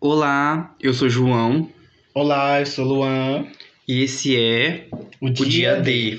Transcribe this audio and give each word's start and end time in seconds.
Olá, 0.00 0.74
eu 0.80 0.94
sou 0.94 1.10
João 1.10 1.70
Olá, 2.14 2.60
eu 2.60 2.64
sou 2.66 2.86
Luan, 2.86 3.46
e 3.86 4.02
esse 4.02 4.34
é 4.34 4.86
o, 5.20 5.26
o 5.26 5.30
Dia 5.30 5.76
D. 5.76 6.18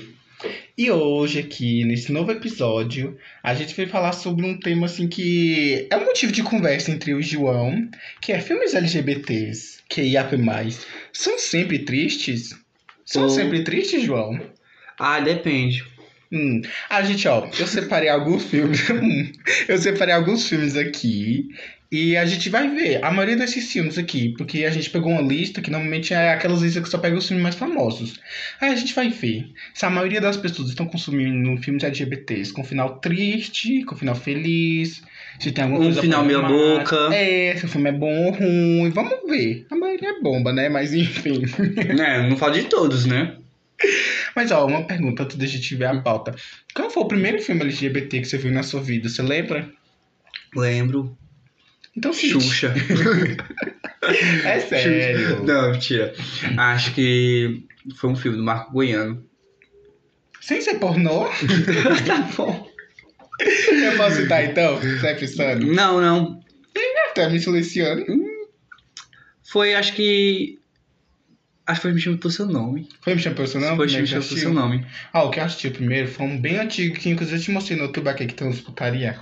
E 0.78 0.88
hoje 0.90 1.40
aqui, 1.40 1.84
nesse 1.84 2.12
novo 2.12 2.30
episódio, 2.30 3.18
a 3.42 3.54
gente 3.54 3.74
vai 3.74 3.86
falar 3.86 4.12
sobre 4.12 4.46
um 4.46 4.56
tema 4.56 4.86
assim 4.86 5.08
que 5.08 5.86
é 5.90 5.96
um 5.96 6.04
motivo 6.04 6.32
de 6.32 6.42
conversa 6.44 6.92
entre 6.92 7.10
eu 7.10 7.18
e 7.18 7.20
o 7.20 7.22
João, 7.24 7.88
que 8.20 8.32
é 8.32 8.40
filmes 8.40 8.72
LGBTs, 8.72 9.80
que 9.88 10.00
IAP+. 10.02 10.36
São 11.12 11.36
sempre 11.38 11.80
tristes? 11.80 12.56
São 13.04 13.24
Ou- 13.24 13.30
sempre 13.30 13.64
tristes, 13.64 14.02
João? 14.02 14.40
Ah, 14.98 15.18
depende. 15.20 15.84
Hum. 16.30 16.62
A 16.88 17.02
gente, 17.02 17.26
ó, 17.28 17.46
eu 17.58 17.66
separei 17.66 18.08
alguns 18.08 18.44
filmes. 18.44 18.80
Hum. 18.90 19.32
eu 19.68 19.76
separei 19.76 20.14
alguns 20.14 20.48
filmes 20.48 20.76
aqui. 20.76 21.48
E 21.92 22.16
a 22.16 22.24
gente 22.24 22.48
vai 22.48 22.74
ver 22.74 23.04
a 23.04 23.10
maioria 23.10 23.36
desses 23.36 23.70
filmes 23.70 23.98
aqui, 23.98 24.30
porque 24.38 24.64
a 24.64 24.70
gente 24.70 24.88
pegou 24.88 25.12
uma 25.12 25.20
lista 25.20 25.60
que 25.60 25.70
normalmente 25.70 26.14
é 26.14 26.32
aquelas 26.32 26.62
listas 26.62 26.84
que 26.84 26.88
só 26.88 26.96
pega 26.96 27.18
os 27.18 27.28
filmes 27.28 27.42
mais 27.42 27.54
famosos. 27.54 28.18
Aí 28.58 28.70
a 28.70 28.74
gente 28.74 28.94
vai 28.94 29.10
ver 29.10 29.50
se 29.74 29.84
a 29.84 29.90
maioria 29.90 30.18
das 30.18 30.38
pessoas 30.38 30.70
estão 30.70 30.86
consumindo 30.86 31.54
filmes 31.60 31.84
LGBTs 31.84 32.50
com 32.54 32.64
final 32.64 32.98
triste, 32.98 33.84
com 33.84 33.94
final 33.94 34.14
feliz, 34.14 35.02
se 35.38 35.52
tem 35.52 35.64
alguma 35.64 35.80
Um 35.80 35.84
coisa 35.84 36.00
final 36.00 36.24
meia 36.24 36.40
boca. 36.40 37.14
É, 37.14 37.54
se 37.56 37.66
o 37.66 37.68
filme 37.68 37.90
é 37.90 37.92
bom 37.92 38.24
ou 38.24 38.32
ruim. 38.32 38.88
Vamos 38.88 39.28
ver. 39.28 39.66
A 39.70 39.76
maioria 39.76 40.16
é 40.16 40.20
bomba, 40.22 40.50
né? 40.50 40.70
Mas 40.70 40.94
enfim. 40.94 41.42
É, 42.02 42.26
não 42.26 42.38
falo 42.38 42.54
de 42.54 42.64
todos, 42.64 43.04
né? 43.04 43.36
Mas 44.34 44.50
ó, 44.50 44.66
uma 44.66 44.84
pergunta 44.84 45.24
antes 45.24 45.36
da 45.36 45.44
gente 45.44 45.74
ver 45.74 45.84
a 45.84 46.00
pauta. 46.00 46.34
Qual 46.74 46.88
foi 46.88 47.02
o 47.02 47.08
primeiro 47.08 47.42
filme 47.42 47.60
LGBT 47.60 48.20
que 48.20 48.24
você 48.24 48.38
viu 48.38 48.50
na 48.50 48.62
sua 48.62 48.80
vida? 48.80 49.10
Você 49.10 49.20
lembra? 49.20 49.68
Lembro. 50.56 51.14
Então 51.96 52.12
sim. 52.12 52.28
Xuxa. 52.28 52.74
É 54.44 54.58
sério. 54.58 55.44
Não, 55.44 55.70
mentira. 55.70 56.12
Acho 56.58 56.92
que 56.92 57.64
foi 57.94 58.10
um 58.10 58.16
filme 58.16 58.36
do 58.36 58.42
Marco 58.42 58.72
Goiano. 58.72 59.24
Sem 60.40 60.60
ser 60.60 60.80
pornô? 60.80 61.26
tá 62.04 62.28
bom. 62.36 62.68
Eu 63.40 63.96
posso 63.96 64.16
citar 64.16 64.44
então? 64.44 64.76
Vai 65.00 65.14
pensando? 65.14 65.64
Não, 65.66 66.00
não. 66.00 66.40
Tá 67.14 67.28
me 67.28 67.38
silenciando. 67.38 68.04
Foi, 69.44 69.74
acho 69.74 69.94
que. 69.94 70.58
Acho 71.64 71.80
que 71.80 71.82
foi 71.82 71.92
Me 71.92 72.00
Chama 72.00 72.18
Pelo 72.18 72.32
Seu 72.32 72.46
Nome. 72.46 72.88
Foi 73.02 73.14
me 73.14 73.20
chamar 73.20 73.36
pelo 73.36 73.46
seu 73.46 73.60
nome? 73.60 73.76
Foi 73.76 73.86
Me 73.86 73.92
que 73.92 74.06
Chama 74.06 74.22
você 74.22 74.28
Pelo 74.30 74.40
Seu? 74.40 74.52
Nome. 74.52 74.86
Ah, 75.12 75.22
o 75.22 75.30
que 75.30 75.38
eu 75.38 75.44
assisti 75.44 75.70
primeiro 75.70 76.08
foi 76.08 76.26
um 76.26 76.40
bem 76.40 76.58
antigo 76.58 76.96
que 76.96 77.08
inclusive 77.08 77.38
eu 77.38 77.42
te 77.42 77.50
mostrei 77.52 77.78
no 77.78 77.84
YouTube 77.84 78.08
aqui 78.08 78.26
que 78.26 78.34
tem 78.34 78.48
uns 78.48 78.60
putaria. 78.60 79.20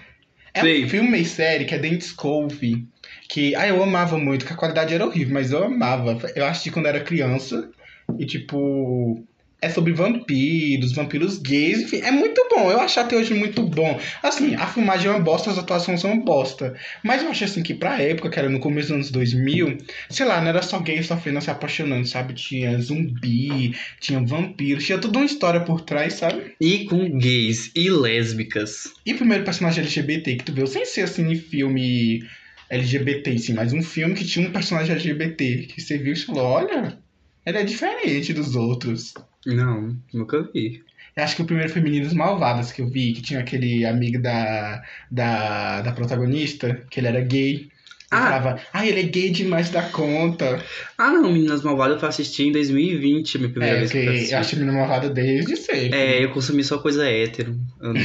É 0.52 0.60
Sei. 0.60 0.84
um 0.84 0.88
filme 0.88 1.20
e 1.20 1.24
série 1.24 1.64
que 1.64 1.74
é 1.74 1.78
Dente 1.78 2.12
Cove. 2.14 2.86
Que, 3.28 3.54
ah, 3.54 3.68
eu 3.68 3.82
amava 3.82 4.18
muito, 4.18 4.44
que 4.44 4.52
a 4.52 4.56
qualidade 4.56 4.92
era 4.92 5.06
horrível, 5.06 5.34
mas 5.34 5.52
eu 5.52 5.64
amava. 5.64 6.18
Eu 6.34 6.46
assisti 6.46 6.70
quando 6.70 6.86
era 6.86 7.00
criança. 7.00 7.70
E, 8.18 8.26
tipo, 8.26 9.24
é 9.62 9.68
sobre 9.68 9.92
vampiros, 9.92 10.92
vampiros 10.92 11.38
gays, 11.38 11.82
enfim, 11.82 11.98
é 11.98 12.10
muito 12.10 12.46
bom. 12.50 12.70
Eu 12.70 12.80
acho 12.80 12.98
até 12.98 13.16
hoje 13.16 13.34
muito 13.34 13.62
bom. 13.62 14.00
Assim, 14.22 14.54
a 14.54 14.66
filmagem 14.66 15.08
é 15.08 15.10
uma 15.10 15.20
bosta, 15.20 15.50
as 15.50 15.58
atuações 15.58 16.00
são 16.00 16.12
uma 16.12 16.24
bosta. 16.24 16.74
Mas 17.02 17.22
eu 17.22 17.28
acho 17.28 17.44
assim 17.44 17.62
que 17.62 17.74
pra 17.74 18.00
época, 18.00 18.30
que 18.30 18.38
era 18.38 18.48
no 18.48 18.60
começo 18.60 18.88
dos 18.88 18.94
anos 18.94 19.10
2000, 19.10 19.78
sei 20.08 20.26
lá, 20.26 20.40
não 20.40 20.48
era 20.48 20.62
só 20.62 20.78
gay 20.78 21.02
sofrendo, 21.02 21.40
se 21.40 21.50
apaixonando, 21.50 22.06
sabe? 22.06 22.34
Tinha 22.34 22.78
zumbi, 22.80 23.74
tinha 24.00 24.20
vampiros, 24.20 24.84
tinha 24.84 24.98
toda 24.98 25.18
uma 25.18 25.26
história 25.26 25.60
por 25.60 25.82
trás, 25.82 26.14
sabe? 26.14 26.54
E 26.60 26.84
com 26.84 27.18
gays 27.18 27.70
e 27.74 27.90
lésbicas. 27.90 28.92
E 29.04 29.12
primeiro 29.12 29.44
personagem 29.44 29.82
LGBT 29.82 30.36
que 30.36 30.44
tu 30.44 30.52
viu, 30.52 30.66
sem 30.66 30.84
ser 30.86 31.02
assim, 31.02 31.34
filme 31.36 32.22
LGBT, 32.70 33.36
sim, 33.36 33.52
mas 33.54 33.72
um 33.72 33.82
filme 33.82 34.14
que 34.14 34.24
tinha 34.24 34.46
um 34.46 34.52
personagem 34.52 34.92
LGBT, 34.92 35.66
que 35.66 35.80
você 35.80 35.98
viu 35.98 36.12
e 36.12 36.16
falou, 36.16 36.44
olha, 36.44 36.96
ele 37.44 37.58
é 37.58 37.64
diferente 37.64 38.32
dos 38.32 38.54
outros. 38.54 39.12
Não, 39.46 39.96
nunca 40.12 40.42
vi. 40.52 40.82
Eu 41.16 41.24
acho 41.24 41.36
que 41.36 41.42
o 41.42 41.46
primeiro 41.46 41.72
foi 41.72 41.82
Meninas 41.82 42.12
Malvadas 42.14 42.72
que 42.72 42.82
eu 42.82 42.88
vi, 42.88 43.12
que 43.12 43.22
tinha 43.22 43.40
aquele 43.40 43.84
amigo 43.84 44.20
da, 44.22 44.82
da, 45.10 45.80
da 45.82 45.92
protagonista, 45.92 46.82
que 46.90 47.00
ele 47.00 47.08
era 47.08 47.20
gay. 47.20 47.68
Ah. 48.12 48.22
falava, 48.24 48.60
ah, 48.72 48.84
ele 48.84 49.00
é 49.00 49.02
gay 49.04 49.30
demais 49.30 49.70
da 49.70 49.82
conta. 49.82 50.60
Ah, 50.98 51.10
não, 51.12 51.32
Meninas 51.32 51.62
Malvadas 51.62 51.94
eu 51.94 52.00
fui 52.00 52.08
assistir 52.08 52.44
em 52.48 52.52
2020, 52.52 53.36
a 53.36 53.38
minha 53.40 53.50
primeira 53.52 53.76
É, 53.76 53.78
vez 53.78 53.92
que 53.92 53.98
eu 53.98 54.02
que 54.02 54.08
assisti. 54.10 54.32
eu 54.34 54.38
acho 54.40 54.56
Menina 54.56 54.72
Malvada 54.78 55.08
desde 55.10 55.56
sempre. 55.56 55.94
É, 55.96 56.24
eu 56.24 56.30
consumi 56.30 56.64
só 56.64 56.78
coisa 56.78 57.08
hétero. 57.08 57.56
Eu 57.80 57.94
não... 57.94 58.00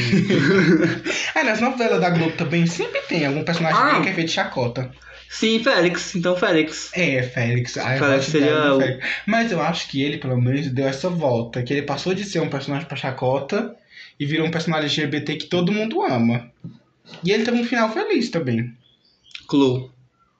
Ah, 1.33 1.43
nas 1.45 1.59
novelas 1.59 1.99
da 1.99 2.09
Globo 2.11 2.31
também 2.37 2.67
sempre 2.67 3.01
tem 3.01 3.25
algum 3.25 3.43
personagem 3.43 3.79
Ah. 3.81 4.01
que 4.01 4.09
é 4.09 4.13
feito 4.13 4.27
de 4.27 4.33
chacota. 4.33 4.91
Sim, 5.39 5.61
Félix. 5.63 6.15
Então, 6.15 6.35
Félix. 6.37 6.89
É, 6.93 7.21
Félix. 7.23 7.75
Eu 7.75 7.83
Félix 7.83 8.25
seria 8.27 8.73
o- 8.73 8.79
Félix. 8.79 9.05
Mas 9.25 9.51
eu 9.51 9.61
acho 9.61 9.89
que 9.89 10.01
ele, 10.01 10.17
pelo 10.17 10.39
menos, 10.41 10.67
deu 10.67 10.87
essa 10.87 11.09
volta. 11.09 11.61
Que 11.61 11.73
ele 11.73 11.81
passou 11.81 12.13
de 12.13 12.23
ser 12.23 12.39
um 12.39 12.49
personagem 12.49 12.87
pra 12.87 12.95
chacota 12.95 13.75
e 14.19 14.25
virou 14.25 14.47
um 14.47 14.51
personagem 14.51 14.85
LGBT 14.85 15.35
que 15.35 15.45
todo 15.47 15.73
mundo 15.73 16.01
ama. 16.01 16.49
E 17.23 17.31
ele 17.31 17.43
teve 17.43 17.59
um 17.59 17.65
final 17.65 17.91
feliz 17.91 18.29
também. 18.29 18.71
Clu. 19.47 19.91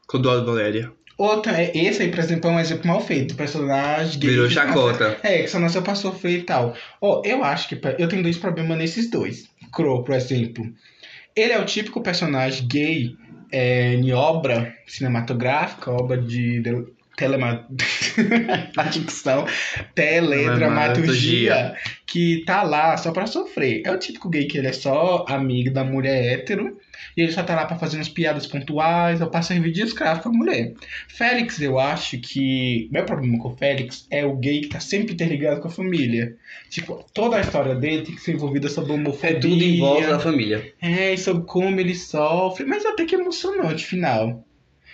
Clodoaldo 0.07 0.45
Valéria. 0.45 0.91
Outra, 1.17 1.61
é- 1.61 1.71
esse 1.77 2.01
aí, 2.01 2.09
por 2.09 2.19
exemplo, 2.19 2.49
é 2.49 2.53
um 2.53 2.59
exemplo 2.59 2.87
mal 2.87 3.01
feito. 3.01 3.31
O 3.33 3.37
personagem 3.37 4.19
gay 4.19 4.29
Virou 4.29 4.49
chacota. 4.49 5.17
É, 5.23 5.43
que 5.43 5.47
só 5.49 5.59
nasceu 5.59 5.81
pra 5.81 5.95
sofrer 5.95 6.39
e 6.39 6.43
tal. 6.43 6.73
Ó, 7.01 7.21
eu 7.25 7.43
acho 7.43 7.69
que 7.69 7.79
eu 7.99 8.07
tenho 8.07 8.23
dois 8.23 8.37
problemas 8.37 8.77
nesses 8.77 9.09
dois. 9.09 9.49
Crow, 9.73 10.03
por 10.03 10.15
exemplo. 10.15 10.65
Ele 11.35 11.51
é 11.53 11.59
o 11.59 11.65
típico 11.65 12.01
personagem 12.01 12.65
gay 12.67 13.15
é, 13.51 13.93
em 13.93 14.11
obra 14.13 14.75
cinematográfica, 14.87 15.91
obra 15.91 16.17
de, 16.21 16.61
de 16.61 16.94
telema... 17.15 17.67
a 18.77 18.83
dicção, 18.83 19.45
teledramaturgia, 19.93 21.75
que 22.05 22.43
tá 22.45 22.63
lá 22.63 22.95
só 22.97 23.11
pra 23.11 23.27
sofrer. 23.27 23.81
É 23.85 23.91
o 23.91 23.99
típico 23.99 24.29
gay 24.29 24.45
que 24.45 24.57
ele 24.57 24.67
é 24.67 24.73
só 24.73 25.25
amigo 25.27 25.73
da 25.73 25.83
mulher 25.83 26.33
hétero, 26.33 26.77
e 27.15 27.21
ele 27.21 27.31
só 27.31 27.43
tá 27.43 27.55
lá 27.55 27.65
pra 27.65 27.77
fazer 27.77 27.97
umas 27.97 28.09
piadas 28.09 28.47
pontuais, 28.47 29.21
ou 29.21 29.29
pra 29.29 29.41
servir 29.41 29.71
de 29.71 29.81
escravo 29.81 30.21
pra 30.21 30.31
mulher. 30.31 30.73
Félix, 31.07 31.61
eu 31.61 31.79
acho 31.79 32.19
que. 32.19 32.89
Meu 32.91 33.05
problema 33.05 33.39
com 33.39 33.49
o 33.49 33.55
Félix 33.55 34.07
é 34.09 34.25
o 34.25 34.35
gay 34.35 34.61
que 34.61 34.69
tá 34.69 34.79
sempre 34.79 35.13
interligado 35.13 35.61
com 35.61 35.67
a 35.67 35.71
família. 35.71 36.35
Tipo, 36.69 37.05
toda 37.13 37.37
a 37.37 37.41
história 37.41 37.75
dele 37.75 38.03
tem 38.03 38.15
que 38.15 38.21
ser 38.21 38.33
envolvida 38.33 38.69
sobre 38.69 38.91
homofobia. 38.91 39.37
É 39.37 39.39
tudo 39.39 39.63
em 39.63 39.79
volta 39.79 40.07
da 40.09 40.19
família. 40.19 40.73
É, 40.81 41.13
e 41.13 41.17
sobre 41.17 41.45
como 41.45 41.79
ele 41.79 41.95
sofre. 41.95 42.65
Mas 42.65 42.85
até 42.85 43.05
que 43.05 43.15
emocionante, 43.15 43.85
final. 43.85 44.45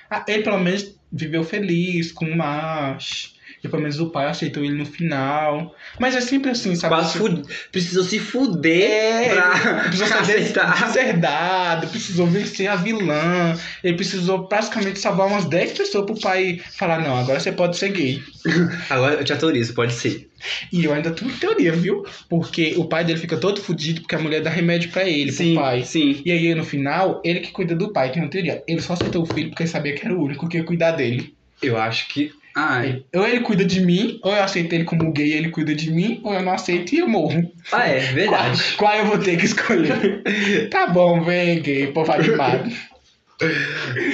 Ah, 0.10 0.24
ele 0.28 0.44
pelo 0.44 0.60
menos 0.60 1.00
viveu 1.12 1.44
feliz 1.44 2.12
com 2.12 2.26
o 2.26 2.38
macho. 2.38 3.31
E 3.64 3.68
pelo 3.68 3.82
menos 3.82 4.00
o 4.00 4.10
pai 4.10 4.26
aceitou 4.28 4.64
ele 4.64 4.74
no 4.74 4.86
final. 4.86 5.76
Mas 6.00 6.16
é 6.16 6.22
sempre 6.22 6.50
assim, 6.50 6.76
sabe? 6.76 6.96
Quase 6.96 7.18
fud... 7.18 7.44
precisou 7.72 8.04
se 8.04 8.18
fuder 8.20 8.90
É, 8.92 9.30
pra 9.36 9.84
precisou 9.84 10.08
ser 10.26 10.38
aceitar. 10.38 10.88
deserdado, 10.88 11.88
precisou 11.88 12.26
vencer 12.28 12.68
a 12.68 12.76
vilã. 12.76 13.56
Ele 13.84 13.96
precisou 13.96 14.48
praticamente 14.48 15.00
salvar 15.00 15.28
umas 15.28 15.46
10 15.46 15.74
pessoas 15.74 16.06
pro 16.06 16.20
pai 16.20 16.60
falar: 16.76 17.02
não, 17.02 17.16
agora 17.16 17.40
você 17.40 17.52
pode 17.52 17.78
ser 17.78 17.90
gay. 17.90 18.22
Agora 18.90 19.16
eu 19.16 19.24
te 19.24 19.32
autorizo, 19.32 19.74
pode 19.76 19.94
ser. 19.94 20.28
E 20.74 20.84
eu 20.84 20.92
ainda 20.94 21.12
tenho 21.12 21.32
teoria, 21.38 21.72
viu? 21.72 22.04
Porque 22.28 22.74
o 22.78 22.86
pai 22.86 23.04
dele 23.06 23.20
fica 23.20 23.38
todo 23.38 23.62
fudido 23.62 24.02
porque 24.02 24.16
a 24.16 24.20
mulher 24.20 24.42
dá 24.42 24.50
remédio 24.50 24.90
pra 24.90 25.08
ele, 25.08 25.32
sim, 25.32 25.54
pro 25.54 25.62
pai. 25.64 25.84
sim. 25.84 26.20
E 26.26 26.32
aí, 26.32 26.56
no 26.56 26.64
final, 26.64 27.22
ele 27.24 27.42
que 27.42 27.52
cuida 27.52 27.76
do 27.76 27.94
pai, 27.94 28.12
tem 28.12 28.24
uma 28.24 28.30
teoria. 28.32 28.64
Ele 28.68 28.82
só 28.82 28.94
aceitou 28.94 29.22
o 29.22 29.26
filho 29.28 29.50
porque 29.50 29.62
ele 29.62 29.70
sabia 29.70 29.94
que 29.94 30.04
era 30.04 30.16
o 30.16 30.24
único 30.24 30.50
que 30.50 30.58
ia 30.58 30.64
cuidar 30.64 30.92
dele. 30.94 31.36
Eu 31.62 31.78
acho 31.78 32.08
que. 32.08 32.32
Ai. 32.56 33.04
Ou 33.16 33.26
ele 33.28 33.40
cuida 33.42 33.64
de 33.64 33.80
mim, 33.82 34.20
ou 34.24 34.32
eu 34.36 34.44
aceito 34.44 34.74
ele 34.74 34.84
como 34.84 35.12
gay 35.14 35.28
e 35.28 35.34
ele 35.34 35.50
cuida 35.50 35.74
de 35.74 35.90
mim, 35.92 36.20
ou 36.24 36.34
eu 36.34 36.42
não 36.42 36.52
aceito 36.54 36.94
e 36.94 37.00
eu 37.00 37.08
morro. 37.08 37.52
Ah, 37.72 37.88
é, 37.88 38.00
verdade. 38.00 38.62
Qual, 38.78 38.92
qual 38.92 39.00
eu 39.00 39.06
vou 39.06 39.18
ter 39.20 39.38
que 39.38 39.46
escolher? 39.46 40.22
tá 40.70 40.88
bom, 40.88 41.22
vem, 41.24 41.62
gay, 41.62 41.88
povo 41.88 42.12
animado. 42.12 42.70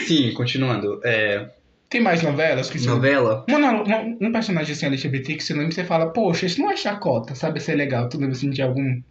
Sim, 0.08 0.34
continuando. 0.34 1.02
É, 1.04 1.50
Tem 1.90 2.00
mais 2.02 2.22
novelas 2.22 2.70
que 2.70 2.80
você... 2.80 2.88
novela? 2.88 3.46
Uma, 3.50 3.60
no- 3.60 3.84
uma- 3.84 4.18
um 4.22 4.32
personagem 4.32 4.74
assim 4.74 4.86
LGBT 4.86 5.36
que 5.36 5.44
você 5.44 5.54
lembra 5.54 5.70
e 5.70 5.74
você 5.74 5.84
fala, 5.84 6.12
poxa, 6.14 6.46
isso 6.46 6.62
não 6.62 6.72
é 6.72 6.78
chacota, 6.78 7.36
sabe? 7.36 7.60
Isso 7.60 7.72
é 7.72 7.76
legal. 7.76 8.08
Tu 8.10 8.18
lembra 8.18 8.36
assim 8.36 8.50
de 8.50 8.62
algum. 8.62 9.02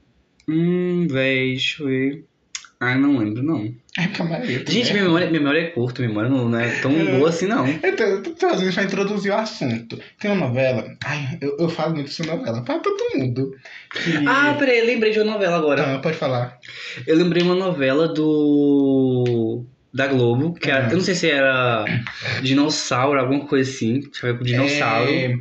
Hum, 0.49 1.07
véi, 1.11 1.49
deixa 1.53 1.83
eu 1.83 1.89
ver. 1.89 2.25
Ah, 2.79 2.95
não 2.95 3.17
lembro, 3.17 3.43
não. 3.43 3.75
É 3.99 4.07
porque 4.07 4.21
a 4.21 4.25
maioria. 4.27 4.59
Gente, 4.67 4.89
né? 4.89 4.93
minha 4.93 5.05
memória, 5.05 5.27
minha 5.29 5.41
memória 5.41 5.61
é 5.61 5.67
curta, 5.71 6.03
minha 6.03 6.09
memória 6.11 6.29
não, 6.31 6.47
não 6.49 6.61
é 6.61 6.69
tão 6.81 6.91
É. 6.93 7.05
boa 7.17 7.31
assim, 7.31 7.47
não. 7.47 7.67
Então, 7.67 8.07
eu 8.07 8.23
tô 8.23 8.31
trazendo 8.33 8.73
pra 8.75 8.83
introduzir 8.83 9.33
o 9.33 9.37
assunto. 9.37 9.99
Tem 10.21 10.31
uma 10.31 10.47
novela. 10.49 10.95
Ai, 11.05 11.39
eu, 11.41 11.57
eu 11.59 11.69
falo 11.71 11.95
muito 11.95 12.09
dessa 12.09 12.25
novela. 12.25 12.63
Pra 12.63 12.79
todo 12.79 13.19
mundo. 13.19 13.57
Que... 13.91 14.27
Ah, 14.27 14.55
peraí, 14.59 14.85
lembrei 14.85 15.11
de 15.13 15.21
uma 15.21 15.33
novela 15.33 15.57
agora. 15.57 15.95
Ah, 15.95 15.99
pode 16.01 16.19
falar. 16.19 16.59
Eu 17.07 17.17
lembrei 17.17 17.43
uma 17.43 17.55
novela 17.55 18.09
do. 18.09 19.65
da 19.95 20.07
Globo, 20.07 20.53
que 20.53 20.71
era, 20.71 20.87
Ah. 20.87 20.91
eu 20.91 20.97
não 20.97 21.05
sei 21.05 21.15
se 21.15 21.31
era 21.31 21.85
dinossauro, 22.43 23.19
alguma 23.19 23.47
coisa 23.47 23.71
assim. 23.71 24.01
Deixa 24.01 24.27
eu 24.27 24.33
ver 24.33 24.39
com 24.39 24.45
dinossauro. 24.45 25.11
É, 25.11 25.37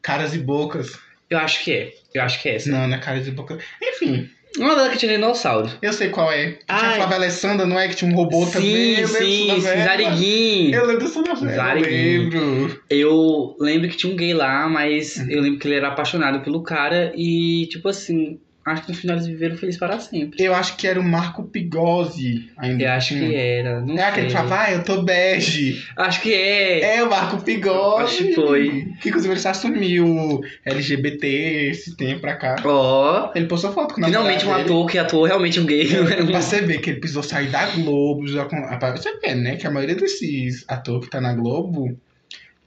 Caras 0.00 0.34
e 0.34 0.38
bocas. 0.38 0.96
Eu 1.28 1.38
acho 1.38 1.64
que 1.64 1.72
é. 1.72 1.92
Eu 2.14 2.22
acho 2.22 2.40
que 2.40 2.48
é 2.48 2.54
essa. 2.54 2.70
Não, 2.70 2.86
não 2.86 2.96
é 2.96 3.00
caras 3.00 3.26
e 3.26 3.32
bocas. 3.32 3.60
Enfim. 3.82 4.30
Uma 4.58 4.68
novela 4.70 4.88
que 4.90 4.98
tinha 4.98 5.12
dinossauro. 5.12 5.68
Eu 5.82 5.92
sei 5.92 6.08
qual 6.08 6.32
é. 6.32 6.52
Que 6.52 6.64
Tinha 6.66 6.78
a. 6.90 6.94
Flávia 6.96 7.16
Alessandra, 7.16 7.66
não 7.66 7.78
é? 7.78 7.88
Que 7.88 7.96
tinha 7.96 8.10
um 8.10 8.14
robô 8.14 8.46
também. 8.46 8.96
sim, 8.96 9.00
Eu 9.02 9.08
lembro 9.08 9.18
sim, 9.26 9.50
sim. 9.54 9.60
Zariguinho. 9.60 10.74
Eu 10.74 10.86
lembro 10.86 11.04
dessa 11.04 11.20
novela. 11.22 11.50
Eu 11.50 11.56
Zariguinho. 11.56 12.22
lembro. 12.30 12.82
Eu 12.88 13.56
lembro 13.60 13.88
que 13.88 13.96
tinha 13.96 14.12
um 14.12 14.16
gay 14.16 14.32
lá, 14.34 14.68
mas 14.68 15.16
Uhum. 15.16 15.26
eu 15.30 15.40
lembro 15.42 15.58
que 15.58 15.68
ele 15.68 15.76
era 15.76 15.88
apaixonado 15.88 16.40
pelo 16.42 16.62
cara 16.62 17.12
e, 17.16 17.66
tipo 17.70 17.88
assim, 17.88 18.38
acho 18.66 18.82
que 18.82 18.92
no 18.92 18.98
final 18.98 19.16
eles 19.16 19.26
viveram 19.28 19.56
felizes 19.56 19.78
para 19.78 19.98
sempre. 20.00 20.42
Eu 20.42 20.54
acho 20.54 20.76
que 20.76 20.86
era 20.86 20.98
o 21.00 21.04
Marco 21.04 21.44
Pigozzi 21.44 22.50
ainda. 22.56 22.82
Eu 22.84 22.90
acho 22.90 23.14
que 23.14 23.34
era, 23.34 23.80
não 23.80 23.96
É 23.96 24.02
aquele 24.02 24.26
que 24.26 24.32
sei. 24.32 24.40
falava, 24.42 24.62
ah, 24.64 24.72
eu 24.72 24.84
tô 24.84 25.02
bege. 25.02 25.82
Acho 25.96 26.20
que 26.20 26.34
é. 26.34 26.96
É 26.96 27.04
o 27.04 27.08
Marco 27.08 27.40
Pigozzi. 27.42 28.02
Acho 28.04 28.24
que 28.24 28.34
foi. 28.34 28.92
Que 29.00 29.08
inclusive 29.08 29.32
ele 29.32 29.40
se 29.40 29.48
assumiu 29.48 30.40
LGBT 30.64 31.26
esse 31.70 31.96
tempo 31.96 32.20
pra 32.22 32.36
cá. 32.36 32.56
Ó, 32.64 33.30
Ele 33.34 33.46
postou 33.46 33.72
foto 33.72 33.94
com 33.94 34.00
o 34.00 34.04
finalmente 34.04 34.44
um 34.44 34.50
dele. 34.50 34.62
ator 34.62 34.86
que 34.90 34.98
atuou 34.98 35.24
realmente 35.24 35.60
um 35.60 35.64
gay. 35.66 35.86
um- 36.00 36.26
Pra 36.26 36.40
você 36.42 36.60
ver 36.60 36.78
que 36.80 36.90
ele 36.90 36.98
precisou 37.00 37.22
sair 37.22 37.48
da 37.50 37.66
Globo. 37.66 38.26
Já 38.26 38.44
com... 38.46 38.60
Pra 38.78 38.90
você 38.96 39.16
ver, 39.20 39.34
né? 39.36 39.56
Que 39.56 39.66
a 39.66 39.70
maioria 39.70 39.94
desses 39.94 40.64
atores 40.68 41.04
que 41.04 41.10
tá 41.10 41.20
na 41.20 41.32
Globo 41.34 41.96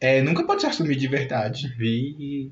é, 0.02 0.22
nunca 0.22 0.46
pode 0.46 0.62
se 0.62 0.68
assumir 0.68 0.96
de 0.96 1.08
verdade. 1.08 1.74
Vi. 1.78 2.50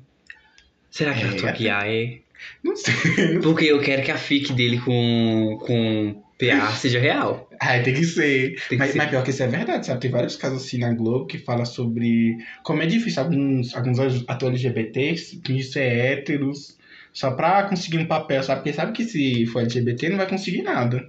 Será 0.90 1.14
que 1.14 1.22
É, 1.22 1.24
é 1.24 1.28
ator 1.30 1.52
que 1.52 1.68
é? 1.68 2.18
Não 2.62 2.76
sei. 2.76 3.38
Porque 3.42 3.66
eu 3.66 3.80
quero 3.80 4.02
que 4.02 4.10
a 4.10 4.16
fic 4.16 4.52
dele 4.52 4.78
com, 4.80 5.58
com 5.60 6.22
PA 6.38 6.70
seja 6.72 6.98
real. 6.98 7.48
Ai, 7.60 7.82
tem 7.82 7.94
que 7.94 8.04
ser. 8.04 8.54
Tem 8.68 8.70
que 8.70 8.76
mas, 8.76 8.92
ser. 8.92 8.98
mas 8.98 9.10
pior 9.10 9.24
que 9.24 9.30
isso 9.30 9.42
é 9.42 9.48
verdade, 9.48 9.86
sabe? 9.86 10.00
Tem 10.00 10.10
vários 10.10 10.36
casos 10.36 10.64
assim 10.64 10.78
na 10.78 10.92
Globo 10.92 11.26
que 11.26 11.38
fala 11.38 11.64
sobre 11.64 12.36
como 12.62 12.82
é 12.82 12.86
difícil 12.86 13.22
alguns, 13.22 13.74
alguns 13.74 13.98
atores 14.28 14.64
LGBTs 14.64 15.40
fingir 15.44 15.82
é 15.82 16.12
héteros 16.12 16.78
só 17.12 17.32
pra 17.32 17.64
conseguir 17.64 17.98
um 17.98 18.06
papel, 18.06 18.42
sabe? 18.42 18.60
Porque 18.60 18.72
sabe 18.72 18.92
que 18.92 19.04
se 19.04 19.46
for 19.46 19.62
LGBT 19.62 20.08
não 20.10 20.16
vai 20.16 20.28
conseguir 20.28 20.62
nada. 20.62 21.08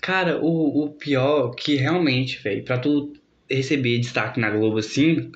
Cara, 0.00 0.38
o, 0.38 0.84
o 0.84 0.90
pior 0.90 1.54
que 1.54 1.76
realmente, 1.76 2.42
velho, 2.42 2.62
pra 2.62 2.76
tu 2.76 3.14
receber 3.50 3.98
destaque 3.98 4.38
na 4.38 4.50
Globo 4.50 4.78
assim, 4.78 5.30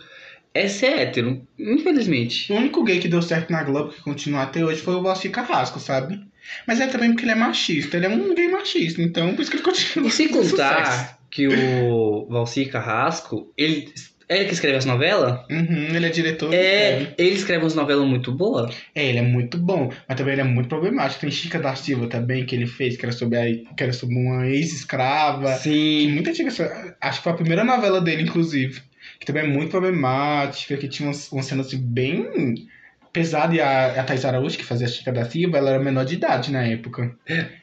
é 0.64 0.68
ser 0.68 0.98
hétero, 0.98 1.40
infelizmente. 1.58 2.52
O 2.52 2.56
único 2.56 2.82
gay 2.84 2.98
que 2.98 3.08
deu 3.08 3.22
certo 3.22 3.50
na 3.50 3.62
Globo 3.62 3.92
que 3.92 4.00
continua 4.02 4.42
até 4.42 4.64
hoje 4.64 4.80
foi 4.80 4.94
o 4.94 5.02
Valci 5.02 5.28
Carrasco, 5.28 5.78
sabe? 5.80 6.20
Mas 6.66 6.80
é 6.80 6.86
também 6.86 7.10
porque 7.10 7.24
ele 7.24 7.32
é 7.32 7.34
machista. 7.34 7.96
Ele 7.96 8.06
é 8.06 8.08
um 8.08 8.34
gay 8.34 8.48
machista, 8.48 9.02
então 9.02 9.34
por 9.34 9.42
isso 9.42 9.50
que 9.50 9.56
ele 9.58 9.64
continua. 9.64 10.08
E 10.08 10.10
sem 10.10 10.28
com 10.28 10.42
sucesso. 10.42 10.56
contar 10.74 11.18
que 11.30 11.46
o 11.48 12.26
Valcir 12.30 12.70
Carrasco, 12.70 13.52
ele, 13.56 13.92
é 14.30 14.36
ele 14.36 14.44
que 14.46 14.54
escreve 14.54 14.76
as 14.78 14.86
novelas? 14.86 15.40
Uhum, 15.50 15.94
ele 15.94 16.06
é 16.06 16.08
diretor. 16.08 16.52
É, 16.54 16.92
escreve. 16.92 17.14
ele 17.18 17.34
escreve 17.34 17.64
umas 17.64 17.74
novelas 17.74 18.06
muito 18.08 18.32
boas. 18.32 18.74
É, 18.94 19.06
ele 19.06 19.18
é 19.18 19.22
muito 19.22 19.58
bom, 19.58 19.92
mas 20.08 20.16
também 20.16 20.32
ele 20.32 20.40
é 20.40 20.44
muito 20.44 20.70
problemático. 20.70 21.20
Tem 21.20 21.30
Chica 21.30 21.58
da 21.58 21.74
Silva 21.76 22.06
também, 22.06 22.46
que 22.46 22.54
ele 22.56 22.66
fez, 22.66 22.96
que 22.96 23.04
era 23.04 23.12
sobre, 23.12 23.38
a, 23.38 23.74
que 23.74 23.82
era 23.82 23.92
sobre 23.92 24.16
uma 24.16 24.46
ex-escrava. 24.48 25.52
Que 25.58 25.58
Sim. 25.64 26.12
Muito 26.12 26.30
antiga. 26.30 26.48
essa- 26.48 26.96
Acho 27.00 27.18
que 27.18 27.24
foi 27.24 27.32
a 27.32 27.36
primeira 27.36 27.62
novela 27.64 28.00
dele, 28.00 28.22
inclusive. 28.22 28.80
Também 29.28 29.44
é 29.44 29.46
muito 29.46 29.70
problemática, 29.70 30.76
que 30.76 30.88
tinha 30.88 31.08
umas 31.08 31.30
cenas 31.46 31.66
assim, 31.68 31.78
bem 31.78 32.66
pesada. 33.12 33.54
E 33.54 33.60
a, 33.60 34.00
a 34.00 34.04
Thais 34.04 34.24
Araújo, 34.24 34.58
que 34.58 34.64
fazia 34.64 34.86
a 34.86 34.90
Chica 34.90 35.12
da 35.12 35.24
Silva, 35.24 35.58
ela 35.58 35.70
era 35.70 35.78
menor 35.82 36.04
de 36.04 36.14
idade 36.14 36.50
na 36.52 36.62
época. 36.62 37.14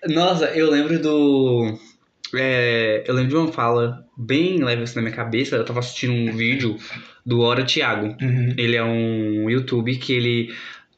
Nossa, 0.07 0.45
eu 0.47 0.69
lembro 0.71 0.99
do. 0.99 1.77
é, 2.35 3.03
eu 3.07 3.13
lembro 3.13 3.29
de 3.29 3.35
uma 3.35 3.51
fala 3.51 4.05
bem 4.17 4.63
leve 4.63 4.83
assim 4.83 4.95
na 4.95 5.01
minha 5.03 5.15
cabeça. 5.15 5.55
Eu 5.55 5.65
tava 5.65 5.79
assistindo 5.79 6.13
um 6.13 6.35
vídeo 6.35 6.77
do 7.25 7.41
Hora 7.41 7.65
Thiago. 7.65 8.15
Uhum. 8.21 8.53
Ele 8.57 8.75
é 8.75 8.83
um 8.83 9.49
YouTube 9.49 9.95
que 9.97 10.13
ele, 10.13 10.53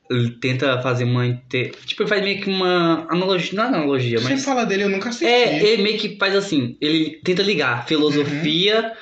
ele 0.10 0.32
tenta 0.32 0.82
fazer 0.82 1.04
uma. 1.04 1.26
inte- 1.26 1.72
Tipo, 1.86 2.04
ele 2.04 2.10
faz 2.10 2.22
meio 2.24 2.42
que 2.42 2.50
uma 2.50 3.06
analogia. 3.10 3.54
Não 3.58 3.64
é 3.64 3.68
analogia, 3.68 4.20
Você 4.20 4.30
mas. 4.34 4.46
fala 4.46 4.66
dele, 4.66 4.84
eu 4.84 4.90
nunca 4.90 5.10
assisti. 5.10 5.26
É, 5.26 5.64
ele 5.64 5.84
meio 5.84 5.98
que 5.98 6.18
faz 6.18 6.36
assim, 6.36 6.78
ele 6.82 7.20
tenta 7.24 7.42
ligar 7.44 7.86
filosofia, 7.88 8.94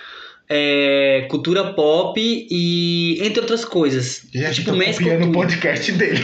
é, 0.49 1.25
cultura 1.29 1.73
pop 1.73 2.19
e 2.19 3.19
entre 3.25 3.39
outras 3.41 3.63
coisas. 3.65 4.23
Já 4.33 4.49
tipo, 4.51 4.65
tipo, 4.71 4.77
mescla 4.77 5.09
copiando 5.11 5.29
o 5.29 5.33
podcast 5.33 5.91
dele. 5.93 6.19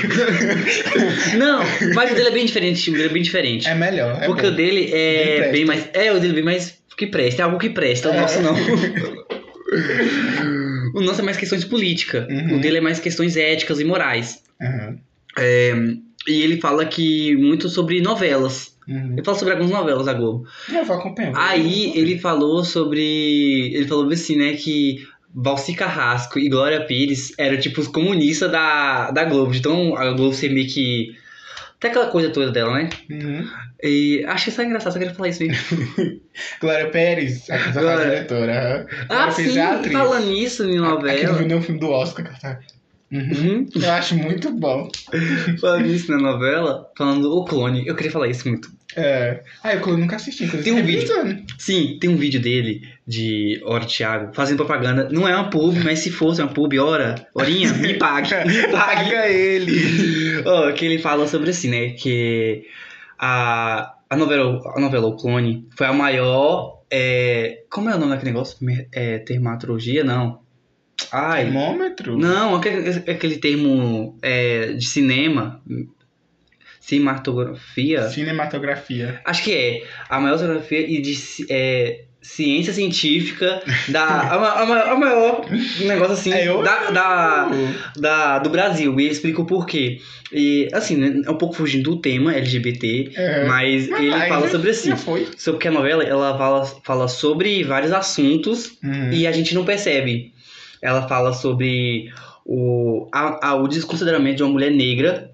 Não, 1.37 1.63
mas 1.95 2.11
o 2.11 2.15
dele 2.15 2.29
é 2.29 2.31
bem 2.31 2.45
diferente, 2.45 2.89
o 2.89 2.93
dele 2.93 3.05
é 3.05 3.09
bem 3.09 3.21
diferente. 3.23 3.67
é 3.67 3.75
melhor. 3.75 4.17
É 4.21 4.25
porque 4.27 4.43
bom. 4.43 4.49
o 4.49 4.51
dele 4.51 4.85
Bem 4.85 4.93
é 4.93 5.35
presta. 5.37 5.51
bem 5.51 5.65
mais. 5.65 5.89
É, 5.93 6.11
o 6.11 6.19
dele 6.19 6.33
é 6.33 6.35
bem 6.35 6.43
mais 6.43 6.77
que 6.97 7.07
presta, 7.07 7.41
é 7.41 7.45
algo 7.45 7.57
que 7.57 7.69
presta, 7.69 8.09
o 8.09 8.13
É. 8.13 8.21
nosso 8.21 8.41
não. 8.41 8.53
o 10.93 11.01
nosso 11.01 11.21
é 11.21 11.23
mais 11.23 11.37
questões 11.37 11.61
de 11.61 11.67
política. 11.67 12.27
Uhum. 12.29 12.57
O 12.57 12.61
dele 12.61 12.77
é 12.77 12.81
mais 12.81 12.99
questões 12.99 13.35
éticas 13.37 13.79
e 13.79 13.83
morais. 13.83 14.41
Uhum. 14.61 14.99
E 16.27 16.43
ele 16.43 16.59
fala 16.61 16.85
que 16.85 17.35
muito 17.35 17.67
sobre 17.69 18.01
novelas. 18.01 18.75
Uhum. 18.87 19.13
Ele 19.13 19.23
fala 19.23 19.37
sobre 19.37 19.53
algumas 19.53 19.71
novelas 19.71 20.05
da 20.05 20.13
Globo. 20.13 20.45
Eu 20.71 20.85
vou 20.85 20.97
acompanhar. 20.97 21.33
Aí 21.35 21.91
ele 21.95 22.19
falou 22.19 22.63
sobre. 22.63 23.73
Ele 23.73 23.87
falou 23.87 24.07
assim, 24.11 24.35
né, 24.35 24.53
que 24.53 25.05
Valci 25.33 25.73
Carrasco 25.73 26.37
e 26.39 26.49
Glória 26.49 26.85
Pires 26.85 27.33
eram 27.37 27.57
tipo 27.59 27.81
os 27.81 27.87
comunistas 27.87 28.51
da, 28.51 29.11
da 29.11 29.23
Globo. 29.25 29.55
Então 29.55 29.95
a 29.95 30.11
Globo 30.13 30.33
ser 30.33 30.49
meio 30.51 30.67
que. 30.67 31.15
Até 31.77 31.87
aquela 31.87 32.07
coisa 32.07 32.29
toda 32.29 32.51
dela, 32.51 32.73
né? 32.73 32.89
Uhum. 33.09 33.47
E 33.81 34.23
achei 34.27 34.53
só 34.53 34.61
engraçado, 34.61 34.93
só 34.93 34.99
queria 34.99 35.15
falar 35.15 35.29
isso 35.29 35.41
aí. 35.41 35.49
Glória 36.61 36.89
Pérez, 36.91 37.49
a 37.49 37.57
que 37.57 37.71
Glória. 37.71 38.05
diretora. 38.05 38.87
Ah, 39.09 39.31
fez 39.31 39.53
sim, 39.53 39.91
falando 39.91 40.27
nisso 40.27 40.63
em 40.63 40.77
Aqui 40.77 40.77
não 40.77 40.89
novela. 40.91 41.33
viu 41.33 41.47
nenhum 41.47 41.61
filme 41.63 41.79
do 41.79 41.89
Oscar, 41.89 42.23
que. 42.25 42.59
Uhum. 43.11 43.67
Eu 43.75 43.91
acho 43.91 44.15
muito 44.15 44.51
bom. 44.51 44.89
Falando 45.59 45.85
nisso 45.87 46.11
na 46.11 46.17
novela, 46.17 46.89
falando 46.97 47.31
o 47.31 47.43
clone, 47.43 47.85
eu 47.85 47.95
queria 47.95 48.11
falar 48.11 48.29
isso 48.29 48.47
muito. 48.47 48.69
É. 48.95 49.41
Ah, 49.63 49.73
eu 49.73 49.97
nunca 49.97 50.15
assisti. 50.17 50.47
Tem 50.47 50.73
um 50.73 50.83
vídeo. 50.83 51.07
revisando. 51.07 51.43
Sim, 51.57 51.97
tem 51.99 52.09
um 52.09 52.17
vídeo 52.17 52.41
dele 52.41 52.81
de 53.07 53.61
Hora 53.65 53.85
Thiago 53.85 54.33
fazendo 54.33 54.57
propaganda. 54.57 55.09
Não 55.09 55.27
é 55.27 55.35
uma 55.35 55.49
pub, 55.49 55.77
mas 55.83 55.99
se 55.99 56.11
fosse 56.11 56.41
uma 56.41 56.51
pub, 56.51 56.77
hora, 56.77 57.15
horinha, 57.33 57.71
me 57.79 57.93
pague. 57.93 58.33
Me 58.45 58.67
pague. 58.67 59.11
Paga 59.11 59.27
ele. 59.29 60.43
Ó, 60.45 60.71
que 60.73 60.85
ele 60.85 60.99
fala 60.99 61.27
sobre 61.27 61.51
assim, 61.51 61.69
né? 61.69 61.91
Que 61.91 62.65
a, 63.17 63.93
a, 64.09 64.15
novela, 64.17 64.61
a 64.75 64.79
novela 64.79 65.07
O 65.07 65.15
Clone 65.15 65.67
foi 65.75 65.87
a 65.87 65.93
maior. 65.93 66.81
é, 66.91 67.63
como 67.69 67.89
é 67.89 67.95
o 67.95 67.99
nome 67.99 68.11
daquele 68.11 68.31
negócio? 68.31 68.57
É, 68.91 69.19
termatologia? 69.19 70.03
Não. 70.03 70.40
Ai. 71.11 71.43
Termômetro? 71.45 72.17
Não, 72.17 72.55
aquele, 72.55 72.89
aquele 73.11 73.37
termo 73.37 74.17
é, 74.21 74.73
de 74.73 74.85
cinema. 74.85 75.61
Cinematografia. 76.79 78.09
Cinematografia. 78.09 79.21
Acho 79.25 79.43
que 79.43 79.53
é. 79.53 79.83
A 80.09 80.19
maior 80.19 80.37
fotografia 80.37 80.79
e 80.79 80.99
de 81.01 81.15
é, 81.49 82.01
ciência 82.21 82.73
científica 82.73 83.61
da. 83.87 84.03
a, 84.03 84.35
a 84.35 84.91
a 84.91 84.95
maior 84.97 85.45
negócio 85.81 86.13
assim 86.13 86.33
É, 86.33 86.47
eu- 86.47 86.63
da, 86.63 86.89
da, 86.91 87.51
da- 87.97 88.39
do 88.39 88.49
Brasil. 88.49 88.99
E 88.99 89.03
ele 89.03 89.11
explica 89.11 89.41
o 89.41 89.45
porquê. 89.45 89.99
E 90.33 90.67
assim, 90.73 90.95
né, 90.97 91.21
é 91.25 91.29
um 91.31 91.37
pouco 91.37 91.55
fugindo 91.55 91.91
do 91.91 91.97
tema 92.01 92.33
LGBT, 92.33 93.11
É. 93.15 93.45
mas 93.45 93.87
Mas 93.89 94.01
ele 94.01 94.11
fala 94.27 94.49
sobre 94.49 94.69
assim. 94.71 94.91
Sobre 95.37 95.59
que 95.61 95.67
a 95.67 95.71
novela 95.71 96.03
ela 96.03 96.37
fala, 96.37 96.65
fala 96.83 97.07
sobre 97.07 97.63
vários 97.63 97.91
assuntos 97.91 98.77
Uhum. 98.83 99.11
e 99.13 99.27
a 99.27 99.31
gente 99.31 99.53
não 99.53 99.63
percebe. 99.63 100.33
Ela 100.81 101.07
fala 101.07 101.33
sobre 101.33 102.09
o, 102.45 103.07
a, 103.11 103.49
a- 103.49 103.55
o 103.55 103.67
desconsideramento 103.67 104.37
de 104.37 104.43
uma 104.43 104.51
mulher 104.53 104.71
negra 104.71 105.29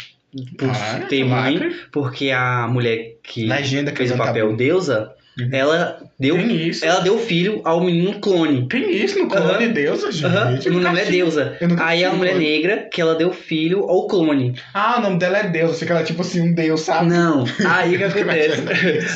por 0.57 0.69
Ah, 0.69 1.05
ter 1.09 1.23
mãe, 1.23 1.71
porque 1.91 2.29
a 2.31 2.67
mulher 2.67 3.15
que 3.23 3.45
Legenda 3.45 3.91
fez 3.95 4.11
o 4.11 4.15
a 4.15 4.17
papel 4.17 4.55
deusa, 4.55 5.11
Uhum. 5.39 5.49
ela 5.51 5.99
deu, 6.19 6.35
ela 6.81 6.99
deu 7.01 7.19
filho 7.19 7.61
ao 7.63 7.83
menino 7.83 8.19
clone. 8.19 8.67
Tem 8.67 8.89
isso 8.91 9.19
no 9.19 9.27
clone 9.27 9.67
de 9.67 9.73
Deusa, 9.73 10.11
gente. 10.11 10.65
Eu 10.67 10.73
O 10.73 10.79
nome 10.79 10.99
é 10.99 11.05
deusa. 11.05 11.55
Aí 11.79 12.03
uma 12.07 12.15
mulher 12.15 12.31
clone. 12.31 12.49
negra 12.49 12.89
que 12.91 12.99
ela 12.99 13.13
deu 13.13 13.31
filho 13.31 13.83
ao 13.83 14.07
clone. 14.07 14.55
Ah, 14.73 14.95
o 14.97 15.01
nome 15.03 15.19
dela 15.19 15.37
é 15.37 15.47
Deusa. 15.47 15.75
Fica 15.75 15.93
ela 15.93 16.03
tipo 16.03 16.21
assim, 16.23 16.41
um 16.41 16.55
deus, 16.55 16.81
sabe? 16.81 17.11
Não, 17.11 17.43
aí 17.69 17.93
o 17.93 17.97
que 17.99 18.03
acontece? 18.05 18.63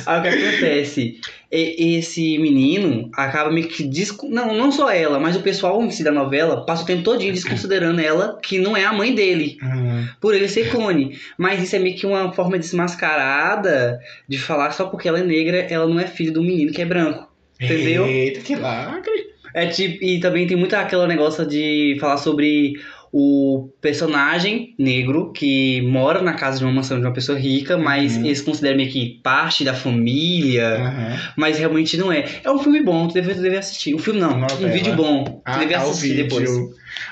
Aí 0.06 0.20
o 0.20 0.22
que 0.22 0.28
acontece? 0.28 1.20
Esse 1.52 2.38
menino 2.38 3.10
acaba 3.14 3.52
meio 3.52 3.68
que. 3.68 3.84
Desco... 3.84 4.30
Não, 4.30 4.58
não 4.58 4.72
só 4.72 4.90
ela, 4.90 5.20
mas 5.20 5.36
o 5.36 5.42
pessoal 5.42 5.84
em 5.84 5.92
si 5.92 6.02
da 6.02 6.12
novela 6.12 6.66
passa 6.66 6.84
o 6.84 6.86
tempo 6.86 7.04
todinho 7.04 7.34
desconsiderando 7.36 8.00
ela 8.00 8.40
que 8.42 8.58
não 8.58 8.76
é 8.78 8.86
a 8.86 8.94
mãe 8.94 9.14
dele. 9.14 9.58
Uhum. 9.62 10.08
por 10.22 10.34
ele 10.34 10.48
ser 10.48 10.70
clone. 10.70 11.18
Mas 11.38 11.62
isso 11.62 11.76
é 11.76 11.80
meio 11.80 11.96
que 11.98 12.06
uma 12.06 12.32
forma 12.32 12.58
desmascarada 12.58 14.00
de 14.28 14.38
falar 14.38 14.72
só 14.72 14.86
porque 14.86 15.08
ela 15.08 15.20
é 15.20 15.24
negra, 15.24 15.58
ela 15.70 15.88
não 15.88 16.00
é 16.00 16.08
filha 16.08 16.32
do 16.32 16.42
menino 16.42 16.72
que 16.72 16.82
é 16.82 16.86
branco. 16.86 17.30
Entendeu? 17.60 18.06
Eita, 18.06 18.40
que 18.40 18.56
lacre. 18.56 19.32
É 19.54 19.68
tipo, 19.68 20.04
e 20.04 20.20
também 20.20 20.48
tem 20.48 20.56
muito 20.56 20.74
aquele 20.74 21.06
negócio 21.08 21.46
de 21.46 21.98
falar 22.00 22.18
sobre 22.18 22.74
o 23.14 23.70
personagem 23.82 24.74
negro 24.80 25.32
que 25.34 25.82
mora 25.82 26.22
na 26.22 26.34
casa 26.34 26.60
de 26.60 26.64
uma 26.64 26.72
mansão 26.74 27.00
de 27.00 27.06
uma 27.06 27.14
pessoa 27.14 27.38
rica, 27.38 27.78
mas 27.78 28.16
Uhum. 28.16 28.26
eles 28.26 28.42
consideram 28.42 28.78
meio 28.78 28.90
que 28.90 29.20
parte 29.22 29.64
da 29.66 29.74
família, 29.74 30.76
Aham. 30.78 31.20
mas 31.36 31.60
realmente 31.60 31.98
não 31.98 32.12
é. 32.12 32.24
É 32.44 32.50
um 32.52 32.60
filme 32.60 32.82
bom, 32.82 33.08
tu 33.08 33.14
deve, 33.14 33.34
tu 33.36 33.42
deve 33.42 33.58
assistir. 33.58 33.94
Um 33.94 34.00
filme 34.00 34.20
não, 34.20 34.40
Novela. 34.40 34.68
um 34.70 34.72
vídeo 34.72 34.94
bom. 34.96 35.24
Tu 35.26 35.42
Ah, 35.44 35.58
deve 35.58 35.74
tá, 35.74 35.86
o 35.86 35.90
assistir 35.90 36.16
depois. 36.16 36.50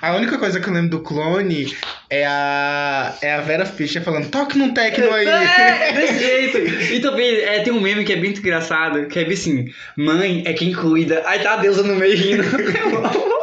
A 0.02 0.16
única 0.16 0.38
coisa 0.38 0.60
que 0.60 0.68
eu 0.70 0.74
lembro 0.74 0.90
do 0.90 1.00
clone 1.02 1.74
é 2.10 2.26
a, 2.26 3.16
é 3.22 3.34
a 3.34 3.42
Vera 3.42 3.66
Fischer 3.66 4.02
falando, 4.02 4.30
toque 4.30 4.58
num 4.58 4.74
tecno 4.74 5.12
aí. 5.14 5.26
É, 5.28 5.92
desse 6.00 6.20
jeito. 6.20 6.94
E 6.94 7.00
também 7.02 7.28
é, 7.42 7.60
tem 7.60 7.74
um 7.74 7.80
meme 7.82 8.04
que 8.06 8.14
é 8.14 8.18
muito 8.18 8.40
engraçado, 8.40 9.08
que 9.08 9.20
é 9.20 9.28
assim, 9.28 9.66
mãe 9.98 10.44
é 10.46 10.54
quem 10.54 10.74
cuida. 10.74 11.24
Aí 11.26 11.40
tá 11.40 11.54
a 11.54 11.58
deusa 11.58 11.84
no 11.84 11.96
meio 11.96 12.16
rindo. 12.18 12.44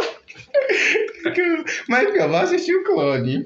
Mas 1.89 2.15
eu 2.15 2.29
vou 2.29 2.39
assistir 2.39 2.75
o 2.75 2.85
clone. 2.85 3.43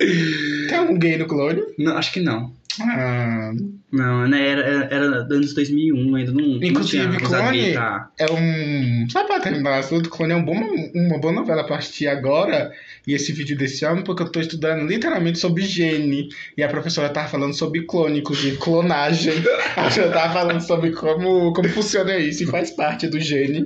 Tem 0.69 0.79
algum 0.79 0.99
gay 0.99 1.17
no 1.17 1.27
clone? 1.27 1.63
não, 1.79 1.97
acho 1.97 2.13
que 2.13 2.21
não. 2.21 2.53
Ah, 2.81 3.53
Não, 3.93 4.29
né, 4.29 4.49
era, 4.49 4.63
era, 4.91 5.05
anos 5.05 5.53
2001, 5.55 6.15
ainda 6.15 6.31
não, 6.33 6.41
não 6.41 6.63
Inclusive, 6.63 7.09
tinha 7.09 7.23
usado 7.27 7.43
Clone- 7.43 7.75
é 8.19 8.27
um. 8.33 9.07
Só 9.11 9.25
pra 9.25 9.41
terminar 9.41 9.71
o 9.73 9.81
assunto, 9.81 10.09
Clone 10.09 10.33
é 10.33 10.37
um 10.37 10.45
bom, 10.45 10.55
uma 10.95 11.19
boa 11.19 11.33
novela 11.33 11.65
pra 11.65 11.77
assistir 11.79 12.07
agora. 12.07 12.71
E 13.07 13.15
esse 13.15 13.33
vídeo 13.33 13.57
desse 13.57 13.85
ano, 13.85 14.05
porque 14.05 14.23
eu 14.23 14.29
tô 14.29 14.39
estudando 14.41 14.87
literalmente 14.87 15.39
sobre 15.39 15.63
gene. 15.65 16.29
E 16.57 16.63
a 16.63 16.69
professora 16.69 17.09
tava 17.09 17.29
falando 17.29 17.55
sobre 17.55 17.83
clone, 17.87 18.21
inclusive 18.21 18.57
clonagem. 18.59 19.33
A 19.77 19.81
professora 19.83 20.11
tava 20.11 20.33
falando 20.35 20.61
sobre 20.61 20.91
como, 20.93 21.53
como 21.53 21.69
funciona 21.71 22.17
isso 22.19 22.43
e 22.45 22.47
faz 22.47 22.71
parte 22.71 23.09
do 23.09 23.19
gene. 23.19 23.65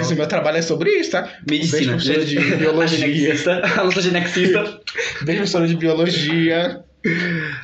Esse 0.00 0.14
meu 0.14 0.26
trabalho 0.26 0.56
é 0.58 0.62
sobre 0.62 0.90
isso, 0.90 1.12
tá? 1.12 1.30
Medicina. 1.48 1.96
Beijo, 1.96 2.14
professora 2.16 2.24
de 2.24 2.38
A 2.38 2.56
biologia. 2.56 2.98
genexista. 2.98 3.62
A 3.80 3.84
nossa 3.84 4.00
genexista. 4.02 4.80
Beijo, 5.22 5.38
professora 5.40 5.68
de 5.68 5.76
biologia. 5.76 6.80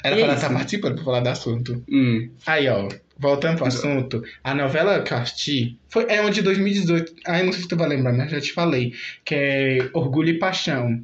Era 0.02 0.18
é 0.18 0.24
pra 0.24 0.34
estar 0.34 0.50
participando 0.50 0.96
pra 0.96 1.04
falar 1.04 1.20
do 1.20 1.28
assunto. 1.28 1.82
Hum. 1.88 2.30
Aí, 2.46 2.68
ó, 2.68 2.88
voltando 3.18 3.56
pro 3.56 3.66
assunto, 3.66 4.22
a 4.42 4.54
novela 4.54 5.02
que 5.02 5.12
eu 5.12 5.18
assisti 5.18 5.78
foi, 5.88 6.06
é 6.08 6.22
onde 6.22 6.42
2018. 6.42 7.14
Ah, 7.26 7.40
eu 7.40 7.46
não 7.46 7.52
sei 7.52 7.62
se 7.62 7.68
tu 7.68 7.76
vai 7.76 7.88
lembrar, 7.88 8.12
mas 8.12 8.30
já 8.30 8.40
te 8.40 8.52
falei. 8.52 8.92
Que 9.24 9.34
é 9.34 9.90
Orgulho 9.92 10.30
e 10.30 10.38
Paixão. 10.38 11.02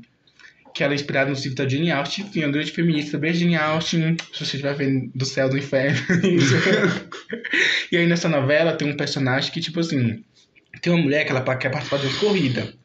Que 0.72 0.84
ela 0.84 0.92
é 0.92 0.94
inspirada 0.94 1.30
no 1.30 1.36
livro 1.36 1.54
da 1.54 1.68
Jane 1.68 1.90
Austen. 1.90 2.24
Enfim, 2.24 2.44
uma 2.44 2.52
grande 2.52 2.70
feminista. 2.70 3.18
Beijo, 3.18 3.40
Jane 3.40 3.56
Austen. 3.56 4.16
Se 4.32 4.38
você 4.38 4.44
estiver 4.44 4.74
vendo 4.74 5.10
do 5.14 5.24
céu 5.24 5.48
do 5.48 5.58
inferno. 5.58 5.98
e 7.90 7.96
aí 7.96 8.06
nessa 8.06 8.28
novela 8.28 8.72
tem 8.72 8.88
um 8.88 8.96
personagem 8.96 9.50
que, 9.50 9.60
tipo 9.60 9.80
assim, 9.80 10.22
tem 10.80 10.92
uma 10.92 11.02
mulher 11.02 11.24
que 11.24 11.32
ela 11.32 11.56
quer 11.56 11.70
participar 11.70 11.98
de 11.98 12.06
uma 12.06 12.18
corrida. 12.18 12.79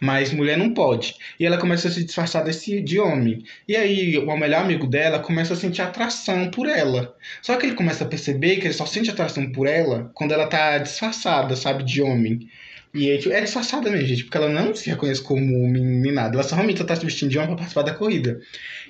Mas 0.00 0.32
mulher 0.32 0.56
não 0.56 0.72
pode. 0.72 1.14
E 1.38 1.46
ela 1.46 1.58
começa 1.58 1.88
a 1.88 1.90
se 1.90 2.04
disfarçar 2.04 2.44
desse, 2.44 2.80
de 2.80 2.98
homem. 2.98 3.42
E 3.66 3.76
aí 3.76 4.18
o 4.18 4.36
melhor 4.36 4.62
amigo 4.62 4.86
dela 4.86 5.18
começa 5.18 5.54
a 5.54 5.56
sentir 5.56 5.82
atração 5.82 6.50
por 6.50 6.68
ela. 6.68 7.16
Só 7.42 7.56
que 7.56 7.66
ele 7.66 7.74
começa 7.74 8.04
a 8.04 8.08
perceber 8.08 8.56
que 8.56 8.66
ele 8.66 8.74
só 8.74 8.86
sente 8.86 9.10
atração 9.10 9.50
por 9.52 9.66
ela 9.66 10.10
quando 10.14 10.32
ela 10.32 10.46
tá 10.46 10.78
disfarçada, 10.78 11.56
sabe, 11.56 11.84
de 11.84 12.02
homem. 12.02 12.48
E 12.94 13.10
aí, 13.10 13.18
tipo, 13.18 13.34
é 13.34 13.40
disfarçada 13.40 13.90
mesmo, 13.90 14.06
gente, 14.06 14.24
porque 14.24 14.36
ela 14.36 14.48
não 14.48 14.74
se 14.74 14.88
reconhece 14.88 15.22
como 15.22 15.62
homem 15.62 15.84
nem 15.84 16.12
nada. 16.12 16.34
Ela 16.34 16.42
só 16.42 16.54
realmente 16.54 16.82
tá 16.82 16.96
se 16.96 17.04
vestindo 17.04 17.30
de 17.30 17.36
homem 17.36 17.48
pra 17.50 17.56
participar 17.58 17.82
da 17.82 17.94
corrida. 17.94 18.40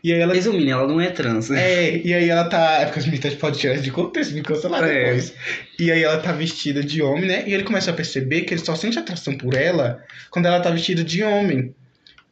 E 0.02 0.12
aí 0.12 0.20
ela. 0.20 0.34
Resumindo, 0.34 0.70
ela 0.70 0.86
não 0.86 1.00
é 1.00 1.10
trans. 1.10 1.50
É, 1.50 1.96
e 2.04 2.14
aí 2.14 2.28
ela 2.28 2.44
tá. 2.44 2.80
É 2.80 2.84
porque 2.84 3.00
as 3.00 3.06
meninas 3.06 3.34
podem 3.34 3.58
tirar 3.58 3.76
de 3.78 3.90
contexto, 3.90 4.34
me 4.34 4.42
cancelar 4.42 4.84
É. 4.84 5.04
depois. 5.04 5.34
E 5.78 5.90
aí 5.90 6.02
ela 6.02 6.18
tá 6.18 6.32
vestida 6.32 6.82
de 6.82 7.02
homem, 7.02 7.26
né? 7.26 7.44
E 7.46 7.52
ele 7.52 7.64
começa 7.64 7.90
a 7.90 7.94
perceber 7.94 8.42
que 8.42 8.54
ele 8.54 8.64
só 8.64 8.74
sente 8.76 8.98
atração 8.98 9.36
por 9.36 9.54
ela 9.54 10.02
quando 10.30 10.46
ela 10.46 10.60
tá 10.60 10.70
vestida 10.70 11.02
de 11.02 11.22
homem. 11.24 11.74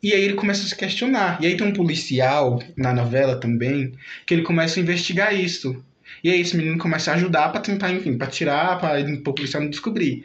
E 0.03 0.13
aí 0.13 0.23
ele 0.23 0.35
começa 0.35 0.63
a 0.65 0.69
se 0.69 0.77
questionar. 0.77 1.39
E 1.41 1.47
aí 1.47 1.57
tem 1.57 1.67
um 1.67 1.73
policial 1.73 2.63
na 2.77 2.93
novela 2.93 3.41
também 3.41 3.93
que 4.25 4.35
ele 4.35 4.43
começa 4.43 4.79
a 4.79 4.83
investigar 4.83 5.35
isso. 5.35 5.83
E 6.23 6.31
aí 6.31 6.41
esse 6.41 6.57
menino 6.57 6.79
começa 6.79 7.11
a 7.11 7.15
ajudar 7.15 7.49
pra 7.51 7.61
tentar, 7.61 7.93
enfim, 7.93 8.17
pra 8.17 8.27
tirar, 8.29 8.79
pra 8.79 9.01
o 9.01 9.21
policial 9.35 9.63
não 9.63 9.71
descobrir. 9.71 10.25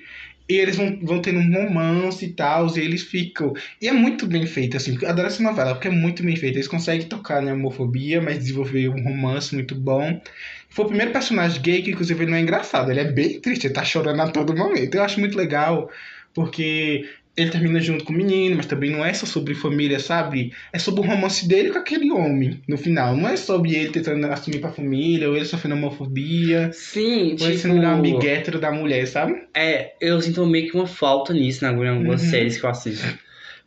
E 0.51 0.57
eles 0.57 0.75
vão, 0.75 0.99
vão 1.01 1.21
tendo 1.21 1.39
um 1.39 1.53
romance 1.53 2.25
e 2.25 2.33
tal, 2.33 2.67
e 2.77 2.81
eles 2.81 3.03
ficam. 3.03 3.53
E 3.81 3.87
é 3.87 3.93
muito 3.93 4.27
bem 4.27 4.45
feito, 4.45 4.75
assim. 4.75 4.97
Adoro 5.05 5.29
essa 5.29 5.41
novela, 5.41 5.73
porque 5.73 5.87
é 5.87 5.91
muito 5.91 6.21
bem 6.21 6.35
feita. 6.35 6.57
Eles 6.57 6.67
conseguem 6.67 7.07
tocar 7.07 7.41
na 7.41 7.53
homofobia, 7.53 8.21
mas 8.21 8.39
desenvolver 8.39 8.89
um 8.89 9.01
romance 9.01 9.55
muito 9.55 9.73
bom. 9.73 10.21
Foi 10.67 10.83
o 10.83 10.87
primeiro 10.89 11.13
personagem 11.13 11.61
gay 11.61 11.81
que, 11.81 11.91
inclusive, 11.91 12.21
ele 12.21 12.31
não 12.31 12.37
é 12.37 12.41
engraçado. 12.41 12.91
Ele 12.91 12.99
é 12.99 13.09
bem 13.09 13.39
triste, 13.39 13.67
ele 13.67 13.73
tá 13.73 13.85
chorando 13.85 14.19
a 14.19 14.29
todo 14.29 14.53
momento. 14.53 14.93
Eu 14.93 15.03
acho 15.03 15.21
muito 15.21 15.37
legal, 15.37 15.89
porque 16.33 17.07
ele 17.35 17.49
termina 17.49 17.79
junto 17.79 18.03
com 18.03 18.11
o 18.11 18.15
menino, 18.15 18.57
mas 18.57 18.65
também 18.65 18.89
não 18.89 19.05
é 19.05 19.13
só 19.13 19.25
sobre 19.25 19.53
família, 19.55 19.99
sabe? 19.99 20.51
É 20.73 20.77
sobre 20.77 21.01
o 21.01 21.03
romance 21.03 21.47
dele 21.47 21.69
com 21.69 21.79
aquele 21.79 22.11
homem, 22.11 22.59
no 22.67 22.77
final. 22.77 23.15
Não 23.15 23.27
é 23.29 23.37
sobre 23.37 23.73
ele 23.75 23.89
tentando 23.89 24.25
assumir 24.27 24.59
pra 24.59 24.71
família, 24.71 25.29
ou 25.29 25.35
ele 25.35 25.45
sofrendo 25.45 25.75
homofobia, 25.75 26.69
Sim, 26.73 27.01
ou 27.39 27.47
ele 27.47 27.55
tipo... 27.55 27.57
sendo 27.59 27.75
um 27.75 27.87
amigo 27.87 28.25
hétero 28.25 28.59
da 28.59 28.71
mulher, 28.71 29.07
sabe? 29.07 29.33
É, 29.55 29.93
eu 30.01 30.21
sinto 30.21 30.45
meio 30.45 30.69
que 30.69 30.75
uma 30.75 30.87
falta 30.87 31.33
nisso 31.33 31.63
né, 31.63 31.71
em 31.71 31.87
algumas 31.87 32.21
Uhum. 32.23 32.29
séries 32.29 32.57
que 32.57 32.65
eu 32.65 32.69
assisto. 32.69 33.07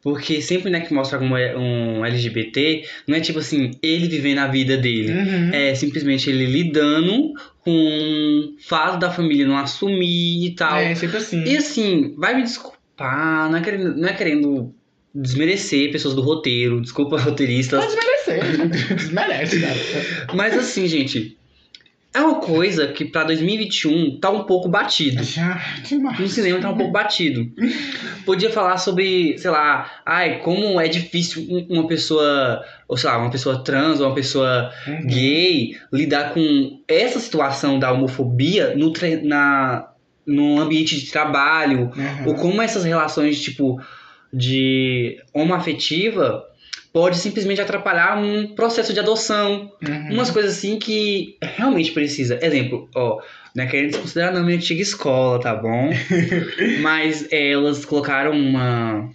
Porque 0.02 0.42
sempre 0.42 0.71
né, 0.71 0.80
que 0.80 0.92
mostra 0.92 1.18
algum 1.18 1.35
um 1.35 2.04
LGBT, 2.04 2.85
não 3.09 3.16
é 3.16 3.21
tipo 3.21 3.38
assim, 3.38 3.71
ele 3.83 4.06
vivendo 4.06 4.40
a 4.40 4.47
vida 4.49 4.76
dele. 4.76 5.11
Uhum. 5.12 5.50
É 5.50 5.75
simplesmente 5.75 6.28
ele 6.28 6.44
lidando 6.44 7.33
com 7.61 7.71
o 7.71 8.54
fato 8.61 8.99
da 8.99 9.11
família 9.11 9.47
não 9.47 9.56
assumir 9.56 10.44
e 10.49 10.54
tal. 10.54 10.76
É, 10.76 10.94
sempre 10.94 11.16
assim. 11.16 11.42
E 11.44 11.56
assim, 11.56 12.14
vai 12.18 12.35
me 12.37 12.42
desculpar, 12.42 12.74
não 12.98 13.56
é 13.56 13.60
querendo, 13.62 13.96
não 13.96 14.08
é 14.08 14.12
querendo 14.12 14.74
desmerecer 15.14 15.92
pessoas 15.92 16.14
do 16.14 16.22
roteiro, 16.22 16.80
desculpa 16.80 17.18
roteiristas. 17.20 17.84
Pode 17.84 17.94
desmerecer. 17.96 18.94
Desmerece, 18.96 19.60
cara. 19.60 20.34
Mas 20.34 20.56
assim, 20.58 20.86
gente, 20.88 21.36
é 22.12 22.20
uma 22.20 22.36
coisa 22.40 22.88
que 22.88 23.04
pra 23.04 23.24
2021 23.24 24.18
tá 24.18 24.30
um 24.30 24.44
pouco 24.44 24.68
batido. 24.68 25.22
Já, 25.22 25.60
demais. 25.84 26.18
No 26.18 26.28
cinema 26.28 26.60
tá 26.60 26.70
um 26.70 26.76
pouco 26.76 26.92
batido. 26.92 27.50
Podia 28.24 28.50
falar 28.50 28.76
sobre, 28.78 29.36
sei 29.38 29.50
lá, 29.50 29.90
ai, 30.06 30.38
como 30.38 30.80
é 30.80 30.88
difícil 30.88 31.44
um- 31.48 31.66
uma 31.78 31.86
pessoa, 31.86 32.64
ou 32.88 32.96
sei 32.96 33.10
lá, 33.10 33.18
uma 33.18 33.30
pessoa 33.30 33.62
trans 33.62 34.00
ou 34.00 34.06
uma 34.06 34.14
pessoa 34.14 34.72
Uhum. 34.86 35.06
gay 35.06 35.76
lidar 35.92 36.32
com 36.34 36.80
essa 36.88 37.18
situação 37.20 37.78
da 37.78 37.92
homofobia 37.92 38.74
no, 38.76 38.92
na, 39.24 39.88
no 40.26 40.61
ambiente 40.61 40.99
de 40.99 41.11
trabalho, 41.11 41.90
Uhum. 41.97 42.26
ou 42.28 42.35
como 42.35 42.61
essas 42.62 42.85
relações, 42.85 43.40
tipo, 43.43 43.81
de 44.33 45.19
homoafetiva 45.33 46.45
pode 46.93 47.19
simplesmente 47.19 47.61
atrapalhar 47.61 48.16
um 48.19 48.54
processo 48.54 48.93
de 48.93 49.00
adoção. 49.00 49.73
Uhum. 49.87 50.12
Umas 50.14 50.31
coisas 50.31 50.57
assim 50.57 50.78
que 50.78 51.37
realmente 51.43 51.90
precisa. 51.93 52.38
Exemplo, 52.40 52.88
ó, 52.95 53.21
não 53.54 53.64
é 53.64 53.66
querendo 53.66 53.90
desconsiderar 53.90 54.33
não 54.33 54.45
minha 54.45 54.57
antiga 54.57 54.81
escola, 54.81 55.40
tá 55.40 55.54
bom? 55.54 55.90
Mas 56.83 57.26
é, 57.33 57.50
elas 57.50 57.85
colocaram 57.85 58.33
uma. 58.33 59.11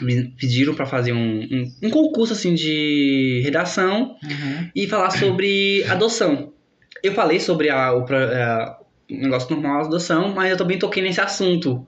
Me 0.00 0.24
pediram 0.38 0.74
pra 0.74 0.86
fazer 0.86 1.12
um, 1.12 1.40
um, 1.50 1.72
um 1.84 1.90
concurso 1.90 2.32
assim 2.32 2.54
de 2.54 3.40
redação 3.44 4.16
Uhum. 4.22 4.70
e 4.74 4.86
falar 4.86 5.10
sobre 5.10 5.84
adoção. 5.84 6.52
Eu 7.02 7.14
falei 7.14 7.38
sobre 7.40 7.70
a, 7.70 7.92
o, 7.94 8.04
a- 8.04 8.76
negócio 9.08 9.50
normal 9.54 9.82
da 9.82 9.86
adoção, 9.88 10.32
mas 10.34 10.50
eu 10.50 10.56
também 10.56 10.78
toquei 10.78 11.02
nesse 11.02 11.20
assunto. 11.20 11.86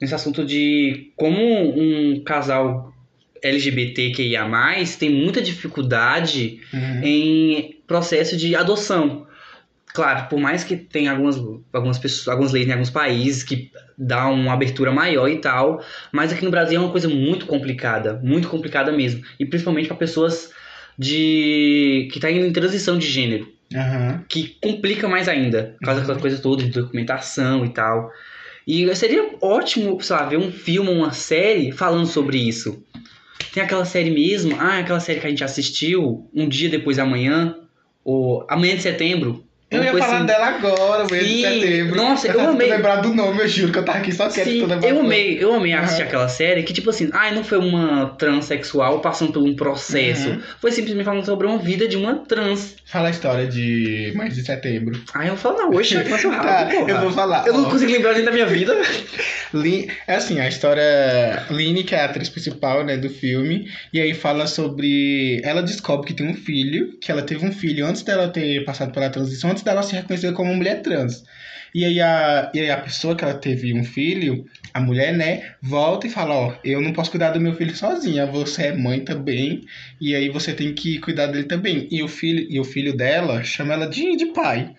Nesse 0.00 0.14
assunto 0.14 0.44
de 0.44 1.12
como 1.16 1.40
um 1.40 2.22
casal 2.24 2.92
LGBTQIA, 3.42 4.46
tem 4.98 5.10
muita 5.10 5.40
dificuldade 5.40 6.60
Uhum. 6.72 7.00
em 7.02 7.76
processo 7.86 8.36
de 8.36 8.54
adoção. 8.54 9.26
Claro, 9.94 10.28
por 10.28 10.38
mais 10.38 10.62
que 10.62 10.76
tenha 10.76 11.12
algumas, 11.12 11.36
algumas 11.72 11.98
pessoas, 11.98 12.28
algumas 12.28 12.52
leis 12.52 12.68
em 12.68 12.72
alguns 12.72 12.90
países 12.90 13.42
que 13.42 13.70
dá 13.96 14.28
uma 14.28 14.52
abertura 14.52 14.92
maior 14.92 15.26
e 15.28 15.38
tal, 15.38 15.82
mas 16.12 16.30
aqui 16.32 16.44
no 16.44 16.50
Brasil 16.50 16.78
é 16.78 16.82
uma 16.82 16.90
coisa 16.90 17.08
muito 17.08 17.46
complicada, 17.46 18.20
muito 18.22 18.48
complicada 18.48 18.92
mesmo, 18.92 19.22
e 19.40 19.46
principalmente 19.46 19.88
para 19.88 19.96
pessoas 19.96 20.50
de 20.98 22.08
que 22.12 22.20
tá 22.20 22.30
em 22.30 22.52
transição 22.52 22.98
de 22.98 23.06
gênero, 23.06 23.48
Uhum. 23.72 24.20
que 24.28 24.56
complica 24.62 25.08
mais 25.08 25.28
ainda, 25.28 25.74
por 25.78 25.86
causa 25.86 26.00
Uhum. 26.00 26.06
daquela 26.06 26.20
coisa 26.20 26.38
toda 26.38 26.62
de 26.62 26.70
documentação 26.70 27.64
e 27.64 27.70
tal. 27.70 28.10
E 28.66 28.94
seria 28.96 29.30
ótimo, 29.40 30.00
sei 30.02 30.16
lá, 30.16 30.24
ver 30.24 30.38
um 30.38 30.50
filme, 30.52 30.90
uma 30.90 31.12
série 31.12 31.72
falando 31.72 32.06
sobre 32.06 32.38
isso. 32.38 32.82
Tem 33.52 33.62
aquela 33.62 33.84
série 33.84 34.10
mesmo, 34.10 34.56
ah, 34.60 34.78
aquela 34.78 35.00
série 35.00 35.20
que 35.20 35.26
a 35.26 35.30
gente 35.30 35.44
assistiu 35.44 36.28
um 36.34 36.48
dia 36.48 36.68
depois 36.68 36.96
da 36.96 37.04
manhã, 37.06 37.56
ou 38.04 38.44
amanhã 38.48 38.76
de 38.76 38.82
setembro, 38.82 39.45
Eu 39.68 39.82
ia 39.82 39.90
falar 39.98 40.18
assim- 40.18 40.26
dela 40.26 40.46
agora, 40.46 41.06
mês 41.10 41.26
de 41.26 41.40
setembro. 41.42 41.96
nossa, 41.96 42.28
eu 42.28 42.34
tava 42.36 42.50
amei. 42.52 42.70
lembrar 42.70 42.96
do 42.96 43.12
nome, 43.12 43.40
eu 43.42 43.48
juro 43.48 43.72
que 43.72 43.78
eu 43.80 43.84
tava 43.84 43.98
aqui 43.98 44.12
só 44.12 44.28
quieto. 44.28 44.48
Sim, 44.48 44.64
eu 44.84 45.00
amei, 45.00 45.38
eu 45.42 45.52
amei 45.52 45.72
assistir 45.72 46.02
aquela 46.04 46.28
série 46.28 46.62
que, 46.62 46.72
tipo 46.72 46.88
assim, 46.88 47.10
ai, 47.12 47.34
não 47.34 47.42
foi 47.42 47.58
uma 47.58 48.10
transexual 48.10 49.00
passando 49.00 49.32
por 49.32 49.42
um 49.42 49.56
processo. 49.56 50.28
Uhum. 50.28 50.40
Foi 50.60 50.70
simplesmente 50.70 51.04
falando 51.04 51.24
sobre 51.26 51.48
uma 51.48 51.58
vida 51.58 51.88
de 51.88 51.96
uma 51.96 52.14
trans. 52.14 52.76
Fala 52.86 53.08
a 53.08 53.10
história 53.10 53.46
de 53.48 54.12
mês 54.14 54.36
de 54.36 54.44
setembro. 54.44 55.00
Aí 55.12 55.26
eu 55.28 55.34
vou 55.34 55.52
falar, 55.52 55.68
hoje 55.68 55.88
ser 55.88 56.28
rápido, 56.28 56.86
Tá, 56.86 56.92
eu 56.92 57.00
vou 57.00 57.10
falar. 57.10 57.44
Eu 57.46 57.54
não 57.54 57.66
ó. 57.66 57.70
consigo 57.70 57.90
lembrar 57.90 58.14
nem 58.14 58.24
da 58.24 58.30
minha 58.30 58.46
vida. 58.46 58.72
Lin- 59.52 59.88
É 60.06 60.14
assim, 60.14 60.38
a 60.38 60.46
história. 60.48 61.44
Lini, 61.50 61.82
que 61.84 61.94
é 61.94 62.00
a 62.00 62.04
atriz 62.04 62.28
principal 62.28 62.84
né, 62.84 62.96
do 62.96 63.08
filme, 63.08 63.68
e 63.92 64.00
aí 64.00 64.14
fala 64.14 64.46
sobre. 64.46 65.40
Ela 65.44 65.62
descobre 65.62 66.06
que 66.06 66.14
tem 66.14 66.26
um 66.28 66.34
filho, 66.34 66.96
que 67.00 67.10
ela 67.10 67.22
teve 67.22 67.44
um 67.44 67.52
filho 67.52 67.84
antes 67.86 68.02
dela 68.02 68.28
ter 68.28 68.64
passado 68.64 68.92
pela 68.92 69.08
transição, 69.10 69.55
antes 69.56 69.64
dela 69.64 69.82
se 69.82 69.94
reconhecer 69.96 70.32
como 70.34 70.54
mulher 70.54 70.82
trans. 70.82 71.24
E 71.74 71.84
aí, 71.84 72.00
a, 72.00 72.50
e 72.54 72.60
aí 72.60 72.70
a 72.70 72.78
pessoa 72.78 73.14
que 73.14 73.24
ela 73.24 73.34
teve 73.34 73.74
um 73.74 73.84
filho, 73.84 74.46
a 74.72 74.80
mulher, 74.80 75.12
né, 75.12 75.54
volta 75.60 76.06
e 76.06 76.10
fala, 76.10 76.34
ó, 76.34 76.54
eu 76.64 76.80
não 76.80 76.92
posso 76.92 77.10
cuidar 77.10 77.30
do 77.30 77.40
meu 77.40 77.54
filho 77.54 77.74
sozinha, 77.76 78.24
você 78.24 78.68
é 78.68 78.72
mãe 78.72 79.00
também, 79.00 79.62
e 80.00 80.14
aí 80.14 80.28
você 80.28 80.54
tem 80.54 80.72
que 80.72 80.98
cuidar 81.00 81.26
dele 81.26 81.44
também. 81.44 81.86
E 81.90 82.02
o 82.02 82.08
filho, 82.08 82.46
e 82.48 82.58
o 82.58 82.64
filho 82.64 82.96
dela 82.96 83.42
chama 83.44 83.74
ela 83.74 83.86
de, 83.86 84.16
de 84.16 84.26
pai. 84.26 84.74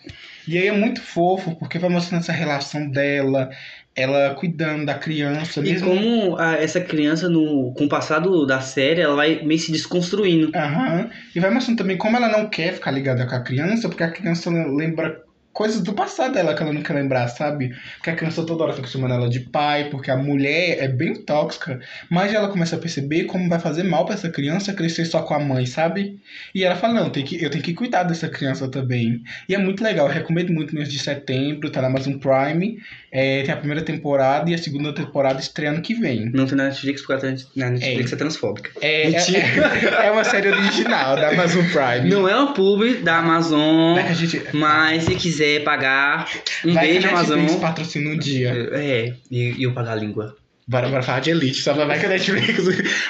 E 0.48 0.58
aí 0.58 0.68
é 0.68 0.72
muito 0.72 1.02
fofo, 1.02 1.56
porque 1.56 1.78
vai 1.78 1.90
mostrando 1.90 2.22
essa 2.22 2.32
relação 2.32 2.90
dela, 2.90 3.50
ela 3.98 4.36
cuidando 4.36 4.86
da 4.86 4.94
criança, 4.94 5.60
E 5.60 5.64
mesmo. 5.64 5.90
como 5.90 6.38
a- 6.38 6.54
essa 6.56 6.80
criança, 6.80 7.28
no, 7.28 7.74
com 7.74 7.86
o 7.86 7.90
passado 7.90 8.46
da 8.46 8.62
série, 8.62 9.02
ela 9.02 9.16
vai 9.16 9.44
meio 9.44 9.60
se 9.60 9.72
desconstruindo. 9.72 10.52
Aham. 10.56 11.10
E 11.36 11.40
vai 11.40 11.50
mostrando 11.50 11.80
também 11.80 11.98
como 11.98 12.16
ela 12.16 12.30
não 12.30 12.48
quer 12.48 12.74
ficar 12.76 12.92
ligada 12.92 13.26
com 13.26 13.34
a 13.36 13.40
criança, 13.42 13.90
porque 13.90 14.04
a 14.04 14.12
criança 14.12 14.52
lembra 14.52 15.20
coisas 15.58 15.82
do 15.82 15.92
passado 15.92 16.36
dela 16.36 16.54
que 16.54 16.62
ela 16.62 16.72
não 16.72 16.84
quer 16.84 16.94
lembrar, 16.94 17.28
sabe? 17.30 17.76
Porque 17.96 18.12
a 18.12 18.16
criança 18.16 18.46
toda 18.46 18.64
hora 18.64 18.74
tá 18.74 18.84
chamando 18.84 19.16
ela 19.16 19.28
de 19.28 19.40
pai, 19.40 19.90
porque 19.90 20.12
a 20.12 20.16
mulher 20.16 20.78
é 20.80 20.88
bem 20.88 21.16
tóxica, 21.16 21.80
mas 22.12 22.32
ela 22.32 22.48
começa 22.50 22.76
a 22.76 22.80
perceber 22.80 23.24
como 23.24 23.50
vai 23.50 23.60
fazer 23.60 23.82
mal 23.82 24.06
pra 24.06 24.14
essa 24.14 24.30
criança 24.30 24.72
crescer 24.72 25.06
só 25.06 25.24
com 25.24 25.34
a 25.34 25.40
mãe, 25.40 25.66
sabe? 25.66 26.20
E 26.54 26.64
ela 26.64 26.76
fala, 26.76 26.94
não, 26.94 27.10
tem 27.10 27.26
que, 27.26 27.44
eu 27.44 27.50
tenho 27.50 27.64
que 27.64 27.74
cuidar 27.74 28.04
dessa 28.04 28.30
criança 28.30 28.68
também. 28.68 29.24
E 29.50 29.56
é 29.56 29.58
muito 29.58 29.84
legal, 29.84 30.06
eu 30.06 30.14
recomendo 30.14 30.54
muito 30.54 30.76
mês 30.76 30.90
de 30.90 31.00
setembro, 31.00 31.72
tá 31.72 31.82
na 31.82 31.88
Amazon 31.88 32.20
Prime, 32.20 32.78
é, 33.12 33.42
tem 33.42 33.52
a 33.52 33.58
primeira 33.58 33.82
temporada 33.82 34.52
e 34.52 34.54
a 34.54 34.60
segunda 34.60 34.94
temporada 34.94 35.40
estreia 35.40 35.72
ano 35.72 35.82
que 35.82 35.96
vem. 35.96 36.30
Não 36.36 36.46
tem 36.46 36.56
na 36.56 36.66
Netflix, 36.66 37.02
porque 37.02 37.26
a 37.26 37.36
na 37.56 37.72
Netflix 37.72 38.14
é, 38.14 38.16
transfóbica. 38.16 38.70
É, 38.80 39.10
Mentira. 39.10 39.40
é, 39.40 40.06
é 40.06 40.12
uma 40.12 40.24
série 40.24 40.50
original 40.50 41.16
da 41.16 41.30
Amazon 41.30 41.66
Prime. 41.66 42.08
Não 42.08 42.30
é 42.30 42.36
uma 42.36 42.54
pub 42.54 43.02
da 43.02 43.18
Amazon, 43.18 43.98
que 43.98 44.14
gente, 44.14 44.56
mas 44.56 45.06
se 45.06 45.16
quiser 45.16 45.47
pagar, 45.64 46.30
um 46.66 46.74
vai 46.74 46.88
beijo, 46.88 47.02
que 47.02 47.08
a 47.08 47.12
Netflix 47.12 47.32
Amazon. 47.34 47.60
patrocina 47.60 48.10
um 48.10 48.18
dia. 48.18 48.70
É, 48.74 49.14
e, 49.32 49.54
e 49.58 49.64
eu 49.64 49.74
pagar 49.74 49.94
a 49.94 49.96
língua. 49.96 50.36
Bora, 50.68 50.90
bora 50.90 51.02
falar 51.02 51.22
de 51.22 51.30
Elite, 51.30 51.62
só 51.62 51.74
vai 51.74 52.00
que 52.00 52.06
a 52.06 52.10
Netflix. 52.10 52.64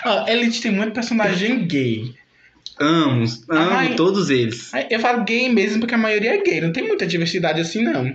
Ó, 0.06 0.28
Elite 0.28 0.62
tem 0.62 0.72
muito 0.72 0.94
personagem 0.94 1.66
gay. 1.68 2.14
Amo, 2.80 3.26
amo 3.50 3.72
Ai. 3.72 3.96
todos 3.96 4.30
eles. 4.30 4.72
Eu 4.90 5.00
falo 5.00 5.24
gay 5.24 5.50
mesmo 5.50 5.80
porque 5.80 5.96
a 5.96 5.98
maioria 5.98 6.36
é 6.36 6.44
gay, 6.44 6.62
não 6.62 6.72
tem 6.72 6.86
muita 6.86 7.08
diversidade 7.08 7.60
assim, 7.60 7.82
não. 7.82 8.14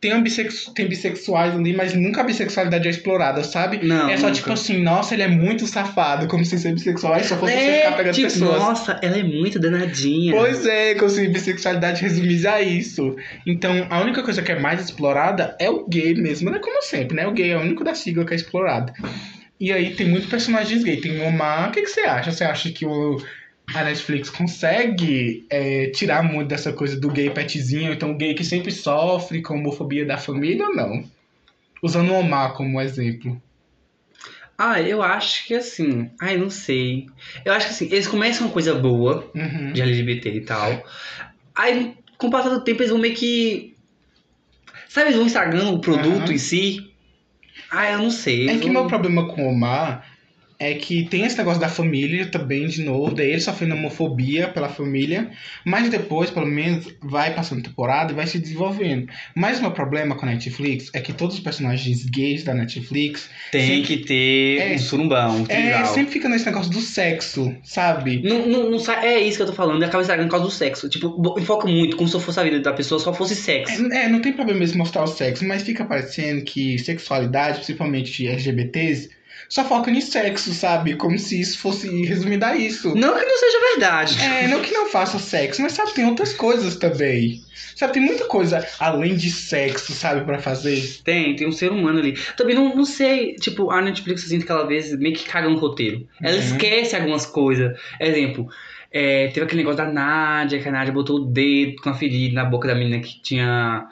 Tem, 0.00 0.22
bissexu... 0.22 0.72
tem 0.72 0.86
bissexuais 0.86 1.54
ali, 1.54 1.74
mas 1.74 1.92
nunca 1.92 2.20
a 2.20 2.24
bissexualidade 2.24 2.86
é 2.86 2.90
explorada, 2.90 3.42
sabe? 3.42 3.84
Não, 3.84 4.08
é 4.08 4.16
só 4.16 4.26
nunca. 4.26 4.34
tipo 4.36 4.52
assim, 4.52 4.80
nossa, 4.82 5.14
ele 5.14 5.22
é 5.22 5.28
muito 5.28 5.66
safado, 5.66 6.28
como 6.28 6.44
se 6.44 6.58
ser 6.58 6.72
bissexual 6.72 7.18
só 7.24 7.36
fosse 7.36 7.52
você 7.52 7.58
ficar 7.58 7.90
É, 7.90 7.96
pegando 7.96 8.14
tipo, 8.14 8.28
pessoas. 8.28 8.58
nossa, 8.60 9.00
ela 9.02 9.18
é 9.18 9.22
muito 9.24 9.58
danadinha. 9.58 10.32
Pois 10.32 10.64
é, 10.66 10.94
como 10.94 11.10
se 11.10 11.26
bissexualidade 11.28 12.02
resumisse 12.02 12.46
a 12.46 12.60
isso. 12.60 13.16
Então, 13.46 13.86
a 13.90 14.00
única 14.00 14.22
coisa 14.22 14.40
que 14.42 14.52
é 14.52 14.58
mais 14.58 14.80
explorada 14.82 15.56
é 15.58 15.68
o 15.68 15.86
gay 15.88 16.14
mesmo, 16.14 16.50
né? 16.50 16.58
Como 16.58 16.80
sempre, 16.82 17.16
né? 17.16 17.26
O 17.26 17.32
gay 17.32 17.50
é 17.50 17.56
o 17.56 17.60
único 17.60 17.82
da 17.82 17.94
sigla 17.94 18.24
que 18.24 18.32
é 18.32 18.36
explorado. 18.36 18.92
E 19.60 19.72
aí 19.72 19.94
tem 19.94 20.06
muitos 20.08 20.30
personagens 20.30 20.84
gay. 20.84 21.00
Tem 21.00 21.20
o 21.20 21.24
Omar. 21.26 21.68
O 21.68 21.72
que, 21.72 21.82
que 21.82 21.88
você 21.88 22.02
acha? 22.02 22.30
Você 22.30 22.44
acha 22.44 22.70
que 22.70 22.86
o, 22.86 23.20
a 23.74 23.84
Netflix 23.84 24.30
consegue 24.30 25.46
é, 25.50 25.86
tirar 25.90 26.22
muito 26.22 26.48
dessa 26.48 26.72
coisa 26.72 26.98
do 26.98 27.10
gay 27.10 27.30
petzinho? 27.30 27.92
Então, 27.92 28.12
o 28.12 28.16
gay 28.16 28.34
que 28.34 28.44
sempre 28.44 28.70
sofre 28.72 29.42
com 29.42 29.54
a 29.54 29.56
homofobia 29.56 30.04
da 30.06 30.16
família 30.16 30.66
ou 30.66 30.74
não? 30.74 31.04
Usando 31.82 32.10
o 32.10 32.18
Omar 32.18 32.54
como 32.54 32.80
exemplo. 32.80 33.40
Ah, 34.56 34.80
eu 34.82 35.02
acho 35.02 35.46
que 35.46 35.54
assim. 35.54 36.10
Ai, 36.20 36.36
não 36.36 36.50
sei. 36.50 37.06
Eu 37.44 37.52
acho 37.52 37.66
que 37.68 37.72
assim, 37.74 37.84
eles 37.86 38.08
começam 38.08 38.46
uma 38.46 38.52
coisa 38.52 38.74
boa 38.74 39.30
Uhum. 39.34 39.72
de 39.72 39.80
LGBT 39.82 40.30
e 40.34 40.40
tal. 40.40 40.84
Aí, 41.54 41.94
com 42.16 42.26
o 42.26 42.30
passar 42.30 42.48
do 42.48 42.60
tempo, 42.64 42.80
eles 42.80 42.90
vão 42.90 42.98
meio 43.00 43.14
que. 43.14 43.76
Sabe, 44.88 45.08
eles 45.08 45.16
vão 45.18 45.26
estragando 45.26 45.72
o 45.74 45.80
produto 45.80 46.22
Aham. 46.24 46.32
em 46.32 46.38
si. 46.38 46.90
Ah, 47.70 47.92
eu 47.92 47.98
não 47.98 48.10
sei. 48.10 48.48
É 48.48 48.54
que 48.56 48.64
vão- 48.64 48.72
meu 48.72 48.86
problema 48.86 49.28
com 49.28 49.44
o 49.46 49.50
Omar 49.50 50.07
é 50.60 50.74
que 50.74 51.04
tem 51.04 51.24
esse 51.24 51.38
negócio 51.38 51.60
da 51.60 51.68
família 51.68 52.26
também, 52.26 52.66
de 52.66 52.82
novo, 52.82 53.14
daí 53.14 53.30
ele 53.30 53.40
sofrendo 53.40 53.76
homofobia 53.76 54.48
pela 54.48 54.68
família, 54.68 55.30
mas 55.64 55.88
depois, 55.88 56.30
pelo 56.30 56.46
menos, 56.46 56.92
vai 57.00 57.32
passando 57.32 57.62
temporada 57.62 58.10
e 58.12 58.14
vai 58.14 58.26
se 58.26 58.40
desenvolvendo. 58.40 59.06
Mas 59.36 59.58
o 59.58 59.62
meu 59.62 59.70
problema 59.70 60.16
com 60.16 60.26
a 60.26 60.30
Netflix 60.30 60.90
é 60.92 61.00
que 61.00 61.12
todos 61.12 61.36
os 61.36 61.40
personagens 61.40 62.04
gays 62.04 62.42
da 62.42 62.54
Netflix 62.54 63.30
Tem 63.52 63.76
Sim. 63.76 63.82
que 63.82 63.98
ter 63.98 64.58
É. 64.60 64.74
um 64.74 64.78
surumbão, 64.78 65.42
um 65.42 65.46
é, 65.48 65.84
sempre 65.84 66.12
fica 66.12 66.28
nesse 66.28 66.46
negócio 66.46 66.72
do 66.72 66.80
sexo, 66.80 67.54
sabe? 67.62 68.20
Não, 68.24 68.46
não, 68.46 68.70
não 68.70 68.92
é 69.02 69.20
isso 69.20 69.36
que 69.36 69.42
eu 69.42 69.46
tô 69.46 69.52
falando, 69.52 69.80
e 69.80 69.84
acaba 69.84 70.02
estragando 70.02 70.28
por 70.28 70.32
causa 70.32 70.46
do 70.46 70.50
sexo. 70.52 70.88
Tipo, 70.88 71.38
enfoca 71.38 71.68
muito, 71.68 71.96
como 71.96 72.08
se 72.08 72.18
fosse 72.18 72.40
a 72.40 72.42
vida 72.42 72.58
da 72.60 72.72
pessoa, 72.72 72.98
só 72.98 73.12
fosse 73.12 73.36
sexo. 73.36 73.92
É, 73.92 74.04
é, 74.04 74.08
não 74.08 74.20
tem 74.20 74.32
problema 74.32 74.58
mesmo 74.58 74.78
mostrar 74.78 75.04
o 75.04 75.06
sexo, 75.06 75.44
mas 75.44 75.62
fica 75.62 75.84
parecendo 75.84 76.42
que 76.44 76.78
sexualidade, 76.78 77.58
principalmente 77.58 78.12
de 78.12 78.26
LGBTs, 78.26 79.10
só 79.48 79.64
foca 79.64 79.90
em 79.90 80.00
sexo, 80.00 80.52
sabe? 80.52 80.94
Como 80.96 81.18
se 81.18 81.40
isso 81.40 81.58
fosse 81.58 81.88
resumido 82.04 82.44
a 82.44 82.56
isso. 82.56 82.94
Não 82.94 83.16
que 83.18 83.24
não 83.24 83.38
seja 83.38 83.58
verdade. 83.72 84.18
É, 84.22 84.46
não 84.48 84.60
que 84.60 84.72
não 84.72 84.88
faça 84.88 85.18
sexo, 85.18 85.62
mas 85.62 85.72
sabe, 85.72 85.94
tem 85.94 86.04
outras 86.06 86.32
coisas 86.34 86.76
também. 86.76 87.40
Sabe, 87.74 87.92
tem 87.92 88.02
muita 88.02 88.24
coisa 88.26 88.66
além 88.80 89.14
de 89.16 89.30
sexo, 89.30 89.92
sabe, 89.92 90.24
pra 90.24 90.38
fazer. 90.40 91.00
Tem, 91.04 91.34
tem 91.36 91.46
um 91.46 91.52
ser 91.52 91.70
humano 91.70 92.00
ali. 92.00 92.12
Também 92.36 92.54
não, 92.54 92.74
não 92.74 92.84
sei, 92.84 93.34
tipo, 93.36 93.70
a 93.70 93.80
Netflix 93.80 94.22
eu 94.24 94.28
sinto 94.30 94.44
que 94.44 94.50
ela 94.52 94.62
às 94.62 94.68
vezes 94.68 94.98
meio 94.98 95.14
que 95.14 95.24
caga 95.24 95.48
no 95.48 95.58
roteiro. 95.58 96.06
Ela 96.20 96.34
Uhum. 96.36 96.42
esquece 96.42 96.96
algumas 96.96 97.24
coisas. 97.24 97.78
Exemplo, 98.00 98.48
é, 98.92 99.28
teve 99.28 99.46
aquele 99.46 99.62
negócio 99.62 99.78
da 99.78 99.90
Nádia, 99.92 100.60
que 100.60 100.68
a 100.68 100.72
Nádia 100.72 100.92
botou 100.92 101.16
o 101.16 101.24
dedo 101.26 101.76
com 101.82 101.90
a 101.90 101.94
ferida 101.94 102.34
na 102.34 102.44
boca 102.44 102.66
da 102.66 102.74
menina 102.74 103.00
que 103.00 103.20
tinha 103.22 103.86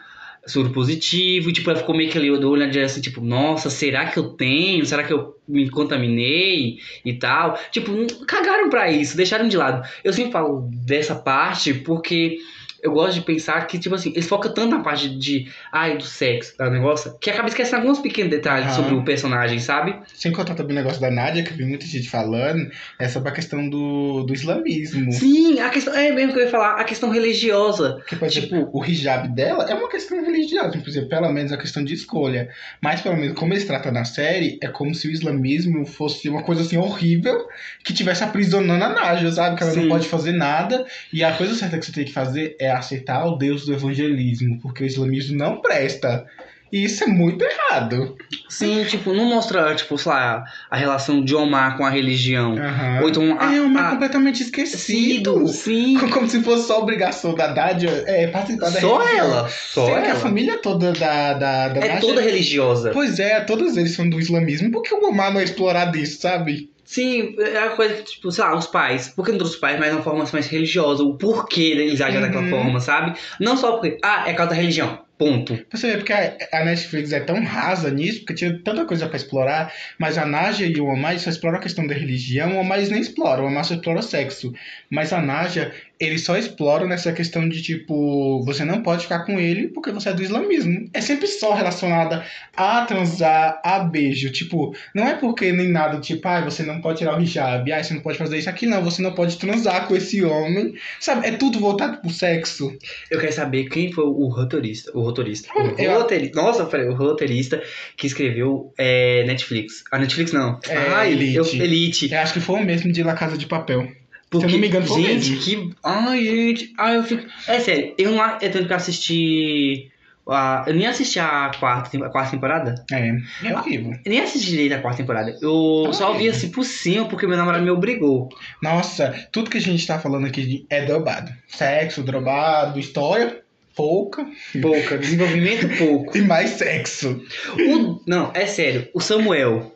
soro 0.46 0.70
positivo. 0.70 1.52
Tipo, 1.52 1.70
ela 1.70 1.78
ficou 1.78 1.96
meio 1.96 2.10
que 2.10 2.18
ali, 2.18 2.30
do 2.38 2.50
olho 2.50 2.84
assim, 2.84 3.00
tipo, 3.00 3.20
nossa, 3.20 3.68
será 3.68 4.06
que 4.06 4.18
eu 4.18 4.30
tenho? 4.30 4.86
Será 4.86 5.02
que 5.02 5.12
eu 5.12 5.36
me 5.46 5.68
contaminei? 5.70 6.78
E 7.04 7.12
tal. 7.14 7.58
Tipo, 7.70 7.92
cagaram 8.26 8.70
pra 8.70 8.90
isso, 8.90 9.16
deixaram 9.16 9.48
de 9.48 9.56
lado. 9.56 9.86
Eu 10.02 10.12
sempre 10.12 10.32
falo 10.32 10.68
dessa 10.72 11.14
parte 11.14 11.74
porque 11.74 12.38
eu 12.86 12.92
gosto 12.92 13.14
de 13.14 13.20
pensar 13.22 13.66
que, 13.66 13.78
tipo 13.78 13.94
assim, 13.94 14.10
eles 14.10 14.26
focam 14.26 14.52
tanto 14.52 14.76
na 14.76 14.82
parte 14.82 15.08
de, 15.18 15.48
ai, 15.72 15.96
do 15.96 16.04
sexo, 16.04 16.56
do 16.58 16.70
negócio, 16.70 17.16
que 17.20 17.30
acaba 17.30 17.48
esquecendo 17.48 17.82
alguns 17.82 17.98
pequenos 17.98 18.30
detalhes 18.30 18.72
sobre 18.72 18.94
o 18.94 19.04
personagem, 19.04 19.58
sabe? 19.58 19.94
Sem 20.14 20.32
contar 20.32 20.54
também 20.54 20.72
o 20.76 20.80
negócio 20.80 21.00
da 21.00 21.10
Nádia, 21.10 21.42
que 21.42 21.50
eu 21.52 21.56
vi 21.56 21.64
muita 21.64 21.84
gente 21.86 22.08
falando, 22.08 22.68
é 22.98 23.08
sobre 23.08 23.28
a 23.28 23.32
questão 23.32 23.68
do, 23.68 24.22
do 24.24 24.32
islamismo. 24.32 25.12
Sim, 25.12 25.60
a 25.60 25.68
questão, 25.68 25.94
é 25.94 26.10
mesmo 26.12 26.32
que 26.32 26.38
eu 26.38 26.44
ia 26.44 26.50
falar, 26.50 26.80
a 26.80 26.84
questão 26.84 27.10
religiosa. 27.10 28.02
Que, 28.08 28.16
por 28.16 28.26
exemplo, 28.26 28.46
Tipo- 28.46 28.70
o 28.78 28.84
hijab 28.84 29.28
dela 29.34 29.64
é 29.68 29.74
uma 29.74 29.88
questão 29.88 30.24
religiosa, 30.24 30.80
exemplo, 30.86 31.08
pelo 31.08 31.30
menos 31.32 31.52
a 31.52 31.56
questão 31.56 31.84
de 31.84 31.94
escolha. 31.94 32.48
Mas, 32.80 33.00
pelo 33.00 33.16
menos, 33.16 33.36
como 33.38 33.52
eles 33.52 33.64
tratam 33.64 33.92
na 33.92 34.04
série, 34.04 34.58
é 34.62 34.68
como 34.68 34.94
se 34.94 35.08
o 35.08 35.10
islamismo 35.10 35.84
fosse 35.84 36.28
uma 36.28 36.42
coisa 36.42 36.62
assim 36.62 36.76
horrível 36.76 37.46
que 37.84 37.92
tivesse 37.92 38.22
aprisionando 38.24 38.84
a 38.84 38.88
Nádia, 38.88 39.30
sabe? 39.30 39.56
Que 39.56 39.62
ela 39.62 39.72
Sim. 39.72 39.80
não 39.82 39.88
pode 39.88 40.08
fazer 40.08 40.32
nada. 40.32 40.86
E 41.12 41.22
a 41.24 41.32
coisa 41.32 41.54
certa 41.54 41.78
que 41.78 41.86
você 41.86 41.92
tem 41.92 42.04
que 42.04 42.12
fazer 42.12 42.56
é 42.60 42.70
aceitar 42.78 43.24
o 43.26 43.36
Deus 43.36 43.66
do 43.66 43.72
evangelismo, 43.72 44.58
porque 44.60 44.84
o 44.84 44.86
islamismo 44.86 45.36
não 45.36 45.60
presta. 45.60 46.26
E 46.72 46.82
isso 46.84 47.04
é 47.04 47.06
muito 47.06 47.44
errado. 47.44 48.16
Sim, 48.48 48.84
tipo, 48.84 49.14
não 49.14 49.26
mostra, 49.26 49.72
tipo, 49.76 49.96
sei 49.96 50.10
lá, 50.10 50.42
a 50.68 50.76
relação 50.76 51.24
de 51.24 51.32
Omar 51.32 51.76
com 51.76 51.86
a 51.86 51.90
religião. 51.90 52.56
Aham. 52.58 53.02
Ou 53.02 53.08
então 53.08 53.36
a, 53.40 53.54
é 53.54 53.60
uma 53.60 53.80
a- 53.86 53.90
completamente 53.92 54.42
esquecido. 54.42 55.46
Sim. 55.46 55.96
Como 56.10 56.28
se 56.28 56.42
fosse 56.42 56.66
só 56.66 56.80
obrigação 56.82 57.34
da 57.34 57.54
Nádia 57.54 58.02
é, 58.06 58.26
participar 58.26 58.70
da 58.70 58.80
Só 58.80 58.98
religião. 58.98 59.24
ela, 59.26 59.48
só 59.48 59.86
Sendo 59.86 60.00
que 60.02 60.06
a 60.06 60.10
ela. 60.10 60.18
família 60.20 60.58
toda 60.58 60.92
da, 60.92 61.34
da, 61.34 61.68
da 61.68 61.80
É 61.80 61.88
Nádia- 61.88 62.00
toda 62.00 62.20
religiosa. 62.20 62.90
Pois 62.92 63.20
é, 63.20 63.38
todos 63.40 63.76
eles 63.76 63.92
são 63.94 64.10
do 64.10 64.18
islamismo. 64.18 64.70
Por 64.72 64.82
que 64.82 64.92
o 64.92 65.06
Omar 65.08 65.32
não 65.32 65.40
é 65.40 65.44
explorado 65.44 65.96
isso, 65.96 66.20
sabe? 66.20 66.68
Sim, 66.86 67.34
é 67.38 67.58
a 67.58 67.70
coisa 67.70 67.94
que, 67.94 68.04
tipo, 68.04 68.30
sei 68.30 68.44
lá, 68.44 68.56
os 68.56 68.66
pais. 68.68 69.08
Por 69.08 69.24
que 69.24 69.32
não 69.32 69.38
trouxe 69.38 69.54
os 69.56 69.60
pais, 69.60 69.78
mas 69.78 69.92
uma 69.92 70.02
forma 70.02 70.24
mais 70.32 70.46
religiosa? 70.46 71.02
O 71.02 71.14
porquê 71.18 71.62
eles 71.62 72.00
agem 72.00 72.20
daquela 72.20 72.44
Uhum. 72.44 72.50
forma, 72.50 72.80
sabe? 72.80 73.18
Não 73.40 73.56
só 73.56 73.72
porque, 73.72 73.98
ah, 74.04 74.24
é 74.26 74.32
causa 74.32 74.50
da 74.50 74.56
religião. 74.56 75.04
Ponto. 75.18 75.58
Você 75.72 75.92
vê, 75.92 75.96
porque 75.96 76.12
a, 76.12 76.62
Netflix 76.64 77.10
é 77.10 77.20
tão 77.20 77.42
rasa 77.42 77.90
nisso, 77.90 78.18
porque 78.20 78.34
tinha 78.34 78.60
tanta 78.62 78.84
coisa 78.84 79.06
pra 79.08 79.16
explorar, 79.16 79.72
mas 79.98 80.18
a 80.18 80.26
Nádia 80.26 80.66
e 80.66 80.78
o 80.78 80.86
Omar 80.88 81.18
só 81.18 81.30
exploram 81.30 81.56
a 81.56 81.60
questão 81.62 81.86
da 81.86 81.94
religião, 81.94 82.54
o 82.54 82.60
Omar 82.60 82.78
nem 82.80 83.00
exploram, 83.00 83.44
o 83.44 83.46
Omar 83.46 83.64
só 83.64 83.74
explora 83.74 84.00
o 84.00 84.02
sexo. 84.02 84.52
Mas 84.90 85.14
a 85.14 85.22
Nádia, 85.22 85.72
eles 85.98 86.24
só 86.24 86.36
exploram 86.36 86.86
nessa 86.86 87.10
questão 87.12 87.48
de 87.48 87.62
tipo, 87.62 88.42
você 88.44 88.64
não 88.64 88.82
pode 88.82 89.04
ficar 89.04 89.20
com 89.20 89.38
ele 89.40 89.68
porque 89.68 89.90
você 89.90 90.10
é 90.10 90.12
do 90.12 90.22
islamismo. 90.22 90.88
É 90.92 91.00
sempre 91.00 91.26
só 91.26 91.54
relacionada 91.54 92.24
a 92.56 92.84
transar, 92.84 93.60
a 93.64 93.78
beijo. 93.78 94.30
Tipo, 94.30 94.74
não 94.94 95.06
é 95.08 95.14
porque 95.14 95.50
nem 95.52 95.68
nada, 95.68 95.98
tipo, 96.00 96.26
ah, 96.28 96.42
você 96.42 96.62
não 96.62 96.80
pode 96.80 96.98
tirar 96.98 97.18
o 97.18 97.22
hijab, 97.22 97.72
ah, 97.72 97.82
você 97.82 97.94
não 97.94 98.02
pode 98.02 98.18
fazer 98.18 98.36
isso 98.38 98.50
aqui, 98.50 98.66
não, 98.66 98.82
você 98.84 99.00
não 99.00 99.12
pode 99.14 99.36
transar 99.38 99.86
com 99.88 99.96
esse 99.96 100.22
homem. 100.22 100.74
Sabe, 101.00 101.26
é 101.26 101.32
tudo 101.32 101.58
voltado 101.58 101.98
pro 102.02 102.10
sexo. 102.10 102.76
Eu 103.10 103.18
quero 103.18 103.32
saber 103.32 103.64
quem 103.68 103.90
foi 103.90 104.04
o 104.04 104.28
roteirista. 104.28 104.90
O 104.94 105.00
roteirista. 105.02 105.48
O 105.58 105.80
Eu- 105.80 105.98
roteirista. 106.00 106.40
Nossa, 106.40 106.62
eu 106.62 106.70
falei, 106.70 106.88
o 106.88 106.94
roteirista 106.94 107.62
que 107.96 108.06
escreveu 108.06 108.72
é, 108.78 109.24
Netflix. 109.26 109.82
A 109.90 109.98
Netflix 109.98 110.32
não. 110.32 110.58
É, 110.68 110.76
Ai, 110.76 111.12
Elite. 111.12 111.36
eu- 111.36 111.46
Elite. 111.64 112.12
Eu 112.12 112.18
acho 112.20 112.32
que 112.34 112.40
foi 112.40 112.60
o 112.60 112.64
mesmo 112.64 112.92
de 112.92 113.02
La 113.02 113.14
Casa 113.14 113.38
de 113.38 113.46
Papel. 113.46 113.88
Porque, 114.30 114.48
Se 114.48 114.52
eu 114.54 114.56
não 114.56 114.60
me 114.60 114.68
engano, 114.68 114.86
foi 114.86 115.02
gente, 115.02 115.30
mesmo. 115.30 115.70
que. 115.70 115.76
Ai, 115.84 116.24
gente. 116.24 116.74
Ai, 116.78 116.96
eu 116.96 117.04
fico. 117.04 117.26
É 117.48 117.60
sério, 117.60 117.94
eu 117.96 118.10
não 118.12 118.24
eu 118.40 118.50
tenho 118.50 118.66
que 118.66 118.74
assistir. 118.74 119.90
A... 120.28 120.64
Eu 120.66 120.74
nem 120.74 120.88
assisti 120.88 121.20
a 121.20 121.52
quarta, 121.56 121.96
a 122.04 122.08
quarta 122.10 122.32
temporada. 122.32 122.84
É, 122.90 123.16
é 123.44 123.54
horrível. 123.54 123.92
Eu 124.04 124.10
nem 124.10 124.18
assisti 124.20 124.50
direito 124.50 124.72
a 124.74 124.78
quarta 124.80 124.96
temporada. 124.98 125.38
Eu 125.40 125.86
Ah, 125.88 125.92
só 125.92 126.12
é. 126.14 126.18
vi 126.18 126.28
assim 126.28 126.50
por 126.50 126.64
cima 126.64 127.04
porque 127.06 127.28
meu 127.28 127.36
namorado 127.36 127.62
me 127.62 127.70
obrigou. 127.70 128.28
Nossa, 128.60 129.14
tudo 129.30 129.48
que 129.48 129.58
a 129.58 129.60
gente 129.60 129.86
tá 129.86 130.00
falando 130.00 130.26
aqui 130.26 130.66
é 130.68 130.84
drobado. 130.84 131.32
Sexo, 131.46 132.02
drobado, 132.02 132.80
história, 132.80 133.40
pouca. 133.76 134.26
Pouca, 134.60 134.98
desenvolvimento 134.98 135.68
pouco. 135.78 136.16
E 136.18 136.22
mais 136.22 136.50
sexo. 136.50 137.22
O- 137.56 138.00
Não, 138.04 138.32
é 138.34 138.46
sério, 138.46 138.88
o 138.92 139.00
Samuel. 139.00 139.72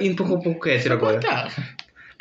Indo 0.00 0.22
um 0.22 0.28
pouco, 0.28 0.48
um 0.48 0.52
pouco 0.52 0.68
hétero 0.68 0.94
agora. 0.94 1.18
Tá. 1.18 1.48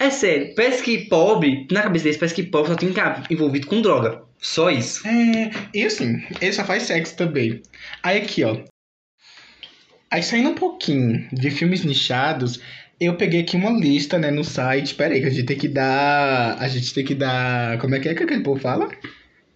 É 0.01 0.09
sério, 0.09 0.55
parece 0.55 0.81
que 0.81 1.05
pobre, 1.05 1.67
na 1.69 1.83
cabeça 1.83 2.05
deles, 2.05 2.17
parece 2.17 2.33
que 2.33 2.41
pobre 2.41 2.71
só 2.71 2.75
tem 2.75 2.91
que 2.91 2.99
estar 2.99 3.23
envolvido 3.29 3.67
com 3.67 3.83
droga. 3.83 4.23
Só 4.39 4.71
isso. 4.71 5.07
É, 5.07 5.51
e 5.75 5.83
assim, 5.85 6.19
ele 6.41 6.51
só 6.51 6.65
faz 6.65 6.83
sexo 6.83 7.15
também. 7.15 7.61
Aí 8.01 8.17
aqui, 8.17 8.43
ó. 8.43 8.57
Aí 10.09 10.23
saindo 10.23 10.49
um 10.49 10.55
pouquinho 10.55 11.29
de 11.31 11.51
filmes 11.51 11.85
nichados, 11.85 12.59
eu 12.99 13.15
peguei 13.15 13.41
aqui 13.41 13.55
uma 13.55 13.69
lista, 13.69 14.17
né, 14.17 14.31
no 14.31 14.43
site. 14.43 14.95
Pera 14.95 15.13
aí, 15.13 15.21
que 15.21 15.27
a 15.27 15.29
gente 15.29 15.45
tem 15.45 15.57
que 15.57 15.67
dar. 15.67 16.57
A 16.59 16.67
gente 16.67 16.91
tem 16.95 17.05
que 17.05 17.13
dar. 17.13 17.77
Como 17.77 17.93
é 17.93 17.99
que 17.99 18.09
é 18.09 18.15
que 18.15 18.23
aquele 18.23 18.41
povo 18.41 18.59
fala? 18.59 18.89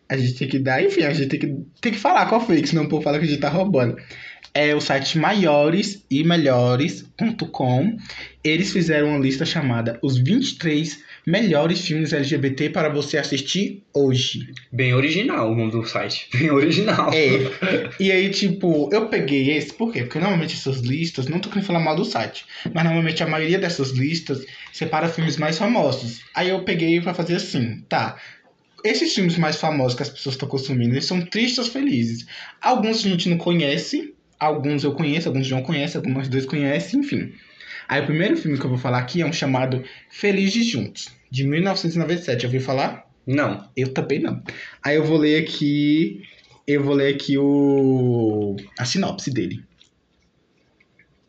A 0.08 0.16
gente 0.16 0.36
tem 0.36 0.48
que 0.48 0.60
dar. 0.60 0.80
Enfim, 0.84 1.06
a 1.06 1.14
gente 1.14 1.28
tem 1.28 1.40
que, 1.40 1.48
tem 1.82 1.92
que 1.92 1.98
falar 1.98 2.28
qual 2.28 2.40
foi, 2.40 2.64
senão 2.64 2.84
o 2.84 2.88
povo 2.88 3.02
fala 3.02 3.18
que 3.18 3.26
a 3.26 3.28
gente 3.28 3.42
tá 3.42 3.50
roubando. 3.50 3.98
É 4.58 4.74
o 4.74 4.80
site 4.80 5.18
maiores 5.18 6.06
e 6.10 6.24
melhores.com. 6.24 7.98
Eles 8.42 8.72
fizeram 8.72 9.10
uma 9.10 9.20
lista 9.20 9.46
chamada 9.46 10.00
Os 10.02 10.18
23 10.18 11.04
melhores 11.28 11.82
filmes 11.82 12.14
LGBT 12.14 12.70
para 12.70 12.88
você 12.88 13.18
assistir 13.18 13.84
hoje. 13.94 14.54
Bem 14.72 14.94
original 14.94 15.52
o 15.52 15.56
nome 15.56 15.72
do 15.72 15.86
site. 15.86 16.30
Bem 16.40 16.50
original. 16.52 17.12
É. 17.14 17.90
E 18.00 18.10
aí, 18.10 18.30
tipo, 18.30 18.90
eu 18.94 19.10
peguei 19.10 19.52
esse, 19.58 19.74
por 19.74 19.92
quê? 19.92 20.04
Porque 20.04 20.20
normalmente 20.20 20.56
essas 20.56 20.80
listas, 20.80 21.28
não 21.28 21.40
tô 21.40 21.50
querendo 21.50 21.66
falar 21.66 21.82
mal 21.82 21.98
do 21.98 22.06
site, 22.06 22.46
mas 22.74 22.86
normalmente 22.86 23.22
a 23.22 23.28
maioria 23.28 23.60
dessas 23.60 23.90
listas 23.90 24.46
separa 24.72 25.10
filmes 25.10 25.36
mais 25.36 25.58
famosos. 25.58 26.22
Aí 26.34 26.48
eu 26.48 26.64
peguei 26.64 27.02
pra 27.02 27.14
fazer 27.14 27.36
assim, 27.36 27.84
tá. 27.90 28.16
Esses 28.86 29.14
filmes 29.14 29.38
mais 29.38 29.58
famosos 29.58 29.98
que 29.98 30.04
as 30.04 30.10
pessoas 30.10 30.36
estão 30.36 30.48
consumindo, 30.48 30.94
eles 30.94 31.06
são 31.06 31.20
tristes 31.26 31.58
ou 31.58 31.66
felizes. 31.66 32.26
Alguns 32.62 33.04
a 33.04 33.10
gente 33.10 33.28
não 33.28 33.38
conhece, 33.38 34.15
alguns 34.40 34.84
eu 34.84 34.94
conheço, 34.94 35.28
alguns 35.28 35.50
não 35.50 35.62
conhecem, 35.62 35.98
alguns 35.98 36.14
nós 36.14 36.28
dois 36.28 36.46
conhecem, 36.46 37.00
enfim. 37.00 37.34
Aí 37.88 38.02
o 38.02 38.06
primeiro 38.06 38.36
filme 38.36 38.58
que 38.58 38.66
eu 38.66 38.70
vou 38.70 38.80
falar 38.80 39.00
aqui 39.00 39.22
é 39.22 39.26
um 39.26 39.34
chamado 39.34 39.84
Felizes 40.10 40.66
Juntos, 40.66 41.10
de 41.30 41.44
1997. 41.44 42.42
Já 42.42 42.48
ouviu 42.48 42.62
falar? 42.62 43.08
Não. 43.26 43.68
Eu 43.76 43.94
também 43.94 44.20
não. 44.20 44.42
Aí 44.84 44.96
eu 44.96 45.04
vou 45.04 45.18
ler 45.18 45.42
aqui. 45.42 46.22
Eu 46.68 46.84
vou 46.84 46.96
ler 46.96 47.14
aqui 47.14 47.38
o. 47.38 48.56
a 48.78 48.86
sinopse 48.86 49.32
dele. 49.32 49.64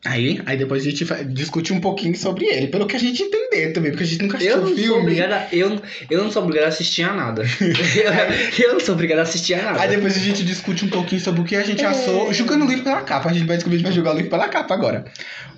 Aí, 0.05 0.39
aí 0.45 0.55
depois 0.55 0.85
a 0.85 0.89
gente 0.89 1.05
discute 1.25 1.73
um 1.73 1.81
pouquinho 1.81 2.15
sobre 2.15 2.45
ele, 2.45 2.67
pelo 2.67 2.85
que 2.85 2.95
a 2.95 2.99
gente 2.99 3.21
entender 3.23 3.73
também, 3.73 3.91
porque 3.91 4.03
a 4.03 4.07
gente 4.07 4.21
nunca 4.21 4.37
assistiu 4.37 4.55
Eu 4.55 4.61
o 4.61 4.69
não 4.69 4.75
sou 4.75 4.77
filme. 4.77 5.21
a, 5.21 5.47
eu, 5.51 5.81
eu 6.09 6.23
não 6.23 6.31
sou 6.31 6.43
obrigado 6.43 6.65
a 6.65 6.67
assistir 6.69 7.03
a 7.03 7.13
nada. 7.13 7.43
eu, 7.59 8.65
eu 8.65 8.73
não 8.73 8.79
sou 8.79 8.93
obrigado 8.93 9.19
a 9.19 9.23
assistir 9.23 9.55
a 9.55 9.63
nada. 9.63 9.81
Aí 9.81 9.89
depois 9.89 10.15
a 10.15 10.19
gente 10.19 10.43
discute 10.45 10.85
um 10.85 10.89
pouquinho 10.89 11.19
sobre 11.19 11.41
o 11.41 11.43
que 11.43 11.55
a 11.55 11.63
gente 11.63 11.83
achou, 11.83 12.31
julgando 12.31 12.65
o 12.65 12.67
livro 12.67 12.83
pela 12.83 13.01
capa. 13.01 13.29
A 13.29 13.33
gente 13.33 13.45
vai 13.45 13.57
descobrir, 13.57 13.77
a 13.77 13.79
gente 13.79 13.87
vai 13.87 13.95
julgar 13.95 14.13
o 14.13 14.15
livro 14.15 14.29
pela 14.29 14.47
capa 14.47 14.73
agora. 14.73 15.05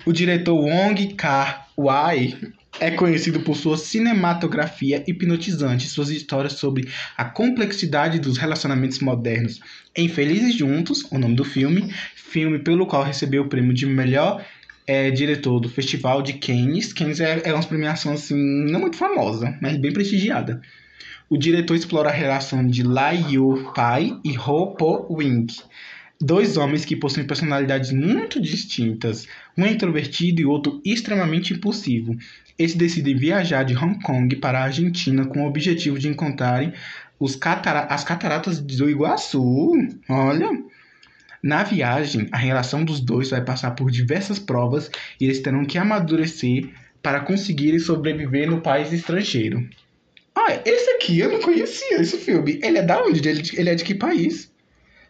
O 0.06 0.12
diretor 0.12 0.54
Wong 0.54 1.14
Kar-wai 1.14 2.34
é 2.78 2.90
conhecido 2.90 3.40
por 3.40 3.56
sua 3.56 3.76
cinematografia 3.76 5.02
hipnotizante, 5.06 5.88
suas 5.88 6.10
histórias 6.10 6.54
sobre 6.54 6.88
a 7.16 7.24
complexidade 7.24 8.18
dos 8.18 8.38
relacionamentos 8.38 9.00
modernos. 9.00 9.60
Em 9.96 10.08
Felizes 10.08 10.54
Juntos, 10.54 11.06
o 11.10 11.18
nome 11.18 11.34
do 11.34 11.44
filme, 11.44 11.92
filme 12.14 12.58
pelo 12.58 12.86
qual 12.86 13.02
recebeu 13.02 13.42
o 13.42 13.48
prêmio 13.48 13.74
de 13.74 13.86
melhor 13.86 14.44
eh, 14.86 15.10
diretor 15.10 15.58
do 15.60 15.68
Festival 15.68 16.22
de 16.22 16.34
Cannes. 16.34 16.92
Cannes 16.92 17.20
é, 17.20 17.42
é 17.44 17.52
uma 17.52 17.62
premiação 17.62 18.12
assim, 18.12 18.36
não 18.36 18.80
muito 18.80 18.96
famosa, 18.96 19.58
mas 19.60 19.76
bem 19.76 19.92
prestigiada. 19.92 20.60
O 21.28 21.36
diretor 21.36 21.76
explora 21.76 22.08
a 22.08 22.12
relação 22.12 22.66
de 22.66 22.82
Lai 22.82 23.24
Yu 23.30 23.72
Pai 23.74 24.18
e 24.24 24.36
Ho 24.36 24.74
Po 24.74 25.06
Wing, 25.08 25.46
dois 26.20 26.56
homens 26.56 26.84
que 26.84 26.96
possuem 26.96 27.26
personalidades 27.26 27.92
muito 27.92 28.40
distintas, 28.40 29.26
um 29.56 29.64
é 29.64 29.70
introvertido 29.70 30.40
e 30.40 30.44
outro 30.44 30.80
extremamente 30.84 31.54
impulsivo. 31.54 32.16
Eles 32.60 32.74
decidem 32.74 33.16
viajar 33.16 33.62
de 33.62 33.74
Hong 33.74 33.98
Kong 34.02 34.36
para 34.36 34.58
a 34.58 34.64
Argentina 34.64 35.24
com 35.24 35.44
o 35.44 35.46
objetivo 35.46 35.98
de 35.98 36.08
encontrarem 36.08 36.74
os 37.18 37.34
catara 37.34 37.86
as 37.86 38.04
cataratas 38.04 38.60
do 38.60 38.90
Iguaçu. 38.90 39.72
Olha! 40.06 40.50
Na 41.42 41.62
viagem, 41.62 42.28
a 42.30 42.36
relação 42.36 42.84
dos 42.84 43.00
dois 43.00 43.30
vai 43.30 43.42
passar 43.42 43.70
por 43.70 43.90
diversas 43.90 44.38
provas 44.38 44.90
e 45.18 45.24
eles 45.24 45.40
terão 45.40 45.64
que 45.64 45.78
amadurecer 45.78 46.68
para 47.02 47.20
conseguirem 47.20 47.78
sobreviver 47.78 48.50
no 48.50 48.60
país 48.60 48.92
estrangeiro. 48.92 49.66
Ah, 50.34 50.60
esse 50.62 50.90
aqui 50.90 51.18
eu 51.18 51.32
não 51.32 51.40
conhecia, 51.40 51.98
esse 51.98 52.18
filme. 52.18 52.60
Ele 52.62 52.76
é 52.76 52.82
da 52.82 53.02
onde? 53.02 53.26
Ele, 53.26 53.42
ele 53.54 53.70
é 53.70 53.74
de 53.74 53.84
que 53.84 53.94
país? 53.94 54.52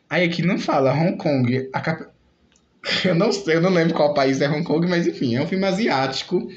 Aí 0.09 0.25
aqui 0.25 0.41
não 0.41 0.57
fala 0.57 0.95
Hong 0.95 1.17
Kong. 1.17 1.69
Cap... 1.73 2.05
Eu 3.05 3.15
não 3.15 3.31
sei, 3.31 3.57
eu 3.57 3.61
não 3.61 3.69
lembro 3.69 3.93
qual 3.93 4.15
país 4.15 4.41
é 4.41 4.49
Hong 4.49 4.65
Kong, 4.65 4.87
mas 4.89 5.07
enfim, 5.07 5.35
é 5.35 5.43
um 5.43 5.47
filme 5.47 5.67
asiático. 5.67 6.49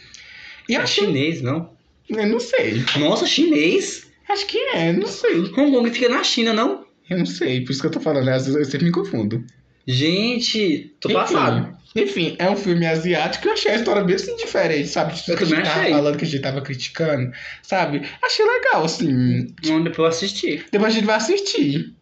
E 0.70 0.76
É 0.76 0.78
acho 0.78 1.02
chinês, 1.02 1.42
não? 1.42 1.72
Eu 2.10 2.28
não 2.28 2.40
sei. 2.40 2.84
Nossa, 3.00 3.26
chinês? 3.26 4.08
Acho 4.30 4.46
que 4.48 4.58
é, 4.58 4.94
não 4.94 5.08
sei. 5.08 5.40
Hong 5.40 5.72
Kong 5.72 5.90
fica 5.92 6.10
na 6.10 6.24
China, 6.24 6.54
não? 6.54 6.86
Eu 7.10 7.18
não 7.20 7.26
sei, 7.26 7.62
por 7.62 7.72
isso 7.72 7.82
que 7.82 7.88
eu 7.88 7.92
tô 7.92 8.00
falando, 8.00 8.30
às 8.30 8.46
vezes 8.46 8.56
eu 8.60 8.66
sempre 8.66 8.86
me 8.88 8.92
confundo. 8.92 9.44
Gente, 9.86 10.96
tô 11.00 11.10
Enfim, 11.10 11.18
passado. 11.18 11.78
Enfim, 11.96 12.36
é 12.40 12.50
um 12.50 12.56
filme 12.56 12.86
asiático 12.88 13.46
e 13.46 13.50
eu 13.50 13.54
achei 13.54 13.72
a 13.72 13.76
história 13.76 14.04
bem 14.04 14.16
assim 14.16 14.36
diferente, 14.38 14.88
sabe? 14.88 15.14
Eu 15.28 15.36
que 15.38 15.44
a 15.44 15.46
gente 15.46 15.50
também 15.56 15.64
tava 15.66 15.80
achei. 15.82 15.92
falando 15.94 16.18
que 16.18 16.24
a 16.24 16.28
gente 16.28 16.42
tava 16.42 16.62
criticando, 16.62 17.32
sabe? 17.62 18.02
Achei 18.24 18.46
legal, 18.46 18.86
assim. 18.86 19.54
Não, 19.66 19.84
depois 19.84 19.98
eu 19.98 20.06
assisti. 20.06 20.66
Depois 20.72 20.92
a 20.94 20.96
gente 20.96 21.06
vai 21.06 21.16
assistir. 21.18 21.94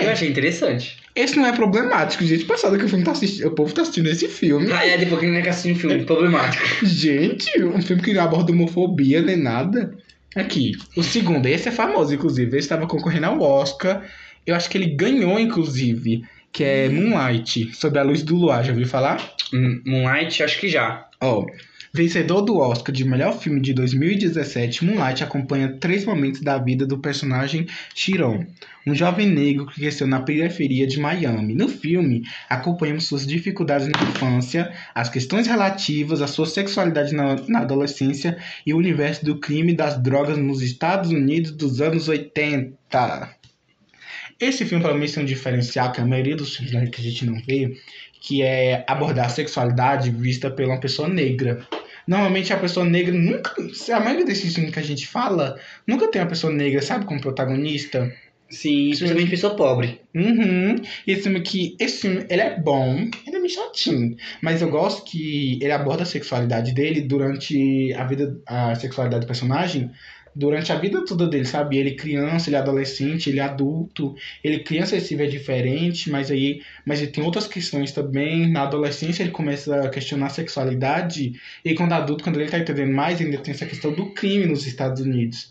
Eu 0.00 0.10
achei 0.10 0.28
interessante. 0.28 0.96
Esse 1.16 1.34
não 1.36 1.46
é 1.46 1.52
problemático, 1.52 2.22
gente. 2.26 2.44
Passada 2.44 2.76
que 2.76 2.84
o 2.84 2.88
filme 2.88 3.02
tá 3.02 3.12
assistindo. 3.12 3.48
O 3.48 3.52
povo 3.52 3.72
tá 3.72 3.80
assistindo 3.80 4.06
esse 4.08 4.28
filme. 4.28 4.70
Ah, 4.70 4.86
é, 4.86 4.98
depois 4.98 5.18
que 5.18 5.26
ele 5.26 5.34
não 5.34 5.42
quer 5.42 5.48
assistir 5.48 5.72
um 5.72 5.76
filme 5.76 6.04
problemático. 6.04 6.62
Gente, 6.84 7.62
um 7.64 7.80
filme 7.80 8.02
que 8.02 8.12
não 8.12 8.22
aborda 8.22 8.52
homofobia 8.52 9.22
nem 9.22 9.36
nada. 9.36 9.96
Aqui, 10.36 10.72
o 10.94 11.02
segundo, 11.02 11.46
esse 11.46 11.70
é 11.70 11.72
famoso, 11.72 12.12
inclusive. 12.12 12.50
Ele 12.50 12.58
estava 12.58 12.86
concorrendo 12.86 13.26
ao 13.26 13.40
Oscar. 13.40 14.04
Eu 14.46 14.54
acho 14.54 14.68
que 14.68 14.76
ele 14.76 14.94
ganhou, 14.94 15.40
inclusive, 15.40 16.22
que 16.52 16.62
é 16.62 16.90
Moonlight, 16.90 17.74
Sob 17.74 17.98
a 17.98 18.02
Luz 18.02 18.22
do 18.22 18.36
Luar. 18.36 18.62
Já 18.62 18.72
ouviu 18.72 18.86
falar? 18.86 19.34
Hum, 19.54 19.80
Moonlight, 19.86 20.42
acho 20.42 20.60
que 20.60 20.68
já. 20.68 21.08
Ó, 21.18 21.46
vencedor 21.96 22.42
do 22.42 22.58
Oscar 22.58 22.94
de 22.94 23.06
melhor 23.06 23.40
filme 23.40 23.58
de 23.58 23.72
2017, 23.72 24.84
Moonlight 24.84 25.24
acompanha 25.24 25.78
três 25.80 26.04
momentos 26.04 26.42
da 26.42 26.58
vida 26.58 26.86
do 26.86 26.98
personagem 26.98 27.66
Chiron, 27.94 28.44
um 28.86 28.94
jovem 28.94 29.26
negro 29.26 29.64
que 29.66 29.80
cresceu 29.80 30.06
na 30.06 30.20
periferia 30.20 30.86
de 30.86 31.00
Miami. 31.00 31.54
No 31.54 31.68
filme, 31.68 32.22
acompanhamos 32.50 33.06
suas 33.06 33.26
dificuldades 33.26 33.88
na 33.88 34.02
infância, 34.10 34.70
as 34.94 35.08
questões 35.08 35.46
relativas 35.46 36.20
à 36.20 36.26
sua 36.26 36.44
sexualidade 36.44 37.14
na, 37.14 37.36
na 37.48 37.60
adolescência 37.60 38.36
e 38.66 38.74
o 38.74 38.76
universo 38.76 39.24
do 39.24 39.40
crime 39.40 39.72
e 39.72 39.76
das 39.76 40.00
drogas 40.00 40.36
nos 40.36 40.60
Estados 40.60 41.10
Unidos 41.10 41.50
dos 41.50 41.80
anos 41.80 42.08
80. 42.08 42.76
Esse 44.38 44.66
filme, 44.66 44.84
pelo 44.84 44.96
menos, 44.96 45.12
tem 45.12 45.22
um 45.22 45.26
diferencial 45.26 45.90
que 45.92 46.00
a 46.02 46.04
maioria 46.04 46.36
dos 46.36 46.56
filmes 46.56 46.74
né, 46.74 46.86
que 46.88 47.00
a 47.00 47.04
gente 47.04 47.24
não 47.24 47.40
vê, 47.40 47.74
que 48.20 48.42
é 48.42 48.84
abordar 48.86 49.26
a 49.26 49.30
sexualidade 49.30 50.10
vista 50.10 50.54
uma 50.58 50.78
pessoa 50.78 51.08
negra. 51.08 51.66
Normalmente 52.06 52.52
a 52.52 52.58
pessoa 52.58 52.86
negra 52.86 53.14
nunca. 53.14 53.54
A 53.92 54.00
maioria 54.00 54.24
desses 54.24 54.54
filmes 54.54 54.72
que 54.72 54.78
a 54.78 54.82
gente 54.82 55.06
fala 55.06 55.58
nunca 55.86 56.08
tem 56.10 56.22
uma 56.22 56.28
pessoa 56.28 56.52
negra, 56.52 56.80
sabe, 56.80 57.04
como 57.04 57.20
protagonista. 57.20 58.12
Sim, 58.48 58.90
principalmente 58.90 59.30
pessoa 59.30 59.56
pobre. 59.56 60.00
Uhum. 60.14 60.76
E 61.06 61.12
esse 61.12 61.22
filme 61.22 61.40
aqui, 61.40 61.76
esse 61.80 62.02
filme, 62.02 62.24
ele 62.30 62.40
é 62.40 62.58
bom, 62.58 62.94
ele 63.26 63.36
é 63.36 63.38
meio 63.40 63.50
chatinho. 63.50 64.16
Mas 64.40 64.62
eu 64.62 64.70
gosto 64.70 65.04
que 65.04 65.58
ele 65.60 65.72
aborda 65.72 66.04
a 66.04 66.06
sexualidade 66.06 66.72
dele 66.72 67.00
durante 67.00 67.92
a 67.94 68.04
vida, 68.04 68.40
a 68.46 68.74
sexualidade 68.76 69.24
do 69.24 69.26
personagem, 69.26 69.90
durante 70.36 70.70
a 70.70 70.76
vida 70.76 71.02
toda 71.04 71.26
dele, 71.26 71.46
sabe? 71.46 71.78
Ele 71.78 71.92
criança, 71.94 72.50
ele 72.50 72.56
é 72.56 72.58
adolescente, 72.58 73.30
ele 73.30 73.40
é 73.40 73.42
adulto. 73.42 74.14
Ele 74.44 74.58
criança 74.60 74.94
ele 74.94 75.04
se 75.04 75.16
vê 75.16 75.26
diferente, 75.26 76.10
mas 76.10 76.30
aí, 76.30 76.60
mas 76.84 77.00
ele 77.00 77.10
tem 77.10 77.24
outras 77.24 77.46
questões 77.48 77.90
também. 77.90 78.46
Na 78.52 78.64
adolescência 78.64 79.22
ele 79.22 79.30
começa 79.32 79.80
a 79.80 79.88
questionar 79.88 80.26
a 80.26 80.30
sexualidade 80.30 81.32
e 81.64 81.74
quando 81.74 81.94
adulto, 81.94 82.22
quando 82.22 82.38
ele 82.38 82.50
tá 82.50 82.58
entendendo 82.58 82.92
mais, 82.92 83.18
ainda 83.20 83.38
tem 83.38 83.54
essa 83.54 83.64
questão 83.64 83.92
do 83.92 84.10
crime 84.12 84.44
nos 84.46 84.66
Estados 84.66 85.00
Unidos. 85.00 85.50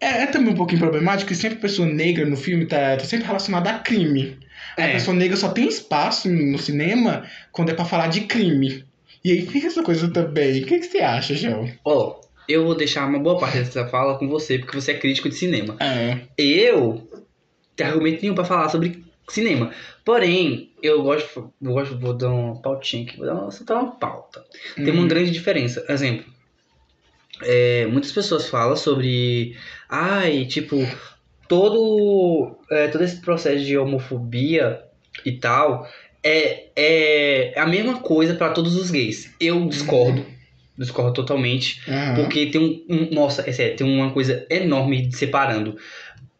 É, 0.00 0.22
é 0.22 0.26
também 0.26 0.52
um 0.52 0.56
pouquinho 0.56 0.80
problemático 0.80 1.28
que 1.28 1.34
sempre 1.36 1.58
a 1.58 1.60
pessoa 1.60 1.86
negra 1.86 2.24
no 2.26 2.36
filme 2.36 2.66
tá, 2.66 2.96
tá 2.96 3.04
sempre 3.04 3.26
relacionada 3.26 3.70
a 3.70 3.78
crime. 3.78 4.36
A 4.76 4.82
É. 4.82 4.92
pessoa 4.94 5.16
negra 5.16 5.36
só 5.36 5.50
tem 5.50 5.68
espaço 5.68 6.28
no 6.28 6.58
cinema 6.58 7.24
quando 7.52 7.70
é 7.70 7.74
pra 7.74 7.84
falar 7.84 8.08
de 8.08 8.22
crime. 8.22 8.84
E 9.24 9.30
aí 9.32 9.46
fica 9.46 9.66
essa 9.66 9.82
coisa 9.82 10.10
também. 10.10 10.62
O 10.62 10.66
que, 10.66 10.78
que 10.78 10.86
você 10.86 10.98
acha, 10.98 11.34
João? 11.34 11.70
Ó, 11.84 12.20
eu 12.50 12.64
vou 12.64 12.74
deixar 12.74 13.06
uma 13.08 13.18
boa 13.18 13.38
parte 13.38 13.58
dessa 13.58 13.86
fala 13.86 14.18
com 14.18 14.28
você, 14.28 14.58
porque 14.58 14.78
você 14.80 14.92
é 14.92 14.98
crítico 14.98 15.28
de 15.28 15.34
cinema. 15.34 15.76
É. 15.80 16.18
Eu 16.36 17.08
tenho 17.76 17.90
argumento 17.90 18.22
nenhum 18.22 18.34
pra 18.34 18.44
falar 18.44 18.68
sobre 18.68 19.02
cinema. 19.28 19.70
Porém, 20.04 20.70
eu 20.82 21.02
gosto, 21.02 21.52
eu 21.62 21.72
gosto, 21.72 21.98
vou 21.98 22.12
dar 22.14 22.30
uma 22.30 22.60
pautinha 22.60 23.04
aqui, 23.04 23.16
vou 23.16 23.26
dar 23.26 23.34
uma, 23.34 23.50
soltar 23.50 23.76
uma 23.82 23.92
pauta. 23.92 24.44
Tem 24.74 24.90
uma 24.90 25.02
Hum. 25.02 25.08
grande 25.08 25.30
diferença. 25.30 25.84
Exemplo, 25.88 26.24
é, 27.42 27.86
muitas 27.86 28.12
pessoas 28.12 28.48
falam 28.48 28.76
sobre, 28.76 29.56
ai, 29.88 30.44
tipo, 30.46 30.76
todo, 31.48 32.56
é, 32.70 32.88
todo 32.88 33.02
esse 33.04 33.20
processo 33.20 33.64
de 33.64 33.76
homofobia 33.78 34.82
e 35.24 35.32
tal 35.32 35.88
é, 36.22 36.66
é 36.76 37.52
a 37.58 37.66
mesma 37.66 37.98
coisa 38.00 38.34
pra 38.34 38.50
todos 38.50 38.76
os 38.76 38.90
gays. 38.90 39.34
Eu 39.40 39.66
discordo, 39.68 40.24
discordo 40.80 41.12
totalmente. 41.12 41.80
Aham. 41.88 42.14
Porque 42.16 42.46
tem 42.46 42.60
um, 42.60 42.84
um- 42.88 43.08
Nossa, 43.14 43.48
é 43.48 43.52
sério, 43.52 43.76
tem 43.76 43.86
uma 43.86 44.10
coisa 44.10 44.44
enorme 44.50 45.10
separando 45.12 45.76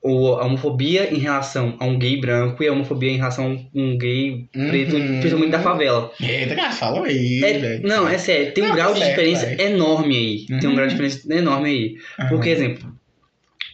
o, 0.02 0.28
a 0.34 0.46
homofobia 0.46 1.12
em 1.14 1.18
relação 1.18 1.76
a 1.78 1.84
um 1.84 1.98
gay 1.98 2.18
branco 2.18 2.62
e 2.62 2.66
a 2.68 2.72
homofobia 2.72 3.10
em 3.12 3.16
relação 3.18 3.68
a 3.74 3.78
um 3.78 3.98
gay 3.98 4.46
preto, 4.50 4.96
Uhum. 4.96 5.20
principalmente 5.20 5.50
da 5.52 5.60
favela. 5.60 6.10
Eita, 6.18 6.54
cara, 6.56 6.72
fala 6.72 7.06
aí, 7.06 7.40
É- 7.44 7.58
velho. 7.58 7.86
não, 7.86 8.08
é 8.08 8.16
sério, 8.16 8.54
tem 8.54 8.64
um 8.64 8.68
Não, 8.68 8.74
grau 8.74 8.88
tá 8.88 8.94
de 8.94 9.00
certo, 9.04 9.10
diferença 9.10 9.62
enorme 9.62 10.16
aí. 10.16 10.46
Tem 10.58 10.66
um 10.68 10.70
Uhum. 10.70 10.74
grau 10.76 10.86
de 10.88 10.94
diferença 10.94 11.34
enorme 11.34 11.68
aí. 11.68 11.94
Aham. 12.18 12.28
Porque, 12.30 12.48
exemplo, 12.48 12.90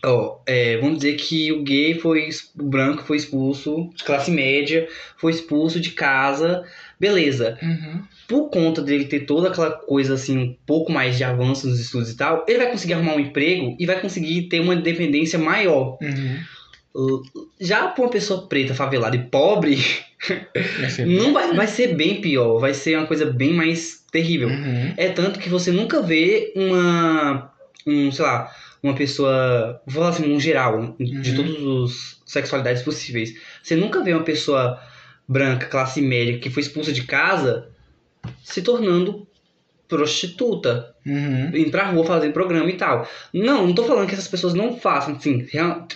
ó, 0.05 0.39
é, 0.47 0.77
vamos 0.79 0.97
dizer 0.99 1.15
que 1.15 1.53
o 1.53 1.63
gay 1.63 1.95
foi. 1.95 2.29
O 2.59 2.65
branco 2.65 3.05
foi 3.05 3.17
expulso 3.19 3.89
de 3.95 4.03
classe 4.03 4.31
média, 4.33 4.89
foi 5.19 5.31
expulso 5.33 5.79
de 5.81 5.91
casa, 5.91 6.65
beleza 6.99 7.57
Uhum. 7.63 8.03
Por 8.29 8.51
conta 8.51 8.83
dele 8.83 9.05
ter 9.05 9.21
toda 9.21 9.49
aquela 9.49 9.71
coisa 9.71 10.15
assim, 10.15 10.39
um 10.39 10.57
pouco 10.67 10.91
mais 10.91 11.17
de 11.17 11.25
avanço 11.25 11.67
nos 11.69 11.79
estudos 11.79 12.11
e 12.11 12.17
tal, 12.17 12.45
ele 12.49 12.59
vai 12.59 12.71
conseguir 12.71 12.95
arrumar 12.95 13.15
um 13.15 13.21
emprego 13.21 13.77
e 13.79 13.87
vai 13.87 14.01
conseguir 14.01 14.43
ter 14.49 14.61
uma 14.61 14.75
independência 14.75 15.39
maior. 15.39 15.97
Uhum. 16.01 17.23
Já 17.61 17.89
pra 17.89 18.05
uma 18.05 18.11
pessoa 18.11 18.49
preta, 18.49 18.75
favelada 18.75 19.17
e 19.17 19.23
pobre, 19.25 19.79
Vai 20.29 21.05
não 21.07 21.33
vai, 21.33 21.55
vai 21.55 21.67
ser 21.67 21.95
bem 21.95 22.21
pior, 22.21 22.59
vai 22.59 22.73
ser 22.75 22.97
uma 22.97 23.07
coisa 23.07 23.27
bem 23.27 23.53
mais 23.53 24.05
terrível. 24.11 24.49
Uhum. 24.49 24.95
É 24.97 25.09
tanto 25.09 25.39
que 25.39 25.49
você 25.49 25.71
nunca 25.71 26.03
vê 26.03 26.53
uma, 26.57 27.53
um, 27.87 28.11
sei 28.11 28.25
lá, 28.25 28.51
uma 28.83 28.95
pessoa, 28.95 29.81
vou 29.87 30.03
falar 30.03 30.09
assim, 30.09 30.33
um 30.33 30.41
geral, 30.41 30.97
de 30.99 31.31
Uhum. 31.31 31.37
todas 31.37 31.93
as 31.93 32.23
sexualidades 32.25 32.83
possíveis. 32.83 33.35
Você 33.63 33.77
nunca 33.77 34.03
vê 34.03 34.13
uma 34.13 34.25
pessoa 34.25 34.81
branca, 35.29 35.67
classe 35.67 36.01
média, 36.01 36.39
que 36.39 36.51
foi 36.51 36.63
expulsa 36.63 36.93
de 36.93 37.03
casa, 37.03 37.69
se 38.45 38.63
tornando 38.63 39.27
prostituta, 39.89 40.93
Uhum. 41.07 41.51
indo 41.55 41.71
pra 41.71 41.85
rua 41.85 42.05
fazendo 42.05 42.33
programa 42.33 42.69
e 42.69 42.73
tal. 42.73 43.09
Não, 43.33 43.69
não 43.69 43.73
tô 43.73 43.85
falando 43.85 44.09
que 44.09 44.15
essas 44.15 44.27
pessoas 44.27 44.53
não 44.53 44.77
façam, 44.77 45.15
assim, 45.15 45.47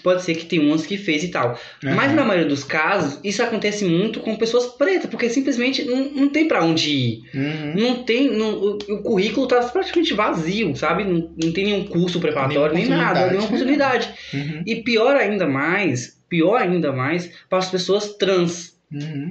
pode 0.04 0.22
ser 0.22 0.36
que 0.36 0.46
tem 0.46 0.60
umas 0.60 0.86
que 0.86 0.96
fez 0.96 1.24
e 1.24 1.28
tal. 1.28 1.58
Mas 1.82 2.06
Aham. 2.06 2.14
na 2.14 2.24
maioria 2.24 2.48
dos 2.48 2.62
casos, 2.62 3.18
isso 3.24 3.42
acontece 3.42 3.84
muito 3.84 4.20
com 4.20 4.36
pessoas 4.36 4.66
pretas, 4.66 5.10
porque 5.10 5.28
simplesmente 5.28 5.84
não, 5.84 6.04
não 6.10 6.28
tem 6.28 6.46
pra 6.46 6.62
onde 6.64 6.90
ir. 6.92 7.22
Uhum. 7.34 7.74
Não 7.76 8.04
tem. 8.04 8.30
não- 8.30 8.54
o, 8.54 8.74
o 8.76 9.02
currículo 9.02 9.48
tá 9.48 9.60
praticamente 9.64 10.14
vazio, 10.14 10.76
sabe? 10.76 11.02
Não, 11.02 11.28
não 11.42 11.52
tem 11.52 11.64
nenhum 11.64 11.84
curso 11.84 12.20
preparatório, 12.20 12.72
nem 12.76 12.86
nada, 12.86 13.26
nenhuma 13.26 13.46
oportunidade. 13.46 14.06
oportunidade. 14.06 14.56
Uhum. 14.58 14.62
E 14.64 14.76
pior 14.76 15.16
ainda 15.16 15.48
mais, 15.48 16.16
pior 16.28 16.62
ainda 16.62 16.92
mais, 16.92 17.28
para 17.48 17.58
as 17.58 17.68
pessoas 17.68 18.14
trans. 18.14 18.78
Uhum. 18.92 19.30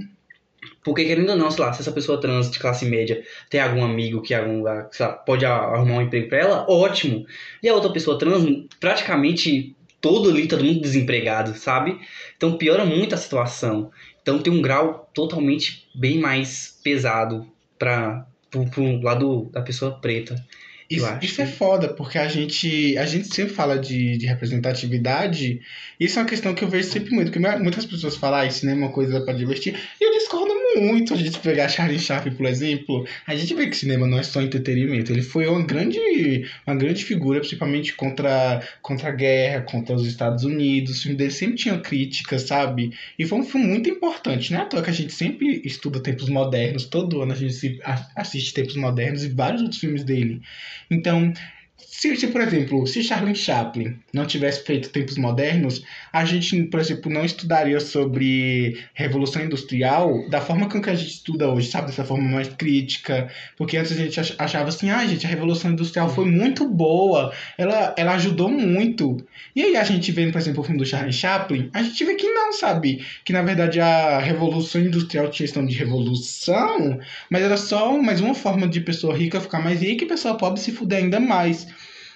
Porque 0.83 1.05
querendo 1.05 1.31
ou 1.31 1.35
não, 1.37 1.51
sei 1.51 1.63
lá, 1.63 1.73
se 1.73 1.81
essa 1.81 1.91
pessoa 1.91 2.19
trans 2.19 2.49
de 2.49 2.59
classe 2.59 2.85
média 2.85 3.23
tem 3.49 3.59
algum 3.59 3.83
amigo 3.83 4.21
que 4.21 4.33
algum 4.33 4.59
lugar, 4.59 4.87
sei 4.91 5.05
lá, 5.05 5.13
pode 5.13 5.45
arrumar 5.45 5.95
um 5.95 6.01
emprego 6.01 6.29
pra 6.29 6.37
ela, 6.37 6.65
ótimo. 6.69 7.25
E 7.61 7.67
a 7.67 7.73
outra 7.73 7.91
pessoa 7.91 8.17
trans, 8.17 8.65
praticamente 8.79 9.75
todo 10.01 10.29
ali, 10.29 10.47
todo 10.47 10.63
mundo 10.63 10.81
desempregado, 10.81 11.53
sabe? 11.55 11.99
Então 12.37 12.57
piora 12.57 12.85
muito 12.85 13.13
a 13.13 13.17
situação. 13.17 13.91
Então 14.21 14.39
tem 14.39 14.51
um 14.51 14.61
grau 14.61 15.09
totalmente 15.13 15.87
bem 15.93 16.19
mais 16.19 16.79
pesado 16.83 17.45
para 17.77 18.25
pro, 18.49 18.69
pro 18.69 19.01
lado 19.01 19.49
da 19.51 19.61
pessoa 19.61 19.99
preta. 19.99 20.35
Isso, 20.89 21.05
isso 21.21 21.41
é 21.41 21.45
que- 21.45 21.51
foda, 21.51 21.93
porque 21.93 22.17
a 22.17 22.27
gente, 22.27 22.97
a 22.97 23.05
gente 23.05 23.27
sempre 23.33 23.53
fala 23.53 23.77
de, 23.77 24.17
de 24.17 24.25
representatividade. 24.25 25.61
Isso 25.99 26.17
é 26.17 26.21
uma 26.23 26.27
questão 26.27 26.53
que 26.55 26.63
eu 26.63 26.67
vejo 26.69 26.89
sempre 26.89 27.11
muito. 27.13 27.31
Porque 27.31 27.47
muitas 27.59 27.85
pessoas 27.85 28.15
falam, 28.15 28.39
ah, 28.39 28.45
isso 28.47 28.65
não 28.65 28.73
é 28.73 28.75
uma 28.75 28.91
coisa 28.91 29.21
pra 29.21 29.33
divertir. 29.33 29.75
E 30.01 30.03
eu 30.03 30.11
discordo 30.17 30.51
muito. 30.75 31.13
A 31.13 31.17
gente 31.17 31.37
pegar 31.39 31.67
Charlie 31.69 31.99
Chaplin, 31.99 32.33
por 32.33 32.45
exemplo. 32.47 33.05
A 33.27 33.35
gente 33.35 33.53
vê 33.53 33.67
que 33.67 33.75
cinema 33.77 34.07
não 34.07 34.17
é 34.17 34.23
só 34.23 34.41
entretenimento. 34.41 35.11
Ele 35.11 35.21
foi 35.21 35.45
uma 35.47 35.63
grande, 35.63 35.99
uma 36.65 36.75
grande 36.75 37.03
figura, 37.05 37.39
principalmente 37.39 37.93
contra, 37.93 38.59
contra 38.81 39.09
a 39.09 39.11
guerra, 39.11 39.61
contra 39.61 39.93
os 39.95 40.07
Estados 40.07 40.43
Unidos. 40.43 40.97
O 40.97 41.01
filme 41.03 41.17
dele 41.17 41.31
sempre 41.31 41.55
tinha 41.57 41.77
críticas, 41.79 42.43
sabe? 42.43 42.93
E 43.17 43.25
foi 43.27 43.37
um 43.39 43.43
filme 43.43 43.67
muito 43.67 43.89
importante, 43.89 44.51
né? 44.53 44.59
À 44.61 44.65
toa 44.65 44.81
que 44.81 44.89
a 44.89 44.93
gente 44.93 45.13
sempre 45.13 45.61
estuda 45.63 45.99
tempos 45.99 46.29
modernos. 46.29 46.85
Todo 46.85 47.21
ano 47.21 47.33
a 47.33 47.35
gente 47.35 47.79
assiste 48.15 48.53
tempos 48.55 48.75
modernos 48.75 49.23
e 49.23 49.27
vários 49.29 49.61
outros 49.61 49.79
filmes 49.79 50.03
dele. 50.03 50.41
Então, 50.89 51.33
se, 51.99 52.27
por 52.27 52.39
exemplo, 52.41 52.87
se 52.87 53.03
Charlie 53.03 53.35
Chaplin 53.35 53.97
não 54.13 54.25
tivesse 54.25 54.63
feito 54.63 54.89
tempos 54.89 55.17
modernos, 55.17 55.83
a 56.13 56.23
gente, 56.23 56.63
por 56.63 56.79
exemplo, 56.79 57.11
não 57.11 57.25
estudaria 57.25 57.79
sobre 57.79 58.77
Revolução 58.93 59.43
Industrial 59.43 60.29
da 60.29 60.39
forma 60.39 60.69
com 60.69 60.81
que 60.81 60.89
a 60.89 60.95
gente 60.95 61.11
estuda 61.11 61.49
hoje, 61.49 61.69
sabe? 61.69 61.87
Dessa 61.87 62.05
forma 62.05 62.23
mais 62.29 62.47
crítica. 62.49 63.29
Porque 63.57 63.75
antes 63.75 63.91
a 63.91 63.95
gente 63.95 64.19
ach- 64.19 64.35
achava 64.37 64.69
assim, 64.69 64.89
ah, 64.89 65.05
gente, 65.05 65.25
a 65.25 65.29
Revolução 65.29 65.71
Industrial 65.71 66.07
foi 66.09 66.25
muito 66.25 66.67
boa, 66.67 67.33
ela, 67.57 67.93
ela 67.97 68.13
ajudou 68.13 68.49
muito. 68.49 69.17
E 69.55 69.61
aí 69.61 69.75
a 69.75 69.83
gente 69.83 70.11
vê, 70.11 70.31
por 70.31 70.37
exemplo, 70.39 70.61
o 70.61 70.63
filme 70.63 70.79
do 70.79 70.85
Charlie 70.85 71.11
Chaplin, 71.11 71.69
a 71.73 71.83
gente 71.83 72.03
vê 72.05 72.15
que 72.15 72.27
não, 72.29 72.53
sabe? 72.53 73.05
Que 73.25 73.33
na 73.33 73.41
verdade 73.41 73.79
a 73.79 74.19
Revolução 74.19 74.81
Industrial 74.81 75.29
tinha 75.29 75.45
questão 75.47 75.65
de 75.65 75.75
revolução, 75.75 76.99
mas 77.29 77.41
era 77.43 77.57
só 77.57 78.01
mais 78.01 78.21
uma 78.21 78.33
forma 78.35 78.67
de 78.67 78.79
pessoa 78.81 79.15
rica 79.15 79.41
ficar 79.41 79.59
mais 79.59 79.81
rica 79.81 80.03
e 80.03 80.07
pessoa 80.07 80.37
pobre 80.37 80.59
se 80.59 80.71
fuder 80.71 80.99
ainda 80.99 81.19
mais. 81.19 81.67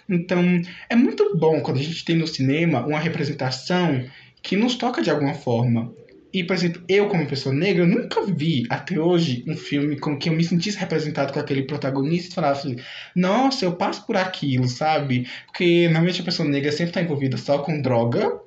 Então, 0.09 0.61
é 0.89 0.95
muito 0.95 1.37
bom 1.37 1.61
quando 1.61 1.79
a 1.79 1.83
gente 1.83 2.03
tem 2.03 2.15
no 2.15 2.27
cinema 2.27 2.85
uma 2.85 2.99
representação 2.99 4.03
que 4.41 4.55
nos 4.55 4.75
toca 4.75 5.01
de 5.01 5.09
alguma 5.09 5.33
forma. 5.33 5.93
E, 6.33 6.43
por 6.43 6.55
exemplo, 6.55 6.83
eu, 6.89 7.07
como 7.07 7.27
pessoa 7.27 7.53
negra, 7.53 7.85
nunca 7.85 8.25
vi 8.25 8.65
até 8.67 8.99
hoje 8.99 9.45
um 9.47 9.55
filme 9.55 9.99
com 9.99 10.17
que 10.17 10.29
eu 10.29 10.33
me 10.33 10.43
sentisse 10.43 10.79
representado 10.79 11.31
com 11.31 11.39
aquele 11.39 11.61
protagonista 11.61 12.31
e 12.31 12.33
falasse, 12.33 12.77
nossa, 13.15 13.65
eu 13.65 13.75
passo 13.75 14.05
por 14.07 14.17
aquilo, 14.17 14.67
sabe? 14.67 15.27
Porque 15.45 15.83
normalmente 15.85 16.21
a 16.21 16.25
pessoa 16.25 16.49
negra 16.49 16.71
sempre 16.71 16.89
está 16.89 17.01
envolvida 17.03 17.37
só 17.37 17.59
com 17.59 17.79
droga. 17.79 18.41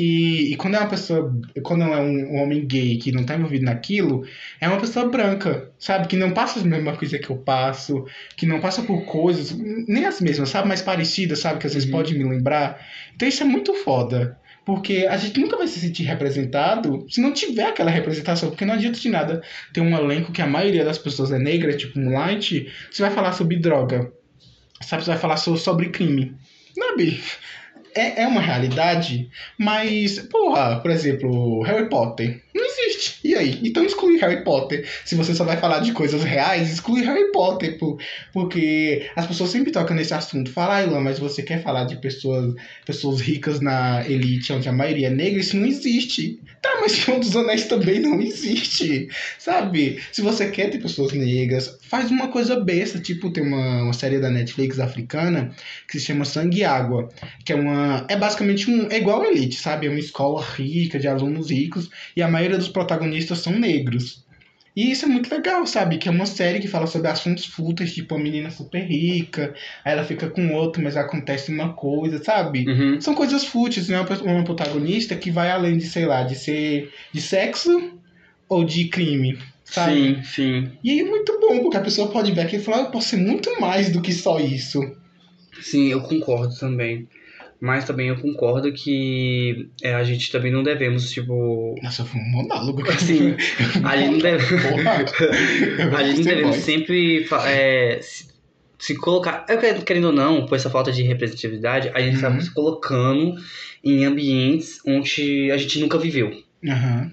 E, 0.00 0.52
e 0.52 0.56
quando 0.56 0.76
é 0.76 0.78
uma 0.78 0.88
pessoa, 0.88 1.34
quando 1.64 1.82
é 1.82 2.00
um, 2.00 2.34
um 2.34 2.42
homem 2.42 2.64
gay 2.64 2.96
que 2.98 3.10
não 3.10 3.24
tá 3.24 3.34
envolvido 3.34 3.64
naquilo, 3.64 4.24
é 4.60 4.68
uma 4.68 4.78
pessoa 4.78 5.08
branca, 5.08 5.72
sabe? 5.76 6.06
Que 6.06 6.14
não 6.16 6.30
passa 6.30 6.60
as 6.60 6.64
mesmas 6.64 6.96
coisas 6.96 7.18
que 7.20 7.28
eu 7.28 7.36
passo, 7.38 8.04
que 8.36 8.46
não 8.46 8.60
passa 8.60 8.82
por 8.82 9.04
coisas, 9.06 9.52
nem 9.88 10.06
as 10.06 10.20
mesmas, 10.20 10.50
sabe? 10.50 10.68
Mais 10.68 10.80
parecidas, 10.82 11.40
sabe? 11.40 11.58
Que 11.58 11.66
às 11.66 11.74
vezes 11.74 11.88
Uhum. 11.88 11.96
pode 11.96 12.16
me 12.16 12.22
lembrar. 12.22 12.78
Então 13.16 13.28
isso 13.28 13.42
é 13.42 13.46
muito 13.46 13.74
foda. 13.74 14.38
Porque 14.64 15.06
a 15.10 15.16
gente 15.16 15.40
nunca 15.40 15.56
vai 15.56 15.66
se 15.66 15.80
sentir 15.80 16.04
representado 16.04 17.04
se 17.10 17.20
não 17.20 17.32
tiver 17.32 17.64
aquela 17.64 17.90
representação. 17.90 18.50
Porque 18.50 18.64
não 18.66 18.74
adianta 18.74 19.00
de 19.00 19.08
nada 19.08 19.42
ter 19.72 19.80
um 19.80 19.96
elenco 19.96 20.30
que 20.30 20.42
a 20.42 20.46
maioria 20.46 20.84
das 20.84 20.98
pessoas 20.98 21.32
é 21.32 21.38
negra, 21.40 21.76
tipo 21.76 21.98
Moonlight, 21.98 22.70
você 22.90 23.02
vai 23.02 23.10
falar 23.10 23.32
sobre 23.32 23.56
droga. 23.56 24.12
Sabe? 24.80 25.02
Você 25.02 25.10
vai 25.10 25.18
falar 25.18 25.38
so- 25.38 25.56
sobre 25.56 25.88
crime. 25.88 26.34
Sabe? 26.78 27.18
É, 27.98 28.22
é 28.22 28.26
uma 28.28 28.40
realidade, 28.40 29.28
mas, 29.58 30.20
porra, 30.20 30.78
por 30.78 30.88
exemplo, 30.88 31.62
Harry 31.62 31.88
Potter. 31.88 32.40
Não 32.54 32.64
existe. 32.64 33.20
E 33.24 33.34
aí? 33.34 33.60
Então 33.62 33.84
exclui 33.84 34.18
Harry 34.18 34.42
Potter. 34.44 34.86
Se 35.04 35.14
você 35.14 35.34
só 35.34 35.44
vai 35.44 35.56
falar 35.56 35.80
de 35.80 35.92
coisas 35.92 36.22
reais, 36.22 36.72
exclui 36.72 37.02
Harry 37.02 37.32
Potter. 37.32 37.76
Por, 37.78 37.98
porque 38.32 39.08
as 39.16 39.26
pessoas 39.26 39.50
sempre 39.50 39.72
tocam 39.72 39.96
nesse 39.96 40.14
assunto. 40.14 40.50
Fala, 40.50 40.76
ah, 40.76 40.82
Ilan, 40.82 41.00
mas 41.00 41.18
você 41.18 41.42
quer 41.42 41.62
falar 41.62 41.84
de 41.84 41.96
pessoas, 41.96 42.54
pessoas 42.86 43.20
ricas 43.20 43.60
na 43.60 44.04
elite, 44.08 44.52
onde 44.52 44.68
a 44.68 44.72
maioria 44.72 45.08
é 45.08 45.10
negra? 45.10 45.40
Isso 45.40 45.56
não 45.56 45.66
existe. 45.66 46.40
Tá, 46.60 46.78
mas 46.80 46.92
Senhor 46.98 47.20
dos 47.20 47.36
Anéis 47.36 47.66
também 47.66 48.00
não 48.00 48.20
existe. 48.20 49.08
Sabe? 49.38 50.00
Se 50.12 50.22
você 50.22 50.50
quer 50.50 50.70
ter 50.70 50.78
pessoas 50.78 51.12
negras, 51.12 51.78
faz 51.82 52.10
uma 52.10 52.28
coisa 52.28 52.58
besta. 52.58 52.98
Tipo, 52.98 53.30
tem 53.30 53.44
uma, 53.44 53.84
uma 53.84 53.92
série 53.92 54.18
da 54.18 54.30
Netflix 54.30 54.80
africana 54.80 55.54
que 55.88 55.98
se 55.98 56.06
chama 56.06 56.24
Sangue 56.24 56.58
e 56.58 56.64
Água. 56.64 57.08
Que 57.48 57.54
é 57.54 57.56
uma. 57.56 58.04
É 58.10 58.14
basicamente 58.14 58.70
um. 58.70 58.90
É 58.90 58.98
igual 58.98 59.22
a 59.22 59.26
Elite, 59.28 59.56
sabe? 59.56 59.86
É 59.86 59.88
uma 59.88 59.98
escola 59.98 60.44
rica, 60.44 60.98
de 60.98 61.08
alunos 61.08 61.50
ricos. 61.50 61.88
E 62.14 62.20
a 62.20 62.28
maioria 62.28 62.58
dos 62.58 62.68
protagonistas 62.68 63.38
são 63.38 63.54
negros. 63.58 64.22
E 64.76 64.90
isso 64.90 65.06
é 65.06 65.08
muito 65.08 65.34
legal, 65.34 65.66
sabe? 65.66 65.96
Que 65.96 66.10
é 66.10 66.12
uma 66.12 66.26
série 66.26 66.60
que 66.60 66.68
fala 66.68 66.86
sobre 66.86 67.08
assuntos 67.08 67.46
fúteis, 67.46 67.94
tipo 67.94 68.14
a 68.14 68.18
menina 68.18 68.50
super 68.50 68.82
rica, 68.86 69.54
aí 69.82 69.94
ela 69.94 70.04
fica 70.04 70.28
com 70.28 70.52
outro, 70.52 70.82
mas 70.82 70.94
acontece 70.94 71.50
uma 71.50 71.72
coisa, 71.72 72.22
sabe? 72.22 72.68
Uhum. 72.68 73.00
São 73.00 73.14
coisas 73.14 73.46
fúteis, 73.46 73.88
não 73.88 73.96
é 73.96 74.00
uma- 74.02 74.22
uma 74.34 74.44
protagonista 74.44 75.16
que 75.16 75.30
vai 75.30 75.50
além 75.50 75.78
de, 75.78 75.86
sei 75.86 76.04
lá, 76.04 76.24
de 76.24 76.34
ser 76.34 76.92
de 77.14 77.20
sexo 77.22 77.98
ou 78.46 78.62
de 78.62 78.88
crime, 78.88 79.38
sabe? 79.64 80.16
Sim, 80.16 80.22
sim. 80.22 80.70
E 80.84 80.90
aí 80.90 81.00
é 81.00 81.04
muito 81.04 81.40
bom, 81.40 81.60
porque 81.62 81.78
a 81.78 81.80
pessoa 81.80 82.10
pode 82.10 82.30
ver 82.30 82.42
aquilo 82.42 82.60
e 82.60 82.64
falar, 82.64 82.80
eu 82.82 82.90
posso 82.90 83.08
ser 83.08 83.16
muito 83.16 83.58
mais 83.58 83.90
do 83.90 84.02
que 84.02 84.12
só 84.12 84.38
isso. 84.38 84.80
Sim, 85.62 85.88
eu 85.88 86.02
concordo 86.02 86.54
também. 86.56 87.08
Mas 87.60 87.84
também 87.84 88.08
eu 88.08 88.16
concordo 88.16 88.72
que 88.72 89.68
é, 89.82 89.92
a 89.94 90.04
gente 90.04 90.30
também 90.30 90.52
não 90.52 90.62
devemos, 90.62 91.10
tipo. 91.10 91.74
Nossa, 91.82 92.04
foi 92.04 92.20
um 92.20 92.30
monólogo. 92.30 92.88
Assim, 92.88 93.34
a 93.84 93.96
gente 93.96 94.10
não 94.12 94.18
deve. 94.18 94.44
A 95.96 96.04
gente 96.04 96.18
não 96.18 96.24
devemos 96.24 96.56
sempre 96.56 97.26
é, 97.46 97.98
se, 98.00 98.28
se 98.78 98.94
colocar. 98.96 99.44
Eu 99.48 99.58
querendo, 99.82 100.04
ou 100.06 100.12
não, 100.12 100.46
por 100.46 100.54
essa 100.54 100.70
falta 100.70 100.92
de 100.92 101.02
representatividade, 101.02 101.90
a 101.94 102.00
gente 102.00 102.22
Uhum. 102.24 102.28
está 102.28 102.40
se 102.40 102.54
colocando 102.54 103.34
em 103.82 104.04
ambientes 104.04 104.80
onde 104.86 105.50
a 105.50 105.56
gente 105.56 105.80
nunca 105.80 105.98
viveu. 105.98 106.30
Aham. 106.64 107.10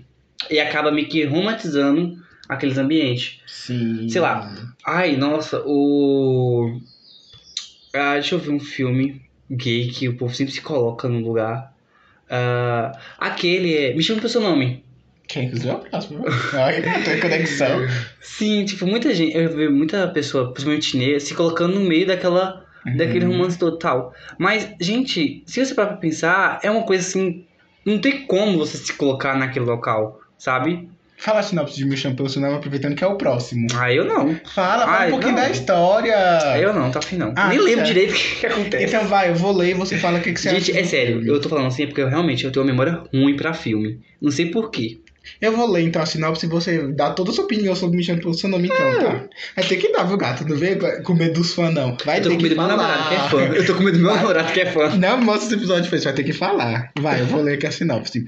E 0.52 0.60
acaba 0.60 0.92
meio 0.92 1.08
que 1.10 1.24
romantizando 1.24 2.18
aqueles 2.48 2.78
ambientes. 2.78 3.40
Sim. 3.48 4.08
Sei 4.10 4.22
lá. 4.22 4.54
Ai, 4.86 5.16
nossa, 5.18 5.64
o. 5.66 6.80
Ah, 7.96 8.14
deixa 8.14 8.36
eu 8.36 8.40
ver 8.40 8.52
um 8.52 8.60
filme 8.60 9.25
gay 9.50 9.88
que 9.88 10.08
o 10.10 10.18
povo 10.18 10.34
sempre 10.34 10.54
se 10.54 10.62
coloca 10.62 11.08
num 11.08 11.20
lugar. 11.22 11.74
Ah, 12.30 12.92
aquele 13.20 13.76
é. 13.76 13.94
Me 13.94 14.02
chama 14.04 14.20
pelo 14.20 14.30
seu 14.32 14.42
nome. 14.42 14.84
Quem 15.28 15.50
quiser 15.50 15.74
o 15.74 15.80
próximo. 15.80 16.24
Ai, 16.54 16.82
não 16.82 17.04
tem 17.04 17.20
conexão. 17.20 17.80
Sim, 18.22 18.64
tipo, 18.66 18.86
muita 18.86 19.14
gente. 19.14 19.36
Eu 19.36 19.56
vejo 19.56 19.72
muita 19.72 20.08
pessoa, 20.08 20.52
principalmente 20.52 20.98
negra, 20.98 21.20
se 21.20 21.34
colocando 21.34 21.80
no 21.80 21.86
meio 21.86 22.06
daquela. 22.08 22.64
Daquele 22.98 23.26
Uhum. 23.26 23.32
romance 23.32 23.58
total. 23.58 24.14
Mas, 24.38 24.72
gente, 24.80 25.42
se 25.48 25.66
você 25.66 25.74
parar 25.74 25.88
pra 25.88 25.98
pensar, 25.98 26.60
é 26.62 26.70
uma 26.70 26.84
coisa 26.84 27.02
assim. 27.08 27.44
Não 27.84 27.98
tem 27.98 28.28
como 28.28 28.60
você 28.60 28.78
se 28.78 28.94
colocar 28.94 29.36
naquele 29.36 29.66
local, 29.66 30.22
sabe? 30.38 30.88
Fala 31.18 31.40
a 31.40 31.44
sinopse 31.44 31.76
de 31.78 31.86
Me 31.86 31.96
Chama 31.96 32.16
Pelo 32.16 32.30
Nome, 32.40 32.56
aproveitando 32.56 32.96
que 32.96 33.04
é 33.04 33.08
o 33.08 33.16
próximo. 33.16 33.68
Ah, 33.76 33.92
eu 33.92 34.04
não. 34.06 34.36
Fala, 34.54 34.86
fala 34.86 34.98
Ai, 35.00 35.08
um 35.08 35.12
pouquinho 35.12 35.34
não. 35.34 35.42
da 35.42 35.50
história. 35.50 36.16
Eu 36.62 36.74
não, 36.74 36.92
tá 36.92 37.00
afim 37.00 37.16
não. 37.18 37.34
Ah, 37.36 37.48
Nem 37.48 37.60
lembro 37.60 37.86
direito 37.86 38.12
o 38.12 38.14
que, 38.14 38.36
que 38.42 38.46
acontece. 38.46 38.84
Então 38.86 39.06
vai, 39.08 39.30
eu 39.30 39.36
vou 39.36 39.52
ler 39.56 39.72
e 39.72 39.74
você 39.74 39.98
fala 39.98 40.20
o 40.20 40.22
que, 40.22 40.34
que 40.34 40.40
você 40.40 40.50
Gente, 40.52 40.72
acha. 40.72 40.80
é 40.80 40.84
do 40.84 40.88
sério, 40.88 41.26
eu 41.28 41.40
tô 41.42 41.48
falando 41.50 41.68
assim 41.68 41.88
porque 41.88 42.02
eu 42.02 42.10
realmente 42.10 42.44
eu 42.44 42.52
tenho 42.52 42.66
uma 42.66 42.72
memória 42.72 43.02
ruim 43.14 43.36
pra 43.36 43.54
filme. 43.54 44.00
Não 44.22 44.30
sei 44.30 44.48
porquê. 44.52 45.00
Eu 45.42 45.56
vou 45.56 45.70
ler 45.70 45.84
então 45.84 46.02
a 46.02 46.06
sinopse 46.06 46.46
e 46.46 46.50
você 46.50 46.88
dá 46.94 47.12
toda 47.12 47.32
a 47.32 47.34
sua 47.34 47.46
opinião 47.46 47.76
sobre 47.76 47.98
Me 47.98 48.04
Chama 48.04 48.20
Pelo 48.20 48.34
Seu 48.34 48.50
Nome, 48.50 48.68
então, 48.68 49.00
tá? 49.00 49.24
Vai 49.56 49.66
ter 49.66 49.78
que 49.78 49.92
dar, 49.92 50.04
viu, 50.04 50.18
gato? 50.18 50.48
Não 50.48 50.56
vem 50.56 50.78
com 51.04 51.14
medo 51.14 51.36
dos 51.36 51.54
fãs, 51.54 51.74
não. 51.74 51.98
Vai 52.06 52.20
eu 52.20 52.24
tô 52.24 52.30
ter 52.30 52.36
com 52.36 52.42
medo 52.44 52.56
do 52.56 52.62
meu 52.62 52.68
namorado 52.68 53.10
que 53.10 53.16
é 53.16 53.30
fã. 53.30 53.42
Eu 53.56 53.66
tô 53.66 53.76
com 53.76 53.84
medo 53.84 53.98
do 53.98 54.04
meu 54.04 54.12
Vai. 54.12 54.22
namorado 54.22 54.54
que 54.54 54.60
é 54.60 54.66
fã. 54.72 54.96
Não 54.96 55.22
mostra 55.22 55.46
esse 55.48 55.56
episódio 55.56 55.84
depois, 55.84 56.04
vai 56.04 56.14
ter 56.14 56.24
que 56.24 56.34
falar. 56.34 56.92
Vai, 57.00 57.22
eu 57.22 57.26
vou 57.26 57.42
ler 57.42 57.56
aqui 57.56 57.68
a 57.68 57.72
sinopse. 57.72 58.26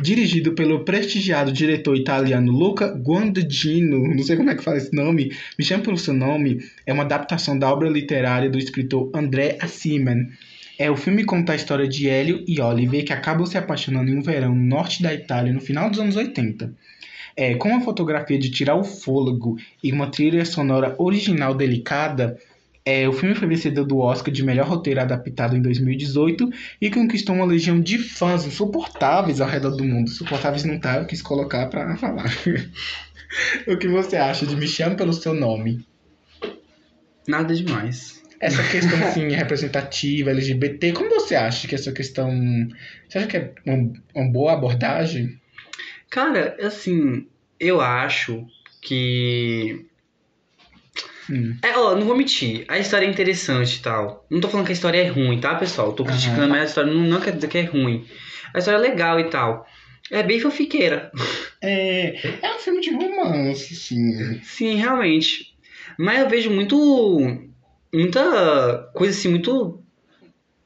Dirigido 0.00 0.52
pelo 0.52 0.84
prestigiado 0.84 1.52
diretor 1.52 1.96
italiano 1.96 2.52
Luca 2.52 2.86
Guadagnino, 2.86 4.14
não 4.14 4.22
sei 4.22 4.36
como 4.36 4.50
é 4.50 4.54
que 4.54 4.62
fala 4.62 4.76
esse 4.76 4.94
nome, 4.94 5.32
Me 5.58 5.64
Chama 5.64 5.82
Pelo 5.82 5.96
Seu 5.96 6.14
Nome, 6.14 6.64
é 6.86 6.92
uma 6.92 7.02
adaptação 7.02 7.58
da 7.58 7.70
obra 7.70 7.88
literária 7.88 8.50
do 8.50 8.58
escritor 8.58 9.10
André 9.14 9.56
Assiman. 9.60 10.26
É, 10.78 10.90
o 10.90 10.96
filme 10.96 11.24
conta 11.24 11.52
a 11.52 11.56
história 11.56 11.88
de 11.88 12.08
Hélio 12.08 12.44
e 12.46 12.60
Oliver 12.60 13.04
que 13.04 13.12
acabam 13.12 13.46
se 13.46 13.56
apaixonando 13.56 14.10
em 14.10 14.18
um 14.18 14.22
verão 14.22 14.54
no 14.54 14.62
norte 14.62 15.02
da 15.02 15.12
Itália 15.12 15.52
no 15.52 15.60
final 15.60 15.88
dos 15.88 15.98
anos 15.98 16.16
80. 16.16 16.72
É, 17.34 17.54
com 17.54 17.68
uma 17.68 17.80
fotografia 17.80 18.38
de 18.38 18.50
tirar 18.50 18.76
o 18.76 18.84
fôlego 18.84 19.56
e 19.82 19.92
uma 19.92 20.10
trilha 20.10 20.44
sonora 20.44 20.94
original 20.98 21.54
delicada, 21.54 22.38
é, 22.84 23.08
o 23.08 23.12
filme 23.12 23.34
foi 23.34 23.48
vencedor 23.48 23.84
do 23.84 23.98
Oscar 23.98 24.32
de 24.32 24.44
melhor 24.44 24.68
roteiro 24.68 25.00
adaptado 25.00 25.56
em 25.56 25.60
2018 25.60 26.48
e 26.80 26.88
conquistou 26.88 27.34
uma 27.34 27.44
legião 27.44 27.80
de 27.80 27.98
fãs 27.98 28.46
insuportáveis 28.46 29.40
ao 29.40 29.48
redor 29.48 29.70
do 29.70 29.82
mundo. 29.82 30.08
Insuportáveis 30.08 30.64
não 30.64 30.78
tá, 30.78 30.98
eu 30.98 31.06
quis 31.06 31.20
colocar 31.20 31.66
pra 31.66 31.96
falar. 31.96 32.30
o 33.66 33.76
que 33.76 33.88
você 33.88 34.16
acha 34.16 34.46
de 34.46 34.54
Me 34.54 34.68
Pelo 34.96 35.12
Seu 35.12 35.34
Nome? 35.34 35.84
Nada 37.26 37.54
demais. 37.54 38.22
Essa 38.40 38.62
questão, 38.68 39.02
assim, 39.02 39.28
representativa, 39.30 40.30
LGBT, 40.30 40.92
como 40.92 41.10
você 41.10 41.34
acha 41.34 41.66
que 41.66 41.74
essa 41.74 41.92
questão... 41.92 42.30
Você 43.08 43.18
acha 43.18 43.26
que 43.26 43.36
é 43.36 43.52
uma, 43.64 43.92
uma 44.14 44.32
boa 44.32 44.52
abordagem? 44.52 45.40
Cara, 46.10 46.56
assim, 46.60 47.26
eu 47.58 47.80
acho 47.80 48.46
que. 48.80 49.86
Hum. 51.28 51.56
É, 51.60 51.76
ó, 51.76 51.96
não 51.96 52.06
vou 52.06 52.16
mentir, 52.16 52.64
a 52.68 52.78
história 52.78 53.04
é 53.04 53.10
interessante 53.10 53.76
e 53.76 53.82
tal. 53.82 54.24
Não 54.30 54.40
tô 54.40 54.48
falando 54.48 54.66
que 54.66 54.72
a 54.72 54.74
história 54.74 54.98
é 54.98 55.08
ruim, 55.08 55.40
tá, 55.40 55.56
pessoal? 55.56 55.92
Tô 55.92 56.04
criticando, 56.04 56.42
Aham. 56.42 56.48
mas 56.48 56.60
a 56.60 56.64
história 56.66 56.92
não, 56.92 57.00
não 57.00 57.20
quer 57.20 57.32
dizer 57.32 57.48
que 57.48 57.58
é 57.58 57.62
ruim. 57.62 58.06
A 58.54 58.58
história 58.58 58.78
é 58.78 58.80
legal 58.80 59.18
e 59.18 59.28
tal. 59.28 59.66
É 60.10 60.22
bem 60.22 60.38
fanfiqueira. 60.38 61.10
É, 61.60 62.46
é 62.46 62.54
um 62.54 62.60
filme 62.60 62.80
de 62.80 62.90
romance, 62.90 63.74
assim. 63.74 64.40
Sim, 64.44 64.76
realmente. 64.76 65.56
Mas 65.98 66.20
eu 66.20 66.28
vejo 66.28 66.50
muito. 66.50 66.76
Muita 67.96 68.90
coisa 68.92 69.18
assim, 69.18 69.30
muito. 69.30 69.82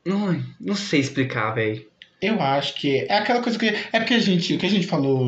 Ai, 0.05 0.43
não 0.61 0.75
sei 0.75 0.99
explicar, 0.99 1.53
velho. 1.53 1.89
Eu 2.21 2.41
acho 2.41 2.75
que 2.75 3.07
é 3.09 3.19
aquela 3.19 3.41
coisa 3.41 3.57
que. 3.57 3.67
É 3.67 4.01
porque 4.01 4.15
a 4.15 4.19
gente. 4.19 4.55
O 4.55 4.59
que 4.59 4.67
a 4.67 4.71
gente 4.71 4.89
falou. 4.89 5.21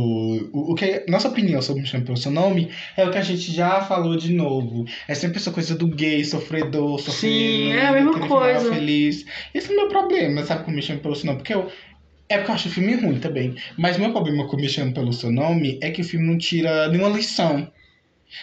O, 0.53 0.73
o 0.73 0.75
que, 0.75 1.05
nossa 1.09 1.29
opinião 1.29 1.62
sobre 1.62 1.83
Me 1.83 1.88
Chame 1.88 2.05
Pelo 2.05 2.17
Seu 2.17 2.33
Nome 2.33 2.71
é 2.97 3.07
o 3.07 3.11
que 3.12 3.19
a 3.19 3.23
gente 3.23 3.53
já 3.53 3.83
falou 3.83 4.17
de 4.17 4.33
novo. 4.33 4.85
É 5.07 5.15
sempre 5.15 5.38
essa 5.38 5.53
coisa 5.53 5.77
do 5.77 5.87
gay, 5.87 6.25
sofredor, 6.25 6.99
sofrendo. 6.99 7.35
Sim, 7.35 7.73
é 7.73 7.87
a 7.87 7.93
mesma 7.93 8.27
coisa. 8.27 8.75
Feliz. 8.75 9.25
Esse 9.55 9.71
é 9.71 9.73
o 9.73 9.77
meu 9.77 9.88
problema, 9.88 10.43
sabe, 10.43 10.65
com 10.65 10.73
Me 10.73 10.83
Chame 10.83 10.99
Pelo 10.99 11.15
Seu 11.15 11.27
Nome? 11.27 11.38
Porque 11.38 11.55
eu. 11.55 11.71
É 12.29 12.38
porque 12.38 12.51
eu 12.51 12.55
acho 12.57 12.69
o 12.69 12.73
filme 12.73 12.97
ruim 12.97 13.21
também. 13.21 13.55
Mas 13.79 13.97
meu 13.97 14.11
problema 14.11 14.49
com 14.49 14.57
Me 14.57 14.69
Chame 14.69 14.93
Pelo 14.93 15.12
Seu 15.12 15.31
Nome 15.31 15.79
é 15.81 15.93
que 15.93 16.01
o 16.01 16.05
filme 16.05 16.27
não 16.27 16.37
tira 16.37 16.88
nenhuma 16.88 17.17
lição. 17.17 17.71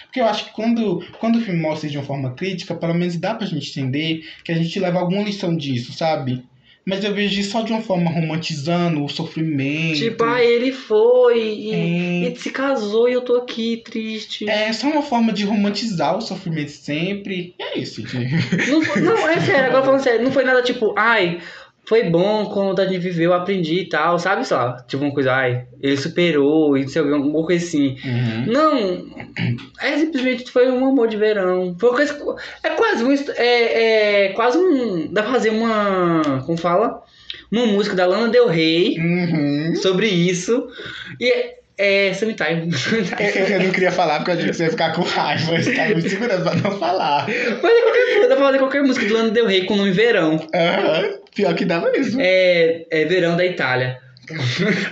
Porque 0.05 0.19
eu 0.19 0.25
acho 0.25 0.45
que 0.45 0.51
quando, 0.51 1.03
quando 1.19 1.37
o 1.37 1.41
filme 1.41 1.59
mostra 1.59 1.89
de 1.89 1.97
uma 1.97 2.05
forma 2.05 2.33
crítica, 2.33 2.75
pelo 2.75 2.93
menos 2.93 3.17
dá 3.17 3.33
pra 3.35 3.47
gente 3.47 3.69
entender 3.69 4.23
que 4.43 4.51
a 4.51 4.55
gente 4.55 4.79
leva 4.79 4.99
alguma 4.99 5.23
lição 5.23 5.55
disso, 5.55 5.93
sabe? 5.93 6.43
Mas 6.85 7.03
eu 7.03 7.13
vejo 7.13 7.39
isso 7.39 7.51
só 7.51 7.61
de 7.61 7.71
uma 7.71 7.81
forma 7.81 8.09
romantizando 8.09 9.03
o 9.03 9.09
sofrimento. 9.09 9.99
Tipo, 9.99 10.23
ah, 10.23 10.43
ele 10.43 10.71
foi 10.71 11.39
e, 11.39 12.25
É. 12.25 12.35
se 12.35 12.49
casou 12.49 13.07
e 13.07 13.13
eu 13.13 13.21
tô 13.21 13.35
aqui 13.35 13.81
triste. 13.85 14.49
É 14.49 14.73
só 14.73 14.87
uma 14.87 15.03
forma 15.03 15.31
de 15.31 15.43
romantizar 15.43 16.17
o 16.17 16.21
sofrimento 16.21 16.71
sempre. 16.71 17.53
E 17.59 17.63
é 17.63 17.77
isso, 17.77 18.01
gente. 18.07 18.33
Não, 18.69 18.79
não, 19.03 19.29
é 19.29 19.39
sério, 19.39 19.67
agora 19.67 19.85
falando 19.85 20.01
sério, 20.01 20.23
não 20.23 20.31
foi 20.31 20.43
nada 20.43 20.63
tipo, 20.63 20.95
ai, 20.97 21.39
foi 21.89 22.03
bom 22.03 22.45
quando 22.45 22.79
a 22.79 22.85
gente 22.85 22.99
viveu, 22.99 23.31
eu 23.31 23.33
aprendi 23.33 23.79
e 23.79 23.89
tal, 23.89 24.19
sabe 24.19 24.45
só? 24.45 24.77
Tipo 24.87 25.03
uma 25.03 25.11
coisa, 25.11 25.33
ai, 25.33 25.63
ele 25.81 25.97
superou 25.97 26.77
e 26.77 26.81
não 26.83 26.87
sei 26.87 27.01
alguma 27.01 27.43
coisa 27.43 27.65
assim. 27.65 27.97
Não, 28.45 29.07
é 29.81 29.97
simplesmente 29.97 30.51
foi 30.51 30.69
um 30.69 30.85
amor 30.87 31.07
de 31.07 31.17
verão. 31.17 31.75
Foi 31.79 31.89
coisa, 31.89 32.15
é 32.63 32.69
quase 32.69 33.03
um, 33.03 33.11
é, 33.35 34.25
é 34.25 34.29
quase 34.33 34.59
um, 34.59 35.11
dá 35.11 35.23
pra 35.23 35.31
fazer 35.31 35.49
uma, 35.49 36.43
como 36.45 36.59
fala? 36.59 37.01
Uma 37.51 37.65
música 37.65 37.95
da 37.95 38.05
Lana 38.05 38.29
Del 38.29 38.47
Rey 38.47 38.95
Uhum. 38.99 39.73
sobre 39.77 40.05
isso. 40.05 40.67
E 41.19 41.27
é, 41.27 41.55
é 42.09 42.13
Summertime. 42.13 42.69
Eu, 43.19 43.47
eu 43.47 43.63
não 43.63 43.71
queria 43.71 43.91
falar 43.91 44.17
porque 44.19 44.29
eu 44.29 44.35
achei 44.35 44.47
que 44.49 44.53
você 44.55 44.63
ia 44.65 44.69
ficar 44.69 44.93
com 44.93 45.01
raiva. 45.01 45.59
Você 45.59 45.73
tava 45.73 45.95
me 45.95 46.07
segurando 46.07 46.43
pra 46.43 46.53
não 46.53 46.77
falar. 46.77 47.25
Mas 47.27 47.71
é 47.73 47.81
qualquer 47.81 48.27
dá 48.29 48.35
pra 48.35 48.45
fazer 48.45 48.59
qualquer 48.59 48.83
música 48.83 49.07
de 49.07 49.11
Lana 49.11 49.31
Del 49.31 49.47
Rey 49.47 49.65
com 49.65 49.73
o 49.73 49.77
nome 49.77 49.91
Verão. 49.91 50.35
Aham. 50.53 51.18
Pior 51.35 51.55
que 51.55 51.65
dá 51.65 51.79
mesmo. 51.79 52.19
É, 52.21 52.85
é 52.89 53.05
Verão 53.05 53.37
da 53.37 53.45
Itália. 53.45 53.99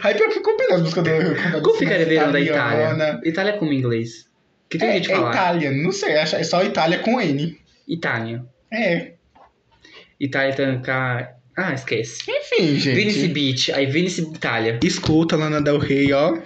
Aí 0.04 0.16
pior 0.16 0.30
que 0.30 0.40
combina 0.40 0.76
as 0.76 0.82
músicas 0.82 1.04
do. 1.04 1.62
Como 1.62 1.78
ficaria 1.78 2.06
Verão 2.06 2.32
da. 2.32 2.40
Itália? 2.40 3.20
Itália 3.24 3.54
como 3.54 3.72
em 3.74 3.78
inglês? 3.78 4.28
Que 4.70 4.78
tem 4.78 4.90
É, 4.90 4.94
gente 4.94 5.12
é 5.12 5.16
falar. 5.16 5.32
Itália, 5.32 5.72
não 5.72 5.92
sei, 5.92 6.14
é 6.14 6.26
só 6.26 6.64
Itália 6.64 7.00
com 7.00 7.20
N. 7.22 7.58
Itália. 7.88 8.44
É. 8.72 9.14
Itália 10.20 10.80
cá. 10.84 11.34
Ah, 11.56 11.74
esquece. 11.74 12.24
Enfim, 12.30 12.76
gente. 12.78 12.96
Venice 12.96 13.28
Beach. 13.30 13.72
Aí 13.72 13.86
Venice 13.86 14.22
Itália. 14.22 14.80
Escuta, 14.84 15.36
Lana 15.36 15.62
Del 15.62 15.80
Rey, 15.80 16.12
ó. 16.14 16.38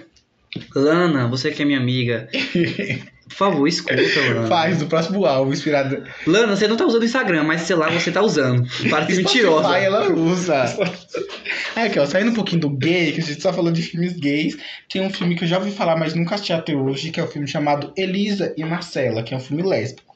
Lana, 0.74 1.28
você 1.28 1.50
que 1.50 1.62
é 1.62 1.64
minha 1.64 1.78
amiga. 1.78 2.28
Por 3.32 3.36
favor, 3.36 3.66
escuta, 3.66 3.96
Lana. 4.28 4.46
Faz 4.46 4.78
do 4.78 4.86
próximo 4.86 5.24
álbum, 5.24 5.52
inspirado. 5.52 6.02
Lana, 6.26 6.54
você 6.54 6.68
não 6.68 6.76
tá 6.76 6.86
usando 6.86 7.02
o 7.02 7.04
Instagram, 7.04 7.44
mas 7.44 7.62
sei 7.62 7.76
lá, 7.76 7.90
você 7.90 8.12
tá 8.12 8.22
usando. 8.22 8.66
Para 8.88 9.04
de 9.04 9.16
mentirosa. 9.16 9.68
Spotify, 9.68 9.84
ela 9.84 10.12
usa. 10.12 10.64
Aí, 11.74 11.86
aqui, 11.86 11.98
ó, 11.98 12.06
saindo 12.06 12.30
um 12.30 12.34
pouquinho 12.34 12.60
do 12.60 12.70
gay, 12.70 13.12
que 13.12 13.20
a 13.20 13.24
gente 13.24 13.40
só 13.40 13.52
falou 13.52 13.72
de 13.72 13.82
filmes 13.82 14.12
gays, 14.12 14.56
tem 14.90 15.02
um 15.02 15.10
filme 15.10 15.34
que 15.34 15.44
eu 15.44 15.48
já 15.48 15.58
ouvi 15.58 15.70
falar, 15.70 15.96
mas 15.96 16.14
nunca 16.14 16.34
assisti 16.34 16.52
até 16.52 16.74
hoje, 16.74 17.10
que 17.10 17.18
é 17.18 17.22
o 17.22 17.26
um 17.26 17.30
filme 17.30 17.48
chamado 17.48 17.92
Elisa 17.96 18.52
e 18.56 18.64
Marcela, 18.64 19.22
que 19.22 19.32
é 19.32 19.36
um 19.36 19.40
filme 19.40 19.62
lésbico. 19.62 20.12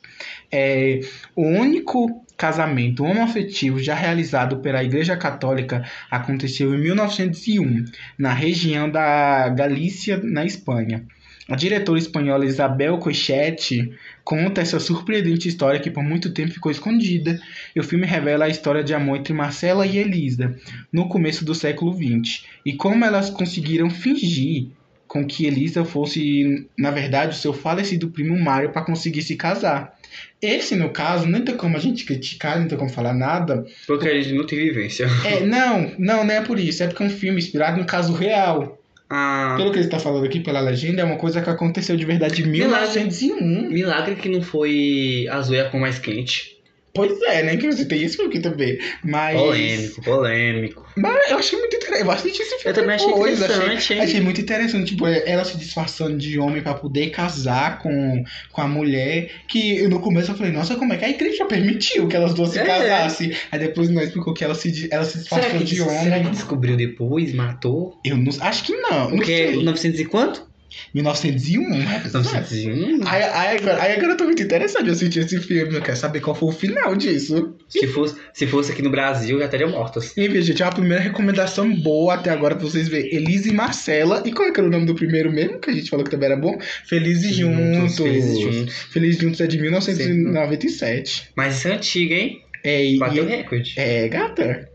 É 0.52 1.00
o 1.35 1.42
único 1.42 2.24
casamento 2.37 3.02
homoafetivo 3.02 3.79
já 3.79 3.94
realizado 3.94 4.59
pela 4.59 4.85
Igreja 4.85 5.16
Católica 5.16 5.85
aconteceu 6.11 6.74
em 6.74 6.79
1901, 6.79 7.85
na 8.18 8.33
região 8.33 8.90
da 8.90 9.48
Galícia, 9.48 10.21
na 10.23 10.44
Espanha. 10.44 11.04
A 11.49 11.55
diretora 11.55 11.99
espanhola 11.99 12.44
Isabel 12.44 12.99
Coixet 12.99 13.92
conta 14.25 14.61
essa 14.61 14.81
surpreendente 14.81 15.49
história 15.49 15.79
que 15.79 15.90
por 15.90 16.03
muito 16.03 16.33
tempo 16.33 16.53
ficou 16.53 16.73
escondida, 16.73 17.40
e 17.75 17.79
o 17.79 17.85
filme 17.85 18.05
revela 18.05 18.47
a 18.47 18.49
história 18.49 18.83
de 18.83 18.92
amor 18.92 19.19
entre 19.19 19.33
Marcela 19.33 19.87
e 19.87 19.99
Elisa, 19.99 20.57
no 20.92 21.09
começo 21.09 21.44
do 21.44 21.55
século 21.55 21.94
XX, 21.94 22.44
e 22.65 22.73
como 22.73 23.05
elas 23.05 23.31
conseguiram 23.31 23.88
fingir 23.88 24.69
com 25.07 25.25
que 25.25 25.47
Elisa 25.47 25.85
fosse, 25.85 26.69
na 26.77 26.90
verdade, 26.90 27.37
o 27.37 27.38
seu 27.38 27.53
falecido 27.53 28.11
primo 28.11 28.37
Mário 28.38 28.71
para 28.71 28.83
conseguir 28.85 29.23
se 29.23 29.37
casar. 29.37 29.97
Esse, 30.42 30.75
no 30.75 30.90
caso, 30.90 31.29
não 31.29 31.42
tem 31.42 31.57
como 31.57 31.77
a 31.77 31.81
gente 31.81 32.05
criticar, 32.05 32.59
não 32.59 32.67
tem 32.67 32.77
como 32.77 32.90
falar 32.90 33.15
nada. 33.15 33.65
Porque 33.87 34.09
a 34.09 34.21
gente 34.21 34.35
não 34.35 34.47
tem 34.47 34.59
vivência. 34.59 35.07
É, 35.25 35.47
não, 35.47 35.92
não, 35.99 36.25
não 36.25 36.35
é 36.35 36.40
por 36.40 36.59
isso. 36.59 36.83
É 36.83 36.87
porque 36.88 37.03
é 37.03 37.07
um 37.07 37.11
filme 37.11 37.38
inspirado 37.38 37.79
no 37.79 37.87
caso 37.87 38.13
real. 38.13 38.79
Ah, 39.09 39.54
Pelo 39.57 39.71
que 39.71 39.79
ele 39.79 39.85
está 39.87 39.98
falando 40.00 40.27
aqui 40.27 40.40
pela 40.40 40.61
legenda, 40.61 41.02
é 41.02 41.04
uma 41.04 41.17
coisa 41.17 41.40
que 41.40 41.48
aconteceu 41.48 41.96
de 41.96 42.04
verdade 42.04 42.42
em 42.42 42.46
Milagre. 42.46 43.04
1901. 43.04 43.71
milagre 43.71 44.17
que 44.17 44.29
não 44.29 44.42
foi 44.42 45.27
a 45.31 45.40
zoeira 45.42 45.71
com 45.71 45.79
mais 45.79 45.98
quente. 45.98 46.56
Pois 46.97 47.23
é, 47.23 47.42
né? 47.42 47.57
Que 47.57 47.67
você 47.71 47.85
tem 47.85 48.03
isso 48.03 48.21
aqui 48.23 48.40
também. 48.40 48.79
Mas. 49.05 49.38
Polêmico, 49.38 50.03
polêmico. 50.03 50.87
Mas 50.97 51.31
eu 51.31 51.38
achei 51.38 51.59
muito 51.59 51.77
interessante. 51.77 52.03
Eu 52.07 52.11
assisti 52.11 52.42
esse 52.42 52.59
filme 52.59 52.65
Eu 52.71 52.75
também 52.75 52.94
achei 52.97 53.09
interessante, 53.09 53.77
Achei, 53.77 53.97
hein? 53.99 54.03
achei 54.03 54.21
muito 54.21 54.40
interessante. 54.40 54.90
Tipo, 54.92 55.07
ela 55.07 55.44
se 55.44 55.57
disfarçando 55.59 56.17
de 56.17 56.38
homem 56.38 56.63
pra 56.63 56.75
poder 56.75 57.11
casar 57.11 57.79
com, 57.81 58.25
com 58.51 58.61
a 58.63 58.67
mulher. 58.69 59.31
Que 59.49 59.87
no 59.88 60.01
começo 60.01 60.31
eu 60.31 60.37
falei, 60.37 60.53
nossa, 60.53 60.75
como 60.77 60.92
é 60.92 60.97
que 60.97 61.05
a 61.05 61.11
igreja 61.11 61.44
permitiu 61.44 62.09
que 62.09 62.17
elas 62.17 62.35
duas 62.35 62.51
se 62.51 62.59
É. 62.59 62.65
casassem? 62.65 63.33
Aí 63.53 63.59
depois 63.59 63.88
nós 63.90 64.05
explicou 64.09 64.33
que 64.35 64.42
ela 64.44 64.55
se, 64.55 64.88
ela 64.90 65.05
se 65.05 65.19
disfarçou 65.19 65.59
de 65.61 65.83
homem. 65.83 66.03
será 66.05 66.21
que 66.21 66.31
descobriu 66.31 66.77
depois, 66.77 67.33
matou? 67.35 67.99
Eu 68.05 68.17
não, 68.17 68.33
acho 68.40 68.65
que 68.65 68.73
não. 68.75 69.11
Não 69.11 69.17
Porque 69.17 69.49
sei. 69.49 69.63
900 69.63 70.01
e 70.01 70.05
quanto? 70.07 70.47
1901, 70.94 71.69
né? 71.69 72.02
901? 72.12 73.00
Aí, 73.06 73.23
aí, 73.23 73.56
agora, 73.58 73.83
aí 73.83 73.92
agora 73.92 74.12
eu 74.12 74.17
tô 74.17 74.25
muito 74.25 74.42
interessado 74.42 74.88
em 74.88 74.92
assistir 74.92 75.21
esse 75.21 75.38
filme. 75.40 75.75
Eu 75.75 75.83
quero 75.83 75.96
saber 75.96 76.21
qual 76.21 76.35
foi 76.35 76.48
o 76.48 76.52
final 76.52 76.94
disso. 76.96 77.54
Se 77.69 77.87
fosse, 77.88 78.17
se 78.33 78.46
fosse 78.46 78.73
aqui 78.73 78.83
no 78.83 78.90
Brasil, 78.90 79.38
já 79.38 79.48
teriam 79.48 79.71
mortas. 79.71 80.17
Enfim, 80.17 80.40
gente, 80.42 80.62
é 80.62 80.67
a 80.67 80.71
primeira 80.73 81.02
recomendação 81.02 81.75
boa 81.75 82.14
até 82.14 82.31
agora 82.31 82.54
pra 82.54 82.64
vocês 82.64 82.88
verem. 82.88 83.14
Elise 83.14 83.50
e 83.50 83.52
Marcela. 83.52 84.23
E 84.25 84.33
qual 84.33 84.48
é 84.48 84.52
que 84.52 84.60
era 84.60 84.69
o 84.69 84.73
nome 84.73 84.87
do 84.87 84.94
primeiro 84.94 85.33
mesmo? 85.33 85.58
Que 85.58 85.71
a 85.71 85.73
gente 85.75 85.90
falou 85.90 86.04
que 86.04 86.10
também 86.10 86.31
era 86.31 86.37
bom? 86.40 86.58
Felizes 86.87 87.35
Juntos. 87.35 87.96
Felizes 87.96 88.38
juntos. 88.40 88.75
Felizes 88.90 89.21
Juntos 89.21 89.40
é 89.40 89.46
de 89.46 89.58
1997. 89.58 91.31
Mas 91.37 91.56
isso 91.58 91.69
é 91.69 91.73
antigo, 91.73 92.12
hein? 92.14 92.40
É, 92.64 92.96
Bateu 92.96 93.25
e- 93.25 93.29
recorde. 93.29 93.75
é, 93.77 94.08
gata. 94.08 94.69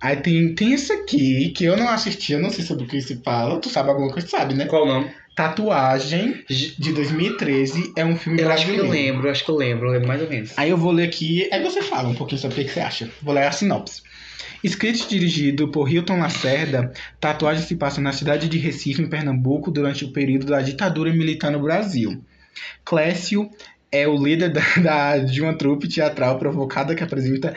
Aí 0.00 0.16
tem, 0.16 0.54
tem 0.54 0.74
esse 0.74 0.92
aqui, 0.92 1.50
que 1.50 1.64
eu 1.64 1.76
não 1.76 1.88
assisti, 1.88 2.32
eu 2.34 2.38
não 2.38 2.50
sei 2.50 2.64
sobre 2.64 2.84
o 2.84 2.86
que 2.86 3.00
se 3.00 3.16
fala. 3.24 3.58
Tu 3.60 3.70
sabe 3.70 3.88
alguma 3.90 4.10
coisa, 4.12 4.28
sabe, 4.28 4.54
né? 4.54 4.66
Qual 4.66 4.84
o 4.84 4.86
nome? 4.86 5.10
Tatuagem, 5.36 6.42
de 6.48 6.92
2013, 6.94 7.92
é 7.94 8.02
um 8.04 8.16
filme 8.16 8.40
Eu 8.40 8.50
acho 8.50 8.64
que 8.64 8.70
eu 8.72 8.76
brasileiro. 8.78 9.06
lembro, 9.12 9.30
acho 9.30 9.44
que 9.44 9.50
eu 9.50 9.54
lembro, 9.56 9.86
eu 9.88 9.92
lembro 9.92 10.08
mais 10.08 10.22
ou 10.22 10.28
menos. 10.30 10.52
Aí 10.56 10.70
eu 10.70 10.78
vou 10.78 10.90
ler 10.90 11.04
aqui, 11.06 11.46
aí 11.52 11.62
você 11.62 11.82
fala 11.82 12.08
um 12.08 12.14
pouquinho 12.14 12.40
sobre 12.40 12.62
o 12.62 12.64
que 12.64 12.70
você 12.72 12.80
acha. 12.80 13.10
Vou 13.22 13.34
ler 13.34 13.44
a 13.46 13.52
sinopse. 13.52 14.00
Escrito 14.64 15.04
e 15.04 15.08
dirigido 15.08 15.68
por 15.70 15.92
Hilton 15.92 16.18
Lacerda, 16.18 16.90
Tatuagem 17.20 17.62
se 17.62 17.76
passa 17.76 18.00
na 18.00 18.12
cidade 18.12 18.48
de 18.48 18.56
Recife, 18.56 19.02
em 19.02 19.08
Pernambuco, 19.10 19.70
durante 19.70 20.06
o 20.06 20.12
período 20.12 20.46
da 20.46 20.62
ditadura 20.62 21.12
militar 21.12 21.52
no 21.52 21.60
Brasil. 21.62 22.24
Clécio 22.82 23.50
é 23.92 24.08
o 24.08 24.16
líder 24.16 24.48
da, 24.50 24.62
da- 24.82 25.18
de 25.18 25.42
uma 25.42 25.52
trupe 25.56 25.86
teatral 25.86 26.38
provocada 26.38 26.94
que 26.94 27.04
apresenta 27.04 27.54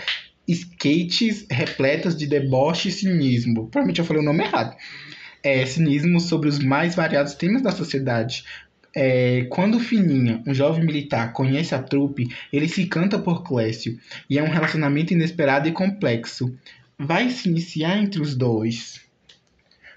skates 0.47 1.45
repletas 1.49 2.15
de 2.17 2.27
deboche 2.27 2.89
e 2.89 2.91
cinismo. 2.91 3.67
Provavelmente 3.69 3.99
eu 3.99 4.05
falei 4.05 4.21
o 4.21 4.25
nome 4.25 4.43
errado. 4.43 4.75
É, 5.43 5.65
cinismo 5.65 6.19
sobre 6.19 6.49
os 6.49 6.59
mais 6.59 6.95
variados 6.95 7.33
temas 7.33 7.61
da 7.61 7.71
sociedade. 7.71 8.43
É, 8.95 9.45
quando 9.49 9.79
Fininha, 9.79 10.43
um 10.47 10.53
jovem 10.53 10.83
militar, 10.83 11.31
conhece 11.31 11.73
a 11.75 11.81
trupe, 11.81 12.27
ele 12.51 12.67
se 12.67 12.87
canta 12.87 13.19
por 13.19 13.43
Clécio, 13.43 13.97
e 14.29 14.37
é 14.39 14.43
um 14.43 14.49
relacionamento 14.49 15.13
inesperado 15.13 15.67
e 15.67 15.71
complexo. 15.71 16.53
Vai 16.97 17.29
se 17.29 17.47
iniciar 17.47 17.97
entre 17.97 18.21
os 18.21 18.35
dois. 18.35 18.99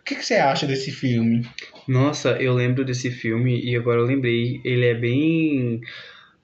O 0.00 0.04
que, 0.04 0.16
que 0.16 0.24
você 0.24 0.34
acha 0.34 0.66
desse 0.66 0.90
filme? 0.90 1.46
Nossa, 1.88 2.30
eu 2.32 2.52
lembro 2.54 2.84
desse 2.84 3.10
filme 3.10 3.64
e 3.64 3.74
agora 3.76 4.00
eu 4.00 4.04
lembrei. 4.04 4.60
Ele 4.64 4.84
é 4.84 4.94
bem. 4.94 5.80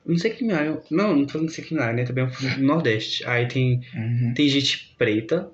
Não 0.07 0.16
sei 0.16 0.30
que. 0.30 0.44
Não, 0.44 0.80
não 0.90 1.26
tô 1.26 1.32
falando 1.34 1.49
de 1.49 1.55
sei 1.55 1.64
que 1.64 1.76
área, 1.78 1.92
né? 1.92 2.05
Também 2.05 2.24
é 2.24 2.26
um 2.26 2.30
filme 2.30 2.55
do 2.57 2.62
Nordeste. 2.62 3.24
Aí 3.26 3.46
tem, 3.46 3.80
Uhum. 3.94 4.32
tem 4.34 4.49
gente 4.49 4.94
preta. 4.96 5.51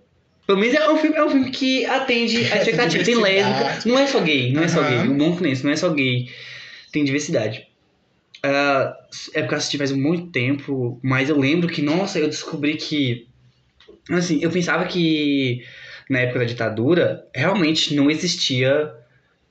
Pelo 0.46 0.58
menos 0.58 0.74
é 0.74 0.90
um 0.90 0.96
filme, 0.98 1.16
é 1.16 1.24
um 1.24 1.30
filme 1.30 1.50
que 1.50 1.84
atende 1.86 2.36
a 2.52 2.56
expectativa. 2.58 3.02
Tem 3.04 3.14
lésbica. 3.14 3.88
Não 3.88 3.98
é 3.98 4.06
só 4.06 4.20
gay, 4.20 4.52
não 4.52 4.62
é 4.62 4.68
só 4.68 4.82
gay. 4.82 4.98
O 5.08 5.14
bom 5.14 5.38
isso, 5.46 5.64
não 5.64 5.72
é 5.72 5.76
só 5.76 5.88
gay. 5.90 6.28
Tem 6.92 7.04
diversidade. 7.04 7.66
Ah, 8.42 8.94
é 9.32 9.40
porque 9.40 9.54
eu 9.54 9.58
assisti 9.58 9.78
faz 9.78 9.90
muito 9.90 10.26
tempo, 10.30 11.00
mas 11.02 11.30
eu 11.30 11.38
lembro 11.38 11.68
que, 11.68 11.80
nossa, 11.80 12.18
eu 12.18 12.28
descobri 12.28 12.74
que. 12.76 13.26
Assim, 14.10 14.38
eu 14.42 14.50
pensava 14.50 14.84
que 14.84 15.64
na 16.10 16.20
época 16.20 16.40
da 16.40 16.44
ditadura 16.44 17.24
realmente 17.34 17.94
não 17.94 18.10
existia 18.10 18.92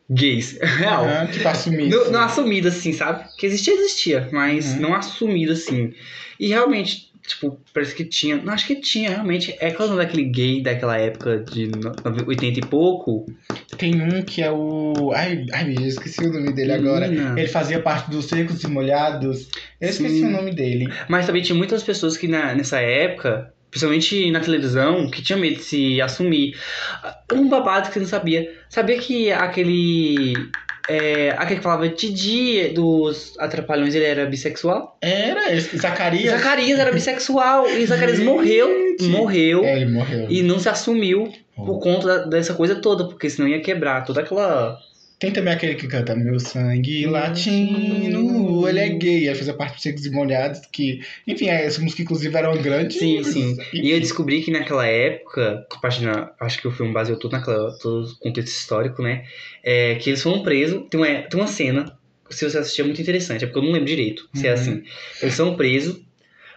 gays. 0.08 0.60
Real. 0.62 1.06
Tipo, 1.32 1.48
assumir. 1.48 1.90
Não, 1.90 2.12
não 2.12 2.22
assumido 2.22 2.68
assim, 2.68 2.94
sabe? 2.94 3.26
Que 3.36 3.48
existia, 3.48 3.74
existia, 3.74 4.30
mas 4.32 4.74
Uhum. 4.76 4.82
não 4.82 4.94
assumido 4.94 5.54
assim. 5.54 5.92
E 6.40 6.50
realmente, 6.50 7.12
tipo, 7.26 7.60
parece 7.74 7.96
que 7.96 8.06
tinha. 8.06 8.38
Não, 8.38 8.54
acho 8.54 8.68
que 8.68 8.76
tinha, 8.76 9.10
realmente. 9.10 9.56
É 9.60 9.72
qual 9.72 9.88
o 9.88 9.92
nome 9.92 10.04
daquele 10.06 10.26
gay 10.26 10.62
daquela 10.62 10.98
época 10.98 11.40
de 11.40 11.68
no- 11.68 11.94
80 12.28 12.60
e 12.60 12.66
pouco? 12.66 13.26
Tem 13.78 14.02
um 14.02 14.22
que 14.22 14.42
é 14.42 14.52
o. 14.52 15.12
Ai, 15.16 15.46
ai, 15.54 15.66
Deus, 15.66 15.94
esqueci 15.94 16.24
o 16.26 16.32
nome 16.34 16.54
dele 16.54 16.74
agora. 16.74 17.08
Ele 17.08 17.48
fazia 17.48 17.80
parte 17.80 18.10
dos 18.12 18.26
Secos 18.26 18.64
e 18.64 18.68
Molhados. 18.68 19.48
Eu 19.80 19.90
esqueci 19.90 20.20
Sim. 20.20 20.26
o 20.26 20.32
nome 20.32 20.54
dele. 20.54 20.88
Mas 21.10 21.26
também 21.26 21.42
tinha 21.42 21.58
muitas 21.58 21.82
pessoas 21.84 22.16
que 22.18 22.28
na, 22.28 22.54
nessa 22.54 22.80
época, 22.80 23.54
principalmente 23.72 24.30
na 24.32 24.40
televisão, 24.40 25.10
que 25.10 25.22
tinham 25.22 25.40
medo 25.40 25.56
de 25.56 25.64
se 25.64 26.02
assumir. 26.02 26.56
Um 27.32 27.50
babado 27.50 27.88
que 27.88 27.94
você 27.94 28.00
não 28.00 28.08
sabia. 28.08 28.54
Sabia 28.70 28.98
que 29.00 29.32
aquele. 29.32 30.34
É, 30.90 31.30
aquele 31.38 31.58
que 31.60 31.64
falava 31.64 31.88
Didi 31.88 32.70
dos 32.70 33.34
Atrapalhões, 33.40 33.96
ele 33.96 34.06
era 34.06 34.26
bissexual? 34.26 34.98
Era 35.02 35.42
Zacarias. 35.78 36.32
Zacarias 36.32 36.78
era 36.80 36.92
bissexual 36.92 37.70
e 37.70 37.86
Zacarias 37.88 38.20
morreu. 38.20 38.70
Morreu. 39.04 39.64
É, 39.64 39.78
ele 39.78 39.92
morreu. 39.92 40.28
E 40.30 40.42
não 40.44 40.60
se 40.60 40.68
assumiu 40.70 41.32
Oh. 41.56 41.66
por 41.66 41.80
conta 41.80 42.26
dessa 42.26 42.56
coisa 42.56 42.74
toda, 42.74 43.06
porque 43.06 43.30
senão 43.30 43.48
ia 43.48 43.62
quebrar 43.62 44.04
toda 44.04 44.22
aquela. 44.22 44.76
Tem 45.20 45.30
também 45.32 45.54
aquele 45.54 45.76
que 45.76 45.88
canta 45.88 46.16
Meu 46.16 46.40
sangue 46.40 47.06
latino, 47.06 48.53
ele 48.68 48.80
é 48.80 48.90
gay. 48.90 49.30
Aí 49.30 49.36
fazia 49.36 49.54
parte 49.54 49.74
dos 49.74 49.82
Secos 49.84 50.06
e 50.06 50.10
Molhados, 50.12 50.62
que... 50.72 51.02
Enfim, 51.28 51.48
essa 51.50 51.82
música 51.82 52.02
inclusive 52.02 52.36
era 52.36 52.50
uma 52.52 52.62
grande... 52.62 52.94
Sim, 52.96 53.24
sim. 53.24 53.58
E 53.74 53.92
eu 53.92 54.00
descobri 54.00 54.42
que 54.42 54.52
naquela 54.52 54.86
época, 54.86 55.66
página, 55.82 56.32
acho 56.40 56.60
que 56.60 56.68
o 56.68 56.72
filme 56.72 56.94
baseou 56.94 57.18
tudo 57.18 57.34
naquela 57.34 57.72
todo 57.80 58.06
o 58.08 58.20
contexto 58.20 58.50
histórico, 58.56 59.02
né? 59.02 59.26
É, 59.64 59.96
que 59.96 60.10
eles 60.10 60.22
foram 60.22 60.44
presos. 60.44 60.84
Tem 60.90 61.00
uma, 61.00 61.08
tem 61.08 61.40
uma 61.40 61.48
cena, 61.48 61.98
se 62.30 62.50
você 62.50 62.58
assistir, 62.58 62.82
é 62.82 62.86
muito 62.86 63.02
interessante, 63.02 63.44
é 63.44 63.48
porque 63.48 63.60
eu 63.60 63.64
não 63.64 63.72
lembro 63.72 63.88
direito 63.88 64.28
se 64.34 64.48
é 64.48 64.50
Uhum. 64.50 64.56
assim. 64.60 64.84
Eles 65.22 65.34
são 65.36 65.56
presos, 65.56 66.02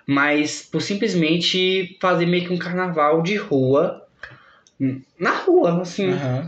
mas 0.06 0.62
por 0.70 0.80
simplesmente 0.80 1.96
fazer 2.00 2.26
meio 2.26 2.44
que 2.46 2.52
um 2.52 2.58
carnaval 2.58 3.22
de 3.22 3.36
rua. 3.36 4.02
Na 5.18 5.30
rua, 5.38 5.82
assim. 5.82 6.10
Aham. 6.10 6.46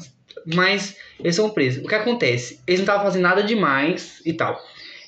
Mas 0.54 0.96
eles 1.18 1.34
são 1.36 1.50
presos. 1.50 1.84
O 1.84 1.88
que 1.88 1.94
acontece? 1.94 2.60
Eles 2.66 2.80
não 2.80 2.84
estavam 2.84 3.04
fazendo 3.04 3.22
nada 3.22 3.42
demais 3.42 4.22
e 4.24 4.32
tal. 4.32 4.58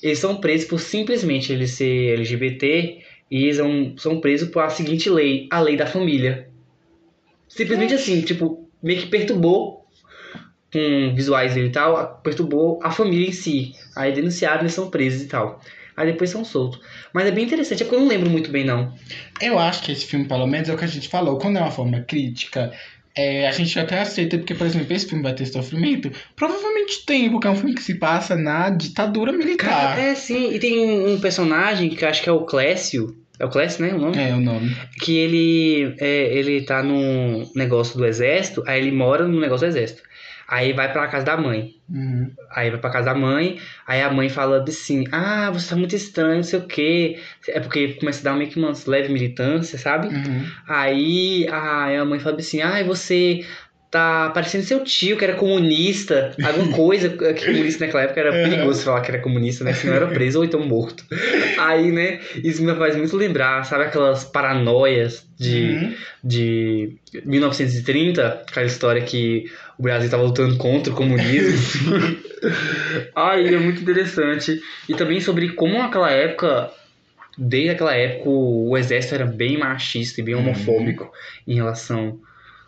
Eles 0.03 0.19
são 0.19 0.41
presos 0.41 0.67
por 0.67 0.81
simplesmente 0.81 1.53
eles 1.53 1.73
ser 1.73 2.15
LGBT 2.15 3.01
e 3.31 3.45
eles 3.45 3.57
são, 3.57 3.95
são 3.97 4.21
presos 4.21 4.49
por 4.49 4.63
a 4.63 4.71
seguinte 4.71 5.09
lei, 5.11 5.47
a 5.51 5.61
lei 5.61 5.77
da 5.77 5.87
família. 5.87 6.49
Simplesmente 7.49 7.95
assim, 7.95 8.23
tipo, 8.23 8.69
meio 8.83 9.01
que 9.01 9.07
perturbou 9.09 9.87
com 10.73 11.15
visuais 11.15 11.55
dele 11.55 11.69
e 11.69 11.73
tal, 11.73 12.21
perturbou 12.23 12.79
a 12.83 12.91
família 12.91 13.29
em 13.29 13.33
si. 13.33 13.73
Aí 13.97 14.13
denunciaram, 14.13 14.61
eles 14.61 14.73
são 14.73 14.89
presos 14.89 15.23
e 15.23 15.27
tal. 15.27 15.61
Aí 15.97 16.07
depois 16.07 16.31
são 16.31 16.45
soltos. 16.45 16.81
Mas 17.13 17.27
é 17.27 17.31
bem 17.31 17.45
interessante, 17.45 17.83
é 17.83 17.85
porque 17.85 17.97
eu 17.97 18.01
não 18.01 18.09
lembro 18.09 18.31
muito 18.31 18.51
bem, 18.51 18.65
não. 18.65 18.95
Eu 19.41 19.59
acho 19.59 19.83
que 19.83 19.93
esse 19.93 20.07
filme, 20.07 20.27
pelo 20.27 20.47
menos, 20.47 20.69
é 20.69 20.75
o 20.75 20.79
que 20.79 20.85
a 20.85 20.89
gente 20.89 21.09
falou. 21.09 21.39
Quando 21.39 21.59
é 21.59 21.61
uma 21.61 21.71
forma 21.71 22.01
crítica, 22.01 22.73
É, 23.17 23.49
a 23.49 23.53
gente 23.53 23.79
até 23.79 24.01
aceita, 24.01 24.39
porque, 24.39 24.55
por 24.55 24.67
exemplo, 24.67 24.93
esse 24.95 25.07
filme 25.07 25.23
vai 25.23 25.35
ter 25.35 25.47
sofrimento. 25.47 26.11
Provavelmente 26.37 27.05
tem, 27.05 27.31
porque 27.31 27.47
é 27.47 27.51
um 27.51 27.57
filme 27.57 27.75
que 27.75 27.83
se 27.83 27.95
passa 27.95 28.37
na 28.37 28.71
ditadura 28.71 29.33
militar. 29.33 29.69
Cara, 29.69 30.01
é 30.01 30.15
sim. 30.15 30.53
E 30.55 30.59
tem 30.59 30.79
um, 30.79 31.15
um 31.15 31.21
personagem 31.21 31.91
que 31.91 32.05
eu 32.05 32.09
acho 32.09 32.23
que 32.23 32.29
é 32.29 32.33
o 32.33 32.45
Clécio. 32.45 33.17
É 33.39 33.45
o 33.45 33.49
Clécio, 33.49 33.85
né? 33.85 33.95
O 33.95 33.99
nome? 33.99 34.19
É, 34.19 34.35
o 34.35 34.41
nome. 34.41 34.77
Que 35.03 35.17
ele, 35.17 35.95
é, 35.99 36.37
ele 36.37 36.63
tá 36.63 36.83
num 36.83 37.51
negócio 37.57 37.97
do 37.97 38.07
exército, 38.07 38.63
aí 38.67 38.81
ele 38.81 38.93
mora 38.93 39.27
no 39.27 39.41
negócio 39.41 39.67
do 39.67 39.71
exército. 39.71 40.03
Aí 40.51 40.73
vai 40.73 40.93
pra 40.93 41.07
casa 41.07 41.25
da 41.25 41.37
mãe. 41.37 41.77
Uhum. 41.89 42.29
Aí 42.51 42.71
vai 42.71 42.81
pra 42.81 42.91
casa 42.91 43.07
da 43.07 43.15
mãe, 43.15 43.61
aí 43.87 44.03
a 44.03 44.11
mãe 44.11 44.29
fala 44.29 44.65
assim, 44.67 45.05
ah, 45.13 45.49
você 45.53 45.71
tá 45.71 45.77
muito 45.77 45.95
estranho, 45.95 46.37
não 46.37 46.43
sei 46.43 46.59
o 46.59 46.67
quê. 46.67 47.19
É 47.49 47.61
porque 47.61 47.95
começa 47.95 48.21
a 48.21 48.33
dar 48.33 48.37
meio 48.37 48.51
que 48.51 48.59
uma 48.59 48.73
leve 48.89 49.13
militância, 49.13 49.79
sabe? 49.79 50.09
Uhum. 50.09 50.45
Aí 50.67 51.47
a, 51.49 52.01
a 52.01 52.05
mãe 52.05 52.19
fala 52.19 52.37
assim, 52.37 52.61
ah, 52.63 52.83
você 52.83 53.45
tá 53.93 54.31
parecendo 54.31 54.65
seu 54.65 54.85
tio, 54.85 55.17
que 55.17 55.25
era 55.25 55.35
comunista, 55.35 56.33
alguma 56.45 56.71
coisa, 56.77 57.09
que 57.09 57.45
comunista 57.47 57.85
naquela 57.85 58.05
época 58.05 58.21
era 58.21 58.31
perigoso 58.31 58.85
falar 58.85 59.01
que 59.01 59.11
era 59.11 59.21
comunista, 59.21 59.65
né? 59.65 59.73
Senão 59.73 59.95
era 59.95 60.07
preso 60.07 60.39
ou 60.39 60.45
então 60.45 60.65
morto. 60.65 61.05
Aí, 61.59 61.91
né, 61.91 62.21
isso 62.43 62.63
me 62.63 62.73
faz 62.77 62.95
muito 62.97 63.17
lembrar, 63.17 63.65
sabe 63.65 63.85
aquelas 63.85 64.25
paranoias 64.25 65.27
de, 65.37 65.61
Uhum. 65.73 65.95
de 66.23 66.97
1930, 67.25 68.45
aquela 68.49 68.67
história 68.67 69.03
que 69.03 69.51
o 69.81 69.83
Brasil 69.83 70.05
estava 70.05 70.23
lutando 70.23 70.59
contra 70.59 70.93
o 70.93 70.97
comunismo. 70.97 71.91
Ai, 73.17 73.47
é 73.55 73.59
muito 73.59 73.81
interessante. 73.81 74.61
E 74.87 74.95
também 74.95 75.23
sobre 75.23 75.55
como 75.55 75.79
naquela 75.79 76.11
época, 76.11 76.71
desde 77.39 77.71
aquela 77.71 77.95
época, 77.97 78.29
o 78.29 78.77
exército 78.77 79.15
era 79.15 79.25
bem 79.25 79.57
machista 79.59 80.21
e 80.21 80.25
bem 80.25 80.35
Uhum. 80.35 80.43
homofóbico 80.43 81.11
em 81.49 81.55
relação 81.55 82.21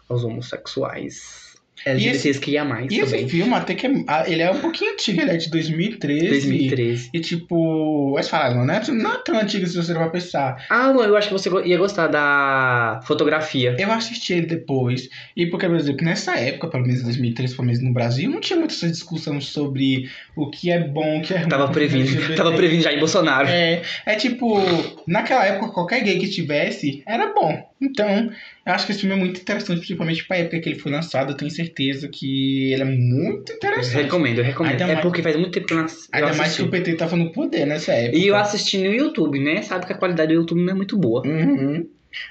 aos 0.09 0.25
homossexuais. 0.25 1.42
LGBTs 1.85 2.41
que 2.41 2.51
ia 2.53 2.65
mais 2.65 2.91
E 2.91 2.99
esse 2.99 3.13
também. 3.13 3.29
filme 3.29 3.55
até 3.55 3.75
que 3.75 3.87
é, 3.87 3.91
ah, 4.07 4.25
ele 4.27 4.43
é 4.43 4.51
um 4.51 4.61
pouquinho 4.61 4.93
antigo, 4.93 5.21
ele 5.21 5.31
é 5.31 5.37
de 5.37 5.51
2013. 5.51 6.29
2013. 6.29 7.11
E 7.13 7.21
tipo, 7.21 8.15
eles 8.17 8.29
falaram, 8.29 8.65
né? 8.65 8.81
Não 8.89 9.13
é 9.15 9.19
tão 9.25 9.39
antigo 9.39 9.67
se 9.67 9.77
você 9.77 9.95
vai 9.95 10.11
pensar. 10.11 10.65
Ah, 10.69 10.91
Luan, 10.91 11.07
eu 11.07 11.17
acho 11.17 11.29
que 11.29 11.35
você 11.35 11.51
ia 11.65 11.79
gostar 11.79 12.07
da 12.09 13.01
fotografia. 13.05 13.77
Eu 13.79 13.91
assisti 13.93 14.35
ele 14.35 14.47
depois. 14.47 15.09
E 15.37 15.47
porque, 15.47 15.67
por 15.67 15.77
exemplo, 15.77 16.05
nessa 16.05 16.37
época, 16.37 16.69
pelo 16.69 16.85
menos 16.85 17.01
em 17.01 17.05
2013, 17.05 17.55
pelo 17.55 17.67
menos 17.67 17.83
no 17.83 17.93
Brasil, 17.93 18.31
não 18.31 18.41
tinha 18.41 18.59
muita 18.59 18.75
essa 18.75 18.89
discussão 18.89 19.41
sobre 19.41 20.09
o 20.37 20.51
que 20.51 20.71
é 20.71 20.81
bom, 20.81 21.19
o 21.19 21.23
que 21.23 21.35
é 21.35 21.39
ruim. 21.39 21.49
Tava 21.49 21.69
previndo, 21.69 22.11
tava 22.37 22.53
previndo 22.53 22.83
já 22.83 22.93
em 22.93 22.99
Bolsonaro. 22.99 23.49
É, 23.49 23.83
é 24.07 24.15
tipo, 24.17 24.59
naquela 25.07 25.45
época, 25.47 25.73
qualquer 25.73 26.03
gay 26.03 26.19
que 26.19 26.29
tivesse 26.29 27.03
era 27.07 27.33
bom. 27.33 27.72
Então, 27.83 28.31
eu 28.65 28.73
acho 28.73 28.87
que 28.87 28.93
esse 28.93 29.01
filme 29.01 29.15
é 29.17 29.19
muito 29.19 29.41
interessante, 29.41 29.79
principalmente 29.79 30.25
pra 30.27 30.37
época 30.39 30.61
que 30.61 30.69
ele 30.69 30.79
foi 30.79 30.93
lançado. 30.93 31.33
Eu 31.33 31.37
tenho 31.37 31.51
certeza 31.51 32.09
que 32.09 32.73
ele 32.73 32.83
é 32.83 32.85
muito 32.85 33.51
Eu 33.53 33.57
interessante. 33.57 34.03
recomendo, 34.05 34.39
eu 34.39 34.45
recomendo. 34.45 34.73
Ainda 34.73 34.85
é 34.85 34.87
mais- 34.95 35.01
porque 35.01 35.23
faz 35.23 35.37
muito 35.37 35.53
tempo 35.53 35.67
que 35.67 35.75
eu 35.75 35.79
eu 35.79 35.85
Ainda 36.13 36.27
mais 36.29 36.41
assisti. 36.41 36.63
que 36.63 36.69
o 36.69 36.71
PT 36.71 36.95
tava 36.95 37.17
no 37.17 37.33
poder 37.33 37.67
nessa 37.67 37.93
época. 37.93 38.17
E 38.19 38.27
eu 38.27 38.37
assisti 38.37 38.79
no 38.79 38.93
YouTube, 38.95 39.39
né? 39.41 39.63
Sabe 39.63 39.87
que 39.87 39.93
a 39.93 39.97
qualidade 39.97 40.33
do 40.33 40.39
YouTube 40.41 40.63
não 40.63 40.73
é 40.73 40.77
muito 40.77 40.97
boa. 40.97 41.27
Uhum. 41.27 41.87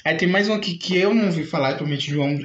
Aí 0.05 0.15
tem 0.15 0.27
mais 0.29 0.47
um 0.47 0.53
aqui 0.53 0.75
que 0.75 0.95
eu 0.95 1.11
não 1.11 1.25
ouvi 1.25 1.43
falar, 1.43 1.69
provavelmente 1.69 2.11
João 2.11 2.37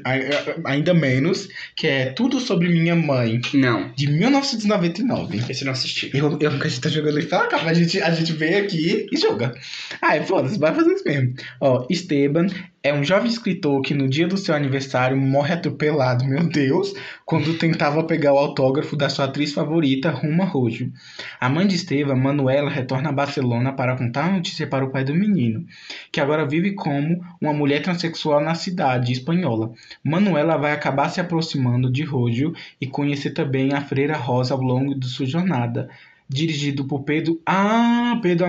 ainda 0.64 0.94
menos, 0.94 1.46
que 1.76 1.86
é 1.86 2.06
Tudo 2.06 2.40
Sobre 2.40 2.66
Minha 2.70 2.96
Mãe, 2.96 3.42
Não, 3.52 3.92
de 3.94 4.06
1999. 4.10 5.38
esse 5.50 5.62
eu 5.62 5.66
não 5.66 5.72
assisti. 5.72 6.10
Eu, 6.14 6.38
eu 6.40 6.50
nunca 6.50 6.68
tá 6.80 6.88
jogando 6.88 7.18
e 7.18 7.22
fala, 7.22 7.46
cara, 7.46 7.68
a 7.70 7.74
gente, 7.74 8.00
a 8.00 8.10
gente 8.10 8.32
vem 8.32 8.54
aqui 8.54 9.06
e 9.12 9.16
joga. 9.18 9.54
Ai, 10.00 10.24
foda-se, 10.24 10.58
vai 10.58 10.74
fazer 10.74 10.92
isso 10.94 11.04
mesmo. 11.04 11.34
Ó, 11.60 11.86
Esteban 11.90 12.46
é 12.86 12.94
um 12.94 13.02
jovem 13.02 13.28
escritor 13.28 13.82
que 13.82 13.92
no 13.92 14.08
dia 14.08 14.28
do 14.28 14.36
seu 14.36 14.54
aniversário 14.54 15.16
morre 15.16 15.52
atropelado, 15.52 16.24
meu 16.24 16.48
Deus, 16.48 16.94
quando 17.24 17.58
tentava 17.58 18.04
pegar 18.04 18.32
o 18.32 18.38
autógrafo 18.38 18.94
da 18.94 19.08
sua 19.08 19.24
atriz 19.24 19.52
favorita, 19.52 20.08
Ruma 20.08 20.44
Rojo. 20.44 20.92
A 21.40 21.48
mãe 21.48 21.66
de 21.66 21.74
Esteban, 21.74 22.14
Manuela, 22.14 22.70
retorna 22.70 23.08
a 23.08 23.12
Barcelona 23.12 23.72
para 23.72 23.96
contar 23.96 24.26
a 24.26 24.32
notícia 24.34 24.68
para 24.68 24.84
o 24.84 24.90
pai 24.90 25.02
do 25.02 25.12
menino, 25.12 25.66
que 26.12 26.20
agora 26.20 26.46
vive 26.46 26.74
como 26.74 27.24
uma 27.40 27.52
mulher 27.52 27.82
transexual 27.82 28.40
na 28.40 28.54
cidade 28.54 29.12
espanhola. 29.12 29.72
Manuela 30.04 30.56
vai 30.56 30.70
acabar 30.70 31.08
se 31.08 31.20
aproximando 31.20 31.90
de 31.90 32.04
Rojo 32.04 32.54
e 32.80 32.86
conhecer 32.86 33.30
também 33.30 33.74
a 33.74 33.80
Freira 33.80 34.16
Rosa 34.16 34.54
ao 34.54 34.60
longo 34.60 34.94
de 34.94 35.08
sua 35.08 35.26
jornada. 35.26 35.88
Dirigido 36.28 36.84
por 36.84 37.02
Pedro. 37.02 37.40
Ah, 37.44 38.20
Pedro 38.22 38.46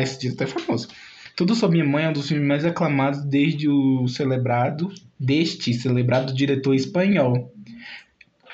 esse 0.00 0.20
diz 0.20 0.34
até 0.34 0.46
famoso. 0.46 0.88
Tudo 1.36 1.54
sobre 1.54 1.78
minha 1.78 1.90
mãe 1.90 2.04
é 2.04 2.08
um 2.08 2.12
dos 2.12 2.28
filmes 2.28 2.46
mais 2.46 2.64
aclamados 2.64 3.24
desde 3.24 3.68
o 3.68 4.06
celebrado. 4.06 4.92
Deste 5.18 5.72
celebrado 5.74 6.34
diretor 6.34 6.74
espanhol. 6.74 7.52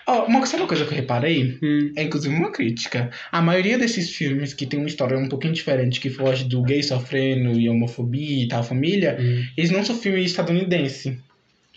Ó, 0.06 0.26
uma, 0.26 0.44
sabe 0.46 0.62
uma 0.62 0.68
coisa 0.68 0.84
que 0.84 0.92
eu 0.92 0.96
reparei? 0.96 1.58
Hum, 1.62 1.92
É 1.96 2.02
inclusive 2.02 2.34
uma 2.34 2.50
crítica. 2.50 3.10
A 3.30 3.40
maioria 3.40 3.78
desses 3.78 4.10
filmes 4.10 4.54
que 4.54 4.66
tem 4.66 4.78
uma 4.78 4.88
história 4.88 5.16
um 5.18 5.28
pouquinho 5.28 5.52
diferente, 5.52 6.00
que 6.00 6.10
foge 6.10 6.44
do 6.44 6.62
gay 6.62 6.82
sofrendo 6.82 7.58
e 7.58 7.68
homofobia 7.68 8.44
e 8.44 8.48
tal, 8.48 8.62
família, 8.62 9.16
hum. 9.20 9.44
eles 9.56 9.70
não 9.70 9.84
são 9.84 9.96
filmes 9.96 10.26
estadunidenses. 10.26 11.16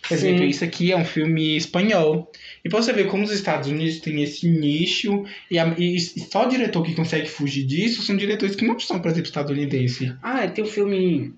Por 0.03 0.09
Sim. 0.09 0.15
exemplo, 0.15 0.43
isso 0.45 0.63
aqui 0.65 0.91
é 0.91 0.97
um 0.97 1.05
filme 1.05 1.55
espanhol. 1.55 2.29
E 2.63 2.69
pra 2.69 2.81
você 2.81 2.91
ver 2.91 3.07
como 3.07 3.23
os 3.23 3.31
Estados 3.31 3.69
Unidos 3.69 3.99
têm 4.01 4.21
esse 4.21 4.47
nicho, 4.49 5.23
e, 5.49 5.57
a- 5.57 5.73
e 5.77 5.97
só 5.99 6.45
o 6.45 6.49
diretor 6.49 6.83
que 6.83 6.93
consegue 6.93 7.27
fugir 7.27 7.65
disso 7.65 8.01
são 8.01 8.15
diretores 8.17 8.55
que 8.55 8.65
não 8.67 8.77
são, 8.79 8.99
por 8.99 9.09
exemplo, 9.09 9.27
estadunidenses. 9.29 10.13
Ah, 10.21 10.45
tem 10.47 10.63
um 10.63 10.67
filme. 10.67 11.33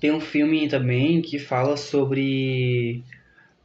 Tem 0.00 0.10
um 0.12 0.20
filme 0.20 0.68
também 0.68 1.22
que 1.22 1.38
fala 1.38 1.76
sobre. 1.76 3.02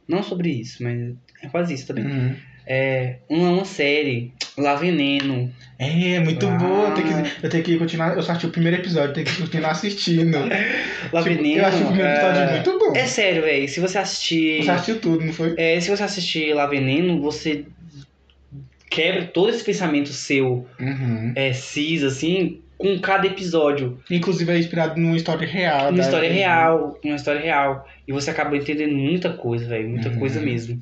Não 0.06 0.22
sobre 0.22 0.50
isso, 0.50 0.82
mas 0.82 1.14
é 1.42 1.48
quase 1.48 1.74
isso 1.74 1.86
também. 1.86 2.04
Uhum. 2.06 2.36
É 2.66 3.18
uma, 3.28 3.50
uma 3.50 3.64
série, 3.64 4.32
La 4.56 4.74
Veneno. 4.76 5.52
É, 5.78 6.18
muito 6.18 6.44
Ah. 6.46 6.56
boa. 6.56 6.88
Eu 6.88 6.94
tenho, 6.94 7.06
que, 7.22 7.46
eu 7.46 7.50
tenho 7.50 7.62
que 7.64 7.78
continuar. 7.78 8.16
Eu 8.16 8.22
só 8.22 8.32
assisti 8.32 8.46
o 8.48 8.50
primeiro 8.50 8.78
episódio, 8.78 9.14
tenho 9.14 9.26
que 9.26 9.36
continuar 9.40 9.70
assistindo. 9.70 10.36
La 11.12 11.22
Tipo, 11.22 11.34
Veneno. 11.36 11.60
eu 11.62 11.66
acho 11.66 11.82
o 11.84 11.86
primeiro 11.86 12.10
episódio 12.12 12.40
é... 12.42 12.52
muito 12.52 12.78
bom. 12.78 12.92
é 12.96 13.06
sério, 13.06 13.42
velho. 13.42 13.68
Se 13.68 13.78
você 13.80 13.98
assistir. 13.98 14.64
Você 14.64 14.70
assistiu 14.72 14.98
tudo, 15.00 15.24
não 15.24 15.32
foi? 15.32 15.54
É, 15.56 15.78
se 15.80 15.88
você 15.88 16.02
assistir 16.02 16.52
La 16.54 16.66
Veneno, 16.66 17.20
você 17.20 17.64
quebra 18.90 19.24
todo 19.26 19.50
esse 19.50 19.62
pensamento 19.62 20.08
seu 20.08 20.66
Uhum. 20.80 21.32
é, 21.36 21.52
cis, 21.52 22.02
assim, 22.02 22.60
com 22.76 22.98
cada 23.00 23.26
episódio. 23.26 23.98
Inclusive 24.10 24.50
é 24.50 24.58
inspirado 24.58 24.98
numa 25.00 25.16
história 25.16 25.46
real. 25.46 25.90
Uma 25.90 26.00
história 26.00 26.32
real, 26.32 26.98
uma 27.04 27.16
história 27.16 27.40
real. 27.40 27.86
E 28.06 28.12
você 28.12 28.30
acaba 28.30 28.56
entendendo 28.56 28.94
muita 28.94 29.30
coisa, 29.30 29.66
velho, 29.66 29.88
muita 29.88 30.08
Uhum. 30.08 30.18
coisa 30.18 30.40
mesmo. 30.40 30.80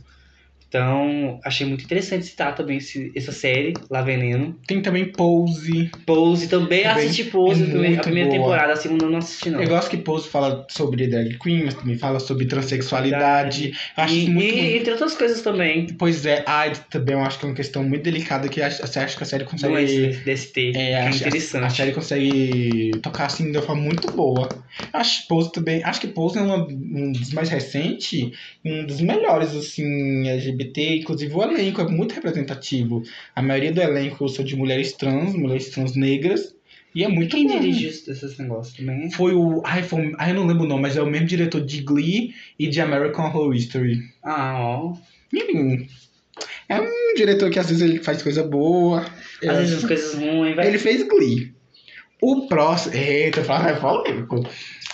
Então, 0.69 1.39
achei 1.45 1.67
muito 1.67 1.85
interessante 1.85 2.27
citar 2.27 2.55
também 2.55 2.79
esse- 2.79 3.12
essa 3.14 3.31
série, 3.33 3.75
La 3.89 4.03
Veneno. 4.03 4.59
Tem 4.67 4.83
também 4.83 5.07
Pose. 5.12 5.91
Pose 6.05 6.49
também, 6.49 6.83
Também 6.83 7.05
assisti 7.07 7.25
Pose, 7.25 7.62
é 7.62 7.67
a 7.67 7.69
primeira, 7.69 7.87
a 7.87 7.91
muito 7.91 8.03
primeira 8.03 8.29
boa. 8.31 8.41
temporada, 8.41 8.73
a 8.73 8.77
segunda 8.77 9.05
eu 9.05 9.11
não 9.11 9.19
assisti 9.19 9.49
não. 9.49 9.62
Eu 9.62 9.69
gosto 9.69 9.89
que 9.91 9.97
Pose 9.99 10.29
fala 10.29 10.67
sobre 10.69 11.07
drag 11.07 11.39
queen, 11.39 11.64
mas 11.64 11.75
também 11.75 11.97
fala 11.97 12.19
sobre 12.19 12.47
transexualidade. 12.47 13.73
Acho 13.97 14.14
e, 14.14 14.29
muito 14.29 14.55
e 14.55 14.61
bom. 14.61 14.77
entre 14.79 14.91
outras 14.93 15.14
coisas 15.14 15.41
também, 15.43 15.87
Pois 15.99 16.27
é, 16.27 16.43
AIDS 16.47 16.83
também 16.91 17.14
eu 17.14 17.21
acho 17.23 17.39
que 17.39 17.45
é 17.45 17.49
uma 17.49 17.55
questão 17.55 17.83
muito 17.85 18.03
delicada 18.03 18.49
que 18.49 18.61
você 18.61 18.99
acha 18.99 19.17
que 19.17 19.23
a 19.23 19.27
série 19.27 19.45
consegue. 19.45 19.73
doença 19.73 20.21
DST, 20.25 20.73
É, 20.75 20.91
é 20.93 20.97
acho- 21.07 21.25
a, 21.25 21.29
interessante. 21.29 21.77
série 21.77 21.93
consegue 21.93 22.91
tocar 23.03 23.27
assim 23.27 23.51
de 23.51 23.57
uma 23.59 23.64
forma 23.64 23.83
muito 23.83 24.09
boa. 24.09 24.49
Acho 24.93 25.27
Pose 25.29 25.53
também. 25.53 25.83
Acho 25.85 26.01
que 26.01 26.09
Pose 26.09 26.39
é 26.39 26.43
uma- 26.43 26.67
um 26.67 27.12
dos 27.12 27.33
mais 27.33 27.49
recentes, 27.49 28.31
um 28.64 28.85
dos 28.85 29.01
melhores, 29.01 29.55
assim, 29.55 30.29
LGBT. 30.29 30.56
Inclusive 30.65 31.35
o 31.35 31.43
elenco 31.43 31.81
é 31.81 31.89
muito 31.89 32.15
representativo. 32.15 33.03
A 33.35 33.43
maioria 33.43 33.73
do 33.73 33.81
elenco 33.81 34.29
são 34.29 34.45
de 34.45 34.57
mulheres 34.57 34.93
trans, 34.93 35.35
mulheres 35.35 35.69
trans 35.71 35.95
negras. 35.97 36.55
E 36.95 37.05
é 37.05 37.09
muito 37.09 37.37
Quem 37.37 37.47
bom. 37.47 37.61
dirige 37.61 37.89
esses 37.89 38.39
negócios 38.39 38.75
também? 38.77 39.11
Foi 39.11 39.35
o. 39.35 39.61
Ai, 39.65 39.83
foi, 39.83 40.15
ai, 40.19 40.31
eu 40.31 40.35
não 40.35 40.47
lembro 40.47 40.65
o 40.65 40.69
nome, 40.69 40.83
mas 40.83 40.97
é 40.97 41.03
o 41.03 41.07
mesmo 41.11 41.27
diretor 41.27 41.61
de 41.61 41.83
Glee 41.83 42.33
e 42.59 42.67
de 42.69 42.81
American 42.81 43.27
Horror 43.27 43.55
History. 43.55 43.99
Ah, 44.23 44.55
ó. 44.59 44.95
Enfim. 45.35 45.87
É 46.69 46.81
um 46.81 47.15
diretor 47.17 47.51
que 47.51 47.59
às 47.59 47.69
vezes 47.69 47.83
ele 47.83 47.99
faz 48.03 48.23
coisa 48.23 48.43
boa. 48.43 49.01
Às 49.43 49.49
acho- 49.49 49.59
vezes 49.59 49.75
as 49.79 49.85
coisas 49.85 50.15
ruins, 50.15 50.57
vai. 50.57 50.67
Ele 50.69 50.79
fez 50.79 51.03
Glee. 51.07 51.53
O 52.23 52.47
próximo. 52.49 52.95
Eita, 52.95 53.41
é 53.41 53.73
polêmico. 53.75 54.49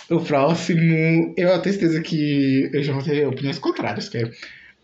O 0.09 0.19
próximo. 0.19 1.33
Eu 1.37 1.57
tenho 1.61 1.73
certeza 1.75 2.01
que 2.01 2.69
eu 2.73 2.83
já 2.83 2.91
vou 2.91 3.01
ter 3.01 3.25
opiniões 3.25 3.59
contrárias, 3.59 4.09
que 4.09 4.17
é 4.17 4.29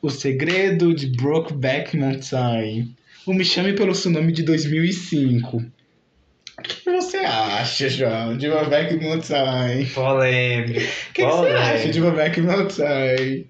O 0.02 0.10
Segredo 0.10 0.94
de 0.94 1.08
Brokeback 1.08 1.98
Mountain. 1.98 2.96
O 3.26 3.34
Me 3.34 3.44
Chame 3.44 3.74
Pelo 3.74 3.94
Seu 3.94 4.12
Nome 4.12 4.32
de 4.32 4.44
2005. 4.44 5.58
O 5.58 6.62
que 6.62 6.90
você 6.90 7.18
acha, 7.18 7.90
João, 7.90 8.38
de 8.38 8.48
Brokeback 8.50 8.96
Mountain? 8.96 9.86
Polêmico. 9.94 10.80
O 11.10 11.14
que, 11.14 11.26
você 11.26 11.48
acha 11.50 11.90
de 11.90 12.00
Brokeback 12.00 12.42
Mountain? 12.42 13.46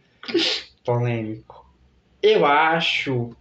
Polêmico. 0.83 1.65
Eu 2.21 2.45
acho. 2.45 3.35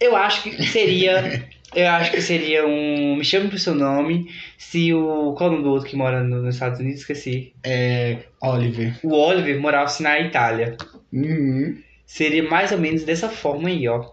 Eu 0.00 0.14
acho 0.16 0.42
que 0.44 0.62
seria. 0.66 1.44
Eu 1.74 1.88
acho 1.90 2.12
que 2.12 2.22
seria 2.22 2.64
um. 2.66 3.16
Me 3.16 3.24
chame 3.24 3.48
pelo 3.48 3.58
seu 3.58 3.74
nome. 3.74 4.32
Se 4.56 4.94
o. 4.94 5.34
Qual 5.36 5.50
é 5.50 5.52
o 5.52 5.56
nome 5.56 5.64
do 5.64 5.70
outro 5.72 5.88
que 5.90 5.96
mora 5.96 6.22
no- 6.22 6.40
nos 6.40 6.54
Estados 6.54 6.78
Unidos? 6.80 7.00
Esqueci. 7.00 7.52
É. 7.62 8.18
Oliver. 8.40 8.98
O 9.02 9.12
Oliver 9.12 9.60
morava-se 9.60 10.02
na 10.02 10.18
Itália. 10.20 10.76
Uhum. 11.12 11.76
Seria 12.06 12.42
mais 12.42 12.70
ou 12.70 12.78
menos 12.78 13.02
dessa 13.02 13.28
forma 13.28 13.68
aí, 13.68 13.86
ó. 13.88 14.12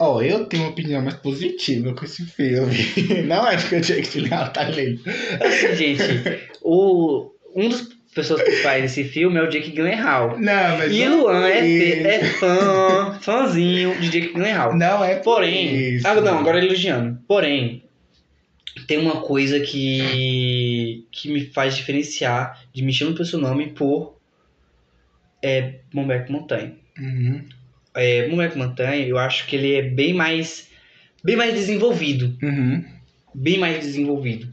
Ó, 0.00 0.20
eu 0.20 0.44
tenho 0.46 0.64
uma 0.64 0.70
opinião 0.70 1.02
mais 1.02 1.16
positiva 1.16 1.94
com 1.94 2.04
esse 2.04 2.24
filme. 2.26 2.76
Não 3.26 3.46
é 3.48 3.56
porque 3.56 3.76
o 3.76 3.80
Jake 3.80 4.08
Gyllenhaal 4.08 4.52
tá 4.52 4.64
lindo. 4.64 5.02
Assim, 5.40 5.74
gente, 5.74 6.02
o, 6.62 7.32
um 7.54 7.68
dos 7.68 7.88
pessoas 8.14 8.42
principais 8.42 8.82
desse 8.82 9.04
filme 9.04 9.38
é 9.38 9.42
o 9.42 9.48
Jake 9.48 9.70
Gyllenhaal. 9.70 10.38
Não, 10.38 10.78
mas. 10.78 10.92
E 10.92 11.08
Luan 11.08 11.48
é, 11.48 11.66
isso. 11.66 12.06
é 12.06 12.24
fã, 12.24 13.18
fãzinho 13.20 13.98
de 14.00 14.08
Jake 14.08 14.32
Gyllenhaal. 14.34 14.76
Não 14.76 15.04
é 15.04 15.16
por 15.16 15.36
Porém, 15.36 15.96
isso. 15.96 16.06
ah, 16.06 16.20
não, 16.20 16.38
agora 16.38 16.64
elogiando. 16.64 17.18
Porém, 17.26 17.82
tem 18.86 18.98
uma 18.98 19.20
coisa 19.20 19.58
que 19.60 21.06
que 21.10 21.28
me 21.28 21.46
faz 21.46 21.76
diferenciar 21.76 22.60
de 22.72 22.82
Me 22.82 22.92
Chama 22.92 23.14
Pelo 23.14 23.24
Seu 23.24 23.40
Nome 23.40 23.70
por 23.70 24.16
é, 25.42 25.80
Mombeck 25.92 26.30
Montanha. 26.30 26.76
Uhum. 26.98 27.42
É, 27.94 28.28
Mombeck 28.28 28.56
Montanha, 28.56 29.06
eu 29.06 29.18
acho 29.18 29.46
que 29.46 29.56
ele 29.56 29.74
é 29.74 29.82
bem 29.82 30.12
mais 30.14 30.68
bem 31.24 31.36
mais 31.36 31.52
desenvolvido, 31.54 32.36
Uhum. 32.42 32.84
bem 33.34 33.58
mais 33.58 33.80
desenvolvido. 33.80 34.48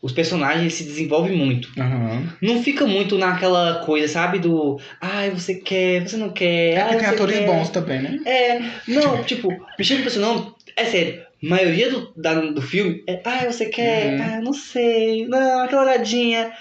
Os 0.00 0.12
personagens 0.12 0.74
se 0.74 0.84
desenvolvem 0.84 1.36
muito. 1.36 1.68
Uhum. 1.76 2.28
Não 2.40 2.62
fica 2.62 2.86
muito 2.86 3.18
naquela 3.18 3.82
coisa, 3.84 4.06
sabe? 4.06 4.38
Do. 4.38 4.78
Ai, 5.00 5.30
você 5.30 5.56
quer, 5.56 6.06
você 6.06 6.16
não 6.16 6.30
quer. 6.30 6.74
É 6.76 6.84
porque 6.84 6.98
tem 6.98 7.06
atores 7.08 7.38
quer. 7.38 7.46
bons 7.46 7.70
também, 7.70 8.02
né? 8.02 8.20
É, 8.24 8.60
não, 8.86 9.22
tipo, 9.24 9.48
me 9.76 9.84
chama 9.84 10.00
pelo 10.00 10.10
seu 10.12 10.22
nome, 10.22 10.52
é 10.76 10.84
sério. 10.84 11.22
A 11.42 11.48
maioria 11.48 11.90
do, 11.90 12.12
da, 12.16 12.34
do 12.40 12.62
filme 12.62 13.02
é, 13.08 13.20
ai, 13.24 13.46
você 13.50 13.66
quer, 13.66 14.14
Uhum. 14.14 14.22
ah, 14.22 14.40
não 14.42 14.52
sei, 14.52 15.26
não, 15.26 15.60
aquela 15.64 15.82
olhadinha. 15.82 16.52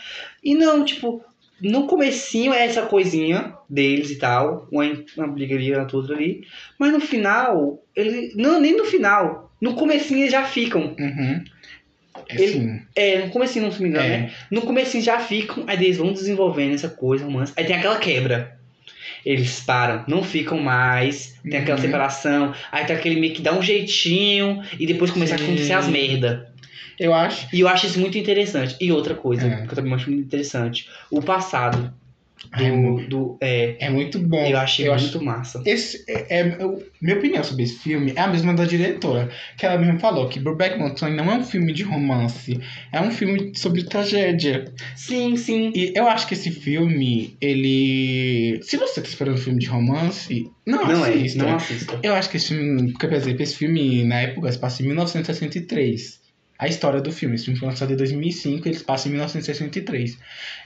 E 0.43 0.55
não, 0.55 0.83
tipo, 0.83 1.23
no 1.61 1.87
comecinho 1.87 2.53
é 2.53 2.65
essa 2.65 2.83
coisinha 2.83 3.53
deles 3.69 4.11
e 4.11 4.17
tal, 4.17 4.67
uma, 4.71 4.83
uma 5.17 5.27
briga 5.27 5.55
ali, 5.55 5.73
outra 5.75 5.97
outra 5.97 6.15
ali. 6.15 6.41
Mas 6.77 6.91
no 6.91 6.99
final, 6.99 7.81
ele. 7.95 8.33
Não, 8.35 8.59
nem 8.59 8.75
no 8.77 8.85
final. 8.85 9.51
No 9.61 9.73
comecinho 9.75 10.19
eles 10.21 10.31
já 10.31 10.43
ficam. 10.43 10.95
Uhum. 10.99 11.43
É 12.29 12.35
Ele- 12.41 12.51
sim. 12.53 12.81
É, 12.95 13.25
no 13.25 13.29
comecinho, 13.31 13.65
não 13.65 13.71
se 13.71 13.81
me 13.81 13.89
engano, 13.89 14.05
É. 14.05 14.17
né? 14.17 14.31
No 14.51 14.61
comecinho 14.61 15.03
já 15.03 15.19
ficam, 15.19 15.63
aí 15.67 15.75
eles 15.83 15.97
vão 15.97 16.13
desenvolvendo 16.13 16.73
essa 16.73 16.89
coisa, 16.89 17.25
romance. 17.25 17.53
Aí 17.55 17.65
tem 17.65 17.75
aquela 17.75 17.97
quebra. 17.97 18.55
Eles 19.25 19.59
param, 19.61 20.03
não 20.07 20.23
ficam 20.23 20.59
mais, 20.59 21.35
tem 21.43 21.59
aquela 21.59 21.77
Uhum. 21.77 21.83
separação, 21.83 22.53
aí 22.71 22.85
tem 22.85 22.95
aquele 22.95 23.19
meio 23.19 23.33
que 23.33 23.41
dá 23.41 23.57
um 23.57 23.61
jeitinho 23.61 24.61
e 24.79 24.85
depois 24.85 25.09
começa 25.09 25.35
Sim. 25.37 25.43
a 25.43 25.47
acontecer 25.47 25.73
as 25.73 25.87
merda. 25.87 26.53
Eu 26.99 27.13
acho. 27.13 27.47
E 27.53 27.59
eu 27.59 27.67
acho 27.67 27.85
isso 27.87 27.99
muito 27.99 28.17
interessante. 28.17 28.75
E 28.79 28.91
outra 28.91 29.15
coisa, 29.15 29.47
É. 29.47 29.65
que 29.65 29.71
eu 29.71 29.75
também 29.75 29.93
acho 29.93 30.09
muito 30.09 30.25
interessante, 30.25 30.87
o 31.11 31.21
passado 31.21 31.93
do. 32.57 33.07
do 33.07 33.37
é, 33.41 33.75
É 33.79 33.89
muito 33.89 34.19
bom. 34.19 34.45
eu 34.45 34.57
achei 34.57 34.87
acho- 34.89 35.05
muito 35.05 35.23
massa. 35.25 35.63
Esse 35.65 36.03
é, 36.07 36.39
é- 36.41 36.57
eu- 36.59 36.83
minha 37.01 37.17
opinião 37.17 37.43
sobre 37.43 37.63
esse 37.63 37.79
filme 37.79 38.13
é 38.15 38.19
a 38.21 38.27
mesma 38.27 38.53
da 38.53 38.65
diretora, 38.65 39.29
que 39.57 39.65
ela 39.65 39.77
mesmo 39.79 39.99
falou 39.99 40.27
que 40.29 40.39
Brokeback 40.39 40.77
Mountain 40.77 41.15
não 41.15 41.31
é 41.31 41.35
um 41.37 41.43
filme 41.43 41.73
de 41.73 41.81
romance, 41.83 42.59
é 42.91 43.01
um 43.01 43.09
filme 43.09 43.51
sobre 43.55 43.83
tragédia. 43.83 44.65
Sim, 44.95 45.35
sim. 45.37 45.71
E 45.73 45.93
eu 45.95 46.07
acho 46.07 46.27
que 46.27 46.33
esse 46.35 46.51
filme, 46.51 47.35
ele, 47.41 48.59
se 48.63 48.77
você 48.77 49.01
tá 49.01 49.07
esperando 49.07 49.35
um 49.35 49.41
filme 49.41 49.59
de 49.59 49.67
romance, 49.67 50.49
não, 50.67 50.85
Não 50.85 51.05
é, 51.05 51.09
assista. 51.09 51.43
não 51.43 51.55
assista. 51.55 51.99
Eu 52.03 52.13
acho 52.13 52.29
que 52.29 52.37
esse 52.37 52.49
filme, 52.49 52.91
porque, 52.91 53.07
por 53.07 53.15
exemplo, 53.15 53.41
esse 53.41 53.55
filme 53.55 54.03
na 54.03 54.19
época 54.21 54.51
se 54.51 54.59
passa 54.59 54.83
em 54.83 54.87
1963. 54.87 56.23
A 56.57 56.67
história 56.67 57.01
do 57.01 57.11
filme, 57.11 57.35
esse 57.35 57.45
filme 57.45 57.59
foi 57.59 57.67
lançado 57.67 57.91
em 57.91 57.97
2005, 57.97 58.67
ele 58.67 58.79
passa 58.79 59.07
em 59.07 59.11
1963. 59.11 60.17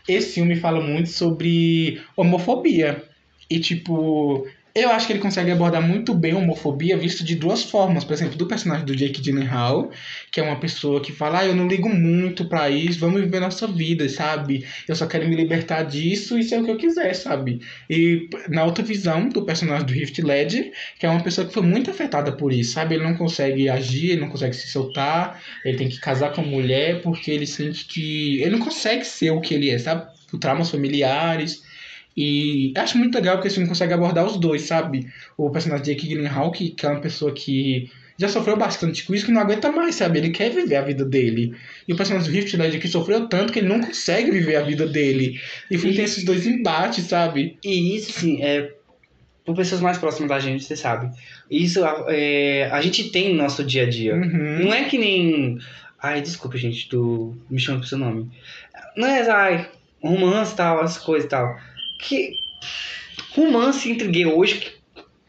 Esse 0.08 0.36
filme 0.36 0.56
fala 0.56 0.82
muito 0.82 1.10
sobre 1.10 2.02
homofobia. 2.16 3.04
E, 3.50 3.60
tipo, 3.60 4.48
eu 4.82 4.92
acho 4.92 5.08
que 5.08 5.14
ele 5.14 5.20
consegue 5.20 5.52
abordar 5.52 5.82
muito 5.82 6.14
bem 6.14 6.34
a 6.34 6.38
homofobia 6.38 6.98
visto 6.98 7.24
de 7.24 7.36
duas 7.36 7.64
formas. 7.64 8.04
Por 8.04 8.14
exemplo, 8.14 8.38
do 8.38 8.46
personagem 8.46 8.86
do 8.86 8.96
Jake 8.96 9.22
Gyllenhaal, 9.22 9.92
que 10.32 10.40
é 10.40 10.44
uma 10.44 10.60
pessoa 10.60 11.02
que 11.02 11.12
fala, 11.12 11.40
ah, 11.40 11.46
eu 11.46 11.56
não 11.56 11.68
ligo 11.68 11.90
muito 11.90 12.46
pra 12.46 12.70
isso, 12.70 13.00
vamos 13.00 13.22
viver 13.22 13.40
nossa 13.40 13.68
vida, 13.68 14.08
sabe? 14.10 14.66
Eu 14.88 14.96
só 14.96 15.06
quero 15.08 15.28
me 15.28 15.36
libertar 15.36 15.84
disso 15.84 16.38
e 16.38 16.44
ser 16.44 16.60
o 16.60 16.66
que 16.66 16.72
eu 16.72 16.78
quiser, 16.78 17.14
sabe? 17.14 17.62
E 17.90 18.30
na 18.50 18.64
outra 18.64 18.84
visão 18.84 19.30
do 19.30 19.46
personagem 19.46 19.86
do 19.86 19.94
Rift 19.94 20.20
Ledger, 20.22 20.72
que 21.00 21.06
é 21.06 21.10
uma 21.10 21.24
pessoa 21.24 21.48
que 21.48 21.54
foi 21.54 21.64
muito 21.64 21.90
afetada 21.90 22.32
por 22.32 22.52
isso, 22.52 22.74
sabe? 22.74 22.96
Ele 22.96 23.04
não 23.04 23.16
consegue 23.16 23.70
agir, 23.70 24.12
ele 24.12 24.22
não 24.22 24.30
consegue 24.30 24.56
se 24.56 24.68
soltar, 24.68 25.42
ele 25.64 25.78
tem 25.78 25.90
que 25.90 26.00
casar 26.00 26.34
com 26.34 26.42
a 26.42 26.46
mulher 26.46 27.02
porque 27.02 27.32
ele 27.32 27.48
sente 27.48 27.86
que. 27.86 28.42
Ele 28.42 28.52
não 28.52 28.60
consegue 28.60 29.06
ser 29.06 29.32
o 29.32 29.42
que 29.42 29.54
ele 29.54 29.70
é, 29.70 29.78
sabe? 29.78 30.08
Por 30.30 30.40
traumas 30.40 30.70
familiares. 30.70 31.64
E 32.16 32.74
acho 32.76 32.98
muito 32.98 33.16
legal 33.16 33.36
porque 33.36 33.48
esse 33.48 33.56
filme 33.56 33.70
consegue 33.70 33.94
abordar 33.94 34.26
os 34.26 34.38
dois, 34.38 34.64
sabe? 34.64 35.08
O 35.38 35.50
personagem 35.50 35.86
de 35.86 35.94
Jake 35.94 36.08
Gyllenhaal, 36.08 36.52
que, 36.52 36.72
que 36.72 36.86
é 36.86 36.90
uma 36.90 37.00
pessoa 37.00 37.32
que 37.32 37.90
já 38.20 38.28
sofreu 38.28 38.58
bastante 38.58 39.06
com 39.06 39.16
isso, 39.16 39.26
que 39.26 39.32
não 39.32 39.42
aguenta 39.42 39.72
mais, 39.72 39.96
sabe? 39.96 40.20
Ele 40.20 40.32
quer 40.32 40.50
viver 40.50 40.76
a 40.76 40.82
vida 40.82 41.06
dele. 41.06 41.56
E 41.88 41.94
o 41.94 41.96
personagem 41.96 42.30
do 42.30 42.36
Rift 42.36 42.58
Ledger, 42.58 42.82
que 42.82 42.88
sofreu 42.90 43.30
tanto 43.30 43.54
que 43.54 43.60
ele 43.60 43.70
não 43.70 43.80
consegue 43.80 44.30
viver 44.30 44.58
a 44.58 44.62
vida 44.62 44.86
dele. 44.86 45.40
E 45.72 45.78
o 45.78 45.80
filme 45.80 45.96
tem 45.96 46.04
esses 46.04 46.26
dois 46.26 46.46
embates, 46.46 47.06
sabe? 47.06 47.58
E 47.64 47.96
isso, 47.96 48.12
assim, 48.12 48.44
é. 48.44 48.74
Por 49.46 49.56
pessoas 49.56 49.80
mais 49.80 49.98
próximas 49.98 50.30
da 50.30 50.40
gente, 50.40 50.66
você 50.66 50.76
sabe. 50.76 51.10
Isso 51.50 51.80
é, 52.10 52.70
a 52.72 52.82
gente 52.82 53.10
tem 53.10 53.30
no 53.30 53.42
nosso 53.42 53.64
dia 53.64 53.84
a 53.84 53.90
dia. 53.90 54.14
Uhum. 54.14 54.66
Não 54.66 54.74
é 54.74 54.84
que 54.84 54.98
nem. 54.98 55.58
Ai, 56.04 56.22
desculpa, 56.22 56.58
gente, 56.58 56.90
do. 56.90 57.38
Me 57.50 57.58
chama 57.58 57.78
pelo 57.78 57.88
seu 57.88 57.98
nome. 57.98 58.30
Não 58.98 59.08
é, 59.08 59.28
ai, 59.30 59.70
romance 60.04 60.54
e 60.54 60.58
tal, 60.58 60.84
essas 60.84 61.02
coisas 61.02 61.26
e 61.26 61.30
tal. 61.30 61.58
Que. 62.00 62.32
Romance 63.36 63.90
entre 63.90 64.08
gay 64.08 64.26
hoje 64.26 64.72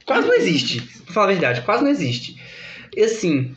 quase 0.06 0.26
não 0.26 0.34
existe. 0.34 0.80
Pra 1.04 1.12
falar 1.14 1.26
a 1.26 1.30
verdade, 1.32 1.60
quase 1.62 1.82
não 1.84 1.90
existe. 1.90 2.36
E 2.96 3.02
assim. 3.02 3.54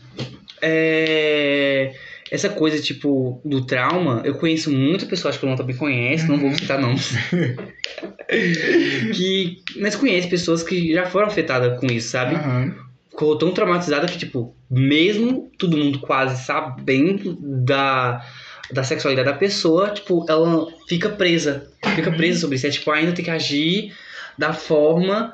É. 0.61 1.93
Essa 2.31 2.49
coisa, 2.49 2.81
tipo, 2.81 3.39
do 3.45 3.63
trauma, 3.63 4.21
eu 4.25 4.33
conheço 4.35 4.71
muitas 4.71 5.07
pessoas 5.07 5.37
que 5.37 5.45
eu 5.45 5.49
não 5.49 5.55
também 5.55 5.75
conhece, 5.75 6.27
não 6.27 6.37
vou 6.39 6.49
Uhum. 6.49 6.55
citar 6.55 6.79
nomes. 6.79 7.11
que. 9.15 9.61
Mas 9.79 9.95
conhece 9.95 10.27
pessoas 10.27 10.63
que 10.63 10.93
já 10.93 11.05
foram 11.05 11.27
afetadas 11.27 11.79
com 11.79 11.85
isso, 11.87 12.09
sabe? 12.09 12.35
Aham. 12.35 12.75
ficou 13.11 13.37
tão 13.37 13.51
traumatizada 13.51 14.07
que, 14.07 14.17
tipo, 14.17 14.55
mesmo 14.69 15.51
todo 15.59 15.77
mundo 15.77 15.99
quase 15.99 16.43
sabendo 16.43 17.37
da, 17.39 18.25
da 18.73 18.83
sexualidade 18.83 19.29
da 19.29 19.35
pessoa, 19.35 19.89
tipo, 19.91 20.25
ela 20.27 20.67
fica 20.87 21.09
presa. 21.09 21.67
Fica 21.95 22.09
Uhum. 22.09 22.17
presa 22.17 22.39
sobre 22.41 22.55
isso. 22.57 22.67
É, 22.67 22.69
tipo, 22.69 22.91
ainda 22.91 23.11
tem 23.11 23.23
que 23.23 23.31
agir 23.31 23.93
da 24.37 24.51
forma 24.53 25.33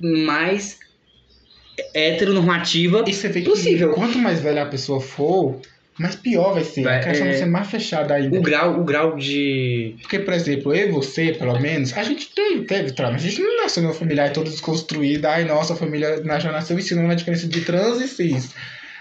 mais 0.00 0.78
heteronormativa. 1.94 3.04
E 3.06 3.12
você 3.12 3.28
vê 3.28 3.40
que 3.42 3.50
Possível. 3.50 3.92
quanto 3.92 4.18
mais 4.18 4.40
velha 4.40 4.62
a 4.62 4.66
pessoa 4.66 5.00
for, 5.00 5.60
mais 5.98 6.14
pior 6.14 6.54
vai 6.54 6.64
ser. 6.64 6.82
Vai, 6.82 6.96
a 6.98 7.02
questão 7.04 7.26
é. 7.26 7.30
vai 7.30 7.38
ser 7.38 7.46
mais 7.46 7.68
fechada 7.70 8.14
ainda. 8.14 8.38
O 8.38 8.42
grau, 8.42 8.80
o 8.80 8.84
grau 8.84 9.16
de. 9.16 9.96
Porque, 10.02 10.18
por 10.18 10.34
exemplo, 10.34 10.74
eu 10.74 10.88
e 10.88 10.92
você, 10.92 11.32
pelo 11.32 11.58
menos, 11.58 11.92
a 11.96 12.02
gente 12.02 12.28
teve, 12.34 12.64
teve 12.64 12.92
trauma. 12.92 13.16
A 13.16 13.18
gente 13.18 13.40
não 13.40 13.62
nasceu 13.62 13.82
numa 13.82 13.94
família 13.94 14.30
toda 14.30 14.50
desconstruída. 14.50 15.30
Ai, 15.30 15.44
nossa, 15.44 15.72
a 15.72 15.76
família 15.76 16.22
já 16.40 16.52
nasceu 16.52 16.78
ensinando 16.78 17.10
a 17.10 17.14
diferença 17.14 17.46
de 17.46 17.60
trans 17.62 18.00
e 18.00 18.08
cis. 18.08 18.54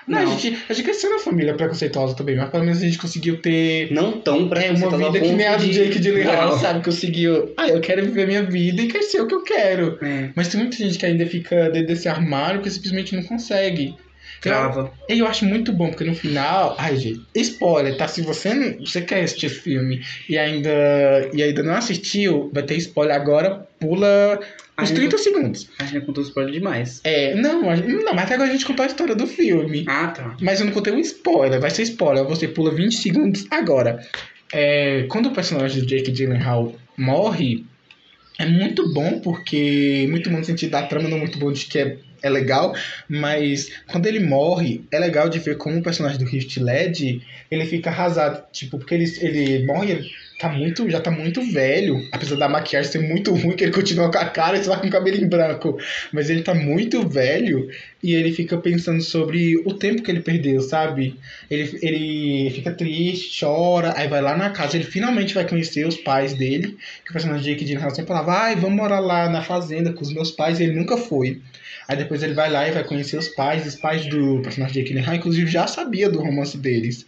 Não, 0.08 0.24
Não. 0.24 0.32
A, 0.32 0.38
gente, 0.38 0.58
a 0.70 0.74
gente 0.74 0.86
cresceu 0.86 1.10
numa 1.10 1.20
família 1.20 1.54
preconceituosa 1.54 2.16
também, 2.16 2.38
mas 2.38 2.50
pelo 2.50 2.64
menos 2.64 2.82
a 2.82 2.86
gente 2.86 2.98
conseguiu 2.98 3.42
ter 3.42 3.92
Não 3.92 4.22
tão 4.22 4.36
é, 4.36 4.40
uma 4.40 4.50
preconceituosa 4.50 4.98
vida 5.12 5.20
que 5.20 5.32
nem 5.34 5.48
a 5.48 5.58
do 5.58 5.66
de- 5.66 5.74
Jake 5.74 6.00
Gyllenhaal, 6.00 6.52
Não. 6.52 6.60
sabe? 6.60 6.84
Conseguiu, 6.84 7.54
ah, 7.58 7.68
eu 7.68 7.82
quero 7.82 8.04
viver 8.06 8.26
minha 8.26 8.44
vida 8.44 8.82
e 8.82 9.04
ser 9.04 9.22
o 9.22 9.28
que 9.28 9.36
eu 9.36 9.44
quero. 9.44 9.98
É, 10.02 10.30
Mas 10.36 10.48
tem 10.48 10.60
muita 10.62 10.78
gente 10.78 10.98
que 10.98 11.06
ainda 11.06 11.26
fica 11.26 11.70
dentro 11.70 11.88
desse 11.88 12.08
armário 12.08 12.62
que 12.62 12.70
simplesmente 12.70 13.16
não 13.16 13.24
consegue. 13.24 13.94
trava. 14.42 14.92
E 15.10 15.20
eu 15.20 15.28
acho 15.28 15.44
muito 15.46 15.74
bom, 15.74 15.88
porque 15.90 16.04
no 16.04 16.14
final. 16.16 16.76
Ai, 16.78 16.96
gente, 16.96 17.22
spoiler, 17.36 17.98
tá? 17.98 18.08
Se 18.08 18.22
você. 18.22 18.78
Você 18.80 19.02
quer 19.02 19.24
assistir 19.24 19.48
esse 19.48 19.60
filme 19.60 20.00
e 20.30 20.38
ainda, 20.38 20.70
e 21.34 21.42
ainda 21.44 21.64
não 21.64 21.74
assistiu, 21.74 22.50
vai 22.54 22.64
ter 22.64 22.76
spoiler 22.78 23.16
agora, 23.16 23.68
pula 23.80 24.40
uns 24.80 24.90
Ainda- 24.90 25.00
30 25.02 25.18
segundos. 25.18 25.70
A 25.80 25.84
gente 25.84 25.94
já 25.94 26.02
contou 26.02 26.24
spoiler 26.24 26.54
demais. 26.54 27.02
É, 27.04 27.34
não, 27.36 27.70
a 27.70 27.76
não, 27.76 28.14
mas 28.14 28.26
até 28.26 28.36
agora 28.36 28.50
a 28.50 28.54
gente 28.54 28.66
contou 28.66 28.84
a 28.84 28.88
história 28.88 29.16
do 29.16 29.26
filme. 29.26 29.84
Ah, 29.88 30.08
tá. 30.08 30.38
Mas 30.42 30.60
eu 30.60 30.66
não 30.66 30.74
contei 30.74 30.94
um 30.94 31.00
spoiler, 31.00 31.60
vai 31.60 31.70
ser 31.70 31.84
spoiler. 31.84 32.24
Você 32.26 32.48
pula 32.48 32.74
20 32.74 32.96
segundos 32.96 33.46
agora. 33.50 34.00
É, 34.54 35.06
quando 35.10 35.28
o 35.28 35.32
personagem 35.34 35.82
do 35.82 35.88
Jake 35.88 36.12
Gyllenhaal 36.12 36.76
morre, 36.96 37.66
é 38.40 38.46
muito 38.46 38.94
bom, 38.94 39.20
porque. 39.20 40.06
Muito 40.10 40.30
bom 40.30 40.38
no 40.38 40.44
sentido 40.46 40.72
da 40.72 40.84
trama, 40.84 41.10
não 41.10 41.18
muito 41.18 41.40
bom 41.40 41.52
de 41.52 41.66
que 41.66 41.80
é, 41.80 41.98
é 42.22 42.30
legal. 42.30 42.76
Mas 43.10 43.70
quando 43.88 44.06
ele 44.06 44.20
morre, 44.20 44.86
é 44.92 45.00
legal 45.00 45.28
de 45.28 45.40
ver 45.40 45.58
como 45.58 45.80
o 45.80 45.84
personagem 45.84 46.20
do 46.20 46.26
Rift 46.26 46.58
Led 46.60 47.22
ele 47.50 47.66
fica 47.66 47.90
arrasado. 47.90 48.44
Tipo, 48.52 48.78
porque 48.78 48.94
ele, 48.94 49.06
ele 49.22 49.66
morre 49.66 50.08
tá 50.38 50.50
muito, 50.50 50.90
já 50.90 51.00
tá 51.00 51.10
muito 51.10 51.42
velho. 51.42 52.08
Apesar 52.12 52.36
da 52.36 52.48
maquiagem 52.48 52.92
ser 52.92 53.00
muito 53.00 53.34
ruim, 53.34 53.56
que 53.56 53.64
ele 53.64 53.72
continua 53.72 54.12
com 54.12 54.18
a 54.18 54.26
cara 54.26 54.58
e 54.58 54.64
só 54.64 54.78
com 54.78 54.88
o 54.88 54.90
cabelo 54.90 55.18
em 55.18 55.28
branco. 55.28 55.78
Mas 56.12 56.30
ele 56.30 56.44
tá 56.44 56.54
muito 56.54 57.08
velho 57.08 57.70
e 58.04 58.14
ele 58.14 58.32
fica 58.32 58.58
pensando 58.58 59.02
sobre 59.02 59.58
o 59.66 59.74
tempo 59.74 60.04
que 60.04 60.12
ele 60.12 60.20
perdeu, 60.20 60.62
sabe? 60.62 61.16
Ele, 61.50 61.80
ele 61.82 62.52
fica 62.52 62.72
triste, 62.72 63.40
chora, 63.44 63.94
aí 63.98 64.08
vai 64.08 64.22
lá 64.22 64.38
na 64.38 64.52
casa, 64.52 64.78
ele 64.78 64.86
finalmente 64.86 65.34
vai 65.34 65.48
conhecer 65.48 65.88
os 65.88 65.98
pais 65.98 66.34
dele. 66.34 66.78
Que 67.04 67.10
o 67.10 67.14
personagem 67.14 67.44
de 67.44 67.52
Jake 67.52 67.66
Gyllenhaal 67.66 67.90
sempre 67.90 68.10
falava, 68.10 68.34
ai, 68.34 68.56
vamos 68.56 68.78
morar 68.78 69.00
lá 69.00 69.28
na 69.28 69.42
fazenda 69.42 69.92
com 69.92 70.02
os 70.02 70.14
meus 70.14 70.32
pais, 70.32 70.60
e 70.60 70.64
ele 70.64 70.74
nunca 70.74 70.98
foi. 70.98 71.42
Aí 71.88 71.98
depois 71.98 72.22
ele 72.22 72.34
vai 72.34 72.52
lá 72.52 72.68
e 72.68 72.72
vai 72.72 72.84
conhecer 72.84 73.18
os 73.18 73.30
pais, 73.30 73.66
os 73.66 73.76
pais 73.76 74.06
do 74.06 74.42
personagem 74.42 74.74
de 74.74 74.80
Jake 74.82 74.94
Gyllenhaal, 74.94 75.16
inclusive 75.16 75.50
já 75.50 75.66
sabia 75.66 76.10
do 76.10 76.20
romance 76.20 76.58
deles. 76.58 77.06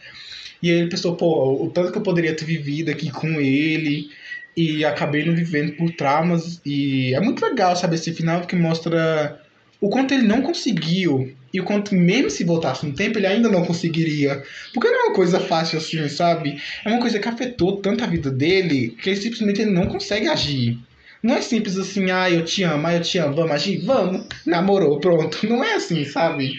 E 0.62 0.70
aí 0.70 0.80
ele 0.80 0.90
pensou, 0.90 1.16
pô, 1.16 1.64
o 1.64 1.70
tanto 1.70 1.92
que 1.92 1.98
eu 1.98 2.04
poderia 2.04 2.36
ter 2.36 2.46
vivido 2.46 2.90
aqui 2.90 3.10
com 3.12 3.40
ele 3.40 4.10
e 4.56 4.84
acabei 4.84 5.26
não 5.26 5.36
vivendo 5.36 5.74
por 5.74 5.92
traumas. 5.92 6.62
E 6.66 7.14
é 7.16 7.20
muito 7.20 7.44
legal, 7.44 7.76
sabe, 7.76 7.96
esse 7.96 8.14
final 8.14 8.42
que 8.42 8.56
mostra 8.56 9.42
o 9.80 9.90
quanto 9.90 10.14
ele 10.14 10.28
não 10.28 10.42
conseguiu 10.42 11.34
e 11.54 11.60
o 11.60 11.64
quanto 11.64 11.96
mesmo 11.96 12.30
se 12.30 12.44
voltasse 12.44 12.86
no 12.86 12.94
tempo 12.94 13.18
ele 13.18 13.28
ainda 13.28 13.50
não 13.50 13.66
conseguiria. 13.66 14.44
Porque 14.74 14.90
não 14.90 15.00
é 15.00 15.04
uma 15.08 15.16
coisa 15.16 15.40
fácil 15.40 15.78
assim, 15.78 16.08
sabe? 16.10 16.62
É 16.86 16.90
uma 16.90 17.00
coisa 17.00 17.20
que 17.20 17.28
afetou 17.28 17.78
tanto 17.78 18.04
a 18.04 18.08
vida 18.08 18.30
dele 18.30 18.96
que 19.02 19.10
ele 19.10 19.22
simplesmente 19.22 19.62
ele 19.62 19.72
não 19.72 19.88
consegue 19.88 20.28
agir. 20.28 20.78
Não 21.22 21.36
é 21.36 21.42
simples 21.42 21.78
assim, 21.78 22.12
ah, 22.12 22.30
eu 22.30 22.46
te 22.46 22.64
amo, 22.64 22.88
ah, 22.88 22.96
eu 22.96 23.02
te 23.02 23.18
amo, 23.18 23.36
vamos 23.36 23.52
agir? 23.52 23.80
Vamos, 23.80 24.26
namorou, 24.46 25.00
pronto. 25.00 25.38
Não 25.48 25.62
é 25.62 25.74
assim, 25.74 26.06
sabe? 26.06 26.54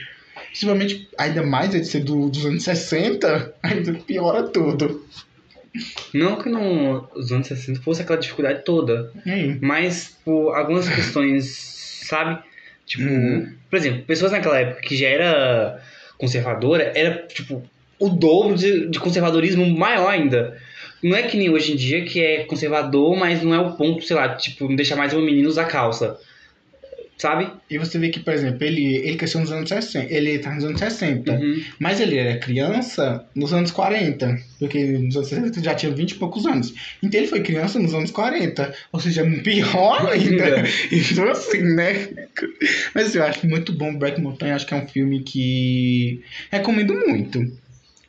Principalmente, 0.50 1.08
ainda 1.16 1.42
mais 1.42 1.74
ele 1.74 1.84
ser 1.84 2.00
do, 2.00 2.28
dos 2.28 2.44
anos 2.44 2.62
60, 2.64 3.54
ainda 3.62 3.94
piora 3.94 4.42
tudo. 4.44 5.04
Não 6.12 6.36
que 6.36 6.48
nos 6.48 7.30
anos 7.32 7.46
60 7.46 7.80
fosse 7.82 8.02
aquela 8.02 8.18
dificuldade 8.18 8.64
toda, 8.64 9.12
Hum. 9.26 9.58
mas 9.60 10.16
por 10.24 10.52
algumas 10.54 10.88
questões, 10.88 11.46
sabe? 12.06 12.42
Tipo, 12.84 13.04
Uhum. 13.04 13.52
por 13.70 13.76
exemplo, 13.76 14.02
pessoas 14.02 14.32
naquela 14.32 14.58
época 14.58 14.80
que 14.82 14.96
já 14.96 15.08
era 15.08 15.80
conservadora, 16.18 16.92
era 16.96 17.24
tipo 17.28 17.62
o 18.00 18.08
dobro 18.08 18.56
de, 18.56 18.88
de 18.88 18.98
conservadorismo 18.98 19.64
maior 19.66 20.08
ainda. 20.08 20.58
Não 21.02 21.16
é 21.16 21.22
que 21.22 21.36
nem 21.36 21.48
hoje 21.48 21.72
em 21.72 21.76
dia 21.76 22.04
que 22.04 22.20
é 22.20 22.44
conservador, 22.44 23.16
mas 23.16 23.42
não 23.42 23.54
é 23.54 23.58
o 23.60 23.72
ponto, 23.76 24.02
sei 24.04 24.16
lá, 24.16 24.34
tipo, 24.34 24.68
não 24.68 24.74
deixar 24.74 24.96
mais 24.96 25.12
uma 25.12 25.22
menina 25.24 25.48
usar 25.48 25.66
calça. 25.66 26.18
Sabe? 27.20 27.52
E 27.68 27.76
você 27.76 27.98
vê 27.98 28.08
que, 28.08 28.18
por 28.18 28.32
exemplo, 28.32 28.64
ele, 28.64 28.96
ele 28.96 29.16
cresceu 29.18 29.42
nos 29.42 29.52
anos 29.52 29.68
60. 29.68 30.10
Ele 30.10 30.38
tá 30.38 30.54
nos 30.54 30.64
anos 30.64 30.80
60. 30.80 31.30
Uhum. 31.30 31.62
Mas 31.78 32.00
ele 32.00 32.16
era 32.16 32.38
criança 32.38 33.22
nos 33.34 33.52
anos 33.52 33.70
40. 33.70 34.38
Porque 34.58 34.82
nos 34.82 35.14
anos 35.16 35.28
60 35.28 35.58
ele 35.58 35.64
já 35.66 35.74
tinha 35.74 35.92
20 35.92 36.12
e 36.12 36.14
poucos 36.14 36.46
anos. 36.46 36.72
Então 37.02 37.20
ele 37.20 37.28
foi 37.28 37.42
criança 37.42 37.78
nos 37.78 37.92
anos 37.92 38.10
40. 38.10 38.72
Ou 38.90 38.98
seja, 38.98 39.22
pior 39.44 40.10
ainda. 40.10 40.30
Ainda. 40.40 40.68
então 40.90 41.30
assim, 41.30 41.60
né? 41.74 42.08
Mas 42.94 43.08
assim, 43.08 43.18
eu 43.18 43.24
acho 43.24 43.46
muito 43.46 43.70
bom 43.70 43.94
Black 43.98 44.18
Mountain. 44.18 44.52
Acho 44.52 44.66
que 44.66 44.72
é 44.72 44.78
um 44.78 44.88
filme 44.88 45.22
que 45.22 46.22
recomendo 46.50 46.94
muito. 46.94 47.38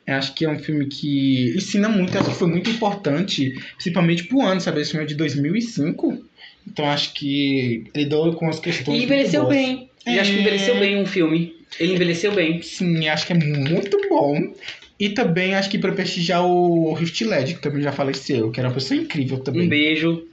Eu 0.06 0.14
acho 0.14 0.34
que 0.34 0.46
é 0.46 0.48
um 0.48 0.58
filme 0.58 0.86
que 0.86 1.52
ensina 1.54 1.86
muito. 1.86 2.16
Acho 2.16 2.30
que 2.30 2.36
foi 2.36 2.48
muito 2.48 2.70
importante. 2.70 3.52
Principalmente 3.74 4.24
pro 4.24 4.40
ano, 4.40 4.58
sabe? 4.58 4.80
Esse 4.80 4.92
filme 4.92 5.04
é 5.04 5.08
de 5.08 5.16
2005. 5.16 6.31
Então 6.66 6.84
acho 6.88 7.12
que 7.14 7.84
ele 7.94 8.04
deu 8.06 8.32
com 8.34 8.48
as 8.48 8.60
questões. 8.60 9.00
E 9.00 9.04
envelheceu 9.04 9.46
bem. 9.46 9.90
E 10.06 10.18
acho 10.18 10.32
que 10.32 10.40
envelheceu 10.40 10.76
É. 10.76 10.80
bem 10.80 10.96
um 10.96 11.06
filme. 11.06 11.54
Ele 11.80 11.94
envelheceu 11.94 12.32
bem. 12.32 12.60
Sim, 12.62 13.08
acho 13.08 13.26
que 13.26 13.32
é 13.32 13.36
muito 13.36 13.98
bom. 14.08 14.52
E 15.00 15.08
também 15.08 15.54
acho 15.54 15.68
que 15.70 15.78
pra 15.78 15.92
prestigiar 15.92 16.44
o 16.46 16.92
Rift 16.92 17.24
Led, 17.24 17.54
que 17.54 17.60
também 17.60 17.82
já 17.82 17.90
faleceu, 17.92 18.50
que 18.50 18.60
era 18.60 18.68
uma 18.68 18.74
pessoa 18.74 18.98
incrível 19.00 19.38
Um 19.38 19.40
também. 19.42 19.68
beijo. 19.68 20.24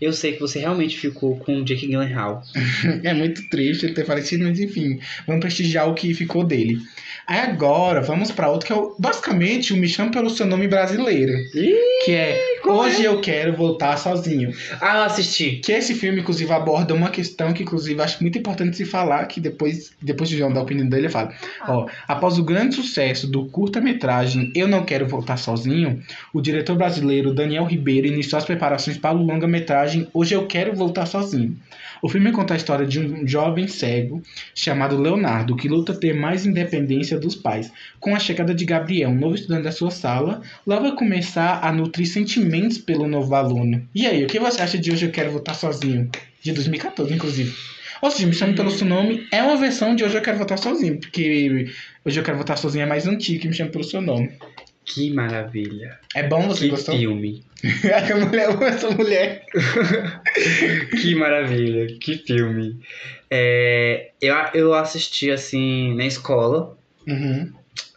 Eu 0.00 0.12
sei 0.12 0.32
que 0.32 0.40
você 0.40 0.58
realmente 0.58 0.98
ficou 0.98 1.36
com 1.36 1.58
o 1.58 1.64
Jake 1.64 1.86
Gyllenhaal. 1.86 2.42
É 3.04 3.14
muito 3.14 3.48
triste 3.48 3.86
ele 3.86 3.94
ter 3.94 4.04
falecido, 4.04 4.44
mas 4.44 4.58
enfim, 4.58 4.98
vamos 5.26 5.40
prestigiar 5.40 5.88
o 5.88 5.94
que 5.94 6.12
ficou 6.12 6.42
dele. 6.44 6.78
Aí 7.26 7.38
agora, 7.38 8.00
vamos 8.00 8.32
pra 8.32 8.50
outro 8.50 8.66
que 8.66 8.72
é 8.72 8.76
o, 8.76 8.96
basicamente 8.98 9.72
o 9.72 9.76
Me 9.76 9.88
Chama 9.88 10.10
Pelo 10.10 10.28
Seu 10.28 10.44
Nome 10.44 10.66
Brasileiro. 10.66 11.32
que 12.04 12.10
é 12.12 12.51
Hoje 12.64 13.02
Eu 13.02 13.20
Quero 13.20 13.56
Voltar 13.56 13.96
Sozinho. 13.96 14.54
Ah, 14.80 14.98
eu 14.98 15.02
assisti. 15.02 15.56
Que 15.56 15.72
esse 15.72 15.94
filme, 15.94 16.20
inclusive, 16.20 16.50
aborda 16.52 16.94
uma 16.94 17.10
questão 17.10 17.52
que, 17.52 17.64
inclusive, 17.64 18.00
acho 18.00 18.22
muito 18.22 18.38
importante 18.38 18.76
se 18.76 18.84
falar, 18.84 19.26
que 19.26 19.40
depois, 19.40 19.92
depois 20.00 20.28
de 20.28 20.38
João 20.38 20.52
dar 20.52 20.60
a 20.60 20.62
opinião 20.62 20.88
dele, 20.88 21.06
ele 21.06 21.12
fala. 21.12 21.32
Ó, 21.66 21.86
após 22.06 22.38
o 22.38 22.44
grande 22.44 22.76
sucesso 22.76 23.26
do 23.26 23.46
curta-metragem 23.46 24.52
Eu 24.54 24.68
Não 24.68 24.84
Quero 24.84 25.08
Voltar 25.08 25.36
Sozinho, 25.36 26.00
o 26.32 26.40
diretor 26.40 26.76
brasileiro 26.76 27.34
Daniel 27.34 27.64
Ribeiro 27.64 28.06
iniciou 28.06 28.38
as 28.38 28.44
preparações 28.44 28.96
para 28.96 29.16
o 29.16 29.22
longa-metragem 29.22 30.06
Hoje 30.14 30.34
Eu 30.34 30.46
Quero 30.46 30.74
Voltar 30.74 31.06
Sozinho. 31.06 31.56
O 32.00 32.08
filme 32.08 32.32
conta 32.32 32.54
a 32.54 32.56
história 32.56 32.84
de 32.84 32.98
um 32.98 33.24
jovem 33.24 33.68
cego 33.68 34.20
chamado 34.54 35.00
Leonardo, 35.00 35.54
que 35.54 35.68
luta 35.68 35.94
ter 35.94 36.12
mais 36.12 36.44
independência 36.44 37.16
dos 37.16 37.36
pais. 37.36 37.72
Com 38.00 38.12
a 38.14 38.18
chegada 38.18 38.52
de 38.52 38.64
Gabriel, 38.64 39.10
um 39.10 39.14
novo 39.14 39.36
estudante 39.36 39.62
da 39.62 39.70
sua 39.70 39.92
sala, 39.92 40.42
Léo 40.66 40.80
vai 40.82 40.96
começar 40.96 41.60
a 41.62 41.70
nutrir 41.70 42.08
sentimentos 42.08 42.51
pelo 42.84 43.08
novo 43.08 43.34
aluno. 43.34 43.88
E 43.94 44.06
aí, 44.06 44.24
o 44.24 44.26
que 44.26 44.38
você 44.38 44.60
acha 44.60 44.78
de 44.78 44.92
Hoje 44.92 45.06
Eu 45.06 45.12
Quero 45.12 45.30
Voltar 45.30 45.54
Sozinho? 45.54 46.10
De 46.42 46.52
2014, 46.52 47.14
inclusive. 47.14 47.54
Ou 48.02 48.10
seja, 48.10 48.26
Me 48.26 48.32
Chame 48.34 48.54
Pelo 48.54 48.70
Seu 48.70 48.86
Nome 48.86 49.26
é 49.30 49.42
uma 49.42 49.56
versão 49.56 49.94
de 49.94 50.04
Hoje 50.04 50.16
Eu 50.16 50.22
Quero 50.22 50.36
Voltar 50.36 50.56
Sozinho, 50.56 50.98
porque 50.98 51.68
Hoje 52.04 52.18
Eu 52.18 52.24
Quero 52.24 52.36
Voltar 52.36 52.56
Sozinho 52.56 52.82
é 52.82 52.86
mais 52.86 53.06
antigo 53.06 53.40
que 53.40 53.48
Me 53.48 53.54
Chame 53.54 53.70
Pelo 53.70 53.84
Seu 53.84 54.02
Nome. 54.02 54.32
Que 54.84 55.10
maravilha. 55.12 55.98
É 56.14 56.24
bom, 56.24 56.48
você 56.48 56.64
que 56.64 56.70
gostou? 56.70 56.96
filme. 56.96 57.44
a 57.62 58.26
mulher 58.26 58.48
essa 58.64 58.90
mulher. 58.90 59.46
que 61.00 61.14
maravilha. 61.14 61.86
Que 62.00 62.18
filme. 62.18 62.80
É, 63.30 64.10
eu, 64.20 64.34
eu 64.54 64.74
assisti 64.74 65.30
assim 65.30 65.94
na 65.94 66.04
escola. 66.04 66.76
Uhum. 67.06 67.52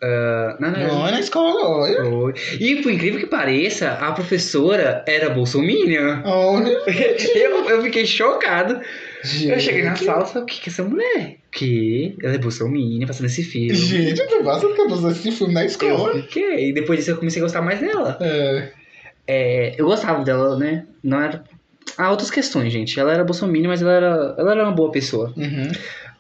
Ah, 0.07 0.57
não, 0.59 0.71
não, 0.71 0.87
Não, 0.87 1.07
é 1.07 1.11
na 1.11 1.19
escola, 1.19 1.67
olha. 1.67 2.05
Foi. 2.05 2.33
E 2.59 2.75
por 2.83 2.91
incrível 2.91 3.19
que 3.19 3.25
pareça, 3.25 3.91
a 3.93 4.11
professora 4.11 5.03
era 5.07 5.29
bolsominion. 5.31 6.21
Olha. 6.23 6.77
Eu, 7.35 7.69
eu 7.69 7.81
fiquei 7.81 8.05
chocado. 8.05 8.79
Eu 9.43 9.59
cheguei 9.59 9.81
na 9.83 9.95
Gente. 9.95 10.05
sala 10.05 10.23
e 10.23 10.27
falei, 10.27 10.43
o 10.43 10.45
que 10.45 10.61
que 10.61 10.69
é 10.69 10.71
essa 10.71 10.83
mulher? 10.83 11.37
Que? 11.51 12.15
Ela 12.21 12.35
é 12.35 12.37
bolsominion, 12.37 13.07
passando 13.07 13.25
esse 13.25 13.43
filme. 13.43 13.73
Gente, 13.73 14.19
eu 14.21 14.27
tô 14.27 14.43
passando 14.43 14.75
cabeça 14.75 15.09
esse 15.09 15.31
filme 15.31 15.53
na 15.53 15.61
Eu 15.63 15.67
escola. 15.67 16.13
fiquei. 16.21 16.69
E 16.69 16.73
depois 16.73 16.99
disso 16.99 17.11
eu 17.11 17.17
comecei 17.17 17.41
a 17.41 17.45
gostar 17.45 17.61
mais 17.63 17.79
dela. 17.79 18.17
É. 18.21 18.69
É, 19.27 19.75
eu 19.77 19.85
gostava 19.87 20.23
dela, 20.23 20.55
né? 20.57 20.85
Não 21.03 21.19
era. 21.19 21.43
Há 21.97 22.11
outras 22.11 22.29
questões, 22.29 22.71
gente. 22.71 22.99
Ela 22.99 23.13
era 23.13 23.23
bolsominion, 23.23 23.69
mas 23.69 23.81
ela 23.81 23.93
era, 23.93 24.35
ela 24.37 24.51
era 24.51 24.63
uma 24.63 24.71
boa 24.71 24.91
pessoa. 24.91 25.33
Uhum. 25.35 25.71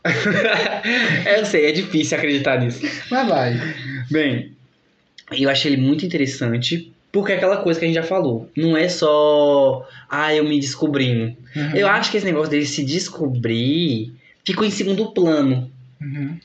eu 1.37 1.45
sei, 1.45 1.65
é 1.65 1.71
difícil 1.71 2.17
acreditar 2.17 2.59
nisso. 2.59 2.81
Mas 3.09 3.27
vai. 3.27 3.75
Bem, 4.11 4.51
eu 5.31 5.49
achei 5.49 5.73
ele 5.73 5.81
muito 5.81 6.05
interessante, 6.05 6.91
porque 7.11 7.31
é 7.31 7.35
aquela 7.35 7.57
coisa 7.57 7.79
que 7.79 7.85
a 7.85 7.87
gente 7.87 7.95
já 7.95 8.03
falou. 8.03 8.49
Não 8.55 8.77
é 8.77 8.87
só, 8.87 9.87
ah, 10.09 10.33
eu 10.33 10.43
me 10.43 10.59
descobrindo. 10.59 11.35
Uhum. 11.55 11.75
Eu 11.75 11.87
acho 11.87 12.11
que 12.11 12.17
esse 12.17 12.25
negócio 12.25 12.51
dele 12.51 12.65
se 12.65 12.83
descobrir 12.83 14.13
ficou 14.45 14.65
em 14.65 14.71
segundo 14.71 15.11
plano. 15.11 15.71
Uhum. 15.99 16.37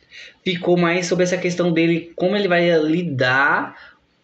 Ficou 0.44 0.76
mais 0.78 1.06
sobre 1.06 1.24
essa 1.24 1.36
questão 1.36 1.70
dele, 1.72 2.12
como 2.16 2.34
ele 2.34 2.48
vai 2.48 2.70
lidar 2.80 3.76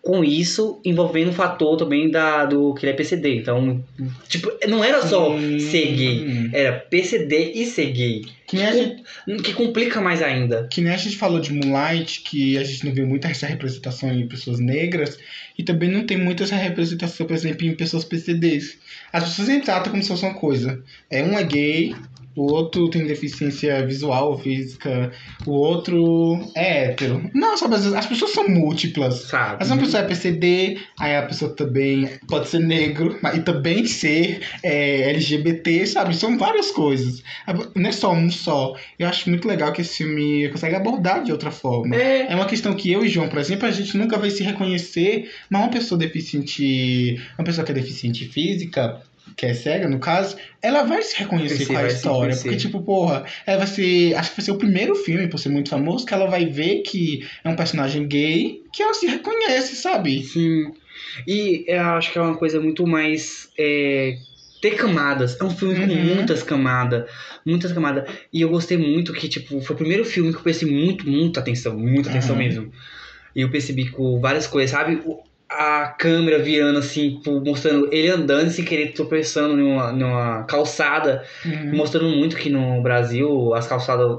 com 0.07 0.23
isso, 0.23 0.81
envolvendo 0.85 1.31
o 1.31 1.33
fator 1.33 1.77
também 1.77 2.09
da, 2.09 2.45
do 2.45 2.73
que 2.75 2.87
ele 2.87 2.93
é 2.93 2.95
PCD. 2.95 3.39
Então, 3.39 3.85
tipo, 4.29 4.53
não 4.69 4.85
era 4.85 5.05
só 5.05 5.37
Sim. 5.37 5.59
ser 5.59 5.97
gay, 5.97 6.51
era 6.53 6.73
PCD 6.79 7.51
e 7.57 7.67
ser 7.67 7.91
gay. 7.91 8.25
Que 8.47 8.63
a 8.63 8.71
gente, 8.71 9.03
Que 9.43 9.53
complica 9.53 10.01
mais 10.01 10.23
ainda. 10.23 10.69
que 10.71 10.81
nem 10.81 10.93
a 10.93 10.97
gente 10.97 11.17
falou 11.17 11.41
de 11.41 11.53
Moonlight, 11.53 12.21
que 12.21 12.57
a 12.57 12.63
gente 12.63 12.87
não 12.87 12.95
vê 12.95 13.05
muita 13.05 13.27
essa 13.27 13.49
representação 13.49 14.13
em 14.13 14.29
pessoas 14.29 14.61
negras, 14.61 15.19
e 15.59 15.65
também 15.65 15.91
não 15.91 16.07
tem 16.07 16.17
muita 16.17 16.45
essa 16.45 16.55
representação, 16.55 17.27
por 17.27 17.35
exemplo, 17.35 17.67
em 17.67 17.75
pessoas 17.75 18.05
PCDs. 18.05 18.79
As 19.13 19.25
pessoas 19.25 19.49
nem 19.49 19.61
tratam 19.61 19.91
como 19.91 20.01
se 20.05 20.09
fosse 20.09 20.25
uma 20.25 20.35
coisa. 20.35 20.81
É 21.11 21.21
um 21.25 21.37
é 21.37 21.43
gay, 21.43 21.97
o 22.37 22.53
outro 22.53 22.89
tem 22.91 23.07
deficiência 23.07 23.85
visual 23.87 24.33
ou 24.33 24.39
física, 24.39 25.11
o 25.47 25.53
outro 25.53 26.39
é 26.55 26.85
hétero. 26.85 27.31
Não, 27.35 27.57
sabe, 27.57 27.77
as 27.77 28.07
pessoas 28.07 28.33
são 28.33 28.47
múltiplas. 28.47 29.23
Sabe? 29.23 29.57
Mas 29.59 29.71
uma 29.71 29.81
pessoa 29.81 30.03
é 30.03 30.07
PCD, 30.07 30.79
aí 31.01 31.17
a 31.17 31.23
pessoa 31.23 31.55
também 31.55 32.11
pode 32.29 32.49
ser 32.49 32.59
negro, 32.59 33.19
e 33.35 33.41
também 33.41 33.87
ser 33.87 34.43
é, 34.63 35.11
LGBT, 35.11 35.87
sabe? 35.87 36.15
São 36.15 36.37
várias 36.37 36.71
coisas. 36.71 37.23
Não 37.75 37.89
é 37.89 37.93
só 37.93 38.13
um 38.13 38.31
só. 38.31 38.75
Eu 38.99 39.09
acho 39.09 39.31
muito 39.31 39.49
legal 39.49 39.73
que 39.73 39.81
esse 39.81 39.97
filme 39.99 40.49
consegue 40.51 40.75
abordar 40.75 41.25
de 41.25 41.33
outra 41.33 41.51
forma. 41.51 41.97
É, 41.97 42.31
É 42.31 42.35
uma 42.35 42.47
questão 42.47 42.75
que 42.75 42.93
eu 42.93 43.05
e 43.05 43.09
João, 43.09 43.29
por 43.29 43.39
exemplo, 43.39 43.67
a 43.67 43.71
gente 43.71 43.97
nunca 43.97 44.19
vai 44.19 44.31
se 44.31 44.43
reconhecer, 44.43 45.31
mas 45.49 45.63
uma 45.63 45.71
pessoa 45.71 45.99
deficiente, 45.99 47.19
uma 47.39 47.45
pessoa 47.45 47.65
que 47.65 47.73
é 47.73 47.75
deficiente 47.75 48.27
física, 48.27 49.01
que 49.37 49.47
é 49.47 49.55
cega 49.55 49.89
no 49.89 49.99
caso, 49.99 50.37
ela 50.63 50.83
vai 50.83 51.03
se 51.03 51.17
reconhecer 51.17 51.67
com 51.67 51.77
a 51.77 51.87
história. 51.87 52.37
Porque, 52.37 52.57
tipo, 52.57 52.83
porra, 52.83 53.25
ela 53.47 53.59
vai 53.59 53.67
ser. 53.67 54.15
Acho 54.15 54.31
que 54.31 54.37
vai 54.37 54.45
ser 54.45 54.51
o 54.53 54.59
primeiro 54.59 54.95
filme, 54.95 55.29
por 55.29 55.39
ser 55.39 55.49
muito 55.49 55.71
famoso, 55.71 56.05
que 56.07 56.13
ela 56.15 56.27
vai 56.27 56.47
ver 56.47 56.83
que 56.83 57.27
é 57.43 57.49
um 57.49 57.57
personagem 57.57 58.07
gay 58.07 58.61
que 58.73 58.83
ela 58.83 58.95
se 58.95 59.07
reconhece, 59.07 59.77
sabe? 59.77 60.23
sim. 60.23 60.73
E 61.27 61.65
eu 61.69 61.81
acho 61.83 62.13
que 62.13 62.19
é 62.19 62.23
uma 62.23 62.37
coisa 62.37 62.61
muito 62.61 62.87
mais. 62.87 63.49
é, 63.59 64.19
ter 64.61 64.71
camadas. 64.73 65.39
É 65.39 65.45
um 65.45 65.51
filme 65.51 65.75
com 65.87 65.93
Uhum. 65.93 66.15
muitas 66.17 66.43
camadas. 66.43 67.05
Muitas 67.45 67.73
camadas. 67.73 68.09
E 68.33 68.41
eu 68.41 68.49
gostei 68.49 68.79
muito 68.79 69.13
que, 69.13 69.29
tipo, 69.29 69.61
foi 69.61 69.75
o 69.75 69.79
primeiro 69.79 70.05
filme 70.05 70.33
que 70.33 70.39
eu 70.39 70.43
prestei 70.43 70.69
muito, 70.71 71.09
muita 71.09 71.41
atenção. 71.41 71.79
Muita 71.79 72.09
atenção 72.09 72.35
Aham. 72.35 72.45
mesmo. 72.45 72.73
E 73.35 73.43
eu 73.43 73.51
percebi 73.51 73.91
com 73.91 74.19
várias 74.19 74.47
coisas, 74.47 74.71
sabe? 74.71 75.03
O- 75.05 75.21
A 75.49 75.95
câmera 75.97 76.41
virando 76.41 76.81
assim, 76.81 77.17
tipo, 77.17 77.41
mostrando 77.41 77.89
ele 77.93 78.09
andando 78.09 78.51
sem 78.51 78.65
querer 78.65 78.93
tropeçando 78.93 79.57
numa, 79.57 79.93
numa 79.93 80.43
calçada 80.45 81.25
Uhum. 81.45 81.77
mostrando 81.77 82.09
muito 82.17 82.37
que 82.37 82.51
no 82.51 82.83
Brasil 82.83 83.55
as 83.55 83.67
calçadas, 83.67 84.19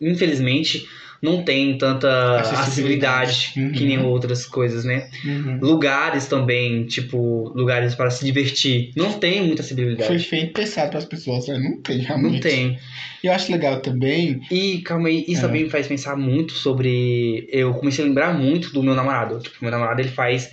infelizmente, 0.00 0.86
não 1.22 1.42
tem 1.42 1.76
tanta 1.78 2.40
Acessibilidade. 2.40 3.52
Uhum. 3.56 3.72
que 3.72 3.84
nem 3.84 3.98
outras 3.98 4.46
coisas, 4.46 4.84
né? 4.84 5.08
Uhum. 5.24 5.58
Lugares 5.60 6.26
também, 6.26 6.84
tipo, 6.86 7.52
lugares 7.54 7.94
para 7.94 8.10
se 8.10 8.24
divertir, 8.24 8.90
não 8.96 9.12
tem 9.14 9.42
muita 9.44 9.62
acessibilidade. 9.62 10.06
Foi 10.06 10.18
feito 10.18 10.52
pensado 10.52 10.90
para 10.90 10.98
as 10.98 11.04
pessoas, 11.04 11.46
né? 11.48 11.58
Não 11.58 11.80
tem, 11.80 11.98
realmente. 11.98 12.32
Não 12.34 12.40
tem. 12.40 12.78
Eu 13.22 13.32
acho 13.32 13.50
legal 13.50 13.80
também. 13.80 14.40
E, 14.50 14.78
calma 14.78 15.08
aí, 15.08 15.24
isso 15.26 15.40
É. 15.40 15.46
também 15.46 15.64
me 15.64 15.70
faz 15.70 15.86
pensar 15.86 16.16
muito 16.16 16.52
sobre. 16.52 17.48
Eu 17.50 17.74
comecei 17.74 18.04
a 18.04 18.08
lembrar 18.08 18.32
muito 18.38 18.72
do 18.72 18.82
meu 18.82 18.94
namorado. 18.94 19.40
Tipo, 19.40 19.56
meu 19.62 19.70
namorado 19.70 20.00
ele 20.00 20.08
faz 20.10 20.50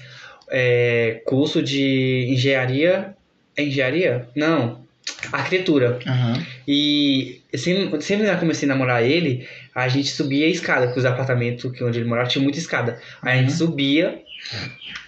é, 0.51 1.21
curso 1.25 1.61
de 1.61 2.27
engenharia. 2.29 3.13
É 3.55 3.63
engenharia? 3.63 4.27
Não. 4.35 4.83
Arquitetura. 5.31 5.99
Aham. 6.07 6.43
E 6.67 7.41
sempre, 7.53 8.01
sempre 8.01 8.25
que 8.25 8.31
eu 8.31 8.37
comecei 8.37 8.67
a 8.67 8.73
namorar 8.73 9.03
ele, 9.03 9.47
a 9.75 9.89
gente 9.89 10.09
subia 10.09 10.45
a 10.45 10.49
escada, 10.49 10.85
porque 10.85 10.99
os 10.99 11.05
apartamentos 11.05 11.69
que 11.69 11.83
onde 11.83 11.99
ele 11.99 12.07
morava 12.07 12.29
tinha 12.29 12.41
muita 12.41 12.57
escada. 12.57 12.97
Aí 13.21 13.39
a 13.39 13.41
gente 13.41 13.51
Uhum. 13.51 13.57
subia. 13.57 14.21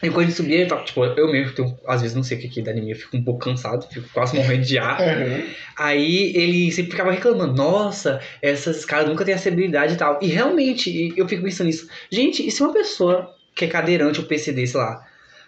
E 0.04 0.10
quando 0.10 0.20
a 0.20 0.24
gente 0.26 0.36
subia, 0.36 0.58
ele 0.60 0.70
falava, 0.70 0.86
tipo, 0.86 1.04
eu 1.06 1.32
mesmo, 1.32 1.54
tenho, 1.54 1.78
às 1.88 2.02
vezes 2.02 2.16
não 2.16 2.24
sei 2.24 2.38
o 2.38 2.42
que 2.50 2.62
dá 2.62 2.72
em 2.74 2.82
mim, 2.82 2.90
eu 2.90 2.96
fico 2.98 3.16
um 3.16 3.24
pouco 3.24 3.40
cansado, 3.46 3.88
fico 3.90 4.10
quase 4.14 4.36
morrendo 4.36 4.66
de 4.66 4.78
ar. 4.78 5.00
Aham. 5.02 5.44
Aí 5.78 6.36
ele 6.36 6.72
sempre 6.72 6.92
ficava 6.92 7.12
reclamando, 7.12 7.54
nossa, 7.54 8.20
essas 8.42 8.78
escadas 8.80 9.08
nunca 9.08 9.24
têm 9.24 9.34
acessibilidade 9.36 9.94
e 9.94 9.98
tal. 9.98 10.20
E 10.22 10.28
realmente, 10.28 11.14
eu 11.16 11.28
fico 11.30 11.44
pensando 11.44 11.68
nisso. 11.68 11.88
Gente, 12.12 12.46
e 12.46 12.52
se 12.52 12.62
uma 12.62 12.74
pessoa 12.74 13.34
que 13.56 13.64
é 13.66 13.68
cadeirante 13.68 14.20
ou 14.20 14.26
PCD, 14.26 14.68
sei 14.68 14.80
lá, 14.82 15.06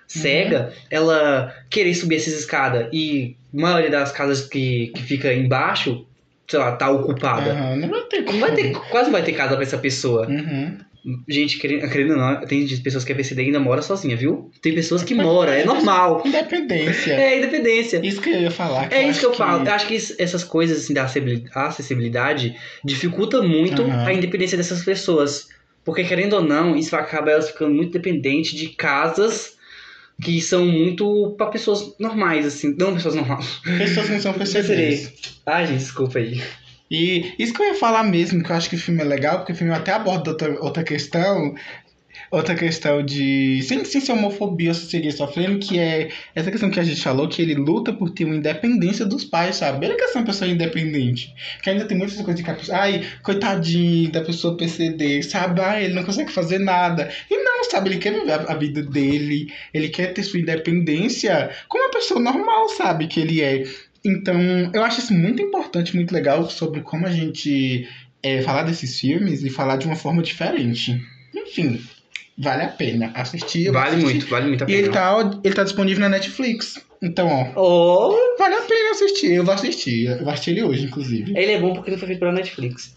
cega, 0.07 0.73
ela 0.89 1.53
querer 1.69 1.93
subir 1.93 2.15
essas 2.15 2.33
escadas 2.33 2.87
e 2.93 3.35
a 3.53 3.61
maioria 3.61 3.89
das 3.91 4.11
casas 4.11 4.41
que, 4.47 4.87
que 4.95 5.01
fica 5.03 5.33
embaixo, 5.33 6.05
sei 6.49 6.59
lá, 6.59 6.71
tá 6.73 6.89
ocupada. 6.89 7.51
Aham. 7.51 7.75
Não 7.77 7.89
vai 7.89 8.01
ter 8.01 8.21
Não 8.23 8.39
vai 8.39 8.53
ter, 8.53 8.71
quase 8.89 9.11
vai 9.11 9.23
ter 9.23 9.33
casa 9.33 9.55
pra 9.55 9.63
essa 9.63 9.77
pessoa. 9.77 10.27
Uhum. 10.27 10.77
Gente, 11.29 11.57
querendo, 11.59 11.89
querendo 11.89 12.11
ou 12.11 12.17
não, 12.17 12.45
tem 12.45 12.67
pessoas 12.79 13.05
que 13.05 13.11
é 13.13 13.15
PCD 13.15 13.43
e 13.43 13.45
ainda 13.45 13.59
mora 13.59 13.81
sozinha, 13.81 14.17
viu? 14.17 14.51
Tem 14.61 14.75
pessoas 14.75 15.01
que 15.01 15.15
moram, 15.15 15.53
é 15.53 15.63
normal. 15.63 16.21
Independência. 16.25 17.13
É 17.13 17.37
independência. 17.37 18.01
Isso 18.05 18.19
que 18.21 18.29
eu 18.29 18.41
ia 18.41 18.51
falar. 18.51 18.91
É 18.91 19.07
isso 19.07 19.21
que 19.21 19.25
eu 19.25 19.33
falo. 19.33 19.65
Eu 19.65 19.71
acho 19.73 19.87
que 19.87 19.95
essas 19.95 20.43
coisas 20.43 20.79
assim, 20.79 20.93
da 20.93 21.03
acessibili- 21.03 21.45
acessibilidade 21.55 22.55
dificulta 22.83 23.41
muito 23.41 23.81
Aham. 23.83 24.05
a 24.07 24.13
independência 24.13 24.57
dessas 24.57 24.83
pessoas. 24.83 25.47
Porque, 25.85 26.03
querendo 26.03 26.33
ou 26.33 26.43
não, 26.43 26.75
isso 26.75 26.93
acaba 26.95 27.31
elas 27.31 27.49
ficando 27.49 27.73
muito 27.73 27.93
dependentes 27.93 28.51
de 28.59 28.67
casas 28.69 29.57
que 30.21 30.41
são 30.41 30.65
muito 30.65 31.33
pra 31.37 31.47
pessoas 31.47 31.95
normais, 31.99 32.45
assim. 32.45 32.75
Não 32.77 32.93
pessoas 32.93 33.15
normais. 33.15 33.61
Pessoas 33.77 34.07
que 34.07 34.13
não 34.13 34.21
são 34.21 34.33
PCDs. 34.33 35.13
Ai, 35.45 35.67
gente, 35.67 35.79
desculpa 35.79 36.19
aí. 36.19 36.41
E 36.91 37.33
isso 37.37 37.53
que 37.53 37.61
eu 37.61 37.67
ia 37.67 37.75
falar 37.75 38.03
mesmo, 38.03 38.43
que 38.43 38.51
eu 38.51 38.55
acho 38.55 38.69
que 38.69 38.75
o 38.75 38.79
filme 38.79 39.01
é 39.01 39.05
legal, 39.05 39.37
porque 39.37 39.53
o 39.53 39.55
filme 39.55 39.73
até 39.73 39.93
aborda 39.93 40.31
outra, 40.31 40.59
outra 40.59 40.83
questão, 40.83 41.53
outra 42.31 42.55
questão 42.55 43.03
de. 43.03 43.61
Sem, 43.63 43.83
sem 43.85 44.01
ser 44.01 44.11
homofobia 44.11 44.69
ou 44.69 44.73
se 44.73 44.85
seguir 44.87 45.11
sofrendo, 45.11 45.59
que 45.59 45.79
é 45.79 46.09
essa 46.35 46.51
questão 46.51 46.69
que 46.69 46.79
a 46.79 46.83
gente 46.83 47.01
falou, 47.01 47.27
que 47.27 47.41
ele 47.41 47.55
luta 47.55 47.91
por 47.93 48.09
ter 48.11 48.25
uma 48.25 48.35
independência 48.35 49.05
dos 49.05 49.23
pais, 49.23 49.57
sabe? 49.57 49.85
Ele 49.85 49.95
quer 49.95 50.07
ser 50.07 50.19
uma 50.19 50.25
pessoa 50.25 50.49
independente. 50.49 51.33
Que 51.61 51.69
ainda 51.69 51.85
tem 51.85 51.97
muitas 51.97 52.15
coisas 52.17 52.35
de 52.35 52.43
pessoa, 52.43 52.77
ai, 52.77 53.05
coitadinho 53.23 54.11
da 54.11 54.21
pessoa 54.21 54.57
PCD, 54.57 55.23
sabe? 55.23 55.61
Ai, 55.61 55.85
ele 55.85 55.93
não 55.93 56.03
consegue 56.03 56.31
fazer 56.31 56.59
nada. 56.59 57.09
E 57.29 57.37
não, 57.43 57.63
sabe? 57.63 57.89
Ele 57.89 57.99
quer 57.99 58.13
viver 58.13 58.31
a, 58.31 58.53
a 58.53 58.55
vida 58.55 58.83
dele, 58.83 59.51
ele 59.73 59.89
quer 59.89 60.13
ter 60.13 60.23
sua 60.23 60.39
independência 60.39 61.49
como 61.67 61.83
uma 61.83 61.91
pessoa 61.91 62.19
normal, 62.19 62.69
sabe? 62.69 63.07
Que 63.07 63.19
ele 63.19 63.41
é. 63.41 63.63
Então, 64.03 64.39
eu 64.73 64.83
acho 64.83 64.99
isso 64.99 65.13
muito 65.13 65.41
importante, 65.41 65.95
muito 65.95 66.13
legal 66.13 66.49
sobre 66.49 66.81
como 66.81 67.05
a 67.05 67.11
gente 67.11 67.87
é, 68.23 68.41
falar 68.41 68.63
desses 68.63 68.99
filmes 68.99 69.43
e 69.43 69.49
falar 69.49 69.77
de 69.77 69.85
uma 69.85 69.95
forma 69.95 70.21
diferente. 70.21 71.01
Enfim, 71.33 71.81
vale 72.39 72.63
a 72.63 72.67
pena 72.69 73.11
assistir. 73.13 73.71
Vale 73.71 73.89
assistir. 73.89 74.03
muito, 74.05 74.27
vale 74.27 74.47
muito 74.47 74.63
a 74.63 74.65
E 74.65 74.67
pena. 74.67 74.79
ele 74.79 74.89
tá, 74.89 75.31
ele 75.43 75.53
tá 75.53 75.63
disponível 75.63 75.99
na 76.01 76.09
Netflix. 76.09 76.79
Então, 77.01 77.27
ó, 77.55 78.09
Oh, 78.11 78.37
vale 78.37 78.55
a 78.55 78.61
pena 78.61 78.91
assistir. 78.91 79.31
Eu 79.33 79.45
vou 79.45 79.53
assistir. 79.53 80.07
Eu 80.07 80.19
vou 80.23 80.29
assistir 80.29 80.51
ele 80.51 80.63
hoje, 80.63 80.85
inclusive. 80.85 81.31
ele 81.37 81.51
é 81.53 81.59
bom 81.59 81.73
porque 81.73 81.91
não 81.91 81.97
foi 81.97 82.07
feito 82.07 82.19
pela 82.19 82.31
Netflix. 82.33 82.93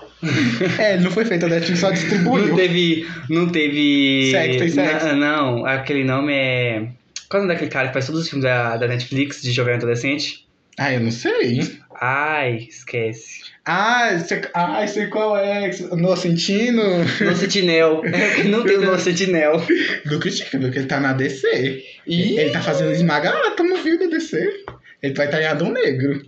É, 0.78 0.95
ele 0.95 1.05
não 1.05 1.11
foi 1.11 1.24
feito 1.24 1.47
a 1.47 1.49
Netflix, 1.49 1.80
só 1.80 1.86
Não 1.88 1.95
distribuiu. 1.95 2.55
teve. 2.57 3.07
Não 3.28 3.49
teve. 3.49 4.30
Sexo, 4.30 4.59
tem 4.59 4.68
sexo. 4.70 5.07
Na- 5.07 5.14
Não, 5.14 5.64
aquele 5.66 6.03
nome 6.05 6.32
é. 6.34 6.88
Qual 7.28 7.40
é 7.40 7.45
o 7.45 7.47
nome 7.47 7.55
daquele 7.55 7.70
cara 7.70 7.88
que 7.88 7.95
faz 7.95 8.07
todos 8.07 8.22
os 8.22 8.28
filmes 8.28 8.45
da, 8.45 8.76
da 8.76 8.86
Netflix 8.88 9.40
de 9.40 9.53
jovem 9.53 9.74
adolescente? 9.74 10.41
Ah, 10.79 10.93
eu 10.93 11.01
não 11.01 11.11
sei. 11.11 11.61
Ai, 12.01 12.66
esquece. 12.68 13.43
Ah, 13.64 14.18
sei, 14.18 14.43
ah, 14.55 14.87
sei 14.87 15.07
qual 15.07 15.37
é. 15.37 15.70
No 15.97 16.16
Sentindo. 16.16 16.83
No 17.20 17.37
Sentinel. 17.37 18.03
É, 18.12 18.45
não 18.45 18.64
tem 18.64 18.79
o 18.79 18.85
No 18.85 18.99
Sentinel. 18.99 19.62
Do 20.07 20.18
Cristiano, 20.18 20.64
porque 20.64 20.79
ele 20.79 20.89
tá 20.89 20.99
na 20.99 21.12
DC. 21.12 21.85
E 22.07 22.39
ele 22.39 22.51
tá 22.51 22.61
fazendo 22.61 22.91
esmaga 22.93 23.31
átomo, 23.49 23.77
viu, 23.77 23.99
da 23.99 24.07
DC. 24.07 24.64
Ele 25.03 25.14
vai 25.14 25.27
estar 25.27 25.41
em 25.41 25.47
Adão 25.47 25.70
Negro. 25.70 26.23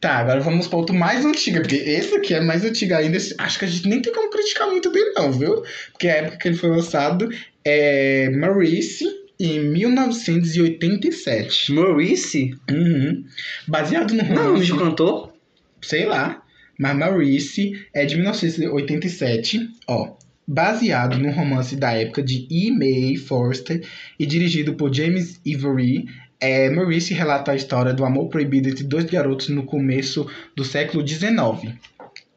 Tá, 0.00 0.16
agora 0.16 0.40
vamos 0.40 0.66
para 0.66 0.78
outro 0.78 0.94
mais 0.94 1.24
antigo, 1.24 1.60
porque 1.60 1.76
esse 1.76 2.14
aqui 2.16 2.34
é 2.34 2.40
mais 2.40 2.64
antigo 2.64 2.94
ainda. 2.94 3.18
Acho 3.38 3.58
que 3.58 3.64
a 3.64 3.68
gente 3.68 3.88
nem 3.88 4.02
tem 4.02 4.12
como 4.12 4.30
criticar 4.30 4.66
muito 4.66 4.90
dele, 4.90 5.12
não, 5.14 5.30
viu? 5.30 5.62
Porque 5.92 6.08
a 6.08 6.16
época 6.16 6.38
que 6.38 6.48
ele 6.48 6.56
foi 6.56 6.70
lançado 6.70 7.28
é 7.64 8.28
Maurice, 8.30 9.04
em 9.40 9.58
1987. 9.60 11.72
Maurice? 11.72 12.54
Uhum. 12.70 13.24
Baseado 13.66 14.12
no 14.12 14.22
Não, 14.22 14.34
romance. 14.44 14.60
bicho 14.60 14.76
cantor? 14.76 15.30
sei 15.82 16.04
lá, 16.04 16.42
mas 16.78 16.94
Maurice 16.96 17.72
é 17.94 18.04
de 18.04 18.16
1987, 18.16 19.70
ó. 19.88 20.14
Baseado 20.46 21.16
no 21.18 21.30
romance 21.30 21.74
da 21.76 21.92
época 21.92 22.22
de 22.22 22.46
E. 22.50 22.70
May 22.70 23.16
Forster 23.16 23.82
e 24.18 24.26
dirigido 24.26 24.74
por 24.74 24.92
James 24.92 25.40
Ivory, 25.46 26.04
é, 26.40 26.68
Maurice 26.70 27.14
relata 27.14 27.52
a 27.52 27.56
história 27.56 27.94
do 27.94 28.04
amor 28.04 28.28
proibido 28.28 28.68
entre 28.68 28.82
dois 28.84 29.04
garotos 29.04 29.48
no 29.48 29.62
começo 29.62 30.26
do 30.56 30.64
século 30.64 31.06
XIX. 31.06 31.30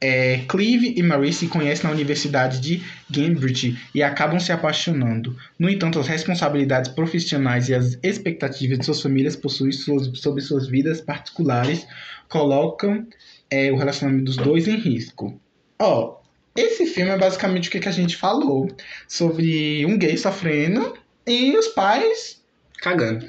É, 0.06 0.40
Clive 0.50 0.94
e 0.98 1.02
Maurice 1.02 1.40
se 1.40 1.48
conhecem 1.48 1.86
na 1.86 1.92
Universidade 1.92 2.60
de 2.60 2.84
Cambridge 3.10 3.80
e 3.96 4.04
acabam 4.04 4.38
se 4.38 4.52
apaixonando. 4.52 5.34
No 5.58 5.70
entanto, 5.70 5.98
as 5.98 6.08
responsabilidades 6.08 6.92
profissionais 6.92 7.70
e 7.70 7.74
as 7.74 7.98
expectativas 8.04 8.80
de 8.80 8.84
suas 8.84 9.02
famílias 9.02 9.38
possuem 9.38 9.72
suas, 9.72 10.12
sobre 10.20 10.42
suas 10.42 10.68
vidas 10.68 11.00
particulares 11.00 11.88
colocam 12.28 13.08
é, 13.50 13.72
o 13.72 13.78
relacionamento 13.78 14.26
dos 14.26 14.36
dois 14.36 14.68
em 14.68 14.76
risco. 14.76 15.40
Ó, 15.80 16.18
esse 16.54 16.86
filme 16.86 17.12
é 17.12 17.18
basicamente 17.18 17.70
o 17.70 17.72
que, 17.72 17.80
que 17.80 17.88
a 17.88 17.94
gente 17.94 18.18
falou 18.18 18.70
sobre 19.08 19.86
um 19.86 19.98
gay 19.98 20.18
sofrendo 20.18 20.98
e 21.26 21.56
os 21.56 21.70
pais 21.70 22.43
Cagando. 22.84 23.26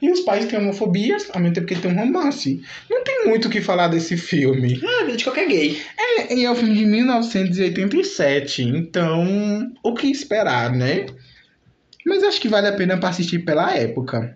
e 0.00 0.10
os 0.10 0.20
pais 0.20 0.46
têm 0.46 0.58
homofobia 0.58 1.18
ao 1.34 1.38
mesmo 1.38 1.54
tempo 1.56 1.66
que 1.66 1.74
tem 1.74 1.92
um 1.92 1.94
romance. 1.94 2.62
Não 2.88 3.04
tem 3.04 3.26
muito 3.26 3.48
o 3.48 3.50
que 3.50 3.60
falar 3.60 3.88
desse 3.88 4.16
filme. 4.16 4.80
Ah, 4.82 5.02
a 5.02 5.04
vida 5.04 5.18
de 5.18 5.24
qualquer 5.24 5.46
gay. 5.46 5.78
É, 5.98 6.34
e 6.34 6.42
é 6.42 6.50
um 6.50 6.56
filme 6.56 6.74
de 6.74 6.86
1987, 6.86 8.62
então 8.62 9.70
o 9.82 9.92
que 9.92 10.06
esperar, 10.06 10.72
né? 10.72 11.04
Mas 12.06 12.22
acho 12.22 12.40
que 12.40 12.48
vale 12.48 12.66
a 12.66 12.72
pena 12.72 12.96
para 12.96 13.10
assistir 13.10 13.40
pela 13.40 13.74
época. 13.76 14.34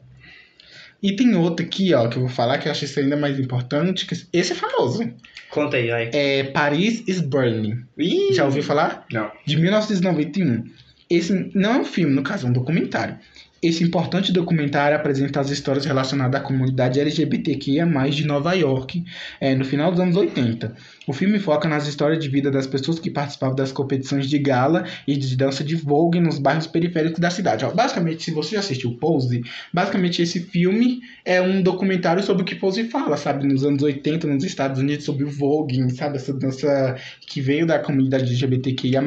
E 1.02 1.16
tem 1.16 1.34
outro 1.34 1.64
aqui, 1.64 1.94
ó, 1.94 2.06
que 2.08 2.18
eu 2.18 2.22
vou 2.22 2.30
falar 2.30 2.58
que 2.58 2.68
eu 2.68 2.72
acho 2.72 2.84
isso 2.84 3.00
ainda 3.00 3.16
mais 3.16 3.38
importante, 3.38 4.04
que 4.04 4.14
esse 4.32 4.52
é 4.52 4.54
famoso. 4.54 5.08
Conta 5.48 5.78
aí, 5.78 5.88
vai. 5.88 6.10
É 6.12 6.44
Paris 6.44 7.04
is 7.06 7.22
Burning. 7.22 7.84
Ih, 7.96 8.34
Já 8.34 8.44
ouviu 8.44 8.62
falar? 8.62 9.06
Não. 9.10 9.30
de 9.46 9.56
1991. 9.56 10.64
Esse 11.08 11.50
não 11.54 11.74
é 11.74 11.78
um 11.78 11.84
filme, 11.84 12.14
no 12.14 12.22
caso, 12.22 12.46
é 12.46 12.50
um 12.50 12.52
documentário. 12.52 13.16
Esse 13.60 13.82
importante 13.82 14.32
documentário 14.32 14.96
apresenta 14.96 15.40
as 15.40 15.50
histórias 15.50 15.84
relacionadas 15.84 16.40
à 16.40 16.44
comunidade 16.44 17.00
LGBTQIA+, 17.00 17.86
de 18.08 18.24
Nova 18.24 18.52
York, 18.52 19.04
é, 19.40 19.52
no 19.56 19.64
final 19.64 19.90
dos 19.90 19.98
anos 19.98 20.14
80. 20.14 20.76
O 21.08 21.12
filme 21.12 21.40
foca 21.40 21.68
nas 21.68 21.88
histórias 21.88 22.22
de 22.22 22.28
vida 22.28 22.52
das 22.52 22.68
pessoas 22.68 23.00
que 23.00 23.10
participavam 23.10 23.56
das 23.56 23.72
competições 23.72 24.30
de 24.30 24.38
gala 24.38 24.84
e 25.08 25.16
de 25.16 25.36
dança 25.36 25.64
de 25.64 25.74
Vogue 25.74 26.20
nos 26.20 26.38
bairros 26.38 26.68
periféricos 26.68 27.18
da 27.18 27.30
cidade. 27.30 27.64
Ó, 27.64 27.72
basicamente, 27.74 28.22
se 28.22 28.30
você 28.30 28.54
já 28.54 28.60
assistiu 28.60 28.92
Pose, 28.92 29.42
basicamente 29.74 30.22
esse 30.22 30.38
filme 30.38 31.00
é 31.24 31.42
um 31.42 31.60
documentário 31.60 32.22
sobre 32.22 32.42
o 32.42 32.44
que 32.44 32.54
Pose 32.54 32.84
fala, 32.84 33.16
sabe? 33.16 33.44
Nos 33.44 33.64
anos 33.64 33.82
80, 33.82 34.28
nos 34.28 34.44
Estados 34.44 34.80
Unidos, 34.80 35.04
sobre 35.04 35.24
o 35.24 35.30
Vogue, 35.30 35.90
sabe? 35.96 36.16
Essa 36.16 36.32
dança 36.32 36.94
que 37.22 37.40
veio 37.40 37.66
da 37.66 37.80
comunidade 37.80 38.24
LGBTQIA+, 38.24 39.02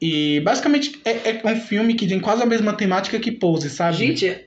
E 0.00 0.40
basicamente 0.40 1.00
é, 1.04 1.30
é 1.30 1.42
um 1.44 1.60
filme 1.60 1.94
que 1.94 2.06
tem 2.06 2.20
quase 2.20 2.42
a 2.42 2.46
mesma 2.46 2.74
temática 2.74 3.18
que 3.18 3.32
Pose, 3.32 3.70
sabe? 3.70 3.96
Gente, 3.96 4.44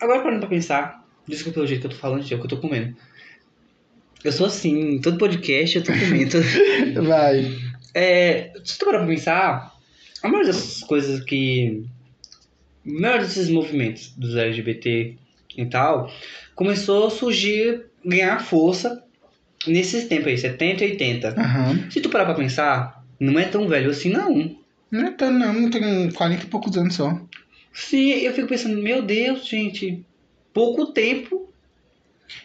agora 0.00 0.22
parando 0.22 0.40
pra 0.40 0.48
pensar, 0.48 1.04
desculpa 1.26 1.54
pelo 1.54 1.66
jeito 1.66 1.82
que 1.82 1.86
eu 1.86 1.90
tô 1.90 1.96
falando, 1.96 2.22
gente, 2.22 2.34
é 2.34 2.36
o 2.36 2.40
que 2.40 2.46
eu 2.46 2.50
tô 2.50 2.56
comendo. 2.56 2.96
Eu 4.24 4.32
sou 4.32 4.46
assim, 4.46 5.00
todo 5.00 5.18
podcast 5.18 5.76
eu 5.76 5.84
tô 5.84 5.92
comendo. 5.92 6.38
Vai. 7.06 7.56
é, 7.94 8.52
se 8.64 8.78
tu 8.78 8.84
parar 8.84 8.98
pra 8.98 9.06
pensar, 9.06 9.76
a 10.22 10.28
maioria 10.28 10.52
dessas 10.52 10.80
coisas 10.80 11.20
que. 11.22 11.84
A 12.84 13.00
maioria 13.00 13.26
desses 13.26 13.48
movimentos 13.48 14.12
dos 14.16 14.36
LGBT 14.36 15.16
e 15.56 15.66
tal, 15.66 16.10
começou 16.54 17.06
a 17.06 17.10
surgir, 17.10 17.86
ganhar 18.04 18.40
força 18.40 19.02
nesses 19.66 20.06
tempos 20.06 20.28
aí, 20.28 20.38
70 20.38 20.84
e 20.84 20.90
80. 20.90 21.28
Aham. 21.40 21.90
Se 21.90 22.00
tu 22.00 22.08
parar 22.08 22.24
pra 22.24 22.34
pensar, 22.34 23.04
não 23.18 23.38
é 23.38 23.44
tão 23.44 23.68
velho 23.68 23.90
assim, 23.90 24.10
não. 24.10 24.55
Não 24.90 25.06
é 25.06 25.10
tão, 25.10 25.30
não, 25.30 25.70
tem 25.70 26.10
40 26.10 26.44
e 26.44 26.46
poucos 26.46 26.76
anos 26.76 26.94
só. 26.94 27.20
Sim, 27.72 28.10
eu 28.12 28.32
fico 28.32 28.48
pensando, 28.48 28.80
meu 28.80 29.02
Deus, 29.02 29.46
gente, 29.46 30.04
pouco 30.52 30.86
tempo. 30.86 31.52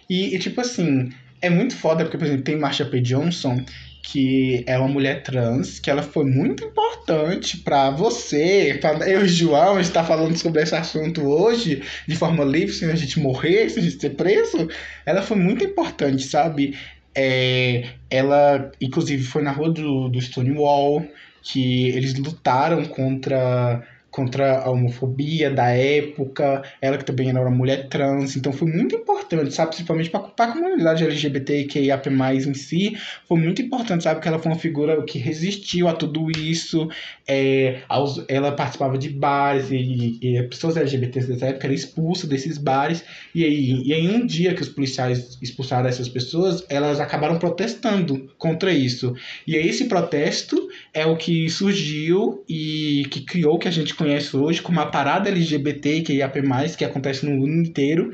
E, 0.09 0.35
e, 0.35 0.39
tipo 0.39 0.59
assim, 0.59 1.11
é 1.41 1.49
muito 1.49 1.75
foda 1.75 2.03
porque, 2.03 2.17
por 2.17 2.25
exemplo, 2.25 2.43
tem 2.43 2.57
Marsha 2.57 2.85
P. 2.85 2.99
Johnson, 2.99 3.63
que 4.03 4.63
é 4.67 4.77
uma 4.77 4.87
mulher 4.87 5.23
trans, 5.23 5.79
que 5.79 5.89
ela 5.89 6.03
foi 6.03 6.25
muito 6.25 6.63
importante 6.63 7.57
pra 7.57 7.91
você, 7.91 8.77
pra 8.81 9.09
eu 9.09 9.21
e 9.21 9.23
o 9.23 9.27
João 9.27 9.79
estar 9.79 10.03
falando 10.03 10.37
sobre 10.37 10.61
esse 10.61 10.75
assunto 10.75 11.21
hoje, 11.21 11.81
de 12.07 12.15
forma 12.15 12.43
livre, 12.43 12.73
sem 12.73 12.89
a 12.89 12.95
gente 12.95 13.19
morrer, 13.19 13.69
sem 13.69 13.81
a 13.81 13.85
gente 13.85 14.01
ser 14.01 14.11
preso. 14.11 14.67
Ela 15.05 15.21
foi 15.21 15.37
muito 15.37 15.63
importante, 15.63 16.23
sabe? 16.23 16.77
É, 17.15 17.85
ela, 18.09 18.71
inclusive, 18.81 19.23
foi 19.23 19.43
na 19.43 19.51
rua 19.51 19.69
do, 19.69 20.09
do 20.09 20.19
Stonewall, 20.19 21.05
que 21.41 21.89
eles 21.89 22.15
lutaram 22.15 22.85
contra 22.85 23.81
contra 24.11 24.59
a 24.59 24.69
homofobia 24.69 25.49
da 25.49 25.69
época, 25.69 26.61
ela 26.81 26.97
que 26.97 27.05
também 27.05 27.29
era 27.29 27.39
uma 27.39 27.49
mulher 27.49 27.87
trans, 27.87 28.35
então 28.35 28.51
foi 28.51 28.69
muito 28.69 28.93
importante, 28.93 29.53
sabe, 29.53 29.71
principalmente 29.71 30.09
para 30.09 30.29
a 30.37 30.51
comunidade 30.51 31.03
LGBTQIAP+, 31.05 32.09
em 32.45 32.53
si, 32.53 32.97
foi 33.27 33.39
muito 33.39 33.61
importante, 33.61 34.03
sabe, 34.03 34.19
que 34.19 34.27
ela 34.27 34.37
foi 34.37 34.51
uma 34.51 34.59
figura 34.59 35.01
que 35.03 35.17
resistiu 35.17 35.87
a 35.87 35.93
tudo 35.93 36.29
isso, 36.29 36.89
é, 37.25 37.79
aos, 37.87 38.23
ela 38.27 38.51
participava 38.51 38.97
de 38.97 39.09
bares, 39.09 39.71
e, 39.71 40.19
e 40.21 40.43
pessoas 40.43 40.75
LGBTs 40.75 41.27
dessa 41.27 41.45
época 41.45 41.67
eram 41.67 41.75
expulsas 41.75 42.29
desses 42.29 42.57
bares, 42.57 43.05
e 43.33 43.45
aí, 43.45 43.81
e 43.85 43.93
aí 43.93 44.09
um 44.09 44.25
dia 44.25 44.53
que 44.53 44.61
os 44.61 44.69
policiais 44.69 45.37
expulsaram 45.41 45.87
essas 45.87 46.09
pessoas, 46.09 46.65
elas 46.67 46.99
acabaram 46.99 47.39
protestando 47.39 48.29
contra 48.37 48.73
isso, 48.73 49.15
e 49.47 49.55
aí 49.55 49.69
esse 49.69 49.85
protesto 49.85 50.67
é 50.93 51.05
o 51.05 51.15
que 51.15 51.49
surgiu 51.49 52.43
e 52.49 53.05
que 53.09 53.21
criou 53.21 53.57
que 53.57 53.69
a 53.69 53.71
gente 53.71 53.95
conhece 54.01 54.35
hoje 54.35 54.61
como 54.61 54.79
a 54.79 54.85
parada 54.85 55.29
LGBT 55.29 56.01
que 56.01 56.13
IAP+, 56.13 56.41
que 56.77 56.85
acontece 56.85 57.25
no 57.25 57.31
mundo 57.31 57.67
inteiro. 57.67 58.11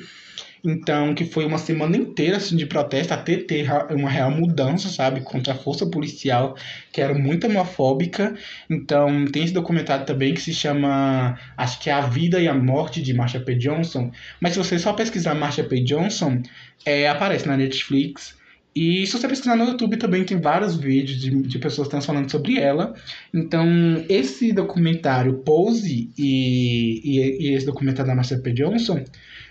Então, 0.63 1.13
que 1.13 1.23
foi 1.23 1.45
uma 1.45 1.57
semana 1.57 1.95
inteira 1.95 2.37
assim, 2.37 2.57
de 2.57 2.65
protesto 2.65 3.13
até 3.13 3.37
ter 3.37 3.67
uma 3.91 4.09
real 4.09 4.31
mudança, 4.31 4.89
sabe, 4.89 5.21
contra 5.21 5.53
a 5.53 5.55
força 5.55 5.85
policial, 5.89 6.57
que 6.91 6.99
era 6.99 7.13
muito 7.13 7.47
homofóbica. 7.47 8.35
Então, 8.69 9.25
tem 9.25 9.43
esse 9.43 9.53
documentário 9.53 10.05
também 10.05 10.33
que 10.33 10.41
se 10.41 10.53
chama, 10.53 11.39
acho 11.55 11.79
que 11.79 11.89
é 11.89 11.93
A 11.93 12.01
Vida 12.01 12.41
e 12.41 12.47
a 12.47 12.53
Morte 12.53 13.01
de 13.01 13.13
Marsha 13.13 13.39
P. 13.39 13.55
Johnson. 13.55 14.11
Mas 14.41 14.53
se 14.53 14.57
você 14.57 14.77
só 14.77 14.91
pesquisar 14.93 15.35
Marsha 15.35 15.63
P. 15.63 15.79
Johnson, 15.81 16.41
é, 16.85 17.07
aparece 17.07 17.47
na 17.47 17.55
Netflix. 17.55 18.36
E 18.79 19.07
se 19.07 19.13
você 19.17 19.27
pesquisar 19.27 19.55
no 19.55 19.65
YouTube 19.65 19.97
também 19.97 20.23
tem 20.23 20.39
vários 20.39 20.75
vídeos 20.77 21.19
de, 21.19 21.31
de 21.31 21.57
pessoas 21.57 21.87
falando 22.05 22.29
sobre 22.29 22.59
ela. 22.59 22.93
Então, 23.33 23.65
esse 24.07 24.53
documentário 24.53 25.39
Pose 25.39 26.11
e, 26.15 27.01
e, 27.03 27.47
e 27.47 27.53
esse 27.55 27.65
documentário 27.65 28.07
da 28.07 28.15
Marsha 28.15 28.37
P. 28.37 28.51
Johnson 28.53 29.03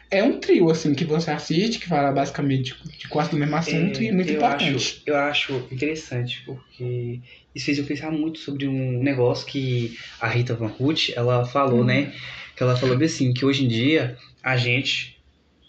é 0.08 0.22
um 0.22 0.38
trio, 0.38 0.70
assim, 0.70 0.94
que 0.94 1.04
você 1.04 1.32
assiste, 1.32 1.80
que 1.80 1.88
fala 1.88 2.12
basicamente 2.12 2.76
de 2.96 3.08
quase 3.08 3.30
do 3.32 3.36
mesmo 3.36 3.56
assunto 3.56 4.00
e 4.00 4.12
muito 4.12 4.28
É, 4.28 4.32
eu 4.34 4.36
importante. 4.36 4.74
Acho, 4.76 5.02
eu 5.04 5.16
acho 5.16 5.62
interessante, 5.72 6.42
porque 6.46 7.20
isso 7.52 7.66
fez 7.66 7.78
eu 7.78 7.84
pensar 7.84 8.12
muito 8.12 8.38
sobre 8.38 8.68
um 8.68 9.02
negócio 9.02 9.44
que 9.46 9.98
a 10.20 10.28
Rita 10.28 10.54
Van 10.54 10.72
Hout, 10.78 11.12
ela 11.16 11.44
falou, 11.44 11.80
Uhum. 11.80 11.84
né? 11.86 12.12
Que 12.56 12.62
ela 12.62 12.76
falou 12.76 12.96
assim, 13.02 13.34
que 13.34 13.44
hoje 13.44 13.64
em 13.64 13.68
dia, 13.68 14.16
a 14.40 14.56
gente 14.56 15.16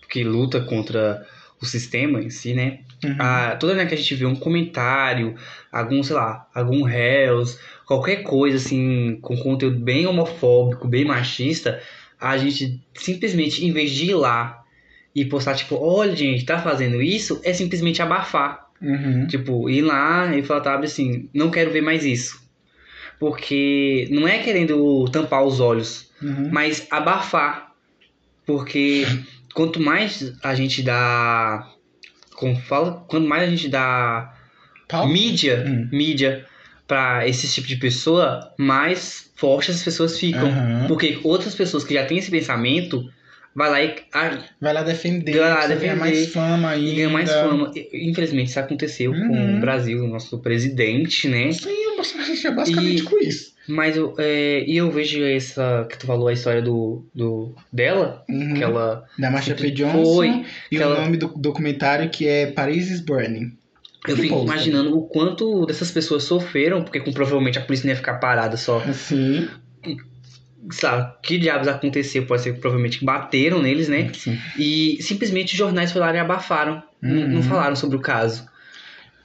que 0.07 0.23
luta 0.23 0.61
contra 0.61 1.25
o 1.59 1.65
sistema 1.65 2.21
em 2.21 2.29
si, 2.29 2.53
né? 2.53 2.81
Uhum. 3.03 3.15
a, 3.19 3.55
toda 3.57 3.75
vez 3.75 3.87
que 3.87 3.93
a 3.93 3.97
gente 3.97 4.15
vê 4.15 4.25
um 4.25 4.35
comentário, 4.35 5.35
algum, 5.71 6.01
sei 6.01 6.15
lá, 6.15 6.47
algum 6.53 6.81
réus, 6.81 7.59
qualquer 7.85 8.23
coisa 8.23 8.57
assim, 8.57 9.19
com 9.21 9.37
conteúdo 9.37 9.79
bem 9.79 10.07
homofóbico, 10.07 10.87
bem 10.87 11.05
machista, 11.05 11.79
a 12.19 12.37
gente 12.37 12.81
simplesmente, 12.95 13.63
em 13.65 13.71
vez 13.71 13.91
de 13.91 14.05
ir 14.11 14.15
lá 14.15 14.63
e 15.15 15.23
postar, 15.25 15.55
tipo, 15.55 15.75
olha, 15.75 16.15
gente, 16.15 16.43
tá 16.45 16.59
fazendo 16.59 17.01
isso, 17.01 17.39
é 17.43 17.53
simplesmente 17.53 18.01
abafar. 18.01 18.67
Uhum. 18.81 19.25
Tipo, 19.27 19.69
ir 19.69 19.81
lá 19.81 20.35
e 20.35 20.43
falar, 20.43 20.61
tá, 20.61 20.79
assim, 20.79 21.29
não 21.33 21.49
quero 21.51 21.71
ver 21.71 21.81
mais 21.81 22.03
isso. 22.05 22.41
Porque 23.19 24.07
não 24.11 24.27
é 24.27 24.39
querendo 24.39 25.05
tampar 25.11 25.43
os 25.43 25.59
olhos, 25.59 26.11
Uhum. 26.21 26.49
mas 26.51 26.87
abafar. 26.91 27.71
Porque 28.45 29.05
quanto 29.53 29.79
mais 29.79 30.33
a 30.43 30.53
gente 30.55 30.81
dá. 30.83 31.67
Como 32.37 32.55
fala? 32.55 33.03
Quanto 33.07 33.27
mais 33.27 33.43
a 33.43 33.49
gente 33.49 33.67
dá 33.67 34.33
Pau? 34.87 35.07
mídia, 35.07 35.65
Hum. 35.67 35.89
mídia 35.91 36.45
pra 36.87 37.27
esse 37.27 37.47
tipo 37.51 37.67
de 37.67 37.75
pessoa, 37.75 38.53
mais 38.57 39.29
fortes 39.35 39.75
as 39.75 39.83
pessoas 39.83 40.17
ficam. 40.17 40.47
Aham. 40.47 40.85
Porque 40.87 41.19
outras 41.23 41.53
pessoas 41.55 41.83
que 41.83 41.93
já 41.95 42.05
têm 42.05 42.17
esse 42.19 42.31
pensamento 42.31 43.03
vai 43.55 43.69
lá 43.71 43.81
e, 43.83 43.95
ah, 44.13 44.37
Vai 44.61 44.71
lá 44.73 44.83
defender, 44.83 45.31
Vai 45.37 45.49
lá 45.49 45.61
você 45.63 45.67
ganha 45.75 45.75
defender. 45.95 45.95
mais 45.99 46.31
fama 46.31 46.69
ainda. 46.69 46.89
e 46.91 46.95
ganha 46.95 47.09
mais 47.09 47.29
fama. 47.31 47.71
Infelizmente 47.91 48.49
isso 48.49 48.59
aconteceu 48.59 49.11
com 49.11 49.19
Uhum. 49.33 49.57
o 49.57 49.59
Brasil, 49.59 50.03
o 50.03 50.07
nosso 50.07 50.37
presidente, 50.39 51.27
né? 51.27 51.51
Sim, 51.51 51.87
o 51.91 51.95
Bolsonaro 51.95 52.31
é 52.31 52.51
basicamente 52.51 52.99
E- 53.01 53.03
com 53.03 53.17
isso. 53.19 53.56
Mas 53.67 53.97
eu, 53.97 54.15
é, 54.17 54.63
e 54.65 54.77
eu 54.77 54.89
vejo 54.89 55.21
essa 55.23 55.85
que 55.89 55.97
tu 55.97 56.05
falou 56.05 56.27
a 56.29 56.33
história 56.33 56.61
do, 56.61 57.05
do 57.13 57.53
dela, 57.71 58.23
Uhum. 58.29 58.53
que 58.53 58.63
ela 58.63 59.03
Da 59.19 59.29
Marsha 59.29 59.53
P. 59.55 59.61
Foi, 59.63 59.71
Johnson 59.71 60.23
e 60.23 60.45
que 60.69 60.77
o 60.79 60.81
ela- 60.81 61.01
nome 61.01 61.17
do 61.17 61.27
documentário 61.35 62.09
que 62.09 62.25
é 62.27 62.47
Paris 62.47 62.89
is 62.89 63.01
Burning. 63.01 63.51
Eu 64.07 64.15
Do 64.15 64.21
fico 64.21 64.41
imaginando 64.43 64.97
o 64.97 65.01
quanto 65.07 65.65
dessas 65.65 65.91
pessoas 65.91 66.23
sofreram, 66.23 66.81
porque 66.81 66.99
com- 67.01 67.11
provavelmente 67.11 67.59
a 67.59 67.61
polícia 67.61 67.85
não 67.85 67.91
ia 67.91 67.97
ficar 67.97 68.15
parada 68.19 68.55
só. 68.55 68.79
Sim. 68.93 69.49
Sabe, 70.71 71.13
que 71.23 71.37
diabos 71.37 71.67
aconteceu? 71.67 72.25
Pode 72.25 72.41
ser 72.41 72.53
que 72.53 72.59
provavelmente 72.59 73.03
bateram 73.03 73.61
neles, 73.61 73.87
né? 73.87 74.09
Sim. 74.13 74.37
E 74.57 74.97
simplesmente 75.01 75.53
os 75.53 75.57
jornais 75.57 75.93
lá 75.93 76.13
e 76.13 76.19
abafaram. 76.19 76.81
Não- 77.01 77.21
Uhum. 77.21 77.27
Não 77.29 77.43
falaram 77.43 77.75
sobre 77.75 77.95
o 77.97 78.01
caso. 78.01 78.45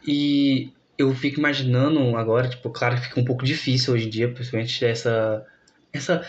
E 0.07 0.70
eu 0.99 1.14
fico 1.14 1.38
imaginando 1.40 2.16
agora, 2.16 2.49
tipo, 2.49 2.70
claro 2.70 2.97
que 2.97 3.03
fica 3.03 3.20
um 3.20 3.24
pouco 3.24 3.45
difícil 3.45 3.95
hoje 3.95 4.07
em 4.07 4.11
dia, 4.11 4.28
principalmente 4.32 4.84
essa. 4.84 5.45
Essa. 5.93 6.24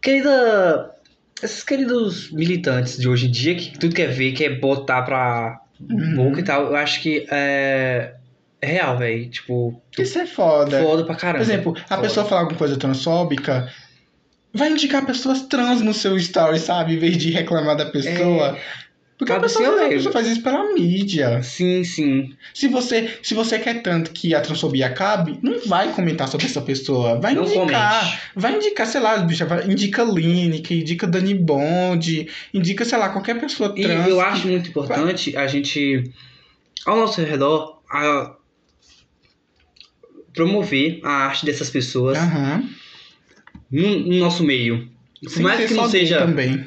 Querida. 0.00 0.94
Esses 1.42 1.64
queridos 1.64 2.30
militantes 2.30 2.98
de 2.98 3.08
hoje 3.08 3.26
em 3.26 3.30
dia, 3.30 3.54
que 3.54 3.78
tudo 3.78 3.94
quer 3.94 4.08
ver, 4.08 4.32
quer 4.32 4.60
botar 4.60 5.02
pra 5.02 5.58
Uhum. 5.80 6.14
boca 6.16 6.40
e 6.40 6.42
tal, 6.42 6.66
eu 6.66 6.76
acho 6.76 7.00
que 7.00 7.26
é. 7.30 8.14
É 8.62 8.66
real, 8.66 8.98
velho. 8.98 9.30
Tipo, 9.30 9.80
Isso 9.98 10.18
é 10.18 10.26
foda. 10.26 10.82
foda 10.82 11.02
pra 11.04 11.14
Por 11.14 11.20
caramba. 11.22 11.42
exemplo, 11.42 11.74
a 11.78 11.88
Foda. 11.96 12.02
pessoa 12.02 12.26
falar 12.26 12.42
alguma 12.42 12.58
coisa 12.58 12.76
transfóbica, 12.76 13.72
vai 14.52 14.70
indicar 14.70 15.06
pessoas 15.06 15.40
trans 15.46 15.80
no 15.80 15.94
seu 15.94 16.14
story, 16.18 16.58
sabe? 16.58 16.92
Em 16.94 16.98
vez 16.98 17.16
de 17.16 17.30
reclamar 17.30 17.74
da 17.74 17.86
pessoa. 17.86 18.58
Porque 19.20 19.32
a 19.34 19.38
pessoa, 19.38 19.84
a 19.84 19.88
pessoa 19.90 20.12
faz 20.14 20.26
isso 20.28 20.42
pela 20.42 20.72
mídia. 20.72 21.42
Sim, 21.42 21.84
sim. 21.84 22.34
Se 22.54 22.68
você, 22.68 23.18
se 23.22 23.34
você 23.34 23.58
quer 23.58 23.82
tanto 23.82 24.12
que 24.12 24.34
a 24.34 24.40
transfobia 24.40 24.86
acabe, 24.86 25.38
não 25.42 25.60
vai 25.66 25.92
comentar 25.92 26.26
sobre 26.26 26.46
essa 26.46 26.62
pessoa. 26.62 27.20
Vai 27.20 27.34
Não 27.34 27.44
indicar. 27.44 28.00
comente. 28.00 28.18
Vai 28.34 28.56
indicar, 28.56 28.86
sei 28.86 28.98
lá, 29.02 29.18
bicha, 29.18 29.44
vai- 29.44 29.66
indica 29.70 30.02
Lineker, 30.02 30.78
indica 30.78 31.06
Dani 31.06 31.34
Bond, 31.34 32.28
indica, 32.54 32.82
sei 32.86 32.96
lá, 32.96 33.10
qualquer 33.10 33.38
pessoa 33.38 33.74
E 33.76 33.82
trans. 33.82 34.08
eu 34.08 34.18
acho 34.22 34.48
muito 34.48 34.70
importante 34.70 35.36
a 35.36 35.46
gente, 35.46 36.10
ao 36.86 36.96
nosso 36.96 37.20
redor, 37.20 37.82
a 37.90 38.36
promover 40.32 41.00
a 41.04 41.10
arte 41.26 41.44
dessas 41.44 41.68
pessoas 41.68 42.16
Aham. 42.16 42.64
no, 43.70 43.98
no 43.98 44.14
nosso 44.18 44.42
meio. 44.44 44.88
Por 45.22 45.30
Sem 45.30 45.42
mais 45.42 45.68
que 45.68 45.74
não 45.74 45.90
seja, 45.90 46.20
Também. 46.20 46.64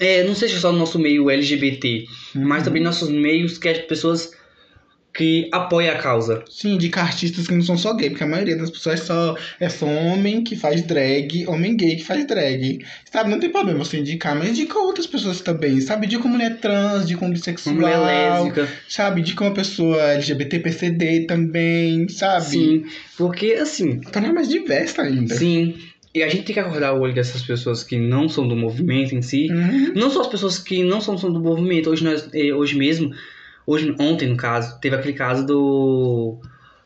É, 0.00 0.22
não 0.24 0.34
seja 0.34 0.58
só 0.58 0.72
no 0.72 0.78
nosso 0.78 0.98
meio 0.98 1.30
LGBT, 1.30 2.06
Uhum. 2.34 2.44
mas 2.46 2.62
também 2.62 2.82
nossos 2.82 3.08
meios 3.10 3.58
que 3.58 3.68
as 3.68 3.78
pessoas 3.78 4.30
que 5.14 5.46
apoia 5.52 5.92
a 5.92 5.98
causa. 5.98 6.42
Sim, 6.48 6.76
indicar 6.76 7.04
artistas 7.04 7.46
que 7.46 7.52
não 7.54 7.60
são 7.60 7.76
só 7.76 7.92
gay, 7.92 8.08
porque 8.08 8.24
a 8.24 8.26
maioria 8.26 8.56
das 8.56 8.70
pessoas 8.70 8.98
é 8.98 9.04
só, 9.04 9.36
é 9.60 9.68
só 9.68 9.84
homem 9.86 10.42
que 10.42 10.56
faz 10.56 10.80
drag, 10.80 11.46
homem 11.48 11.76
gay 11.76 11.96
que 11.96 12.04
faz 12.04 12.26
drag. 12.26 12.78
Sabe, 13.12 13.28
não 13.28 13.38
tem 13.38 13.50
problema 13.50 13.84
você 13.84 13.98
indicar, 13.98 14.34
mas 14.34 14.48
indica 14.48 14.78
outras 14.78 15.06
pessoas 15.06 15.42
também, 15.42 15.82
sabe? 15.82 16.06
Indica 16.06 16.24
uma 16.24 16.32
mulher 16.38 16.56
trans, 16.60 17.02
indica 17.02 17.26
um 17.26 17.30
bissexual, 17.30 17.74
Uma 17.76 17.82
mulher 17.82 17.98
lésbica. 17.98 18.66
sabe? 18.88 19.20
Indica 19.20 19.44
uma 19.44 19.52
pessoa 19.52 20.00
LGBT, 20.12 20.58
PCD 20.60 21.26
também, 21.26 22.08
sabe? 22.08 22.46
Sim, 22.46 22.84
porque 23.18 23.52
assim, 23.60 24.00
Tornar 24.00 24.32
mais 24.32 24.48
diversa 24.48 25.02
ainda. 25.02 25.34
sim. 25.34 25.74
E 26.14 26.22
a 26.22 26.28
gente 26.28 26.44
tem 26.44 26.52
que 26.54 26.60
acordar 26.60 26.92
o 26.94 27.00
olho 27.00 27.14
dessas 27.14 27.42
pessoas 27.42 27.82
que 27.82 27.96
não 27.98 28.28
são 28.28 28.46
do 28.46 28.54
movimento 28.54 29.14
em 29.14 29.22
si. 29.22 29.48
Uhum. 29.50 29.92
Não 29.94 30.10
só 30.10 30.20
as 30.20 30.26
pessoas 30.26 30.58
que 30.58 30.84
não 30.84 31.00
são, 31.00 31.16
são 31.16 31.32
do 31.32 31.40
movimento. 31.40 31.88
Hoje, 31.88 32.04
nós, 32.04 32.28
eh, 32.34 32.52
hoje 32.52 32.76
mesmo, 32.76 33.12
hoje, 33.66 33.94
ontem 33.98 34.28
no 34.28 34.36
caso, 34.36 34.78
teve 34.78 34.94
aquele 34.94 35.14
caso 35.14 35.46
do, 35.46 36.38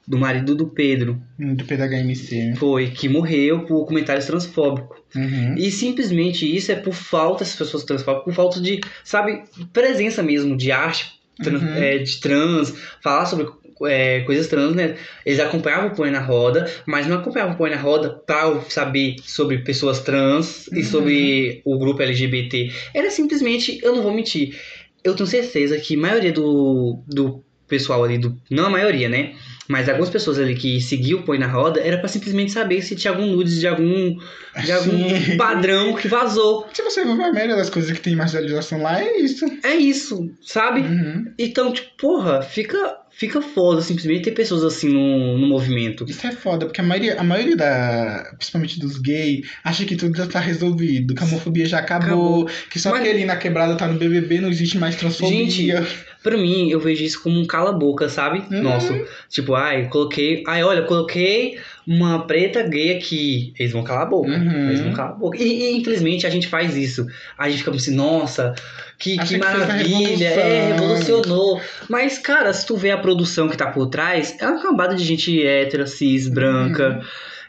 do 0.07 0.16
marido 0.16 0.55
do 0.55 0.68
Pedro. 0.68 1.20
Do 1.39 1.64
PDHMC. 1.64 2.55
Foi, 2.57 2.91
que 2.91 3.09
morreu 3.09 3.64
por 3.66 3.85
comentários 3.87 4.27
transfóbicos. 4.27 4.99
Uhum. 5.16 5.55
E 5.57 5.72
simplesmente 5.72 6.47
isso 6.57 6.70
é 6.70 6.77
por 6.77 6.95
falta, 6.95 7.43
essas 7.43 7.57
pessoas 7.57 7.83
transfóbicas, 7.85 8.24
por 8.27 8.35
falta 8.35 8.61
de, 8.61 8.81
sabe, 9.03 9.43
presença 9.72 10.22
mesmo 10.22 10.57
de 10.57 10.70
arte 10.70 11.16
trans- 11.43 11.62
Uhum. 11.62 11.74
é, 11.74 11.99
de 11.99 12.20
trans, 12.20 12.74
falar 13.03 13.27
sobre 13.27 13.47
é, 13.85 14.20
coisas 14.20 14.47
trans, 14.49 14.74
né? 14.74 14.97
Eles 15.24 15.41
acompanhavam 15.41 15.89
o 15.89 15.95
Põe 15.95 16.11
na 16.11 16.20
Roda, 16.20 16.70
mas 16.87 17.07
não 17.07 17.16
acompanhavam 17.16 17.55
o 17.55 17.59
Põe 17.59 17.70
na 17.70 17.77
Roda 17.77 18.11
pra 18.11 18.61
saber 18.68 19.16
sobre 19.22 19.59
pessoas 19.59 20.01
trans 20.01 20.68
e 20.68 20.77
Uhum. 20.79 20.85
sobre 20.85 21.61
o 21.64 21.79
grupo 21.79 22.03
LGBT. 22.03 22.70
Era 22.95 23.11
simplesmente, 23.11 23.79
eu 23.83 23.95
não 23.95 24.03
vou 24.03 24.12
mentir, 24.14 24.57
eu 25.05 25.14
tenho 25.14 25.27
certeza 25.27 25.79
que 25.79 25.95
a 25.95 25.99
maioria 25.99 26.33
do, 26.33 27.03
do 27.07 27.45
pessoal 27.68 28.03
ali, 28.05 28.18
do, 28.18 28.37
não 28.51 28.66
a 28.66 28.70
maioria, 28.70 29.09
né? 29.09 29.35
Mas 29.69 29.89
algumas 29.89 30.11
pessoas 30.11 30.39
ali 30.39 30.55
que 30.55 30.81
seguiam 30.81 31.21
o 31.21 31.23
Põe 31.23 31.39
na 31.39 31.47
Roda 31.47 31.81
era 31.81 31.99
pra 31.99 32.09
simplesmente 32.09 32.53
saber 32.53 32.83
se 32.83 32.95
tinha 32.95 33.12
algum 33.12 33.27
nudes 33.27 33.59
de 33.59 33.67
algum, 33.67 34.17
de 34.64 34.73
algum 34.73 35.09
Sim. 35.09 35.37
padrão 35.37 35.95
que 35.95 36.07
vazou. 36.09 36.67
Se 36.73 36.83
você 36.83 37.05
ver 37.05 37.11
a 37.11 37.33
maioria 37.33 37.57
das 37.57 37.71
coisas 37.71 37.91
que 37.91 38.01
tem 38.01 38.14
marginalização 38.14 38.81
lá, 38.83 39.01
é 39.03 39.19
isso. 39.19 39.45
É 39.64 39.75
isso, 39.75 40.31
sabe? 40.43 40.81
Uhum. 40.81 41.33
Então, 41.39 41.73
tipo, 41.73 41.89
porra, 41.99 42.43
fica, 42.43 42.97
fica 43.11 43.41
foda 43.43 43.81
simplesmente 43.83 44.25
ter 44.25 44.33
pessoas 44.33 44.62
assim 44.62 44.89
no, 44.89 45.37
no 45.39 45.47
movimento. 45.47 46.05
Isso 46.09 46.27
é 46.27 46.33
foda, 46.33 46.67
porque 46.67 46.81
a 46.81 46.85
maioria, 46.85 47.19
a 47.19 47.25
maioria 47.25 47.57
da. 47.57 48.33
Principalmente 48.37 48.79
dos 48.79 48.99
gays, 48.99 49.47
acha 49.64 49.85
que 49.85 49.97
tudo 49.97 50.17
já 50.17 50.27
tá 50.27 50.39
resolvido, 50.39 51.14
que 51.14 51.23
a 51.23 51.27
homofobia 51.27 51.67
já 51.67 51.79
acabou, 51.79 52.47
que 52.71 52.79
só 52.79 52.91
Mas- 52.91 53.01
porque 53.01 53.11
ali 53.12 53.25
na 53.25 53.37
quebrada 53.37 53.75
tá 53.77 53.87
no 53.89 53.99
BBB 53.99 54.41
não 54.41 54.49
existe 54.49 54.79
mais 54.79 54.95
transfobia. 54.97 55.85
Pra 56.27 56.37
mim, 56.37 56.68
eu 56.68 56.81
vejo 56.81 57.05
isso 57.05 57.22
como 57.22 57.39
um 57.39 57.47
cala-boca, 57.47 58.09
sabe? 58.09 58.43
Uhum. 58.51 58.61
Nosso. 58.61 58.93
Tipo, 59.29 59.55
ai, 59.55 59.87
coloquei. 59.87 60.43
Ai, 60.45 60.64
olha, 60.64 60.83
coloquei 60.83 61.57
uma 61.87 62.27
preta 62.27 62.64
gay 62.64 62.97
aqui. 62.97 63.55
Eles 63.57 63.70
vão 63.70 63.85
calar 63.85 64.03
a 64.03 64.07
boca. 64.07 64.31
Uhum. 64.31 64.68
Eles 64.70 64.81
vão 64.81 64.93
calar 64.93 65.12
a 65.12 65.14
boca. 65.14 65.39
E, 65.39 65.45
e, 65.45 65.77
infelizmente 65.77 66.27
a 66.27 66.31
gente 66.31 66.49
faz 66.49 66.77
isso. 66.77 67.07
A 67.39 67.49
gente 67.49 67.61
fica 67.61 67.70
assim, 67.70 67.95
nossa, 67.95 68.57
que, 68.99 69.16
que 69.18 69.39
maravilha. 69.39 70.27
É, 70.27 70.72
revolucionou. 70.72 71.61
Mas, 71.89 72.18
cara, 72.18 72.53
se 72.53 72.66
tu 72.66 72.77
vê 72.77 72.91
a 72.91 72.99
produção 72.99 73.49
que 73.49 73.57
tá 73.57 73.70
por 73.70 73.87
trás, 73.87 74.37
é 74.41 74.49
uma 74.49 74.61
cambada 74.61 74.97
de 74.97 75.05
gente 75.05 75.47
hétera, 75.47 75.87
cis, 75.87 76.27
branca. 76.27 77.03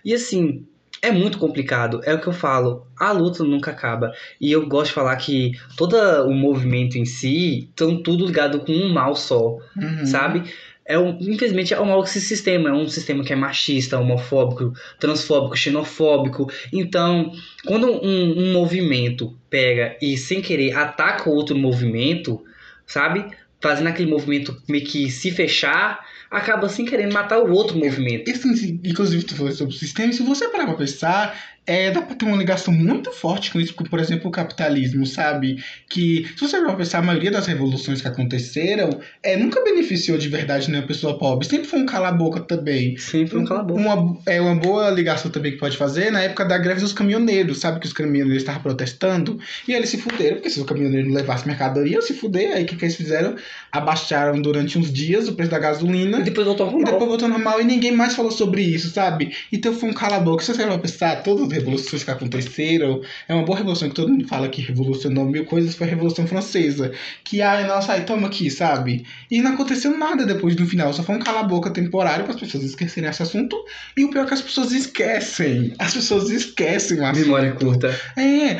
E 0.05 0.13
assim, 0.13 0.67
é 1.01 1.11
muito 1.11 1.37
complicado. 1.37 2.01
É 2.03 2.13
o 2.13 2.19
que 2.19 2.27
eu 2.27 2.33
falo. 2.33 2.87
A 2.99 3.11
luta 3.11 3.43
nunca 3.43 3.71
acaba. 3.71 4.11
E 4.41 4.51
eu 4.51 4.67
gosto 4.67 4.87
de 4.87 4.93
falar 4.93 5.15
que 5.17 5.51
todo 5.75 5.95
o 6.25 6.33
movimento 6.33 6.97
em 6.97 7.05
si 7.05 7.67
estão 7.69 8.01
tudo 8.01 8.25
ligado 8.25 8.59
com 8.61 8.71
um 8.71 8.91
mal 8.91 9.15
só, 9.15 9.57
Uhum. 9.75 10.05
sabe? 10.05 10.43
É 10.89 10.97
um, 10.97 11.17
infelizmente 11.19 11.73
é 11.73 11.81
um 11.81 11.85
mal 11.85 12.01
esse 12.03 12.21
sistema, 12.21 12.69
é 12.69 12.71
um 12.73 12.87
sistema 12.87 13.21
que 13.21 13.33
é 13.33 13.35
machista, 13.35 13.99
homofóbico, 13.99 14.71
transfóbico, 14.99 15.57
xenofóbico. 15.57 16.49
Então, 16.71 17.31
quando 17.65 17.91
um, 17.91 18.39
um 18.39 18.53
movimento 18.53 19.37
pega 19.49 19.97
e 20.01 20.17
sem 20.17 20.41
querer 20.41 20.71
ataca 20.77 21.29
outro 21.29 21.57
movimento, 21.57 22.41
sabe? 22.85 23.25
Fazendo 23.59 23.87
aquele 23.87 24.09
movimento 24.09 24.55
meio 24.69 24.85
que 24.85 25.11
se 25.11 25.29
fechar, 25.29 25.99
acaba 26.30 26.69
sem 26.69 26.86
querer 26.86 27.11
matar 27.11 27.39
o 27.39 27.51
outro 27.51 27.78
movimento. 27.78 28.30
Isso, 28.30 28.47
inclusive, 28.84 29.23
tu 29.23 29.36
falou 29.36 29.51
sobre 29.51 29.73
o 29.73 29.78
sistema, 29.78 30.11
se 30.13 30.23
você 30.23 30.47
parar 30.49 30.65
pra 30.65 30.75
pensar, 30.75 31.57
é, 31.68 31.91
dá 31.91 32.01
pra 32.01 32.15
ter 32.15 32.26
uma 32.26 32.38
ligação 32.38 32.74
muito 32.74 33.11
forte 33.11 33.51
com 33.51 33.59
isso, 33.59 33.74
com, 33.76 33.84
por 33.84 33.99
exemplo, 33.99 34.30
o 34.30 34.32
capitalismo, 34.32 35.05
sabe? 35.05 35.61
Que, 35.89 36.26
se 36.36 36.39
você 36.47 36.59
pra 36.61 36.74
pensar, 36.76 36.99
a 36.99 37.01
maioria 37.01 37.30
das 37.30 37.45
revoluções 37.45 38.01
que 38.01 38.07
aconteceram 38.07 38.89
é, 39.22 39.36
nunca 39.36 39.61
beneficiou 39.63 40.18
de 40.18 40.30
verdade 40.30 40.70
nenhuma 40.70 40.88
pessoa 40.88 41.20
pobre, 41.20 41.45
sempre 41.45 41.68
foi 41.68 41.80
um 41.80 41.86
cala-boca 41.86 42.39
também. 42.39 42.97
Sempre 42.97 43.38
um 43.38 43.45
cala 43.45 43.59
a 43.59 43.63
boca. 43.63 43.80
Uma, 43.82 44.18
é 44.26 44.39
uma 44.39 44.55
boa 44.55 44.89
ligação 44.89 45.30
também 45.30 45.51
que 45.51 45.57
pode 45.57 45.76
fazer 45.76 46.09
na 46.09 46.22
época 46.22 46.45
da 46.45 46.57
greve 46.57 46.80
dos 46.80 46.93
caminhoneiros, 46.93 47.59
sabe? 47.59 47.80
Que 47.82 47.88
os 47.88 47.93
caminhoneiros 47.93 48.43
estavam 48.43 48.61
protestando 48.61 49.38
e 49.68 49.74
eles 49.74 49.89
se 49.89 49.97
fuderam, 49.97 50.36
porque 50.38 50.49
se 50.49 50.59
os 50.61 50.65
caminhoneiros 50.65 51.09
não 51.09 51.15
levassem 51.15 51.47
mercadoria, 51.47 52.01
se 52.01 52.13
fuder. 52.13 52.55
Aí 52.55 52.63
o 52.63 52.65
que, 52.65 52.76
que 52.78 52.86
eles 52.86 52.95
fizeram? 52.95 53.36
Abaixaram 53.72 54.41
durante 54.41 54.78
uns 54.80 54.91
dias 54.91 55.28
o 55.28 55.34
preço 55.34 55.51
da 55.51 55.59
gasolina 55.59 56.20
E 56.20 56.24
depois 56.24 56.47
voltou 56.47 56.65
ao 56.68 56.72
e 56.72 56.76
normal. 56.76 56.93
depois 56.93 57.09
voltou 57.09 57.28
normal 57.28 57.61
e 57.61 57.65
ninguém 57.65 57.91
mais 57.91 58.15
falou 58.15 58.32
sobre 58.32 58.61
isso, 58.61 58.89
sabe? 58.89 59.34
Então 59.51 59.74
foi 59.74 59.89
um 59.89 59.93
cala-boca. 59.93 60.43
Se 60.43 60.53
você 60.53 60.65
vai 60.65 60.78
pensar, 60.80 61.24
todas 61.24 61.43
as 61.43 61.57
revoluções 61.60 62.03
que 62.03 62.12
aconteceram, 62.12 63.01
é 63.28 63.34
uma 63.34 63.43
boa 63.43 63.58
revolução 63.58 63.89
que 63.89 63.95
todo 63.95 64.10
mundo 64.10 64.28
fala 64.28 64.47
que 64.49 64.62
revolucionou 64.62 65.26
mil 65.26 65.45
coisas, 65.45 65.76
foi 65.76 65.88
a 65.88 65.89
Revolução 65.89 66.28
Francesa. 66.28 66.91
Que, 67.24 67.41
ai, 67.41 67.68
nossa, 67.68 67.93
ai, 67.93 68.05
toma 68.05 68.28
aqui, 68.28 68.49
sabe? 68.49 69.05
E 69.30 69.41
não 69.41 69.53
aconteceu 69.53 69.97
nada 69.97 70.26
depois 70.26 70.55
no 70.55 70.66
final, 70.66 70.93
só 70.93 71.03
foi 71.03 71.16
um 71.16 71.20
cala-boca 71.20 71.70
temporário 71.70 72.26
para 72.26 72.34
as 72.34 72.39
pessoas 72.39 72.64
esquecerem 72.64 73.10
esse 73.10 73.24
assunto. 73.24 73.58
E 73.95 74.05
o 74.05 74.10
pior 74.10 74.24
é 74.24 74.28
que 74.28 74.34
as 74.34 74.41
pessoas 74.41 74.72
esquecem. 74.72 75.74
As 75.80 75.93
pessoas 75.93 76.30
esquecem 76.30 76.99
o 76.99 77.05
assunto. 77.05 77.20
Memória 77.20 77.51
curta. 77.53 77.99
É. 78.16 78.60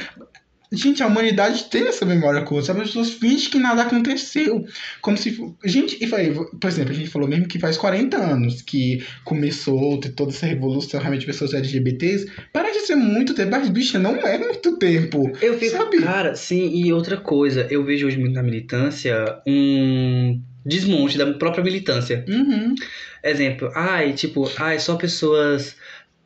Gente, 0.72 1.01
a 1.01 1.07
humanidade 1.07 1.65
tem 1.65 1.88
essa 1.88 2.05
memória 2.05 2.41
curta, 2.41 2.68
sabe? 2.68 2.82
As 2.82 2.88
pessoas 2.88 3.11
fingem 3.11 3.49
que 3.49 3.57
nada 3.57 3.84
aconteceu. 3.84 4.65
Como 5.01 5.18
se. 5.18 5.38
Gente, 5.63 5.97
e 6.03 6.07
foi, 6.07 6.34
por 6.34 6.68
exemplo, 6.68 6.91
a 6.91 6.95
gente 6.95 7.09
falou 7.09 7.28
mesmo 7.28 7.47
que 7.47 7.57
faz 7.57 7.78
40 7.78 8.18
anos 8.18 8.61
que 8.61 9.05
começou 9.24 9.99
toda 10.15 10.32
essa 10.32 10.45
revolução, 10.45 10.99
realmente, 10.99 11.26
pessoas 11.26 11.53
LGBTs. 11.53 12.30
Parece 12.51 12.88
ser 12.88 12.95
muito 12.95 13.34
tempo, 13.34 13.51
mas, 13.51 13.70
bicha, 13.70 13.97
não 13.97 14.15
é 14.15 14.38
muito 14.38 14.78
tempo. 14.78 15.32
Eu 15.41 15.57
fico, 15.57 15.78
Sabe? 15.78 16.01
cara, 16.01 16.36
sim, 16.36 16.70
e 16.74 16.91
outra 16.91 17.18
coisa, 17.18 17.65
eu 17.70 17.86
vejo 17.86 18.07
hoje 18.07 18.18
muito 18.18 18.34
na 18.34 18.43
militância 18.43 19.41
um 19.47 20.41
desmonte 20.65 21.18
da 21.18 21.34
própria 21.34 21.63
militância. 21.63 22.26
Uhum. 22.28 22.76
Exemplo, 23.24 23.72
ai, 23.74 24.13
tipo, 24.13 24.51
ai, 24.57 24.80
só 24.80 24.95
pessoas 24.95 25.76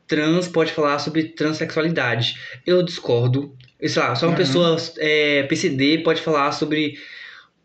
trans 0.08 0.48
pode 0.48 0.74
falar 0.74 1.00
sobre 1.00 1.24
transexualidade. 1.24 2.36
Eu 2.66 2.84
discordo. 2.84 3.56
Sei 3.88 4.02
lá, 4.02 4.16
só 4.16 4.26
uma 4.28 4.32
Uhum. 4.32 4.38
pessoa 4.38 4.78
é, 5.00 5.44
PCD 5.44 6.00
pode 6.00 6.22
falar 6.22 6.52
sobre 6.52 6.98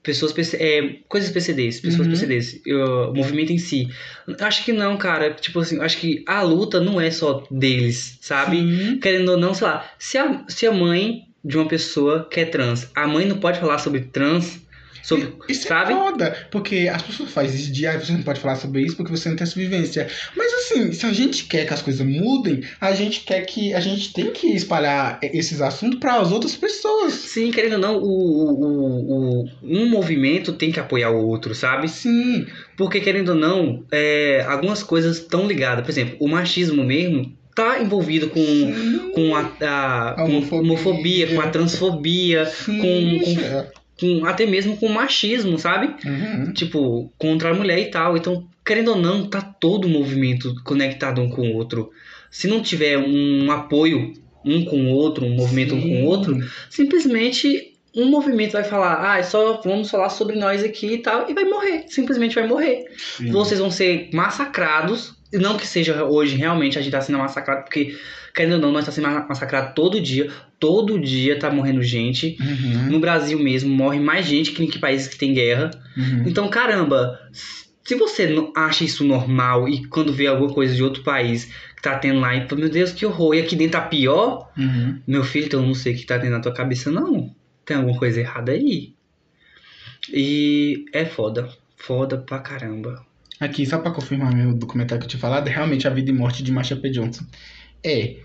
pessoas 0.03 0.33
é, 0.55 0.97
coisas 1.09 1.31
PCDs, 1.31 1.81
pessoas 1.81 2.07
Uhum. 2.07 2.13
PCDs, 2.13 2.61
o 2.67 3.13
movimento 3.13 3.53
em 3.53 3.59
si. 3.59 3.89
Acho 4.41 4.65
que 4.65 4.73
não, 4.73 4.97
cara. 4.97 5.31
Tipo 5.35 5.59
assim, 5.61 5.81
acho 5.81 5.99
que 5.99 6.23
a 6.27 6.43
luta 6.43 6.81
não 6.81 7.01
é 7.01 7.11
só 7.11 7.45
deles, 7.51 8.19
sabe? 8.21 8.59
Sim. 8.59 8.99
querendo 9.01 9.31
ou 9.33 9.37
não, 9.37 9.53
sei 9.53 9.67
lá, 9.67 9.91
se 9.99 10.17
a, 10.17 10.45
se 10.49 10.65
a 10.67 10.73
mãe 10.73 11.23
de 11.45 11.57
uma 11.57 11.67
pessoa 11.69 12.27
que 12.31 12.41
é 12.41 12.45
trans, 12.45 12.89
a 12.95 13.07
mãe 13.07 13.27
não 13.27 13.39
pode 13.39 13.59
falar 13.61 13.79
sobre 13.79 14.01
trans, 14.01 14.61
sobre, 15.07 15.33
Isso 15.49 15.69
sabe? 15.69 15.93
é 15.93 15.97
foda, 15.97 16.49
porque 16.51 16.89
as 16.93 17.03
pessoas 17.03 17.31
fazem 17.31 17.55
isso 17.61 17.73
de, 17.73 17.87
ah, 17.87 17.99
você 17.99 18.13
não 18.13 18.23
pode 18.23 18.41
falar 18.41 18.57
sobre 18.57 18.83
isso 18.83 18.97
porque 18.97 19.11
você 19.11 19.29
não 19.29 19.37
tem 19.37 19.45
essa 19.45 19.55
vivência. 19.55 20.09
Mas 20.37 20.53
assim, 20.53 20.93
se 20.93 21.07
a 21.07 21.13
gente 21.13 21.45
quer 21.45 21.67
que 21.67 21.73
as 21.75 21.81
coisas 21.83 22.05
mudem, 22.07 22.63
a 22.81 22.93
gente 22.93 23.21
quer 23.21 23.43
que, 23.47 23.73
a 23.73 23.81
gente 23.81 24.13
tem 24.13 24.31
que 24.33 24.49
espalhar 24.49 25.19
esses 25.23 25.61
assuntos 25.61 25.99
para 26.01 26.17
as 26.21 26.33
outras 26.33 26.57
pessoas. 26.57 27.13
Sim, 27.13 27.51
querendo 27.53 27.75
ou 27.75 27.79
não, 27.79 27.97
o, 27.99 28.05
o, 28.05 29.45
o, 29.45 29.49
um 29.63 29.89
movimento 29.89 30.53
tem 30.53 30.73
que 30.73 30.81
apoiar 30.81 31.11
o 31.11 31.27
outro, 31.27 31.55
sabe? 31.55 31.89
Sim, 31.89 32.47
Porque, 32.77 33.01
querendo 33.01 33.31
ou 33.31 33.35
não, 33.37 33.85
é, 33.93 34.45
algumas 34.49 34.83
coisas 34.83 35.19
estão 35.19 35.47
ligadas. 35.47 35.85
Por 35.85 35.91
exemplo, 35.91 36.17
o 36.21 36.29
machismo 36.29 36.83
mesmo 36.85 37.33
tá 37.55 37.81
envolvido 37.81 38.29
com, 38.29 38.41
sim, 38.45 39.11
com 39.15 39.35
a, 39.35 39.51
a- 39.63 40.11
A 40.11 40.15
com 40.15 40.25
homofobia. 40.25 40.61
homofobia, 40.61 41.27
com 41.29 41.41
a 41.41 41.49
transfobia, 41.49 42.45
sim, 42.47 42.79
com- 42.79 43.35
com- 43.35 43.41
é. 43.41 43.71
Com, 43.99 44.25
até 44.27 44.47
mesmo 44.47 44.77
com 44.77 44.89
machismo, 44.89 45.59
sabe? 45.59 45.95
Uhum. 46.05 46.53
tipo, 46.53 47.13
contra 47.19 47.51
a 47.51 47.55
mulher 47.55 47.79
e 47.79 47.91
tal. 47.91 48.17
Então, 48.17 48.47
querendo 48.65 48.93
ou 48.93 48.97
não, 48.97 49.27
tá 49.27 49.41
todo 49.41 49.87
o 49.87 49.91
movimento 49.91 50.55
conectado 50.65 51.21
um 51.21 51.29
com 51.29 51.43
o 51.43 51.55
outro. 51.55 51.91
Se 52.31 52.47
não 52.47 52.61
tiver 52.61 52.99
um 52.99 53.51
apoio 53.51 54.13
um 54.45 54.65
com 54.65 54.87
o 54.87 54.91
outro, 54.91 55.25
um 55.25 55.35
movimento 55.35 55.75
um 55.75 55.81
com 55.81 56.03
o 56.03 56.05
outro, 56.05 56.39
simplesmente 56.71 57.73
um 57.97 58.11
movimento 58.11 58.53
vai 58.53 58.63
falar, 58.63 59.17
ah, 59.17 59.23
só 59.23 59.61
vamos 59.65 59.91
falar 59.91 60.11
sobre 60.11 60.37
nós 60.37 60.63
aqui 60.63 60.95
e 60.95 60.99
tal, 60.99 61.31
e 61.31 61.35
vai 61.35 61.45
morrer. 61.45 61.87
Simplesmente 61.89 62.35
vai 62.35 62.47
morrer. 62.47 62.85
Sim. 62.97 63.31
Vocês 63.31 63.59
vão 63.59 63.71
ser 63.71 64.11
massacrados. 64.13 65.17
Não 65.33 65.57
que 65.57 65.67
seja 65.67 66.05
hoje, 66.05 66.37
realmente, 66.37 66.79
a 66.79 66.83
gente 66.83 66.93
tá 66.93 67.01
sendo 67.01 67.19
massacrado, 67.19 67.65
porque, 67.65 67.97
querendo 68.37 68.55
ou 68.55 68.61
não, 68.61 68.71
nós 68.71 68.85
tá 68.85 68.93
sendo 68.93 69.09
ma- 69.09 69.27
massacrado 69.27 69.75
todo 69.75 69.99
dia. 70.01 70.31
Todo 70.61 71.01
dia 71.01 71.39
tá 71.39 71.51
morrendo 71.51 71.83
gente. 71.83 72.37
Uhum. 72.39 72.91
No 72.91 73.01
Brasil 73.01 73.39
mesmo, 73.39 73.75
morre 73.75 73.99
mais 73.99 74.27
gente 74.27 74.53
que 74.53 74.63
em 74.63 74.69
que 74.69 74.79
países 74.79 75.09
que 75.09 75.17
tem 75.17 75.33
guerra. 75.35 75.71
Uhum. 75.97 76.25
Então, 76.27 76.47
caramba, 76.49 77.19
se 77.33 77.95
você 77.95 78.27
não 78.27 78.53
acha 78.55 78.85
isso 78.85 79.03
normal 79.05 79.67
e 79.69 79.87
quando 79.87 80.13
vê 80.13 80.27
alguma 80.27 80.53
coisa 80.53 80.75
de 80.75 80.85
outro 80.85 81.03
país 81.03 81.47
que 81.75 81.83
tá 81.83 81.99
tendo 81.99 82.21
lá, 82.21 82.35
e 82.37 82.47
fala, 82.49 82.61
meu 82.61 82.69
Deus, 82.71 82.93
que 82.93 83.07
horror, 83.07 83.35
e 83.35 83.41
aqui 83.41 83.57
dentro 83.57 83.81
tá 83.81 83.87
pior, 83.87 84.51
Uhum. 84.59 85.01
meu 85.07 85.25
filho, 85.25 85.47
então 85.47 85.61
eu 85.61 85.67
não 85.67 85.75
sei 85.75 85.95
o 85.95 85.97
que 85.97 86.05
tá 86.07 86.17
dentro 86.17 86.33
na 86.37 86.41
tua 86.41 86.53
cabeça, 86.53 86.91
não. 86.91 87.35
Tem 87.65 87.77
alguma 87.77 87.99
coisa 87.99 88.21
errada 88.21 88.53
aí. 88.53 88.93
E 90.13 90.85
é 90.93 91.05
foda. 91.05 91.49
Foda 91.77 92.19
pra 92.19 92.39
caramba. 92.39 93.05
Aqui, 93.39 93.67
só 93.67 93.79
pra 93.79 93.91
confirmar 93.91 94.35
meu 94.35 94.55
documentário 94.55 95.01
que 95.01 95.07
eu 95.07 95.11
tinha 95.11 95.21
falado, 95.21 95.47
é 95.49 95.51
realmente 95.51 95.87
a 95.87 95.91
vida 95.91 96.11
e 96.11 96.15
morte 96.15 96.43
de 96.43 96.51
Marsha 96.51 96.75
P. 96.77 96.89
Johnson. 96.91 97.25
É. 97.87 98.17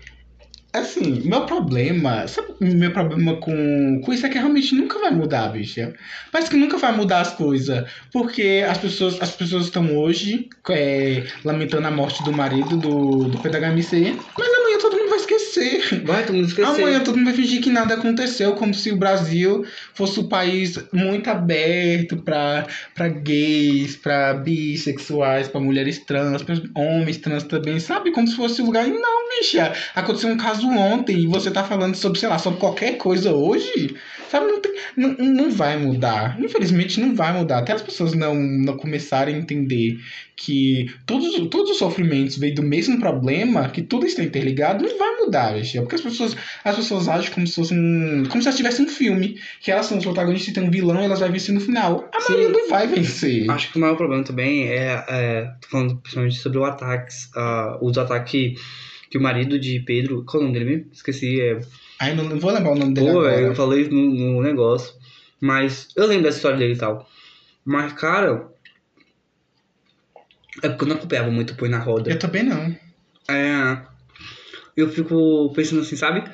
Assim, 0.72 1.20
meu 1.28 1.44
problema. 1.44 2.26
Sabe, 2.26 2.54
meu 2.60 2.90
problema 2.92 3.36
com, 3.36 4.00
com 4.02 4.12
isso 4.12 4.24
é 4.24 4.28
que 4.30 4.38
realmente 4.38 4.74
nunca 4.74 4.98
vai 4.98 5.10
mudar, 5.10 5.48
bicha. 5.48 5.92
Parece 6.32 6.50
que 6.50 6.56
nunca 6.56 6.78
vai 6.78 6.96
mudar 6.96 7.20
as 7.20 7.34
coisas. 7.34 7.84
Porque 8.10 8.64
as 8.66 8.78
pessoas 8.78 9.20
as 9.20 9.32
pessoas 9.32 9.66
estão 9.66 9.94
hoje 9.98 10.48
é, 10.70 11.24
lamentando 11.44 11.86
a 11.86 11.90
morte 11.90 12.24
do 12.24 12.32
marido 12.32 12.78
do, 12.78 13.28
do 13.28 13.38
PWMC. 13.38 14.16
Mas 14.38 14.48
amanhã 14.48 14.78
todo 14.80 14.91
esquecer. 15.60 16.02
Vai, 16.04 16.24
todo 16.24 16.34
mundo 16.36 16.48
esqueceu. 16.48 16.74
Amanhã 16.74 17.00
todo 17.00 17.16
mundo 17.16 17.26
vai 17.26 17.34
fingir 17.34 17.60
que 17.60 17.70
nada 17.70 17.94
aconteceu, 17.94 18.54
como 18.54 18.72
se 18.74 18.90
o 18.90 18.96
Brasil 18.96 19.64
fosse 19.94 20.18
um 20.20 20.28
país 20.28 20.78
muito 20.92 21.28
aberto 21.28 22.16
pra, 22.16 22.66
pra 22.94 23.08
gays, 23.08 23.96
pra 23.96 24.34
bissexuais, 24.34 25.48
pra 25.48 25.60
mulheres 25.60 25.98
trans, 25.98 26.42
pra 26.42 26.54
homens 26.74 27.18
trans 27.18 27.42
também, 27.44 27.78
sabe? 27.78 28.10
Como 28.12 28.26
se 28.26 28.36
fosse 28.36 28.62
um 28.62 28.66
lugar. 28.66 28.86
E 28.86 28.90
não, 28.90 29.28
bicha. 29.38 29.72
Aconteceu 29.94 30.30
um 30.30 30.36
caso 30.36 30.66
ontem 30.68 31.20
e 31.20 31.26
você 31.26 31.50
tá 31.50 31.62
falando 31.64 31.94
sobre, 31.94 32.18
sei 32.18 32.28
lá, 32.28 32.38
sobre 32.38 32.58
qualquer 32.58 32.96
coisa 32.96 33.32
hoje. 33.32 33.94
Sabe? 34.30 34.46
Não, 34.46 34.60
tem- 34.60 34.72
não, 34.96 35.08
não 35.18 35.50
vai 35.50 35.76
mudar. 35.76 36.38
Infelizmente 36.40 36.98
não 37.00 37.14
vai 37.14 37.32
mudar. 37.32 37.58
Até 37.58 37.72
as 37.72 37.82
pessoas 37.82 38.14
não, 38.14 38.34
não 38.34 38.76
começarem 38.76 39.34
a 39.34 39.38
entender 39.38 39.98
que 40.44 40.92
todos, 41.06 41.38
todos 41.48 41.70
os 41.70 41.78
sofrimentos 41.78 42.36
vêm 42.36 42.52
do 42.52 42.64
mesmo 42.64 42.98
problema, 42.98 43.68
que 43.68 43.80
tudo 43.80 44.06
está 44.06 44.24
interligado, 44.24 44.84
não 44.84 44.98
vai 44.98 45.16
mudar, 45.18 45.54
bicha. 45.54 45.80
Porque 45.80 45.94
as 45.94 46.00
pessoas 46.00 46.36
as 46.64 46.74
pessoas 46.74 47.08
agem 47.08 47.30
como 47.30 47.46
se 47.46 47.54
fosse 47.54 47.72
um. 47.72 48.24
como 48.28 48.42
se 48.42 48.48
elas 48.48 48.56
tivessem 48.56 48.84
um 48.84 48.88
filme. 48.88 49.38
Que 49.60 49.70
elas 49.70 49.86
são 49.86 49.98
os 49.98 50.04
protagonistas 50.04 50.48
e 50.48 50.52
tem 50.52 50.64
um 50.64 50.70
vilão 50.70 51.00
e 51.00 51.04
elas 51.04 51.20
vão 51.20 51.30
vencer 51.30 51.54
no 51.54 51.60
final. 51.60 52.10
A 52.12 52.20
Sim. 52.20 52.32
maioria 52.32 52.58
não 52.58 52.68
vai 52.68 52.88
vencer. 52.88 53.48
Acho 53.48 53.70
que 53.70 53.78
o 53.78 53.80
maior 53.80 53.96
problema 53.96 54.24
também 54.24 54.68
é, 54.68 55.04
é 55.08 55.50
tô 55.60 55.68
falando 55.68 55.96
principalmente 55.98 56.38
sobre 56.38 56.58
o 56.58 56.64
ataques, 56.64 57.30
ah, 57.36 57.78
os 57.80 57.96
ataques 57.96 58.60
que, 59.08 59.18
o 59.18 59.22
marido 59.22 59.60
de 59.60 59.78
Pedro, 59.78 60.24
qual 60.24 60.42
é 60.42 60.44
o 60.44 60.48
nome 60.48 60.58
dele 60.58 60.70
mesmo? 60.70 60.90
Esqueci, 60.92 61.40
é 61.40 61.60
Ai, 62.00 62.16
não, 62.16 62.24
não 62.24 62.40
vou 62.40 62.50
lembrar 62.50 62.72
o 62.72 62.78
nome 62.78 62.94
dele 62.94 63.12
Pô, 63.12 63.20
agora. 63.20 63.40
eu 63.40 63.54
falei 63.54 63.88
no, 63.88 64.12
no 64.12 64.42
negócio. 64.42 64.92
Mas 65.40 65.86
eu 65.94 66.04
lembro 66.06 66.24
dessa 66.24 66.38
história 66.38 66.58
dele 66.58 66.74
e 66.74 66.78
tal. 66.78 67.08
Mas, 67.64 67.92
cara. 67.92 68.50
É 70.62 70.68
porque 70.68 70.84
eu 70.84 70.88
não 70.88 70.96
acompanhava 70.96 71.30
muito 71.30 71.52
o 71.52 71.56
Põe 71.56 71.68
na 71.68 71.78
Roda. 71.78 72.10
Eu 72.10 72.18
também 72.18 72.42
não. 72.42 72.76
É. 73.30 73.78
Eu 74.76 74.88
fico 74.90 75.52
pensando 75.54 75.82
assim, 75.82 75.96
sabe? 75.96 76.24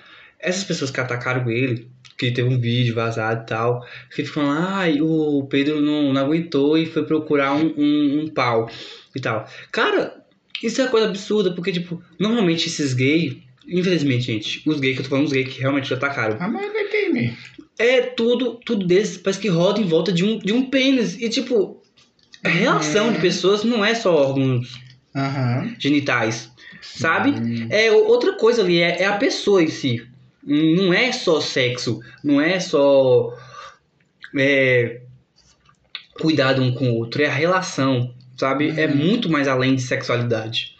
Essas 0.41 0.65
pessoas 0.65 0.91
que 0.91 1.01
atacaram 1.01 1.51
ele, 1.51 1.89
que 2.17 2.31
teve 2.31 2.49
um 2.49 2.61
vídeo 2.61 2.95
vazado 2.95 3.43
e 3.43 3.47
tal, 3.47 3.85
que 4.15 4.25
ficam 4.25 4.47
lá, 4.47 4.79
ai, 4.79 5.01
o 5.01 5.47
Pedro 5.51 5.81
não, 5.81 6.13
não 6.13 6.21
aguentou 6.23 6.79
e 6.79 6.87
foi 6.87 7.05
procurar 7.05 7.53
um, 7.55 7.75
um, 7.77 8.21
um 8.23 8.29
pau 8.29 8.69
e 9.15 9.21
tal. 9.21 9.49
Cara, 9.73 10.25
isso 10.63 10.81
é 10.81 10.85
uma 10.85 10.91
coisa 10.91 11.09
absurda, 11.09 11.53
porque, 11.53 11.73
tipo, 11.73 12.03
normalmente 12.19 12.67
esses 12.69 12.95
gays, 12.95 13.37
infelizmente, 13.69 14.27
gente, 14.27 14.63
os 14.69 14.79
gays 14.81 14.95
que 14.95 15.01
eu 15.01 15.05
tô 15.05 15.11
falando, 15.11 15.27
os 15.27 15.33
gays 15.33 15.49
que 15.49 15.61
realmente 15.61 15.93
atacaram, 15.93 16.37
A 16.41 16.49
maioria 16.49 16.81
é 16.87 16.91
gamer. 16.91 17.37
é 17.79 18.01
tudo, 18.03 18.61
tudo 18.65 18.87
deles 18.87 19.17
parece 19.19 19.41
que 19.41 19.49
roda 19.49 19.81
em 19.81 19.85
volta 19.85 20.13
de 20.13 20.25
um, 20.25 20.39
de 20.39 20.53
um 20.53 20.69
pênis. 20.71 21.21
E 21.21 21.29
tipo, 21.29 21.78
a 22.45 22.49
relação 22.49 23.09
É. 23.09 23.13
de 23.13 23.21
pessoas 23.21 23.65
não 23.65 23.85
é 23.85 23.95
só 23.95 24.15
órgãos 24.15 24.75
Aham. 25.15 25.75
genitais, 25.79 26.51
sabe? 26.81 27.35
É 27.71 27.91
outra 27.93 28.35
coisa 28.35 28.63
ali, 28.63 28.81
é, 28.81 29.03
é 29.03 29.07
a 29.07 29.17
pessoa 29.17 29.63
em 29.63 29.69
si. 29.69 30.07
Não 30.43 30.93
é 30.93 31.13
só 31.13 31.41
sexo, 31.41 32.01
não 32.25 32.41
é 32.41 32.59
só 32.61 33.37
é, 34.37 35.01
cuidado 36.21 36.63
um 36.63 36.73
com 36.73 36.91
o 36.91 36.95
outro, 36.97 37.23
é 37.23 37.27
a 37.27 37.33
relação, 37.33 38.15
sabe? 38.37 38.73
É 38.81 38.87
Uhum. 38.87 38.97
muito 38.97 39.29
mais 39.31 39.47
além 39.49 39.75
de 39.75 39.83
sexualidade. 39.83 40.75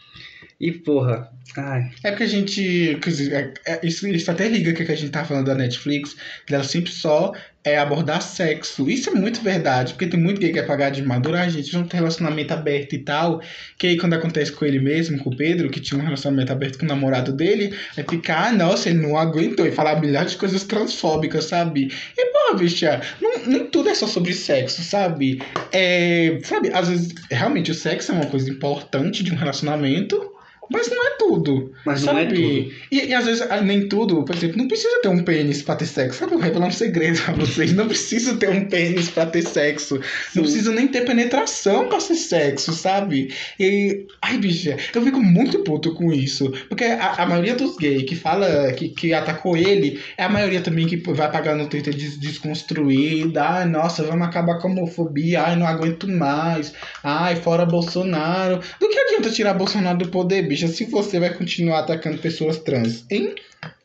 E 0.61 0.73
porra, 0.73 1.31
ai, 1.57 1.91
É 2.05 2.11
porque 2.11 2.25
a 2.25 2.27
gente. 2.27 2.99
é- 3.33 3.53
é- 3.67 3.81
isso, 3.83 4.07
isso 4.09 4.31
até 4.31 4.49
liga 4.49 4.73
com 4.75 4.83
o 4.83 4.87
que 4.87 4.93
a 4.93 4.97
gente 4.97 5.11
tá 5.11 5.25
falando 5.25 5.47
da 5.47 5.55
Netflix, 5.55 6.17
ela 6.51 6.65
sempre 6.65 6.91
só 6.93 7.33
é 7.65 7.77
abordar 7.77 8.23
sexo. 8.23 8.89
Isso 8.89 9.11
é 9.11 9.15
muito 9.15 9.43
verdade, 9.43 9.93
porque 9.93 10.07
tem 10.07 10.19
muito 10.19 10.41
gay 10.41 10.53
que 10.53 10.59
é 10.59 10.63
pagar 10.63 10.91
de 10.91 11.03
maduro, 11.03 11.37
a 11.37 11.49
gente 11.49 11.73
não 11.75 11.85
tem 11.85 11.99
relacionamento 12.01 12.55
aberto 12.55 12.95
e 12.95 12.99
tal. 12.99 13.43
Que 13.77 13.89
aí 13.89 13.97
quando 13.99 14.15
acontece 14.15 14.53
com 14.53 14.65
ele 14.65 14.79
mesmo, 14.79 15.19
com 15.19 15.31
o 15.31 15.37
Pedro, 15.37 15.69
que 15.69 15.81
tinha 15.81 16.01
um 16.01 16.03
relacionamento 16.03 16.51
aberto 16.53 16.79
com 16.79 16.85
o 16.87 16.89
namorado 16.89 17.33
dele, 17.33 17.75
é 17.97 18.03
ficar, 18.03 18.49
ah, 18.49 18.53
nossa, 18.53 18.89
ele 18.89 18.99
não 19.01 19.19
aguentou 19.19 19.67
e 19.67 19.73
falar 19.73 20.01
milhares 20.01 20.33
de 20.33 20.39
coisas 20.39 20.65
transfóbicas, 20.65 21.45
sabe? 21.45 21.93
E, 22.17 22.27
pô, 22.27 22.57
bicha, 22.57 23.03
não, 23.21 23.47
nem 23.47 23.67
tudo 23.67 23.89
é 23.91 23.95
só 23.95 24.07
sobre 24.07 24.33
sexo, 24.33 24.83
sabe? 24.83 25.43
É, 25.73 26.39
sabe, 26.45 26.71
às 26.73 26.89
vezes, 26.89 27.15
realmente 27.31 27.71
o 27.71 27.75
sexo 27.75 28.13
é 28.13 28.15
uma 28.15 28.27
coisa 28.27 28.49
importante 28.51 29.23
de 29.23 29.33
um 29.33 29.37
relacionamento. 29.37 30.33
Mas 30.71 30.89
não 30.91 31.07
é 31.07 31.11
tudo. 31.19 31.73
mas 31.85 32.03
não 32.03 32.19
é 32.19 32.25
sabe? 32.25 32.35
tudo. 32.35 32.75
E, 32.93 33.07
e 33.07 33.15
às 33.15 33.25
vezes 33.25 33.43
ah, 33.43 33.61
nem 33.61 33.89
tudo, 33.89 34.23
por 34.25 34.35
exemplo, 34.35 34.59
não 34.59 34.69
precisa 34.69 35.01
ter 35.01 35.09
um 35.09 35.23
pênis 35.23 35.63
pra 35.63 35.77
ter 35.77 35.87
sexo. 35.87 36.19
Sabe, 36.19 36.33
eu 36.33 36.39
vou 36.39 36.47
revelar 36.47 36.67
um 36.67 36.71
segredo 36.71 37.21
pra 37.23 37.35
vocês. 37.35 37.73
Não 37.73 37.87
precisa 37.87 38.37
ter 38.37 38.51
um 38.51 38.67
pênis 38.67 39.09
pra 39.09 39.27
ter 39.27 39.43
sexo. 39.43 39.97
Sim. 39.97 40.03
Não 40.37 40.43
precisa 40.43 40.73
nem 40.73 40.89
ter 40.89 41.05
penetração 41.05 41.89
pra 41.89 42.01
ser 42.01 42.15
sexo, 42.15 42.73
sabe? 42.73 43.33
E. 43.59 44.07
Ai, 44.21 44.39
bicha, 44.39 44.77
eu 44.95 45.03
fico 45.03 45.21
muito 45.21 45.61
puto 45.61 45.95
com 45.95 46.13
isso. 46.13 46.53
Porque 46.69 46.85
a, 46.85 47.15
a 47.19 47.27
maioria 47.27 47.55
dos 47.55 47.77
gays 47.77 48.03
que 48.03 48.17
fala, 48.17 48.73
que, 48.73 48.89
que 48.89 49.13
atacou 49.13 49.57
ele, 49.57 50.01
é 50.17 50.25
a 50.25 50.29
maioria 50.29 50.61
também 50.61 50.87
que 50.87 50.97
vai 51.13 51.31
pagar 51.31 51.57
no 51.57 51.69
Twitter 51.69 51.95
des, 51.95 52.19
desconstruída. 52.19 53.43
Ai, 53.43 53.67
nossa, 53.67 54.03
vamos 54.03 54.27
acabar 54.27 54.59
com 54.59 54.69
a 54.69 54.71
homofobia. 54.71 55.43
Ai, 55.43 55.57
não 55.57 55.67
aguento 55.67 56.09
mais. 56.09 56.73
Ai, 57.03 57.37
fora 57.37 57.65
Bolsonaro. 57.65 58.61
Do 58.81 58.89
que 58.89 58.99
adianta 58.99 59.31
tirar 59.31 59.55
Bolsonaro 59.55 59.99
do 59.99 60.09
poder, 60.09 60.43
se 60.67 60.85
você 60.87 61.21
vai 61.21 61.33
continuar 61.33 61.81
atacando 61.81 62.19
pessoas 62.19 62.59
trans? 62.59 63.05
Hein? 63.11 63.35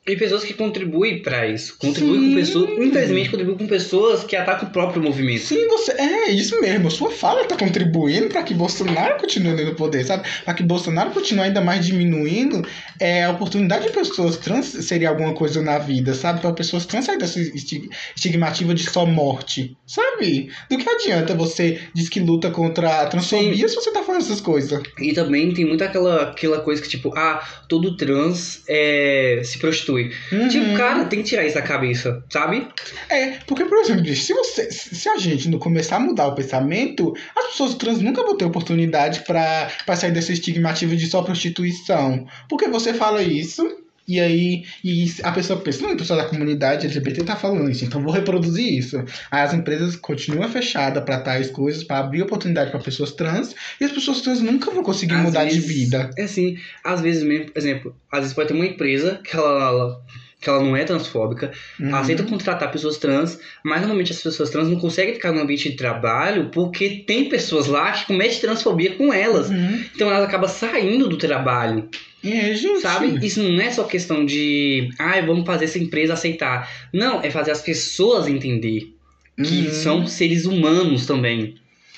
E 0.05 0.17
pessoas 0.17 0.43
que 0.43 0.53
contribuem 0.53 1.21
pra 1.21 1.47
isso. 1.47 1.77
Contribuem 1.77 2.19
Sim. 2.19 2.29
com 2.29 2.35
pessoas. 2.35 2.69
Infelizmente, 2.71 3.29
contribuem 3.29 3.57
com 3.57 3.67
pessoas 3.67 4.23
que 4.25 4.35
atacam 4.35 4.67
o 4.67 4.71
próprio 4.71 5.01
movimento. 5.01 5.43
Sim, 5.45 5.65
você. 5.69 5.93
É 5.93 6.29
isso 6.29 6.59
mesmo. 6.59 6.91
Sua 6.91 7.09
fala 7.09 7.45
tá 7.45 7.55
contribuindo 7.55 8.27
para 8.27 8.43
que 8.43 8.53
Bolsonaro 8.53 9.17
continue 9.17 9.63
no 9.63 9.75
poder, 9.75 10.03
sabe? 10.03 10.27
Para 10.43 10.53
que 10.55 10.63
Bolsonaro 10.63 11.11
continue 11.11 11.45
ainda 11.45 11.61
mais 11.61 11.85
diminuindo 11.85 12.67
é, 12.99 13.23
a 13.23 13.31
oportunidade 13.31 13.85
de 13.87 13.93
pessoas 13.93 14.35
trans 14.35 14.65
seria 14.65 15.07
alguma 15.07 15.33
coisa 15.33 15.61
na 15.61 15.77
vida, 15.79 16.13
sabe? 16.13 16.41
Para 16.41 16.51
pessoas 16.51 16.85
trans 16.85 17.05
sair 17.05 17.17
dessa 17.17 17.39
esti- 17.39 17.89
estigmativa 18.13 18.73
de 18.73 18.83
só 18.89 19.05
morte, 19.05 19.77
sabe? 19.87 20.49
Do 20.69 20.77
que 20.77 20.89
adianta 20.89 21.33
você 21.33 21.79
diz 21.93 22.09
que 22.09 22.19
luta 22.19 22.51
contra 22.51 23.03
a 23.03 23.05
transfobia 23.07 23.69
se 23.69 23.75
você 23.75 23.89
tá 23.93 24.03
falando 24.03 24.21
essas 24.21 24.41
coisas? 24.41 24.81
E 24.99 25.13
também 25.13 25.53
tem 25.53 25.63
muito 25.63 25.81
aquela, 25.83 26.23
aquela 26.23 26.59
coisa 26.59 26.81
que, 26.81 26.89
tipo, 26.89 27.13
ah, 27.17 27.41
todo 27.69 27.95
trans 27.95 28.63
é, 28.67 29.41
se 29.45 29.57
prostitui. 29.59 29.92
Uhum. 29.93 30.47
Tipo, 30.47 30.73
cara, 30.75 31.05
tem 31.05 31.21
que 31.21 31.29
tirar 31.29 31.45
isso 31.45 31.55
da 31.55 31.61
cabeça, 31.61 32.23
sabe? 32.29 32.67
É, 33.09 33.37
porque, 33.45 33.65
por 33.65 33.77
exemplo, 33.77 34.05
se, 34.15 34.33
você, 34.33 34.71
se 34.71 35.09
a 35.09 35.17
gente 35.17 35.49
não 35.49 35.59
começar 35.59 35.97
a 35.97 35.99
mudar 35.99 36.27
o 36.27 36.35
pensamento, 36.35 37.13
as 37.37 37.47
pessoas 37.47 37.75
trans 37.75 37.99
nunca 37.99 38.23
vão 38.23 38.37
ter 38.37 38.45
oportunidade 38.45 39.21
pra 39.21 39.95
sair 39.95 40.11
dessa 40.11 40.33
estigmativa 40.33 40.95
de 40.95 41.07
só 41.07 41.21
prostituição. 41.21 42.25
Porque 42.49 42.67
você 42.67 42.93
fala 42.93 43.21
isso, 43.21 43.67
e 44.07 44.19
aí 44.19 44.63
e 44.83 45.05
a 45.23 45.31
pessoa 45.31 45.59
pensa, 45.59 45.81
não, 45.83 45.91
a 45.93 45.95
pessoa 45.97 46.21
da 46.21 46.29
comunidade 46.29 46.85
LGBT 46.85 47.23
tá 47.23 47.35
falando 47.35 47.69
isso, 47.69 47.85
então 47.85 48.01
vou 48.01 48.11
reproduzir 48.13 48.77
isso. 48.77 48.97
Aí 49.31 49.41
as 49.41 49.53
empresas 49.53 49.95
continuam 49.95 50.49
fechadas 50.49 51.03
pra 51.03 51.19
tais 51.19 51.49
coisas, 51.49 51.83
pra 51.83 51.99
abrir 51.99 52.21
oportunidade 52.21 52.71
pra 52.71 52.79
pessoas 52.79 53.11
trans, 53.13 53.55
e 53.79 53.83
as 53.85 53.91
pessoas 53.91 54.21
trans 54.21 54.41
nunca 54.41 54.69
vão 54.71 54.83
conseguir 54.83 55.15
Às 55.15 55.21
mudar 55.23 55.45
de 55.45 55.51
vezes- 55.55 55.67
vida. 55.67 56.09
É 56.17 56.23
assim, 56.23 56.57
às 56.83 57.01
vezes 57.01 57.23
mesmo, 57.23 57.51
por 57.51 57.57
exemplo, 57.59 57.95
às 58.11 58.19
vezes 58.19 58.33
pode 58.33 58.47
ter 58.49 58.53
uma 58.53 58.65
empresa 58.65 59.19
que 59.23 59.35
ela, 59.35 59.67
ela- 59.67 60.01
que 60.41 60.49
ela 60.49 60.59
não 60.61 60.75
é 60.75 60.83
transfóbica, 60.83 61.53
Uhum. 61.79 61.95
aceita 61.95 62.23
contratar 62.23 62.69
pessoas 62.69 62.97
trans, 62.97 63.39
mas 63.63 63.79
normalmente 63.79 64.11
as 64.11 64.21
pessoas 64.21 64.49
trans 64.49 64.67
não 64.67 64.77
conseguem 64.77 65.13
ficar 65.13 65.31
no 65.31 65.39
ambiente 65.39 65.69
de 65.69 65.77
trabalho 65.77 66.49
porque 66.51 67.05
tem 67.07 67.29
pessoas 67.29 67.67
lá 67.67 67.93
que 67.93 68.05
cometem 68.07 68.39
transfobia 68.39 68.93
com 68.95 69.13
elas. 69.13 69.49
Uhum. 69.49 69.83
Então 69.95 70.09
elas 70.11 70.25
acabam 70.25 70.49
saindo 70.49 71.07
do 71.07 71.15
trabalho. 71.17 71.87
E 72.23 72.31
aí, 72.31 72.55
gente. 72.55 72.79
Sabe? 72.81 73.25
Isso 73.25 73.43
não 73.43 73.59
é 73.61 73.69
só 73.69 73.83
questão 73.83 74.25
de, 74.25 74.89
ai, 74.97 75.25
vamos 75.25 75.45
fazer 75.45 75.65
essa 75.65 75.77
empresa 75.77 76.13
aceitar. 76.13 76.69
Não, 76.93 77.21
é 77.21 77.29
fazer 77.29 77.51
as 77.51 77.61
pessoas 77.61 78.27
entender 78.27 78.93
que 79.35 79.67
Uhum. 79.67 79.71
são 79.73 80.07
seres 80.07 80.45
humanos 80.45 81.05
também. 81.05 81.55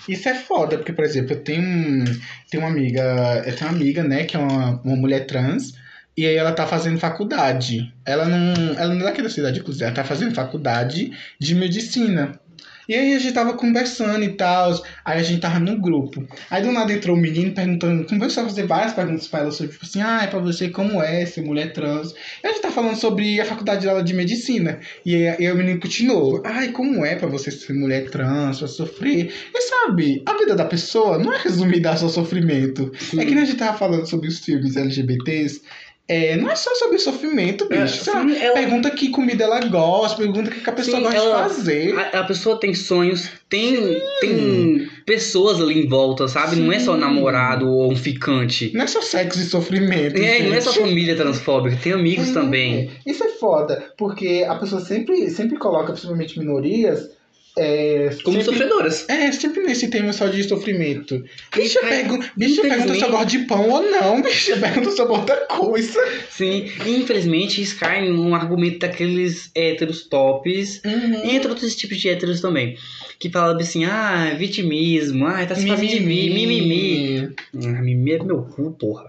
Isso 0.08 0.30
é 0.30 0.36
foda, 0.36 0.78
porque, 0.78 0.94
por 0.94 1.04
exemplo, 1.04 1.34
eu 1.34 1.42
tenho, 1.42 2.06
tenho 2.50 2.64
uma 2.64 2.70
amiga, 2.70 3.44
eu 3.46 3.56
tenho 3.56 3.70
uma 3.70 3.76
amiga, 3.78 4.04
né, 4.04 4.24
que 4.24 4.36
é 4.36 4.40
uma, 4.40 4.80
uma 4.84 4.96
mulher 4.96 5.26
trans, 5.26 5.74
e 6.16 6.26
aí 6.26 6.36
ela 6.36 6.52
tá 6.54 6.66
fazendo 6.66 7.00
faculdade. 7.00 7.92
Ela 8.06 8.26
não, 8.26 8.54
ela 8.80 8.94
não 8.94 9.02
é 9.02 9.04
daqui 9.06 9.22
da 9.22 9.30
cidade, 9.30 9.60
inclusive, 9.60 9.84
ela 9.84 9.94
tá 9.94 10.04
fazendo 10.04 10.34
faculdade 10.34 11.12
de 11.40 11.56
medicina. 11.56 12.40
E 12.88 12.94
aí 12.94 13.16
a 13.16 13.20
gente 13.20 13.34
tava 13.34 13.54
conversando 13.54 14.24
e 14.24 14.30
tal. 14.30 14.74
Aí 15.04 15.20
a 15.20 15.24
gente 15.24 15.42
tava 15.42 15.60
no 15.60 15.80
grupo. 15.80 16.26
Aí 16.50 16.62
do 16.62 16.72
nada 16.72 16.92
entrou 16.94 17.16
o 17.16 17.20
um 17.20 17.22
menino 17.22 17.54
perguntando, 17.54 18.06
começou 18.06 18.44
a 18.44 18.48
fazer 18.48 18.66
várias 18.66 18.94
perguntas 18.94 19.28
pra 19.28 19.42
ela 19.42 19.52
sobre, 19.52 19.74
tipo 19.74 19.86
assim, 19.86 20.02
ah, 20.02 20.24
é 20.24 20.28
pra 20.28 20.40
você 20.40 20.70
como 20.70 21.02
é 21.02 21.26
ser 21.26 21.42
mulher 21.42 21.74
trans. 21.74 22.14
E 22.44 22.48
a 22.48 22.52
gente 22.52 22.62
tá 22.62 22.72
falando 22.72 22.96
sobre 22.96 23.40
a 23.40 23.46
faculdade 23.46 23.86
dela 23.86 24.04
de 24.04 24.14
medicina. 24.14 24.80
E 25.06 25.16
aí, 25.16 25.28
aí 25.28 25.52
o 25.52 25.56
menino 25.56 25.80
continuou, 25.80 26.42
ai, 26.46 26.70
como 26.70 27.06
é 27.06 27.16
pra 27.16 27.28
você 27.28 27.52
ser 27.52 27.74
mulher 27.74 28.10
trans, 28.10 28.60
pra 28.60 28.68
sofrer. 28.68 29.34
E 29.54 29.62
sabe, 29.62 30.24
a 30.26 30.34
vida 30.38 30.56
da 30.56 30.66
pessoa 30.66 31.18
não 31.18 31.34
é 31.34 31.38
resumida 31.38 31.90
ao 31.90 31.98
seu 31.98 32.10
sofrimento. 32.10 32.92
Sim. 33.00 33.20
É 33.20 33.26
que 33.26 33.34
nem 33.34 33.44
a 33.44 33.46
gente 33.46 33.58
tava 33.58 33.78
falando 33.78 34.06
sobre 34.06 34.28
os 34.28 34.40
filmes 34.40 34.76
LGBTs. 34.76 35.62
É, 36.08 36.38
não 36.38 36.52
é 36.52 36.56
só 36.56 36.74
sobre 36.76 37.00
sofrimento, 37.00 37.68
bicho. 37.68 37.82
É, 37.82 37.88
Sei 37.88 38.14
lá, 38.14 38.22
sim, 38.22 38.38
ela- 38.38 38.54
Pergunta 38.54 38.92
que 38.92 39.10
comida 39.10 39.44
ela 39.44 39.60
gosta, 39.62 40.18
pergunta 40.18 40.50
o 40.50 40.54
que 40.54 40.62
que 40.62 40.70
a 40.70 40.74
pessoa 40.74 40.98
Sim, 40.98 41.04
gosta 41.04 41.18
ela- 41.20 41.42
de 41.48 41.54
fazer. 41.56 41.96
A, 42.00 42.20
a 42.20 42.24
pessoa 42.24 42.60
tem 42.60 42.76
sonhos, 42.76 43.28
tem, 43.50 44.00
tem 44.22 44.88
pessoas 45.06 45.60
ali 45.60 45.84
em 45.84 45.88
volta, 45.88 46.28
sabe? 46.28 46.58
Não 46.58 46.72
é 46.72 46.80
só 46.80 46.96
namorado 46.96 47.68
ou 47.68 47.92
um 47.92 47.96
ficante. 47.96 48.72
Não 48.74 48.84
é 48.84 48.88
só 48.88 49.02
sexo 49.02 49.40
e 49.40 49.44
sofrimento. 49.46 50.16
É, 50.22 50.44
não 50.44 50.54
é 50.54 50.62
só 50.62 50.72
gente. 50.72 50.84
família 50.90 51.16
transfóbica, 51.16 51.76
tem 51.82 51.94
amigos 51.94 52.30
É, 52.30 52.34
também. 52.34 52.92
Isso 53.06 53.24
é 53.24 53.30
foda, 53.30 53.92
porque 53.98 54.46
a 54.48 54.54
pessoa 54.56 54.82
sempre, 54.82 55.28
sempre 55.32 55.58
coloca, 55.58 55.92
principalmente 55.92 56.38
minorias, 56.38 57.10
é, 57.58 58.10
Como 58.24 58.38
sempre, 58.38 58.44
sofredoras. 58.44 59.06
é, 59.10 59.32
sempre 59.32 59.64
nesse 59.64 59.88
tema 59.90 60.12
só 60.14 60.28
de 60.28 60.44
sofrimento. 60.44 61.24
Bicha, 61.56 61.80
cara, 61.80 61.96
pergu 61.96 62.20
bicha 62.36 62.62
pergunta 62.62 62.94
se 62.94 63.02
eu 63.02 63.08
infelizmente- 63.08 63.12
gosto 63.12 63.28
de 63.30 63.40
pão 63.46 63.70
ou 63.70 63.82
não, 63.92 64.22
bicha 64.22 64.58
pergunta 64.58 64.92
sobre 64.92 65.14
outra 65.14 65.36
coisa. 65.48 66.00
Sim, 66.30 66.66
infelizmente 66.86 67.62
isso 67.62 67.78
cai 67.80 68.10
num 68.10 68.36
argumento 68.36 68.80
daqueles 68.80 69.50
héteros 69.56 70.04
tops. 70.08 70.82
E 70.84 71.36
entre 71.36 71.48
outros 71.50 71.76
tipos 71.76 71.98
de 71.98 72.10
héteros 72.10 72.42
também. 72.42 72.78
Que 73.18 73.30
fala 73.30 73.58
assim, 73.60 73.86
ah, 73.86 74.36
vitimismo, 74.38 75.26
ah, 75.26 75.46
tá 75.46 75.56
se 75.56 75.66
fazendo 75.66 75.90
de 75.90 76.00
mim, 76.02 76.30
mimimi. 76.32 77.30
Ah, 77.56 77.82
mimimi 77.82 78.12
é 78.14 78.24
meu 78.24 78.42
cu, 78.44 78.72
porra. 78.72 79.06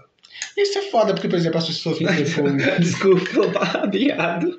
Isso 0.55 0.77
é 0.79 0.83
foda, 0.83 1.13
porque, 1.13 1.27
por 1.27 1.35
exemplo, 1.37 1.57
as 1.57 1.67
pessoas, 1.67 1.97
por 1.99 2.09
exemplo, 2.09 2.79
Desculpa 2.79 3.25
pelo 3.29 3.51
palavreado. 3.51 4.57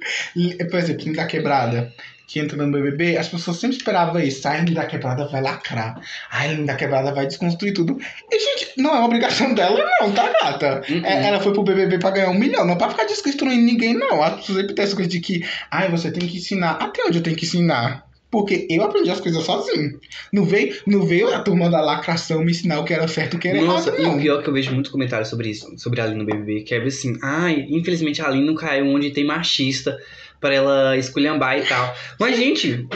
por 0.71 0.79
exemplo, 0.79 1.13
da 1.15 1.27
quebrada, 1.27 1.93
que 2.29 2.39
entra 2.39 2.59
no 2.59 2.71
BBB, 2.71 3.17
as 3.17 3.27
pessoas 3.27 3.57
sempre 3.57 3.79
esperavam 3.79 4.21
isso. 4.21 4.47
Ai, 4.47 4.63
da 4.67 4.85
quebrada 4.85 5.27
vai 5.29 5.41
lacrar. 5.41 5.99
Ai, 6.31 6.57
da 6.59 6.75
quebrada 6.75 7.11
vai 7.11 7.27
desconstruir 7.27 7.73
tudo. 7.73 7.99
E, 8.31 8.39
gente, 8.39 8.73
não 8.77 8.95
é 8.95 9.01
obrigação 9.01 9.55
dela, 9.55 9.83
não, 9.99 10.13
tá, 10.13 10.31
gata? 10.31 10.83
Uhum. 10.91 11.07
É, 11.07 11.27
ela 11.27 11.41
foi 11.41 11.55
pro 11.55 11.63
BBB 11.63 11.99
pra 11.99 12.11
ganhar 12.11 12.29
um 12.29 12.39
milhão, 12.39 12.67
não 12.67 12.77
pra 12.77 12.91
ficar 12.91 13.05
desconstruindo 13.05 13.65
ninguém, 13.65 13.95
não. 13.95 14.23
As 14.23 14.41
pessoas 14.41 14.59
sempre 14.59 14.75
têm 14.75 14.85
essa 14.85 14.95
coisa 14.95 15.11
de 15.11 15.21
que, 15.21 15.43
ai, 15.71 15.91
você 15.91 16.11
tem 16.11 16.29
que 16.29 16.37
ensinar. 16.37 16.73
Até 16.73 17.03
onde 17.03 17.17
eu 17.17 17.23
tenho 17.23 17.35
que 17.35 17.47
ensinar? 17.47 18.07
Porque 18.31 18.67
eu 18.69 18.83
aprendi 18.83 19.11
as 19.11 19.23
coisas 19.23 19.43
sozinho. 19.43 19.99
Não 20.31 20.45
veio, 20.45 20.77
não 20.87 21.07
veio 21.07 21.33
a 21.33 21.41
turma 21.41 21.71
da 21.71 21.81
lacração 21.81 22.45
me 22.45 22.51
ensinar 22.51 22.79
o 22.79 22.85
que 22.85 22.93
era 22.93 23.09
certo 23.09 23.35
e 23.35 23.37
o 23.39 23.41
que 23.41 23.49
era 23.49 23.63
Nossa, 23.63 23.89
errado, 23.89 24.03
e 24.03 24.17
o 24.19 24.21
pior 24.21 24.41
é 24.41 24.43
que 24.43 24.51
eu 24.51 24.53
vejo 24.53 24.71
muitos 24.75 24.93
comentários 24.93 25.31
sobre 25.31 25.49
isso, 25.49 25.73
sobre 25.79 26.03
a 26.03 26.05
Aline 26.05 26.19
no 26.19 26.27
BBB, 26.27 26.61
que 26.61 26.75
é 26.75 26.83
assim, 26.83 27.17
ai, 27.23 27.67
infelizmente 27.71 28.21
a 28.21 28.27
Aline 28.27 28.45
não 28.45 28.55
caiu 28.55 28.87
onde 28.87 29.13
tem 29.13 29.25
machista 29.25 29.99
pra 30.41 30.55
ela 30.55 30.97
esculhambar 30.97 31.59
e 31.59 31.63
tal. 31.63 31.95
Mas, 32.19 32.37
gente, 32.37 32.87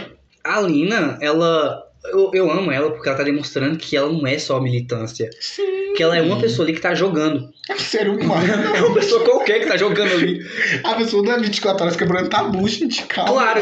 a 0.44 0.59
Alina, 0.59 1.19
ela. 1.20 1.82
Eu, 2.05 2.31
eu 2.35 2.51
amo 2.51 2.70
ela 2.73 2.91
porque 2.91 3.09
ela 3.09 3.16
tá 3.16 3.23
demonstrando 3.24 3.79
que 3.79 3.97
ela 3.97 4.11
não 4.11 4.27
é 4.27 4.37
só 4.39 4.61
militância. 4.61 5.31
Sim. 5.41 5.93
Que 5.95 6.03
ela 6.03 6.16
é 6.16 6.23
uma 6.23 6.39
pessoa 6.41 6.66
ali 6.66 6.74
que 6.74 6.81
tá 6.81 6.95
jogando. 6.95 7.49
É 7.69 7.74
um 7.74 7.79
ser 7.79 8.09
humano. 8.09 8.43
É 8.74 8.83
uma 8.83 8.95
pessoa 8.95 9.24
qualquer 9.24 9.61
que 9.61 9.66
tá 9.66 9.77
jogando 9.77 10.12
ali. 10.12 10.41
A 10.83 10.95
pessoa 10.95 11.23
não 11.23 11.33
é 11.33 11.39
24 11.39 11.85
horas 11.85 11.97
quebrando 11.97 12.29
tabu, 12.29 12.66
gente, 12.69 13.05
calma. 13.05 13.31
Claro, 13.33 13.61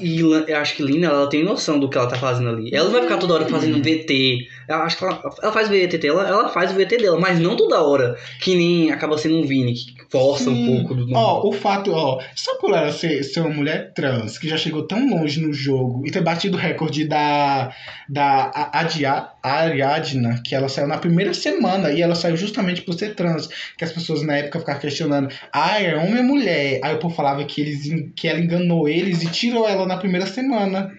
e, 0.00 0.20
e- 0.20 0.44
e 0.48 0.52
acho 0.52 0.74
que 0.76 0.82
Lina, 0.82 1.06
ela 1.06 1.28
tem 1.28 1.44
noção 1.44 1.78
do 1.78 1.88
que 1.88 1.96
ela 1.96 2.08
tá 2.08 2.16
fazendo 2.16 2.48
ali. 2.50 2.70
Ela 2.74 2.84
não 2.86 2.92
vai 2.92 3.02
ficar 3.02 3.18
toda 3.18 3.34
hora 3.34 3.46
fazendo 3.46 3.76
um 3.76 3.82
VT. 3.82 4.38
Eu 4.68 4.76
acho 4.76 4.96
que 4.98 5.04
ela, 5.04 5.22
ela 5.42 5.52
faz 5.52 5.68
o 5.68 5.72
VT 5.72 5.98
dela, 5.98 6.26
ela 6.26 6.48
faz 6.48 6.72
o 6.72 6.74
VT 6.74 6.96
dela, 6.98 7.20
mas 7.20 7.38
não 7.38 7.56
toda 7.56 7.80
hora. 7.80 8.16
Que 8.40 8.56
nem 8.56 8.90
acaba 8.90 9.16
sendo 9.16 9.36
um 9.36 9.46
Vini, 9.46 9.74
que 9.74 9.94
força 10.10 10.50
um 10.50 10.54
Sim. 10.56 10.66
pouco 10.78 10.94
do 10.94 11.02
normal. 11.02 11.42
Ó, 11.44 11.48
o 11.48 11.52
fato, 11.52 11.92
ó, 11.92 12.20
só 12.34 12.56
por 12.56 12.70
ela 12.74 12.90
ser, 12.90 13.22
ser 13.22 13.40
uma 13.40 13.50
mulher 13.50 13.92
trans, 13.94 14.38
que 14.38 14.48
já 14.48 14.56
chegou 14.56 14.82
tão 14.82 15.08
longe 15.10 15.40
no 15.40 15.52
jogo 15.52 16.02
e 16.04 16.10
ter 16.10 16.20
batido 16.22 16.56
o 16.56 16.60
recorde 16.60 17.04
da, 17.04 17.72
da 18.08 18.50
Adia, 18.72 19.28
Ariadna, 19.42 20.40
que 20.44 20.54
ela 20.54 20.68
saiu 20.68 20.86
na 20.86 20.98
primeira 20.98 21.34
semana 21.34 21.90
e 21.90 22.02
ela 22.02 22.14
saiu 22.14 22.36
justamente 22.36 22.82
por 22.82 22.94
ser 22.94 23.14
trans, 23.14 23.48
que 23.76 23.84
as 23.84 23.92
pessoas 23.92 24.22
na 24.22 24.36
época 24.36 24.60
ficavam 24.60 24.80
questionando, 24.80 25.28
ah, 25.52 25.80
é 25.80 25.96
homem 25.96 26.18
ou 26.18 26.24
mulher? 26.24 26.80
Aí 26.82 26.94
o 26.94 26.98
povo 26.98 27.14
falava 27.14 27.44
que, 27.44 27.60
eles, 27.60 28.12
que 28.14 28.28
ela 28.28 28.40
enganou 28.40 28.88
eles 28.88 29.22
e 29.22 29.30
tirou 29.30 29.68
ela 29.68 29.86
na 29.86 29.96
primeira 29.96 30.26
semana. 30.26 30.92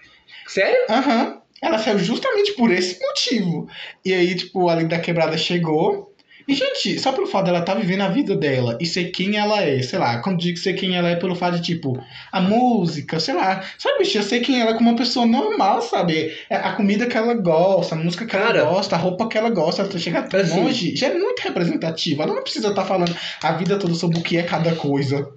Sério? 0.47 0.85
Aham. 0.89 1.41
Ela 1.61 1.79
saiu 1.79 1.97
justamente 1.97 2.53
por 2.53 2.71
esse 2.71 2.99
motivo. 3.01 3.67
E 4.05 4.13
aí, 4.13 4.35
tipo, 4.35 4.69
a 4.69 4.75
Linda 4.75 4.99
Quebrada 4.99 5.37
chegou. 5.37 6.13
E, 6.47 6.53
gente, 6.53 6.97
só 6.97 7.11
pelo 7.11 7.27
fato 7.27 7.45
dela 7.45 7.59
estar 7.59 7.73
vivendo 7.75 8.01
a 8.01 8.07
vida 8.07 8.33
dela 8.33 8.77
e 8.79 8.85
ser 8.85 9.05
quem 9.11 9.35
ela 9.35 9.61
é, 9.61 9.81
sei 9.81 9.99
lá, 9.99 10.19
quando 10.19 10.39
digo 10.39 10.57
ser 10.57 10.73
quem 10.75 10.95
ela 10.95 11.09
é 11.09 11.15
pelo 11.17 11.35
fato 11.35 11.55
de, 11.55 11.61
tipo, 11.61 12.01
a 12.31 12.39
música, 12.39 13.19
sei 13.19 13.33
lá, 13.33 13.61
sabe, 13.77 13.99
bicho, 13.99 14.17
eu 14.17 14.23
sei 14.23 14.39
quem 14.39 14.61
ela 14.61 14.71
é 14.71 14.73
como 14.75 14.89
uma 14.89 14.95
pessoa 14.97 15.25
normal, 15.25 15.81
sabe? 15.81 16.33
É 16.49 16.55
A 16.55 16.71
comida 16.71 17.05
que 17.05 17.17
ela 17.17 17.33
gosta, 17.33 17.95
a 17.95 17.97
música 17.97 18.25
que 18.25 18.31
Cara, 18.31 18.59
ela 18.59 18.69
gosta, 18.69 18.95
a 18.95 18.99
roupa 18.99 19.27
que 19.27 19.37
ela 19.37 19.49
gosta, 19.49 19.81
ela 19.81 19.99
chegar 19.99 20.29
tão 20.29 20.39
assim- 20.39 20.61
longe, 20.61 20.95
já 20.95 21.07
é 21.07 21.13
muito 21.17 21.41
representativa. 21.41 22.23
Ela 22.23 22.33
não 22.35 22.43
precisa 22.43 22.69
estar 22.69 22.85
falando 22.85 23.13
a 23.43 23.51
vida 23.53 23.77
toda 23.77 23.93
sobre 23.93 24.19
o 24.19 24.23
que 24.23 24.37
é 24.37 24.43
cada 24.43 24.73
coisa. 24.75 25.29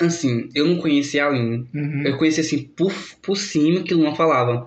Assim, 0.00 0.48
eu 0.54 0.66
não 0.66 0.76
conhecia 0.78 1.24
a 1.24 1.28
Aline. 1.28 1.66
Uhum. 1.72 2.02
Eu 2.04 2.18
conheci 2.18 2.40
assim 2.40 2.58
por, 2.62 2.92
por 3.22 3.36
cima 3.36 3.82
que 3.82 3.94
Luan 3.94 4.14
falava. 4.14 4.66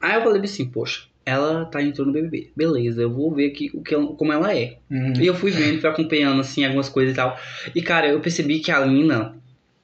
Aí 0.00 0.14
eu 0.16 0.22
falei 0.22 0.40
assim, 0.42 0.64
poxa, 0.64 1.02
ela 1.26 1.64
tá 1.64 1.82
entrando 1.82 2.08
no 2.08 2.12
BBB. 2.12 2.50
Beleza, 2.56 3.02
eu 3.02 3.10
vou 3.10 3.34
ver 3.34 3.46
aqui 3.46 3.70
o 3.74 3.82
que 3.82 3.94
ela- 3.94 4.06
como 4.14 4.32
ela 4.32 4.54
é. 4.56 4.76
Uhum. 4.90 5.12
E 5.20 5.26
eu 5.26 5.34
fui 5.34 5.50
vendo, 5.50 5.80
fui 5.80 5.88
acompanhando, 5.88 6.40
assim, 6.40 6.64
algumas 6.64 6.88
coisas 6.88 7.12
e 7.12 7.16
tal. 7.16 7.38
E, 7.74 7.80
cara, 7.82 8.08
eu 8.08 8.20
percebi 8.20 8.58
que 8.60 8.70
a 8.70 8.80
Lina. 8.80 9.34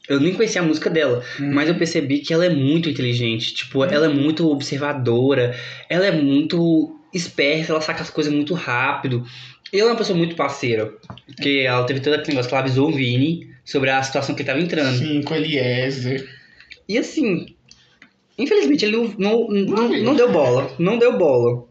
Eu 0.09 0.19
nem 0.19 0.35
conhecia 0.35 0.61
a 0.61 0.65
música 0.65 0.91
dela, 0.91 1.23
Uhum. 1.39 1.53
mas 1.55 1.69
eu 1.69 1.75
percebi 1.77 2.19
que 2.19 2.33
ela 2.35 2.45
é 2.45 2.49
muito 2.51 2.89
inteligente. 2.89 3.55
Tipo, 3.55 3.85
ela 3.85 4.07
é 4.07 4.09
muito 4.09 4.51
observadora, 4.51 5.55
ela 5.89 6.05
é 6.07 6.11
muito 6.11 6.97
esperta, 7.15 7.73
ela 7.73 7.81
saca 7.81 8.03
as 8.03 8.11
coisas 8.11 8.33
muito 8.33 8.53
rápido. 8.55 9.25
E 9.73 9.79
ela 9.79 9.91
é 9.91 9.93
uma 9.93 9.99
pessoa 9.99 10.19
muito 10.19 10.35
parceira. 10.35 10.93
Porque 11.27 11.63
ela 11.65 11.85
teve 11.85 12.01
todo 12.01 12.15
aquele 12.15 12.31
negócio 12.31 12.49
que 12.49 12.55
ela 12.55 12.65
avisou 12.65 12.89
o 12.89 12.93
Vini 12.93 13.49
sobre 13.65 13.89
a 13.91 14.03
situação 14.03 14.35
que 14.35 14.43
ele 14.43 14.47
tava 14.49 14.61
entrando. 14.61 14.97
Sim, 14.99 15.23
com 15.23 15.35
Eliezer. 15.35 16.29
E 16.89 16.99
assim, 16.99 17.55
infelizmente 18.43 18.85
ele 18.85 18.97
não, 19.19 19.49
não, 19.49 19.89
não, 19.89 20.15
deu 20.15 20.31
bola. 20.31 20.71
Não 20.79 20.99
deu 20.99 21.17
bola. 21.17 21.65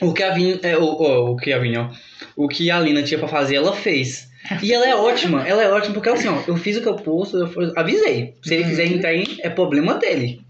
O 0.00 0.12
que 0.12 0.22
a 0.22 0.32
Vini. 0.32 0.58
É, 0.62 0.76
o, 0.76 0.84
o, 0.84 1.32
o 1.32 1.36
que 1.36 1.52
a 1.52 1.58
Vini, 1.58 1.76
ó. 1.76 1.90
O 2.36 2.48
que 2.48 2.70
a 2.70 2.78
Lina 2.78 3.02
tinha 3.02 3.18
pra 3.18 3.28
fazer, 3.28 3.56
ela 3.56 3.74
fez. 3.74 4.28
E 4.62 4.72
ela 4.72 4.88
é 4.88 4.94
ótima, 4.94 5.46
ela 5.46 5.62
é 5.62 5.68
ótima 5.68 5.92
porque 5.92 6.08
assim, 6.08 6.28
ó, 6.28 6.42
eu 6.46 6.56
fiz 6.56 6.76
o 6.76 6.80
que 6.80 6.88
eu 6.88 6.94
posso, 6.94 7.36
eu 7.36 7.72
avisei. 7.76 8.34
Se 8.42 8.54
ele 8.54 8.64
quiser 8.64 8.86
entrar 8.86 9.10
aí, 9.10 9.38
é 9.40 9.50
problema 9.50 9.94
dele. 9.94 10.40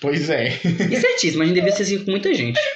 Pois 0.00 0.30
é. 0.30 0.48
E 0.64 0.96
certíssimo, 0.96 1.42
a 1.42 1.46
gente 1.46 1.54
devia 1.54 1.72
ser 1.72 1.82
assim 1.82 2.04
com 2.04 2.10
muita 2.10 2.32
gente. 2.34 2.58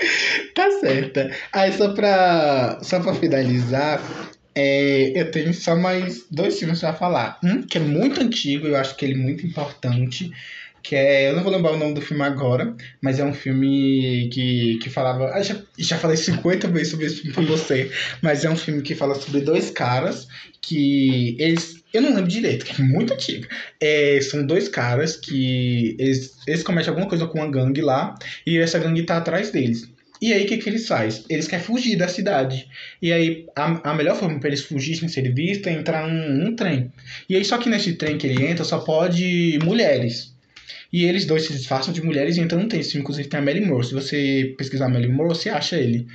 Tá 0.54 0.70
certa. 0.78 1.32
Aí 1.52 1.72
só 1.72 1.92
pra, 1.94 2.78
só 2.80 3.00
pra 3.00 3.12
finalizar, 3.14 4.00
é, 4.54 5.10
eu 5.20 5.28
tenho 5.32 5.52
só 5.52 5.74
mais 5.74 6.26
dois 6.30 6.56
filmes 6.56 6.78
pra 6.78 6.92
falar. 6.92 7.40
Um 7.42 7.62
que 7.62 7.76
é 7.76 7.80
muito 7.80 8.20
antigo, 8.20 8.68
eu 8.68 8.76
acho 8.76 8.94
que 8.94 9.04
ele 9.04 9.14
é 9.14 9.16
muito 9.16 9.44
importante. 9.44 10.30
Que 10.84 10.94
é. 10.94 11.30
Eu 11.30 11.34
não 11.34 11.42
vou 11.42 11.50
lembrar 11.50 11.72
o 11.72 11.78
nome 11.78 11.94
do 11.94 12.02
filme 12.02 12.22
agora, 12.22 12.76
mas 13.00 13.18
é 13.18 13.24
um 13.24 13.32
filme 13.32 14.28
que, 14.30 14.78
que 14.82 14.90
falava. 14.90 15.32
ah, 15.32 15.42
já, 15.42 15.56
já 15.78 15.96
falei 15.96 16.16
50 16.16 16.68
vezes 16.68 16.90
sobre 16.90 17.06
esse 17.06 17.16
filme 17.16 17.32
pra 17.32 17.42
você. 17.42 17.90
Mas 18.22 18.44
é 18.44 18.50
um 18.50 18.56
filme 18.56 18.82
que 18.82 18.94
fala 18.94 19.14
sobre 19.14 19.40
dois 19.40 19.70
caras 19.70 20.28
que 20.60 21.36
eles. 21.40 21.82
Eu 21.92 22.02
não 22.02 22.10
lembro 22.10 22.28
direito, 22.28 22.66
que 22.66 22.82
é 22.82 22.84
muito 22.84 23.14
antigo. 23.14 23.46
É, 23.80 24.20
são 24.20 24.46
dois 24.46 24.68
caras 24.68 25.16
que 25.16 25.96
eles, 25.98 26.36
eles 26.46 26.62
cometem 26.62 26.90
alguma 26.90 27.08
coisa 27.08 27.26
com 27.26 27.38
uma 27.38 27.50
gangue 27.50 27.80
lá 27.80 28.14
e 28.46 28.58
essa 28.58 28.78
gangue 28.78 29.04
tá 29.04 29.16
atrás 29.16 29.50
deles. 29.50 29.88
E 30.20 30.32
aí, 30.32 30.44
o 30.44 30.46
que, 30.46 30.58
que 30.58 30.68
eles 30.68 30.86
fazem? 30.86 31.24
Eles 31.30 31.48
querem 31.48 31.64
fugir 31.64 31.96
da 31.96 32.08
cidade. 32.08 32.68
E 33.00 33.12
aí, 33.12 33.46
a, 33.56 33.90
a 33.90 33.94
melhor 33.94 34.16
forma 34.16 34.38
para 34.38 34.48
eles 34.48 34.62
fugirem 34.62 35.00
sem 35.00 35.08
ser 35.08 35.32
vistos 35.34 35.66
é 35.66 35.72
entrar 35.72 36.06
num, 36.06 36.44
num 36.44 36.56
trem. 36.56 36.92
E 37.28 37.36
aí, 37.36 37.44
só 37.44 37.58
que 37.58 37.68
nesse 37.68 37.94
trem 37.94 38.18
que 38.18 38.26
ele 38.26 38.44
entra, 38.44 38.64
só 38.64 38.78
pode 38.78 39.58
mulheres. 39.62 40.33
E 40.94 41.06
eles 41.06 41.26
dois 41.26 41.44
se 41.44 41.52
disfarçam 41.52 41.92
de 41.92 42.00
mulheres 42.00 42.36
e 42.36 42.40
entram. 42.40 42.68
Esse 42.72 42.92
filme, 42.92 43.02
inclusive, 43.02 43.28
tem 43.28 43.40
a 43.40 43.42
Melly 43.42 43.66
Moore. 43.66 43.84
Se 43.84 43.92
você 43.92 44.54
pesquisar 44.56 44.88
Melly 44.88 45.08
Moore, 45.08 45.30
você 45.30 45.50
acha 45.50 45.76
ele. 45.76 46.06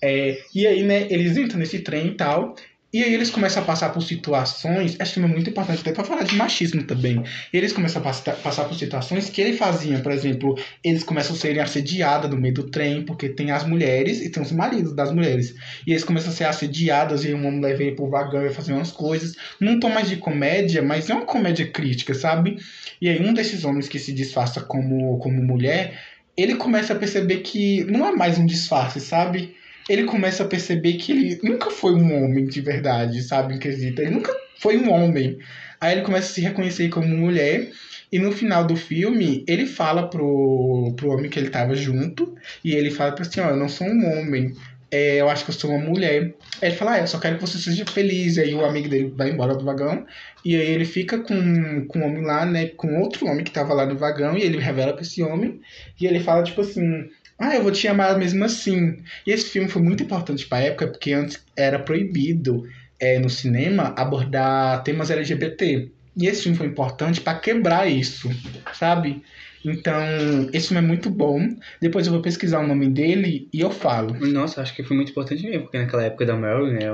É, 0.00 0.40
e 0.54 0.68
aí, 0.68 0.84
né, 0.84 1.08
eles 1.10 1.36
entram 1.36 1.58
nesse 1.58 1.80
trem 1.80 2.06
e 2.06 2.14
tal. 2.14 2.54
E 2.92 3.04
aí 3.04 3.14
eles 3.14 3.30
começam 3.30 3.62
a 3.62 3.66
passar 3.66 3.90
por 3.90 4.02
situações, 4.02 4.96
esse 4.98 5.12
filme 5.12 5.28
é 5.28 5.32
muito 5.32 5.48
importante 5.48 5.80
até 5.80 5.92
pra 5.92 6.02
falar 6.02 6.24
de 6.24 6.34
machismo 6.34 6.82
também. 6.82 7.22
Eles 7.52 7.72
começam 7.72 8.00
a 8.00 8.04
passa- 8.04 8.32
passar 8.32 8.64
por 8.64 8.74
situações 8.74 9.30
que 9.30 9.40
ele 9.40 9.56
fazia, 9.56 10.00
por 10.00 10.10
exemplo, 10.10 10.58
eles 10.82 11.04
começam 11.04 11.36
a 11.36 11.38
serem 11.38 11.62
assediadas 11.62 12.28
no 12.28 12.36
meio 12.36 12.52
do 12.54 12.64
trem, 12.68 13.04
porque 13.04 13.28
tem 13.28 13.52
as 13.52 13.64
mulheres 13.64 14.20
e 14.20 14.28
tem 14.28 14.42
os 14.42 14.50
maridos 14.50 14.92
das 14.92 15.12
mulheres. 15.12 15.54
E 15.86 15.92
eles 15.92 16.02
começam 16.02 16.30
a 16.32 16.34
ser 16.34 16.44
assediadas 16.44 17.24
e 17.24 17.32
uma 17.32 17.50
mulher 17.52 17.76
vem 17.76 17.94
pro 17.94 18.10
vagão 18.10 18.44
e 18.44 18.50
fazer 18.50 18.72
umas 18.72 18.90
coisas. 18.90 19.36
Num 19.60 19.78
tom 19.78 19.90
mais 19.90 20.08
de 20.08 20.16
comédia, 20.16 20.82
mas 20.82 21.08
é 21.08 21.14
uma 21.14 21.26
comédia 21.26 21.66
crítica, 21.70 22.12
sabe? 22.12 22.56
E 23.00 23.08
aí 23.08 23.20
um 23.24 23.32
desses 23.32 23.64
homens 23.64 23.88
que 23.88 24.00
se 24.00 24.12
disfarça 24.12 24.60
como, 24.62 25.16
como 25.18 25.40
mulher, 25.40 25.96
ele 26.36 26.56
começa 26.56 26.92
a 26.92 26.96
perceber 26.96 27.38
que 27.38 27.84
não 27.84 28.04
é 28.04 28.10
mais 28.16 28.36
um 28.36 28.46
disfarce, 28.46 29.00
sabe? 29.00 29.54
Ele 29.90 30.04
começa 30.04 30.44
a 30.44 30.46
perceber 30.46 30.92
que 30.92 31.10
ele 31.10 31.40
nunca 31.42 31.68
foi 31.68 31.94
um 31.94 32.24
homem 32.24 32.44
de 32.44 32.60
verdade, 32.60 33.20
sabe? 33.24 33.58
Quesito. 33.58 34.00
Ele 34.00 34.12
nunca 34.12 34.32
foi 34.56 34.76
um 34.76 34.88
homem. 34.88 35.36
Aí 35.80 35.94
ele 35.94 36.02
começa 36.02 36.30
a 36.30 36.34
se 36.34 36.40
reconhecer 36.40 36.88
como 36.90 37.08
mulher. 37.08 37.72
E 38.12 38.18
no 38.20 38.30
final 38.30 38.64
do 38.64 38.76
filme, 38.76 39.44
ele 39.48 39.66
fala 39.66 40.08
pro, 40.08 40.94
pro 40.96 41.10
homem 41.10 41.28
que 41.28 41.40
ele 41.40 41.50
tava 41.50 41.74
junto. 41.74 42.36
E 42.64 42.72
ele 42.72 42.92
fala 42.92 43.10
pra 43.10 43.22
assim: 43.22 43.40
Ó, 43.40 43.50
eu 43.50 43.56
não 43.56 43.68
sou 43.68 43.88
um 43.88 44.18
homem. 44.20 44.54
É, 44.92 45.20
eu 45.20 45.28
acho 45.28 45.44
que 45.44 45.50
eu 45.50 45.54
sou 45.54 45.70
uma 45.70 45.84
mulher. 45.84 46.34
Aí 46.60 46.68
ele 46.68 46.76
fala, 46.76 46.92
ah, 46.92 46.98
eu 47.00 47.06
só 47.06 47.18
quero 47.18 47.36
que 47.36 47.40
você 47.40 47.58
seja 47.58 47.84
feliz. 47.86 48.38
Aí 48.38 48.54
o 48.54 48.64
amigo 48.64 48.88
dele 48.88 49.12
vai 49.16 49.30
embora 49.30 49.54
do 49.54 49.64
vagão. 49.64 50.06
E 50.44 50.56
aí 50.56 50.70
ele 50.70 50.84
fica 50.84 51.18
com, 51.18 51.86
com 51.86 52.00
o 52.00 52.04
homem 52.04 52.22
lá, 52.24 52.44
né? 52.44 52.66
Com 52.68 53.00
outro 53.00 53.26
homem 53.26 53.44
que 53.44 53.52
tava 53.52 53.74
lá 53.74 53.86
no 53.86 53.96
vagão. 53.96 54.36
E 54.36 54.42
ele 54.42 54.58
revela 54.58 54.92
pra 54.92 55.02
esse 55.02 55.22
homem. 55.22 55.60
E 56.00 56.06
ele 56.06 56.20
fala, 56.20 56.42
tipo 56.42 56.60
assim, 56.60 57.08
ah, 57.40 57.56
eu 57.56 57.62
vou 57.62 57.72
te 57.72 57.88
amar 57.88 58.18
mesmo 58.18 58.44
assim. 58.44 59.02
E 59.26 59.32
esse 59.32 59.48
filme 59.48 59.68
foi 59.68 59.80
muito 59.80 60.02
importante 60.02 60.46
pra 60.46 60.60
época, 60.60 60.88
porque 60.88 61.12
antes 61.14 61.42
era 61.56 61.78
proibido 61.78 62.68
é, 63.00 63.18
no 63.18 63.30
cinema 63.30 63.94
abordar 63.96 64.82
temas 64.82 65.10
LGBT. 65.10 65.90
E 66.16 66.26
esse 66.26 66.42
filme 66.42 66.58
foi 66.58 66.66
importante 66.66 67.20
para 67.20 67.38
quebrar 67.38 67.90
isso, 67.90 68.28
sabe? 68.74 69.22
Então, 69.64 70.48
esse 70.52 70.68
filme 70.68 70.82
é 70.82 70.86
muito 70.86 71.10
bom. 71.10 71.40
Depois 71.80 72.06
eu 72.06 72.12
vou 72.12 72.22
pesquisar 72.22 72.60
o 72.60 72.66
nome 72.66 72.88
dele 72.88 73.48
e 73.52 73.60
eu 73.60 73.70
falo. 73.70 74.14
Nossa, 74.26 74.62
acho 74.62 74.74
que 74.74 74.82
foi 74.82 74.96
muito 74.96 75.10
importante 75.10 75.42
mesmo, 75.42 75.62
porque 75.62 75.78
naquela 75.78 76.04
época 76.04 76.26
da 76.26 76.36
Marilyn 76.36 76.72
né, 76.72 76.86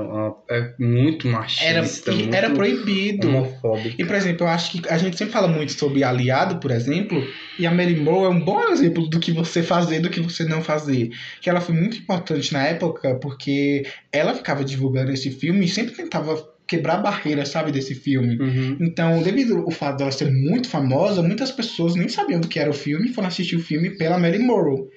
é 0.49 0.73
muito 0.77 1.27
machista, 1.27 1.65
era, 1.65 1.81
muito 1.81 2.35
era 2.35 2.49
proibido. 2.49 3.27
homofóbico. 3.29 3.95
E, 3.99 4.05
por 4.05 4.15
exemplo, 4.15 4.45
eu 4.45 4.49
acho 4.49 4.71
que 4.71 4.89
a 4.89 4.97
gente 4.97 5.17
sempre 5.17 5.33
fala 5.33 5.47
muito 5.47 5.71
sobre 5.71 6.03
aliado, 6.03 6.59
por 6.59 6.71
exemplo, 6.71 7.25
e 7.57 7.65
a 7.65 7.71
Mary 7.71 7.95
Moore 7.95 8.25
é 8.25 8.29
um 8.29 8.39
bom 8.39 8.69
exemplo 8.69 9.07
do 9.07 9.19
que 9.19 9.31
você 9.31 9.63
fazer, 9.63 9.99
do 9.99 10.09
que 10.09 10.19
você 10.19 10.43
não 10.43 10.61
fazer. 10.61 11.09
Que 11.41 11.49
ela 11.49 11.61
foi 11.61 11.75
muito 11.75 11.97
importante 11.97 12.51
na 12.53 12.65
época, 12.65 13.15
porque 13.15 13.85
ela 14.11 14.33
ficava 14.33 14.63
divulgando 14.63 15.11
esse 15.11 15.31
filme 15.31 15.65
e 15.65 15.69
sempre 15.69 15.95
tentava 15.95 16.56
quebrar 16.67 16.97
barreiras, 16.97 17.49
sabe, 17.49 17.71
desse 17.71 17.95
filme. 17.95 18.37
Uhum. 18.37 18.77
Então, 18.81 19.23
devido 19.23 19.57
ao 19.57 19.71
fato 19.71 19.97
dela 19.97 20.11
ser 20.11 20.31
muito 20.31 20.67
famosa, 20.67 21.23
muitas 21.23 21.51
pessoas 21.51 21.95
nem 21.95 22.09
sabiam 22.09 22.41
do 22.41 22.47
que 22.47 22.59
era 22.59 22.69
o 22.69 22.73
filme 22.73 23.09
foram 23.09 23.29
assistir 23.29 23.55
o 23.55 23.63
filme 23.63 23.91
pela 23.91 24.17
Mary 24.17 24.39
Morrow. 24.39 24.89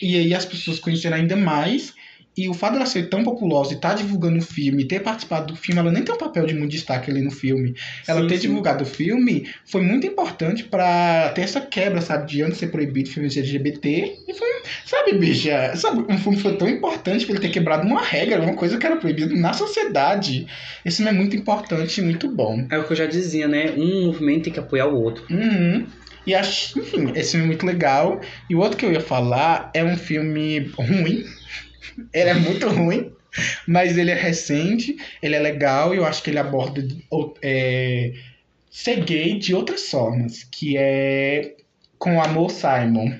E 0.00 0.16
aí 0.16 0.34
as 0.34 0.44
pessoas 0.44 0.78
conheceram 0.78 1.16
ainda 1.16 1.36
mais 1.36 1.94
e 2.36 2.48
o 2.48 2.54
fato 2.54 2.74
dela 2.74 2.86
ser 2.86 3.08
tão 3.08 3.24
populosa 3.24 3.72
e 3.72 3.76
estar 3.76 3.90
tá 3.90 3.94
divulgando 3.94 4.38
o 4.38 4.42
filme, 4.42 4.86
ter 4.86 5.00
participado 5.00 5.54
do 5.54 5.56
filme, 5.56 5.80
ela 5.80 5.90
nem 5.90 6.02
tem 6.02 6.14
um 6.14 6.18
papel 6.18 6.44
de 6.44 6.54
muito 6.54 6.72
destaque 6.72 7.10
ali 7.10 7.22
no 7.22 7.30
filme. 7.30 7.74
Ela 8.06 8.20
Sim, 8.20 8.26
ter 8.26 8.36
sim. 8.36 8.48
divulgado 8.48 8.84
o 8.84 8.86
filme 8.86 9.48
foi 9.64 9.80
muito 9.80 10.06
importante 10.06 10.64
pra 10.64 11.30
ter 11.30 11.42
essa 11.42 11.60
quebra, 11.60 12.02
sabe? 12.02 12.26
De 12.30 12.42
antes 12.42 12.58
ser 12.58 12.66
proibido 12.66 13.08
filmes 13.08 13.36
LGBT. 13.36 14.18
E 14.28 14.34
foi, 14.34 14.48
sabe, 14.84 15.14
bicha? 15.16 15.74
Sabe, 15.76 16.04
um 16.12 16.18
filme 16.18 16.38
foi 16.38 16.56
tão 16.56 16.68
importante 16.68 17.24
pra 17.24 17.34
ele 17.34 17.42
ter 17.42 17.50
quebrado 17.50 17.86
uma 17.86 18.02
regra, 18.02 18.42
uma 18.42 18.54
coisa 18.54 18.76
que 18.76 18.84
era 18.84 18.96
proibida 18.96 19.34
na 19.34 19.54
sociedade. 19.54 20.46
Esse 20.84 20.98
filme 20.98 21.10
é 21.10 21.14
muito 21.14 21.34
importante 21.34 22.00
e 22.00 22.04
muito 22.04 22.28
bom. 22.28 22.66
É 22.70 22.78
o 22.78 22.84
que 22.84 22.92
eu 22.92 22.96
já 22.96 23.06
dizia, 23.06 23.48
né? 23.48 23.72
Um 23.76 24.06
movimento 24.06 24.44
tem 24.44 24.52
que 24.52 24.60
apoiar 24.60 24.86
o 24.86 25.00
outro. 25.00 25.24
Uhum. 25.30 25.86
E 26.26 26.34
acho, 26.34 26.78
enfim, 26.78 27.12
esse 27.14 27.32
filme 27.32 27.44
é 27.44 27.48
muito 27.48 27.64
legal. 27.64 28.20
E 28.50 28.54
o 28.54 28.58
outro 28.58 28.76
que 28.76 28.84
eu 28.84 28.92
ia 28.92 29.00
falar 29.00 29.70
é 29.72 29.84
um 29.84 29.96
filme 29.96 30.70
ruim. 30.76 31.24
Ele 32.12 32.30
é 32.30 32.34
muito 32.34 32.68
ruim, 32.68 33.12
mas 33.66 33.96
ele 33.96 34.10
é 34.10 34.14
recente, 34.14 34.96
ele 35.22 35.34
é 35.34 35.40
legal 35.40 35.94
e 35.94 35.98
eu 35.98 36.04
acho 36.04 36.22
que 36.22 36.30
ele 36.30 36.38
aborda 36.38 36.86
é, 37.42 38.12
ser 38.70 39.04
gay 39.04 39.38
de 39.38 39.54
outras 39.54 39.88
formas, 39.88 40.44
que 40.44 40.76
é 40.76 41.56
com 41.98 42.16
o 42.16 42.20
Amor 42.20 42.50
Simon. 42.50 43.12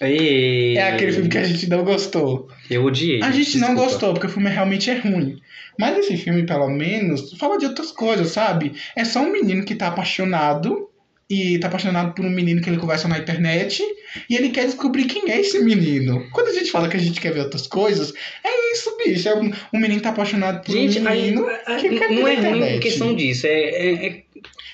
E... 0.00 0.74
É 0.76 0.92
aquele 0.92 1.12
filme 1.12 1.28
que 1.28 1.38
a 1.38 1.44
gente 1.44 1.68
não 1.68 1.84
gostou. 1.84 2.48
Eu 2.68 2.84
odiei. 2.84 3.22
A 3.22 3.30
gente 3.30 3.58
não 3.58 3.74
gostou, 3.74 4.12
porque 4.12 4.26
o 4.26 4.30
filme 4.30 4.50
realmente 4.50 4.90
é 4.90 4.98
ruim. 4.98 5.38
Mas 5.78 5.98
esse 5.98 6.16
filme, 6.16 6.44
pelo 6.44 6.68
menos, 6.68 7.32
fala 7.34 7.58
de 7.58 7.66
outras 7.66 7.90
coisas, 7.90 8.28
sabe? 8.28 8.72
É 8.96 9.04
só 9.04 9.20
um 9.20 9.32
menino 9.32 9.64
que 9.64 9.74
tá 9.74 9.88
apaixonado 9.88 10.88
e 11.28 11.58
tá 11.58 11.68
apaixonado 11.68 12.14
por 12.14 12.24
um 12.24 12.30
menino 12.30 12.60
que 12.60 12.68
ele 12.68 12.76
conversa 12.78 13.08
na 13.08 13.18
internet 13.18 13.82
e 14.28 14.36
ele 14.36 14.50
quer 14.50 14.66
descobrir 14.66 15.04
quem 15.06 15.30
é 15.30 15.40
esse 15.40 15.58
menino. 15.60 16.28
Quando 16.32 16.48
a 16.48 16.52
gente 16.52 16.70
fala 16.70 16.88
que 16.88 16.96
a 16.96 17.00
gente 17.00 17.20
quer 17.20 17.32
ver 17.32 17.40
outras 17.40 17.66
coisas, 17.66 18.12
é 18.44 18.72
isso, 18.72 18.96
bicho. 18.98 19.28
É 19.28 19.34
um, 19.34 19.50
um 19.72 19.78
menino 19.78 20.00
tá 20.00 20.10
apaixonado 20.10 20.62
por 20.64 20.72
Gente, 20.72 20.98
um 20.98 21.04
menino 21.04 21.46
aí, 21.48 21.58
aí, 21.66 21.76
que 21.80 21.98
quer 21.98 22.10
não 22.10 22.28
é 22.28 22.34
ruim 22.34 22.38
internet. 22.38 22.72
por 22.74 22.80
questão 22.80 23.14
disso. 23.14 23.46
É, 23.46 23.50
é, 23.60 24.06
é, 24.06 24.22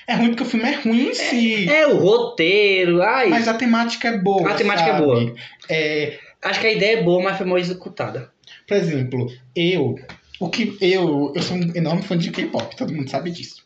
É 0.07 0.15
ruim 0.15 0.29
porque 0.29 0.43
o 0.43 0.45
filme 0.45 0.65
é 0.69 0.75
ruim 0.75 1.09
em 1.09 1.13
si. 1.13 1.69
é 1.69 1.87
o 1.87 1.97
roteiro. 1.97 3.01
Ai, 3.01 3.29
Mas 3.29 3.47
a 3.47 3.53
temática 3.53 4.09
é 4.09 4.17
boa. 4.17 4.49
A 4.51 4.53
temática 4.55 4.89
é 4.89 4.93
sabe? 4.93 5.05
boa. 5.05 5.35
É, 5.69 6.19
Acho 6.43 6.59
que 6.59 6.67
a 6.67 6.73
ideia 6.73 6.97
é 6.97 7.03
boa, 7.03 7.21
mas 7.23 7.37
foi 7.37 7.45
mal 7.45 7.57
executada. 7.59 8.29
por 8.67 8.75
exemplo, 8.75 9.31
eu. 9.55 9.95
O 10.39 10.49
que 10.49 10.75
eu, 10.81 11.31
eu 11.35 11.41
sou 11.43 11.55
um 11.55 11.71
enorme 11.75 12.01
fã 12.01 12.17
de 12.17 12.31
K-pop, 12.31 12.75
todo 12.75 12.91
mundo 12.91 13.07
sabe 13.09 13.29
disso. 13.29 13.60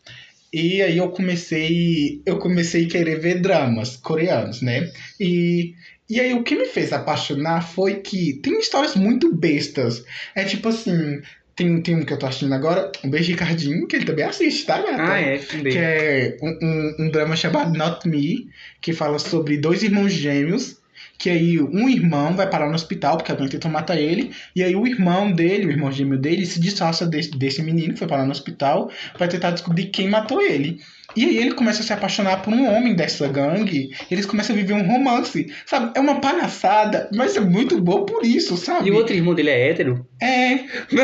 E 0.56 0.82
aí 0.82 0.98
eu 0.98 1.10
comecei, 1.10 2.22
eu 2.26 2.40
comecei 2.40 2.86
a 2.86 2.88
querer 2.88 3.20
ver 3.20 3.42
dramas 3.42 3.98
coreanos, 3.98 4.62
né? 4.62 4.90
E, 5.20 5.76
e 6.10 6.18
aí 6.18 6.34
o 6.34 6.44
que 6.44 6.56
me 6.56 6.64
fez 6.64 6.94
apaixonar 6.94 7.60
foi 7.60 7.96
que 7.96 8.40
tem 8.42 8.58
histórias 8.58 8.96
muito 8.96 9.36
bestas. 9.36 10.06
É 10.34 10.46
tipo 10.46 10.70
assim, 10.70 11.20
tem, 11.58 11.82
tem 11.82 11.96
um 11.96 12.06
que 12.06 12.14
eu 12.14 12.18
tô 12.18 12.26
assistindo 12.26 12.54
agora, 12.54 12.90
um 13.04 13.10
beijo 13.10 13.32
Ricardinho, 13.32 13.86
que 13.86 13.98
ele 13.98 14.06
também 14.06 14.24
assiste, 14.24 14.66
tá, 14.66 14.78
gata? 14.78 15.04
Ah, 15.04 15.20
é, 15.20 15.40
também. 15.40 15.74
Que 15.74 15.78
é 15.78 16.38
um, 16.42 16.58
um, 16.62 16.96
um 17.00 17.10
drama 17.12 17.36
chamado 17.36 17.78
Not 17.78 18.08
Me, 18.08 18.48
que 18.80 18.94
fala 18.94 19.20
sobre 19.20 19.58
dois 19.58 19.84
irmãos 19.84 20.14
gêmeos, 20.14 20.78
que 21.18 21.30
aí 21.30 21.62
um 21.62 21.90
irmão 21.90 22.36
vai 22.36 22.50
parar 22.50 22.68
no 22.68 22.76
hospital 22.76 23.18
porque 23.18 23.32
alguém 23.32 23.48
tentou 23.48 23.72
matar 23.72 23.98
ele, 23.98 24.32
e 24.56 24.64
aí 24.64 24.76
o 24.76 24.86
irmão 24.86 25.32
dele, 25.32 25.68
o 25.68 25.72
irmão 25.72 25.92
gêmeo 25.92 26.18
dele, 26.18 26.46
se 26.46 26.60
disfarça 26.60 27.06
desse, 27.06 27.32
desse 27.32 27.62
menino 27.62 27.94
que 27.94 28.00
foi 28.00 28.08
parar 28.08 28.26
no 28.26 28.32
hospital 28.32 28.90
para 29.18 29.28
tentar 29.28 29.52
descobrir 29.52 29.88
quem 29.88 30.10
matou 30.10 30.42
ele. 30.42 30.82
E 31.16 31.24
aí 31.26 31.38
ele 31.38 31.54
começa 31.54 31.82
a 31.82 31.86
se 31.86 31.94
apaixonar 31.94 32.42
por 32.42 32.54
um 32.54 32.68
homem 32.76 32.96
dessa 32.96 33.28
gangue, 33.28 33.90
eles 34.12 34.26
começam 34.26 34.56
a 34.56 34.60
viver 34.60 34.74
um 34.74 34.86
romance, 34.88 35.48
sabe? 35.66 35.92
É 35.96 36.00
uma 36.00 36.20
palhaçada, 36.20 37.10
mas 37.14 37.36
é 37.36 37.40
muito 37.40 37.80
bom 37.82 38.06
por 38.06 38.26
isso, 38.26 38.58
sabe? 38.58 38.88
E 38.90 38.92
o 38.92 38.96
outro 38.96 39.16
irmão 39.16 39.34
dele 39.34 39.50
é 39.50 39.70
hétero? 39.70 40.06
É. 40.22 40.60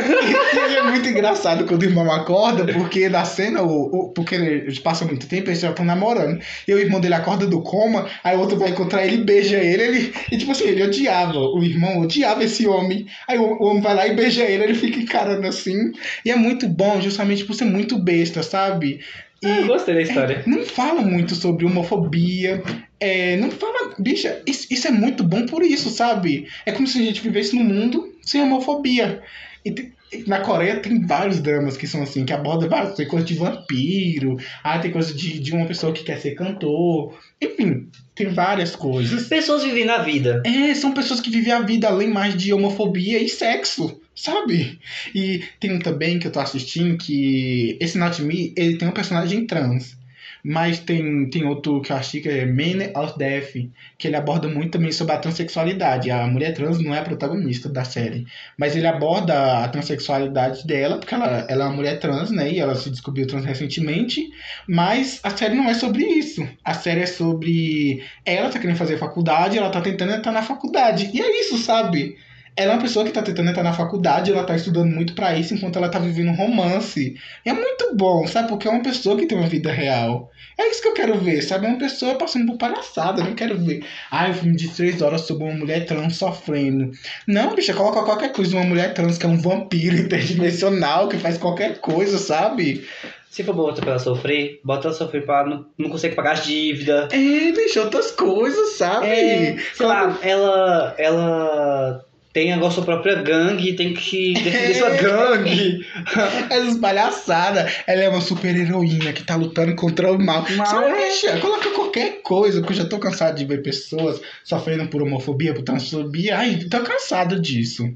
E 0.72 0.76
é 0.76 0.84
muito 0.84 1.08
engraçado 1.08 1.66
quando 1.66 1.82
o 1.82 1.86
irmão 1.86 2.10
acorda, 2.12 2.66
porque 2.74 3.10
na 3.10 3.26
cena, 3.26 3.62
o, 3.62 3.84
o- 4.08 4.10
porque 4.14 4.36
eles 4.36 4.80
passam 4.80 5.08
muito 5.08 5.28
tempo, 5.28 5.50
eles 5.50 5.60
já 5.60 5.70
estão 5.70 5.86
namorando. 5.86 6.40
E 6.68 6.74
o 6.74 6.80
irmão 6.80 7.00
dele 7.00 7.14
acorda 7.16 7.46
do 7.46 7.62
coma, 7.62 8.08
aí 8.24 8.36
o 8.36 8.40
outro 8.40 8.58
vai 8.58 8.70
encontrar 8.70 9.06
ele, 9.06 9.18
beija 9.24 9.58
ele, 9.58 9.84
ele 9.84 10.14
e 10.32 10.38
tipo 10.38 10.52
assim, 10.52 10.66
ele 10.68 10.84
odiava, 10.84 11.38
o 11.38 11.64
irmão 11.64 12.00
odiava 12.02 12.44
esse 12.44 12.68
homem. 12.68 13.06
Aí 13.28 13.38
o, 13.38 13.44
o 13.62 13.66
homem 13.68 13.82
vai 13.82 13.96
lá 13.96 14.08
e 14.08 14.14
beija 14.16 14.44
ele, 14.44 14.64
ele 14.64 14.76
fica 14.76 15.00
encarando 15.00 15.48
assim. 15.48 15.92
E 16.26 16.32
é 16.32 16.36
muito 16.36 16.68
bom, 16.68 17.00
justamente 17.02 17.44
por 17.46 17.54
ser 17.54 17.66
muito 17.66 17.98
besta, 17.98 18.44
sabe? 18.44 19.00
E 19.44 19.48
Eu 19.48 19.68
gostei 19.68 19.96
da 19.96 20.02
história. 20.02 20.44
não 20.46 20.64
fala 20.64 21.02
muito 21.02 21.34
sobre 21.36 21.66
homofobia. 21.66 22.62
É, 23.00 23.38
não 23.38 23.50
fala. 23.52 23.94
Bicha, 23.98 24.42
isso, 24.46 24.68
isso 24.70 24.88
é 24.88 24.92
muito 24.92 25.24
bom 25.24 25.46
por 25.46 25.64
isso, 25.64 25.90
sabe? 25.90 26.48
É 26.66 26.72
como 26.72 26.88
se 26.88 27.00
a 27.00 27.04
gente 27.04 27.22
vivesse 27.22 27.56
num 27.56 27.64
mundo 27.64 28.14
sem 28.22 28.42
homofobia. 28.42 29.22
E 29.66 29.72
tem- 29.72 29.92
na 30.28 30.42
Coreia 30.42 30.80
tem 30.82 31.06
vários 31.08 31.40
dramas 31.40 31.78
que 31.78 31.88
são 31.88 32.04
assim, 32.04 32.26
que 32.26 32.34
abordam 32.34 32.68
várias 32.68 32.96
tem 32.96 33.08
coisa 33.08 33.26
de 33.26 33.34
vampiro, 33.34 34.36
ah, 34.62 34.78
tem 34.78 34.92
coisa 34.92 35.14
de, 35.14 35.40
de 35.40 35.54
uma 35.54 35.66
pessoa 35.66 35.94
que 35.94 36.04
quer 36.04 36.20
ser 36.20 36.36
cantor. 36.36 37.18
Enfim, 37.42 37.88
tem 38.14 38.28
várias 38.28 38.76
coisas. 38.76 39.28
Pessoas 39.28 39.64
vivendo 39.64 39.92
a 39.92 40.00
vida. 40.04 40.44
É, 40.46 40.74
são 40.76 40.92
pessoas 40.94 41.22
que 41.22 41.30
vivem 41.30 41.54
a 41.54 41.62
vida 41.62 41.88
além 41.88 42.10
mais 42.10 42.36
de 42.36 42.54
homofobia 42.54 43.20
e 43.24 43.30
sexo, 43.30 44.01
sabe? 44.16 44.80
E 45.14 45.44
tem 45.60 45.74
um 45.74 45.80
também 45.80 46.20
que 46.20 46.28
eu 46.28 46.32
tô 46.32 46.40
assistindo 46.40 46.98
que 46.98 47.78
esse 47.80 47.98
Not 47.98 48.22
Me, 48.22 48.54
ele 48.58 48.78
tem 48.78 48.88
um 48.88 48.92
personagem 48.92 49.46
trans. 49.46 50.00
Mas 50.44 50.80
tem, 50.80 51.30
tem 51.30 51.46
outro 51.46 51.82
que 51.82 51.92
eu 51.92 51.96
achei 51.96 52.20
que 52.20 52.28
é 52.28 52.46
Man 52.46 52.92
of 52.96 53.18
Death, 53.18 53.54
que 53.98 54.08
ele 54.08 54.16
aborda 54.16 54.48
muito 54.48 54.72
também 54.72 54.92
sobre 54.92 55.14
a 55.14 55.20
transexualidade. 55.20 56.10
A 56.10 56.26
mulher 56.28 56.54
trans 56.54 56.80
não 56.80 56.96
é 56.96 57.00
a 57.00 57.04
protagonista 57.04 57.70
da 57.70 57.84
série, 57.84 58.26
mas 58.58 58.76
ele 58.76 58.88
aborda 58.88 59.64
a 59.64 59.68
transexualidade 59.68 60.66
dela, 60.66 60.98
porque 60.98 61.14
ela, 61.14 61.46
ela 61.48 61.66
é 61.66 61.68
uma 61.68 61.76
mulher 61.76 62.00
trans, 62.00 62.32
né? 62.32 62.52
E 62.52 62.60
ela 62.60 62.76
se 62.76 62.90
descobriu 62.90 63.28
trans 63.28 63.46
recentemente. 63.46 64.32
Mas 64.68 65.20
a 65.24 65.30
série 65.30 65.56
não 65.56 65.70
é 65.70 65.76
sobre 65.76 66.04
isso. 66.04 66.48
A 66.64 66.74
série 66.74 67.02
é 67.02 67.06
sobre 67.06 68.04
ela 68.26 68.50
tá 68.50 68.58
querendo 68.58 68.78
fazer 68.78 68.98
faculdade, 68.98 69.58
ela 69.58 69.70
tá 69.70 69.80
tentando 69.80 70.14
entrar 70.14 70.32
na 70.32 70.42
faculdade. 70.42 71.12
E 71.14 71.22
é 71.22 71.42
isso, 71.42 71.58
sabe? 71.60 72.18
Ela 72.56 72.74
é 72.74 72.76
uma 72.76 72.82
pessoa 72.82 73.06
que 73.06 73.12
tá 73.12 73.22
tentando 73.22 73.50
entrar 73.50 73.64
na 73.64 73.74
faculdade, 73.74 74.32
ela 74.32 74.44
tá 74.44 74.56
estudando 74.56 74.92
muito 74.92 75.14
pra 75.14 75.38
isso 75.38 75.54
enquanto 75.54 75.78
ela 75.78 75.90
tá 75.90 76.00
vivendo 76.00 76.30
um 76.30 76.36
romance. 76.36 77.16
E 77.46 77.50
é 77.50 77.54
muito 77.54 77.96
bom, 77.96 78.28
sabe? 78.28 78.50
Porque 78.50 78.68
é 78.68 78.72
uma 78.72 78.84
pessoa 78.84 79.18
que 79.18 79.26
tem 79.26 79.38
uma 79.38 79.48
vida 79.48 79.72
real. 79.72 80.30
É 80.60 80.70
isso 80.70 80.82
que 80.82 80.88
eu 80.90 80.94
quero 80.94 81.18
ver, 81.18 81.42
sabe? 81.42 81.66
É 81.66 81.70
uma 81.70 81.80
pessoa 81.80 82.16
passando 82.16 82.46
por 82.48 82.58
palhaçada. 82.58 83.22
Eu 83.22 83.26
não 83.26 83.36
quero 83.36 83.58
ver. 83.58 83.84
Ai, 84.12 84.32
um 84.32 84.34
filme 84.34 84.56
de 84.56 84.68
três 84.70 85.02
horas 85.02 85.22
sobre 85.22 85.46
uma 85.46 85.54
mulher 85.54 85.86
trans 85.86 86.18
sofrendo. 86.18 86.92
Não, 87.28 87.56
bicha, 87.56 87.74
coloca 87.74 88.04
qualquer 88.04 88.32
coisa 88.34 88.56
uma 88.56 88.66
mulher 88.66 88.94
trans 88.94 89.18
que 89.18 89.26
é 89.26 89.30
um 89.30 89.38
vampiro 89.38 89.96
interdimensional 90.02 91.08
que 91.08 91.18
faz 91.18 91.38
qualquer 91.38 91.80
coisa, 91.80 92.18
sabe? 92.18 92.86
Se 93.30 93.44
for 93.44 93.56
botar 93.56 93.82
pra 93.82 93.92
ela 93.92 94.00
sofrer, 94.00 94.60
bota 94.62 94.90
ela 94.90 94.98
sofrer 94.98 95.26
pra 95.26 95.46
não, 95.46 95.66
não 95.78 95.90
conseguir 95.90 96.16
pagar 96.16 96.34
as 96.34 96.46
dívidas. 96.46 97.12
É, 97.14 97.52
bicho, 97.54 97.80
outras 97.80 98.12
coisas, 98.12 98.74
sabe? 98.74 99.08
É, 99.08 99.58
sei 99.74 99.86
lá, 99.86 100.20
ela, 100.22 100.96
ela 100.98 102.06
tem 102.34 102.54
agora 102.54 102.72
sua 102.72 102.84
própria 102.86 103.16
gangue 103.22 103.74
tem 103.74 103.94
que 103.94 104.34
defender 104.34 104.76
sua 104.76 104.90
gangue. 104.96 105.86
Essas 106.50 106.78
palhaçadas. 106.78 107.72
Ela 107.86 108.02
é 108.04 108.10
uma 108.10 108.22
super 108.22 108.56
heroína 108.56 109.12
que 109.14 109.24
tá 109.24 109.36
lutando 109.36 109.76
contra 109.76 110.12
o 110.12 110.18
mal. 110.18 110.46
Mal, 110.52 110.66
Sabe, 110.66 110.92
é. 110.92 111.10
bicha, 111.10 111.38
coloca 111.40 111.70
qualquer 111.72 112.22
coisa, 112.22 112.62
que 112.62 112.72
eu 112.72 112.76
já 112.76 112.86
tô 112.86 113.00
cansado 113.00 113.38
de 113.38 113.46
ver 113.46 113.62
pessoas 113.62 114.22
sofrendo 114.44 114.88
por 114.88 115.02
homofobia, 115.02 115.54
por 115.54 115.64
transfobia. 115.64 116.38
Ai, 116.38 116.58
tô 116.70 116.80
cansado 116.82 117.40
disso. 117.40 117.94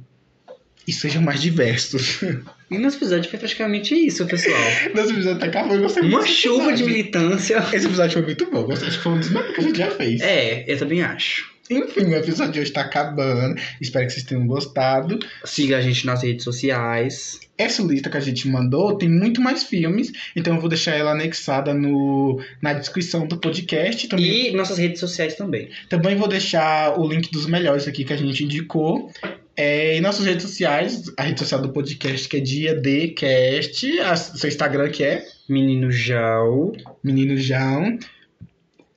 E 0.88 0.94
sejam 0.94 1.22
mais 1.22 1.42
diversos. 1.42 2.20
E 2.72 2.80
nosso 2.80 2.98
episódio 2.98 3.30
foi 3.30 3.38
praticamente 3.38 3.94
isso, 3.94 4.26
pessoal. 4.26 4.58
Nosso 4.96 5.12
episódio 5.12 5.40
tá 5.40 5.46
acabando, 5.46 5.84
gostei 5.84 6.02
Uma 6.02 6.14
muito 6.14 6.24
desse 6.26 6.36
chuva 6.42 6.58
de 6.74 6.82
episódio. 6.82 6.88
militância. 6.88 7.58
Esse 7.72 7.86
episódio 7.86 8.14
foi 8.14 8.22
muito 8.24 8.50
bom. 8.50 8.64
Gostei, 8.64 8.88
acho 8.88 8.98
que 8.98 9.04
foi 9.04 9.12
um 9.14 9.20
dos 9.20 9.30
melhores 9.30 9.54
que 9.54 9.62
a 9.62 9.64
gente 9.64 9.78
já 9.78 9.92
fez. 9.92 10.22
É, 10.22 10.66
eu 10.68 10.76
também 10.80 11.04
acho. 11.04 11.54
Enfim, 11.70 12.06
o 12.06 12.16
episódio 12.16 12.54
de 12.54 12.60
hoje 12.60 12.72
tá 12.72 12.82
acabando. 12.82 13.60
Espero 13.82 14.06
que 14.06 14.14
vocês 14.14 14.26
tenham 14.26 14.46
gostado. 14.46 15.18
Siga 15.44 15.78
a 15.78 15.82
gente 15.82 16.06
nas 16.06 16.22
redes 16.22 16.44
sociais. 16.44 17.40
Essa 17.58 17.82
lista 17.82 18.10
que 18.10 18.18
a 18.18 18.22
gente 18.22 18.48
mandou 18.48 18.98
tem 18.98 19.10
muito 19.10 19.42
mais 19.42 19.64
filmes, 19.64 20.12
então 20.36 20.56
eu 20.56 20.60
vou 20.60 20.70
deixar 20.70 20.94
ela 20.94 21.12
anexada 21.12 21.74
no, 21.74 22.40
na 22.62 22.74
descrição 22.74 23.26
do 23.26 23.38
podcast. 23.38 24.08
Também, 24.08 24.50
E 24.50 24.52
nossas 24.52 24.78
redes 24.78 25.00
sociais 25.00 25.36
também. 25.36 25.70
também 25.90 26.16
vou 26.16 26.28
deixar 26.28 27.00
o 27.00 27.08
link 27.08 27.32
dos 27.32 27.46
melhores 27.46 27.88
aqui 27.88 28.04
que 28.04 28.14
a 28.14 28.18
gente 28.18 28.44
indicou. 28.44 29.10
É, 29.58 29.96
e 29.96 30.02
nossas 30.02 30.26
redes 30.26 30.44
sociais, 30.44 31.04
a 31.18 31.24
rede 31.24 31.40
social 31.40 31.62
do 31.62 31.70
podcast 31.70 32.28
que 32.28 32.38
é 32.38 32.40
Dia 32.42 32.76
D 32.76 33.10
Cast, 33.10 34.00
a, 34.02 34.16
seu 34.18 34.50
Instagram 34.50 34.90
que 34.90 35.04
é 35.04 35.26
Menino 35.48 35.90
Jal. 35.90 36.74
Menino 37.02 37.38
João. 37.38 37.98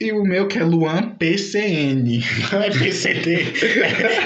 E 0.00 0.12
o 0.12 0.22
meu 0.22 0.46
que 0.46 0.58
é 0.60 0.62
Luan 0.62 1.16
PCN. 1.18 2.22
Não 2.52 2.62
é 2.62 2.70
PCD, 2.70 3.34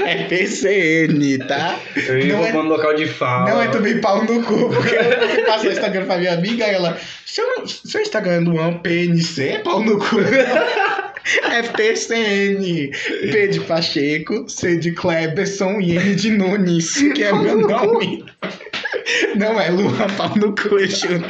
é, 0.05 0.11
é 0.12 0.24
PCN, 0.24 1.39
tá? 1.49 1.78
Eu 1.97 2.27
Não 2.27 2.44
é- 2.44 2.53
no 2.53 2.62
local 2.65 2.94
de 2.94 3.07
fala. 3.07 3.49
Não 3.51 3.62
é 3.62 3.69
também 3.69 3.99
pau 3.99 4.23
no 4.23 4.43
cu, 4.43 4.69
porque 4.69 4.94
eu 4.94 5.47
passar 5.47 5.69
o 5.69 5.73
Instagram 5.73 6.05
pra 6.05 6.19
minha 6.19 6.35
amiga 6.35 6.66
e 6.66 6.70
ela. 6.74 6.99
Seu, 7.24 7.66
seu 7.66 8.03
Instagram 8.03 8.32
é 8.35 8.40
Luan 8.40 8.78
PNC? 8.81 9.49
É 9.49 9.59
pau 9.61 9.82
no 9.82 9.99
cu. 9.99 10.16
É 11.53 11.62
PCN. 11.62 12.90
P 13.31 13.47
de 13.47 13.61
Pacheco, 13.61 14.49
C 14.49 14.77
de 14.77 14.90
Kleberson 14.90 15.81
e 15.81 15.97
N 15.97 16.16
de 16.16 16.31
Nunes, 16.32 16.97
que 17.15 17.23
é 17.23 17.32
meu 17.32 17.61
nome. 17.61 18.24
Não 19.36 19.59
é 19.59 19.70
Luan 19.70 20.09
pau 20.16 20.36
no 20.36 20.53
cu, 20.53 20.81
eu 20.81 20.89
juro. 20.89 21.24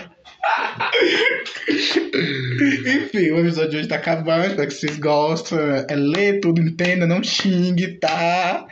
Enfim, 1.68 3.30
o 3.30 3.40
episódio 3.40 3.70
de 3.70 3.76
hoje 3.78 3.89
tá 3.89 3.97
acabando. 3.97 4.47
Espero 4.47 4.68
que 4.68 4.74
vocês 4.74 4.98
gostem. 4.98 5.59
É 5.89 5.94
ler 5.94 6.40
tudo, 6.40 6.60
entenda, 6.60 7.06
não 7.06 7.22
xingue, 7.22 7.98
tá? 7.98 8.66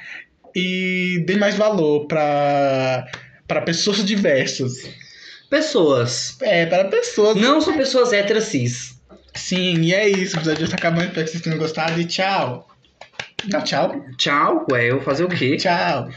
E 0.55 1.23
dê 1.27 1.37
mais 1.37 1.55
valor 1.55 2.07
pra, 2.07 3.07
pra 3.47 3.62
pessoas 3.62 4.05
diversas. 4.05 4.89
Pessoas. 5.49 6.37
É, 6.43 6.67
para 6.67 6.85
pessoas. 6.85 7.37
Não 7.37 7.61
são 7.61 7.77
pessoas 7.77 8.12
héteras 8.12 8.45
cis. 8.45 9.01
Sim, 9.35 9.81
e 9.83 9.95
é 9.95 10.09
isso. 10.09 10.37
O 10.37 10.39
episódio 10.39 10.59
de 10.59 10.62
hoje 10.65 10.71
tá 10.73 10.77
acabando. 10.77 11.07
Espero 11.09 11.25
que 11.25 11.33
vocês 11.33 11.43
tenham 11.43 11.59
gostado 11.59 12.01
e 12.01 12.05
tchau. 12.05 12.69
Tchau, 13.49 13.62
tchau. 13.62 14.07
Tchau, 14.17 14.67
ué, 14.71 14.91
eu 14.91 14.97
vou 14.97 15.05
fazer 15.05 15.25
o 15.25 15.29
quê? 15.29 15.57
Tchau. 15.57 16.11